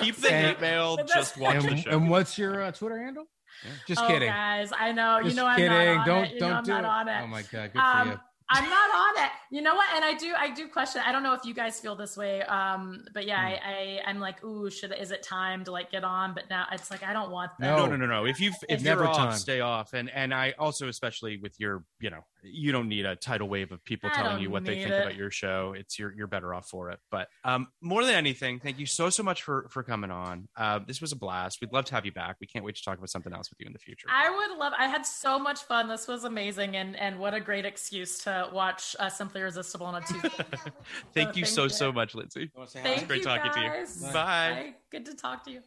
Keep 0.00 0.16
the 0.20 0.30
hate 0.30 0.60
mail. 0.60 0.98
Just 1.06 1.38
watch 1.38 1.56
and, 1.56 1.68
the 1.68 1.76
show. 1.76 1.90
And 1.90 2.10
what's 2.10 2.36
your 2.36 2.60
uh, 2.62 2.72
Twitter 2.72 2.98
handle? 2.98 3.28
Yeah. 3.64 3.70
Just 3.86 4.02
oh, 4.02 4.08
kidding, 4.08 4.28
guys. 4.28 4.72
I 4.76 4.90
know. 4.90 5.20
Just 5.22 5.36
you 5.36 5.42
know. 5.42 5.46
I'm 5.46 5.64
not 5.64 5.86
on 5.86 6.06
don't 6.06 6.24
it. 6.24 6.34
You 6.34 6.40
don't 6.40 6.50
know, 6.50 6.74
do 6.74 6.78
it. 6.80 6.84
On 6.84 7.08
it. 7.08 7.20
Oh 7.22 7.26
my 7.28 7.42
god, 7.42 7.72
good 7.72 7.78
um, 7.78 8.08
for 8.08 8.14
you. 8.14 8.20
I'm 8.48 8.70
not 8.70 8.94
on 8.94 9.24
it. 9.24 9.30
You 9.50 9.62
know 9.62 9.74
what? 9.74 9.86
And 9.94 10.04
I 10.04 10.14
do, 10.14 10.32
I 10.38 10.54
do 10.54 10.68
question. 10.68 11.02
I 11.04 11.10
don't 11.10 11.22
know 11.24 11.34
if 11.34 11.44
you 11.44 11.52
guys 11.52 11.80
feel 11.80 11.96
this 11.96 12.16
way, 12.16 12.42
um, 12.42 13.04
but 13.12 13.26
yeah, 13.26 13.42
mm. 13.42 13.58
I, 13.64 14.00
I, 14.06 14.10
am 14.10 14.20
like, 14.20 14.42
ooh, 14.44 14.70
should 14.70 14.94
is 14.98 15.10
it 15.10 15.22
time 15.22 15.64
to 15.64 15.72
like 15.72 15.90
get 15.90 16.04
on? 16.04 16.32
But 16.32 16.44
now 16.48 16.66
it's 16.70 16.90
like 16.90 17.02
I 17.02 17.12
don't 17.12 17.30
want 17.30 17.50
that. 17.58 17.76
No, 17.76 17.86
no, 17.86 17.96
no, 17.96 18.06
no. 18.06 18.26
If 18.26 18.40
you 18.40 18.52
if 18.68 18.82
you're 18.82 19.06
off, 19.06 19.16
time. 19.16 19.32
stay 19.32 19.60
off. 19.60 19.94
And 19.94 20.10
and 20.10 20.32
I 20.32 20.54
also, 20.58 20.88
especially 20.88 21.38
with 21.38 21.58
your, 21.58 21.84
you 22.00 22.10
know, 22.10 22.24
you 22.42 22.70
don't 22.70 22.88
need 22.88 23.04
a 23.04 23.16
tidal 23.16 23.48
wave 23.48 23.72
of 23.72 23.84
people 23.84 24.10
I 24.12 24.16
telling 24.16 24.42
you 24.42 24.50
what 24.50 24.64
they 24.64 24.76
think 24.76 24.90
it. 24.90 25.00
about 25.00 25.16
your 25.16 25.30
show. 25.30 25.74
It's 25.76 25.98
you're 25.98 26.12
you're 26.12 26.28
better 26.28 26.54
off 26.54 26.68
for 26.68 26.90
it. 26.90 27.00
But 27.10 27.28
um, 27.44 27.68
more 27.80 28.04
than 28.04 28.14
anything, 28.14 28.60
thank 28.60 28.78
you 28.78 28.86
so 28.86 29.10
so 29.10 29.22
much 29.22 29.42
for 29.42 29.66
for 29.70 29.82
coming 29.82 30.10
on. 30.10 30.48
Uh, 30.56 30.80
this 30.86 31.00
was 31.00 31.10
a 31.12 31.16
blast. 31.16 31.60
We'd 31.60 31.72
love 31.72 31.86
to 31.86 31.94
have 31.94 32.06
you 32.06 32.12
back. 32.12 32.36
We 32.40 32.46
can't 32.46 32.64
wait 32.64 32.76
to 32.76 32.82
talk 32.82 32.98
about 32.98 33.10
something 33.10 33.32
else 33.32 33.50
with 33.50 33.60
you 33.60 33.66
in 33.66 33.72
the 33.72 33.78
future. 33.78 34.06
I 34.10 34.30
would 34.30 34.58
love. 34.58 34.72
I 34.78 34.86
had 34.86 35.04
so 35.04 35.38
much 35.38 35.62
fun. 35.62 35.88
This 35.88 36.06
was 36.06 36.24
amazing, 36.24 36.76
and 36.76 36.96
and 36.96 37.18
what 37.18 37.34
a 37.34 37.40
great 37.40 37.64
excuse 37.64 38.18
to 38.18 38.35
watch 38.52 38.96
uh, 38.98 39.08
Simply 39.08 39.40
Irresistible 39.40 39.86
on 39.86 39.96
a 39.96 40.00
Tuesday. 40.00 40.28
thank 41.14 41.34
so 41.34 41.38
you 41.38 41.44
thank 41.44 41.46
so 41.46 41.62
you. 41.64 41.68
so 41.68 41.92
much, 41.92 42.14
Lindsay. 42.14 42.50
Thank 42.68 42.98
it's 42.98 43.06
great 43.06 43.18
you 43.18 43.24
talking 43.24 43.52
guys. 43.52 43.96
to 43.96 44.06
you. 44.06 44.12
Bye. 44.12 44.52
Bye. 44.52 44.74
Good 44.90 45.06
to 45.06 45.14
talk 45.14 45.44
to 45.44 45.50
you. 45.50 45.60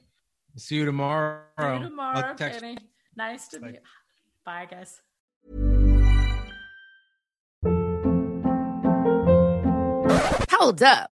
See 0.57 0.75
you 0.75 0.85
tomorrow. 0.85 1.43
See 1.59 1.65
you 1.65 1.89
tomorrow, 1.89 2.33
Kenny. 2.35 2.77
Nice 3.15 3.47
to 3.49 3.59
meet 3.59 3.75
you. 3.75 3.79
Bye, 4.45 4.67
guys. 4.69 5.01
Hold 10.51 10.83
up. 10.83 11.11